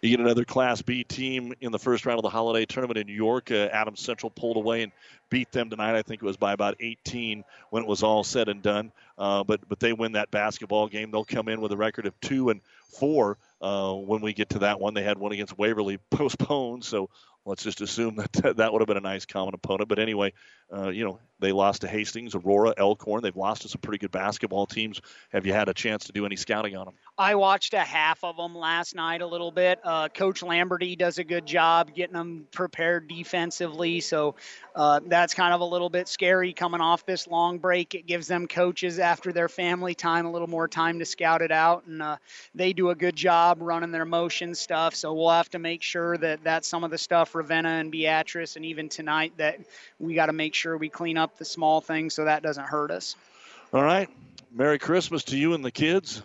You 0.02 0.12
get 0.12 0.20
another 0.20 0.46
Class 0.46 0.82
B 0.82 1.04
team 1.04 1.54
in 1.62 1.72
the 1.72 1.80
first 1.80 2.06
round 2.06 2.20
of 2.20 2.24
the 2.24 2.30
holiday 2.30 2.66
tournament 2.66 3.00
in 3.00 3.08
York. 3.08 3.50
Uh, 3.50 3.70
Adams 3.72 4.02
Central 4.02 4.30
pulled 4.30 4.58
away 4.58 4.84
and 4.84 4.92
beat 5.30 5.52
them 5.52 5.70
tonight. 5.70 5.98
I 5.98 6.04
think 6.04 6.22
it 6.22 6.26
was 6.26 6.38
by 6.38 6.54
about 6.54 6.76
18 6.80 7.44
when 7.72 7.84
it 7.84 7.90
was 7.90 8.04
all 8.04 8.24
said 8.24 8.48
and 8.48 8.62
done. 8.62 8.92
Uh, 9.18 9.44
but 9.44 9.68
but 9.68 9.80
they 9.80 9.94
win 9.94 10.12
that 10.12 10.30
basketball 10.30 10.88
game. 10.88 11.10
They'll 11.10 11.26
come 11.26 11.48
in 11.48 11.60
with 11.60 11.72
a 11.72 11.78
record 11.78 12.06
of 12.06 12.20
two 12.22 12.50
and 12.50 12.62
four 12.88 13.38
uh, 13.66 13.94
when 13.94 14.22
we 14.22 14.32
get 14.32 14.50
to 14.50 14.60
that 14.60 14.80
one. 14.80 14.94
They 14.94 15.02
had 15.02 15.18
one 15.18 15.32
against 15.32 15.58
Waverly 15.58 15.98
postponed, 16.12 16.84
so 16.84 17.10
let's 17.46 17.64
just 17.64 17.82
assume 17.82 18.16
that 18.18 18.58
that 18.58 18.72
would 18.72 18.80
have 18.80 18.88
been 18.88 18.98
a 18.98 19.02
nice 19.02 19.26
common 19.26 19.56
opponent. 19.56 19.90
But 19.90 19.98
anyway, 19.98 20.34
uh, 20.72 20.90
you 20.90 21.04
know, 21.04 21.20
they 21.40 21.52
lost 21.52 21.82
to 21.82 21.88
Hastings, 21.88 22.36
Aurora, 22.36 22.76
Elkhorn. 22.78 23.24
They've 23.24 23.36
lost 23.36 23.64
to 23.64 23.70
some 23.70 23.82
pretty 23.82 23.98
good 23.98 24.12
basketball 24.12 24.68
teams. 24.68 25.02
Have 25.32 25.48
you 25.48 25.54
had 25.54 25.68
a 25.68 25.74
chance 25.74 26.06
to 26.06 26.12
do 26.12 26.28
any 26.28 26.36
scouting 26.36 26.76
on 26.76 26.86
them? 26.86 26.94
I 27.18 27.36
watched 27.36 27.74
a 27.74 27.80
half 27.80 28.26
of 28.26 28.36
them 28.36 28.58
last 28.58 28.94
night 28.94 29.22
a 29.22 29.26
little 29.26 29.52
bit. 29.52 29.80
Uh, 29.86 30.10
Coach 30.10 30.44
Lamberty 30.44 30.98
does 30.98 31.18
a 31.18 31.24
good 31.24 31.46
job 31.46 31.96
getting 31.96 32.14
them 32.14 32.46
prepared 32.52 33.08
defensively. 33.08 34.02
So 34.02 34.36
uh, 34.76 35.00
that's 35.08 35.34
kind 35.34 35.54
of 35.54 35.62
a 35.62 35.66
little 35.66 35.90
bit 35.90 36.10
scary 36.10 36.52
coming 36.52 36.82
off 36.82 37.06
this 37.06 37.26
long 37.26 37.60
break. 37.60 37.96
It 37.96 38.06
gives 38.06 38.28
them 38.28 38.48
coaches 38.48 39.00
after 39.00 39.32
their 39.32 39.48
family 39.48 39.96
time 39.96 40.26
a 40.26 40.32
little 40.32 40.50
more 40.50 40.68
time 40.68 41.00
to 41.00 41.06
scout 41.06 41.42
it 41.42 41.54
out. 41.54 41.86
And 41.88 42.02
uh, 42.02 42.18
they 42.54 42.74
do 42.74 42.90
a 42.90 42.96
good 42.96 43.16
job 43.16 43.60
running 43.62 43.92
their 43.92 44.04
motion 44.04 44.54
stuff. 44.54 44.94
So 44.94 45.14
we'll 45.14 45.30
have 45.30 45.50
to 45.52 45.60
make 45.60 45.84
sure 45.84 46.18
that 46.18 46.44
that's 46.44 46.68
some 46.68 46.84
of 46.84 46.92
the 46.92 46.98
stuff 46.98 47.34
Ravenna 47.34 47.70
and 47.70 47.94
Beatrice 47.94 48.58
and 48.58 48.66
even 48.66 48.90
tonight 48.90 49.32
that 49.38 49.60
we 50.00 50.16
got 50.16 50.26
to 50.26 50.34
make 50.34 50.54
sure 50.54 50.78
we 50.78 50.90
clean 50.90 51.18
up 51.18 51.38
the 51.38 51.46
small 51.46 51.80
things 51.80 52.14
so 52.14 52.26
that 52.26 52.44
doesn't 52.44 52.68
hurt 52.68 52.92
us. 52.92 53.16
All 53.72 53.84
right. 53.84 54.10
Merry 54.52 54.80
Christmas 54.80 55.24
to 55.26 55.38
you 55.38 55.54
and 55.54 55.64
the 55.64 55.72
kids. 55.72 56.22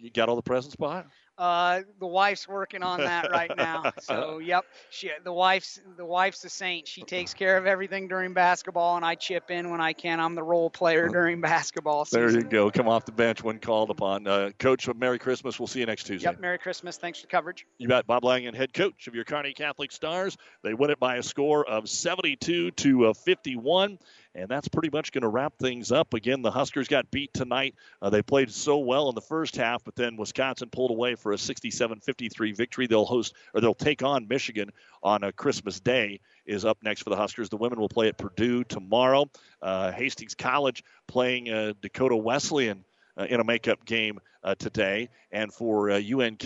You 0.00 0.10
got 0.10 0.28
all 0.28 0.36
the 0.36 0.42
presents 0.42 0.76
bought? 0.76 1.06
Uh, 1.40 1.80
the 1.98 2.06
wife's 2.06 2.46
working 2.46 2.82
on 2.82 3.00
that 3.00 3.30
right 3.30 3.50
now. 3.56 3.92
So, 4.00 4.38
yep, 4.38 4.64
she 4.90 5.10
the 5.24 5.32
wife's 5.32 5.80
the 5.96 6.04
wife's 6.04 6.44
a 6.44 6.48
saint. 6.48 6.88
She 6.88 7.02
takes 7.02 7.32
care 7.32 7.56
of 7.56 7.66
everything 7.66 8.08
during 8.08 8.32
basketball, 8.34 8.96
and 8.96 9.04
I 9.04 9.14
chip 9.14 9.50
in 9.50 9.70
when 9.70 9.80
I 9.80 9.92
can. 9.92 10.20
I'm 10.20 10.34
the 10.34 10.42
role 10.42 10.68
player 10.68 11.08
during 11.08 11.40
basketball. 11.40 12.04
Season. 12.04 12.20
There 12.20 12.30
you 12.30 12.42
go. 12.42 12.70
Come 12.70 12.88
off 12.88 13.04
the 13.04 13.12
bench 13.12 13.42
when 13.42 13.58
called 13.58 13.90
upon. 13.90 14.26
Uh, 14.26 14.50
coach, 14.58 14.88
Merry 14.94 15.18
Christmas. 15.18 15.58
We'll 15.58 15.66
see 15.66 15.80
you 15.80 15.86
next 15.86 16.04
Tuesday. 16.04 16.28
Yep, 16.28 16.40
Merry 16.40 16.58
Christmas. 16.58 16.96
Thanks 16.96 17.20
for 17.20 17.26
the 17.26 17.30
coverage. 17.30 17.66
You 17.78 17.88
got 17.88 18.06
Bob 18.06 18.24
Langen, 18.24 18.54
head 18.54 18.72
coach 18.74 19.06
of 19.06 19.14
your 19.14 19.24
Kearney 19.24 19.52
Catholic 19.52 19.92
Stars. 19.92 20.36
They 20.62 20.74
win 20.74 20.90
it 20.90 20.98
by 20.98 21.16
a 21.16 21.22
score 21.22 21.68
of 21.68 21.88
72 21.88 22.72
to 22.72 23.06
uh, 23.06 23.12
51. 23.12 23.98
And 24.34 24.48
that's 24.48 24.68
pretty 24.68 24.90
much 24.92 25.10
going 25.10 25.22
to 25.22 25.28
wrap 25.28 25.58
things 25.58 25.90
up. 25.90 26.14
Again, 26.14 26.40
the 26.42 26.52
Huskers 26.52 26.86
got 26.86 27.10
beat 27.10 27.34
tonight. 27.34 27.74
Uh, 28.00 28.10
they 28.10 28.22
played 28.22 28.50
so 28.50 28.78
well 28.78 29.08
in 29.08 29.16
the 29.16 29.20
first 29.20 29.56
half, 29.56 29.82
but 29.82 29.96
then 29.96 30.16
Wisconsin 30.16 30.68
pulled 30.70 30.92
away 30.92 31.16
for 31.16 31.32
a 31.32 31.36
67-53 31.36 32.56
victory. 32.56 32.86
They'll 32.86 33.04
host 33.04 33.34
or 33.54 33.60
they'll 33.60 33.74
take 33.74 34.04
on 34.04 34.28
Michigan 34.28 34.70
on 35.02 35.24
a 35.24 35.32
Christmas 35.32 35.80
Day. 35.80 36.20
Is 36.46 36.64
up 36.64 36.78
next 36.82 37.02
for 37.02 37.10
the 37.10 37.16
Huskers. 37.16 37.48
The 37.48 37.56
women 37.56 37.80
will 37.80 37.88
play 37.88 38.08
at 38.08 38.18
Purdue 38.18 38.62
tomorrow. 38.64 39.28
Uh, 39.60 39.90
Hastings 39.90 40.34
College 40.34 40.84
playing 41.08 41.50
uh, 41.50 41.72
Dakota 41.80 42.16
Wesleyan 42.16 42.84
uh, 43.16 43.24
in 43.24 43.40
a 43.40 43.44
makeup 43.44 43.84
game 43.84 44.20
uh, 44.44 44.54
today, 44.54 45.08
and 45.32 45.52
for 45.52 45.90
UNK. 45.90 46.44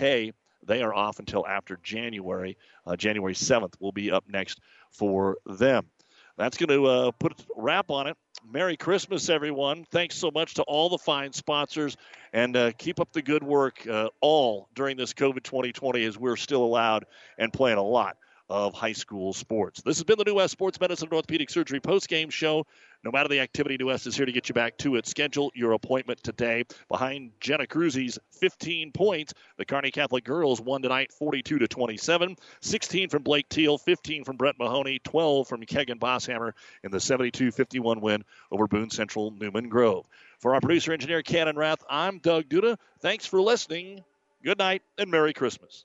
They 0.66 0.82
are 0.82 0.94
off 0.94 1.18
until 1.18 1.46
after 1.46 1.78
January. 1.82 2.56
January 2.96 3.34
7th 3.34 3.74
will 3.80 3.92
be 3.92 4.10
up 4.10 4.24
next 4.26 4.60
for 4.90 5.36
them 5.44 5.86
that's 6.36 6.56
going 6.56 6.68
to 6.68 6.86
uh, 6.86 7.10
put 7.12 7.32
a 7.32 7.44
wrap 7.56 7.90
on 7.90 8.06
it. 8.06 8.16
Merry 8.50 8.76
Christmas, 8.76 9.28
everyone. 9.28 9.84
Thanks 9.90 10.16
so 10.16 10.30
much 10.32 10.54
to 10.54 10.62
all 10.64 10.88
the 10.88 10.98
fine 10.98 11.32
sponsors, 11.32 11.96
and 12.32 12.56
uh, 12.56 12.72
keep 12.76 13.00
up 13.00 13.12
the 13.12 13.22
good 13.22 13.42
work 13.42 13.86
uh, 13.86 14.08
all 14.20 14.68
during 14.74 14.96
this 14.96 15.14
COVID 15.14 15.42
2020 15.42 16.04
as 16.04 16.18
we're 16.18 16.36
still 16.36 16.64
allowed 16.64 17.06
and 17.38 17.52
playing 17.52 17.78
a 17.78 17.82
lot 17.82 18.16
of 18.50 18.74
high 18.74 18.92
school 18.92 19.32
sports. 19.32 19.80
This 19.82 19.96
has 19.96 20.04
been 20.04 20.18
the 20.18 20.24
New 20.24 20.34
West 20.34 20.52
Sports 20.52 20.78
Medicine 20.78 21.06
and 21.06 21.14
Orthopedic 21.14 21.48
Surgery 21.48 21.80
post-game 21.80 22.28
show. 22.28 22.66
No 23.04 23.10
matter 23.10 23.28
the 23.28 23.40
activity, 23.40 23.76
New 23.76 23.86
West 23.86 24.06
is 24.06 24.16
here 24.16 24.24
to 24.24 24.32
get 24.32 24.48
you 24.48 24.54
back 24.54 24.78
to 24.78 24.96
it. 24.96 25.06
Schedule 25.06 25.52
your 25.54 25.72
appointment 25.72 26.22
today. 26.22 26.64
Behind 26.88 27.32
Jenna 27.38 27.66
Cruzy's 27.66 28.18
15 28.40 28.92
points, 28.92 29.34
the 29.58 29.66
Kearney 29.66 29.90
Catholic 29.90 30.24
girls 30.24 30.58
won 30.58 30.80
tonight 30.80 31.12
42 31.12 31.58
to 31.58 31.68
27. 31.68 32.36
16 32.62 33.10
from 33.10 33.22
Blake 33.22 33.46
Teal, 33.50 33.76
15 33.76 34.24
from 34.24 34.36
Brett 34.36 34.58
Mahoney, 34.58 35.00
12 35.04 35.46
from 35.46 35.60
Kegan 35.60 35.98
Bosshammer 35.98 36.52
in 36.82 36.90
the 36.90 36.98
72-51 36.98 38.00
win 38.00 38.24
over 38.50 38.66
Boone 38.66 38.88
Central 38.88 39.30
Newman 39.32 39.68
Grove. 39.68 40.06
For 40.38 40.54
our 40.54 40.62
producer 40.62 40.94
engineer 40.94 41.22
Cannon 41.22 41.56
Rath, 41.56 41.84
I'm 41.90 42.20
Doug 42.20 42.48
Duda. 42.48 42.78
Thanks 43.00 43.26
for 43.26 43.40
listening. 43.40 44.02
Good 44.42 44.58
night 44.58 44.80
and 44.96 45.10
Merry 45.10 45.34
Christmas. 45.34 45.84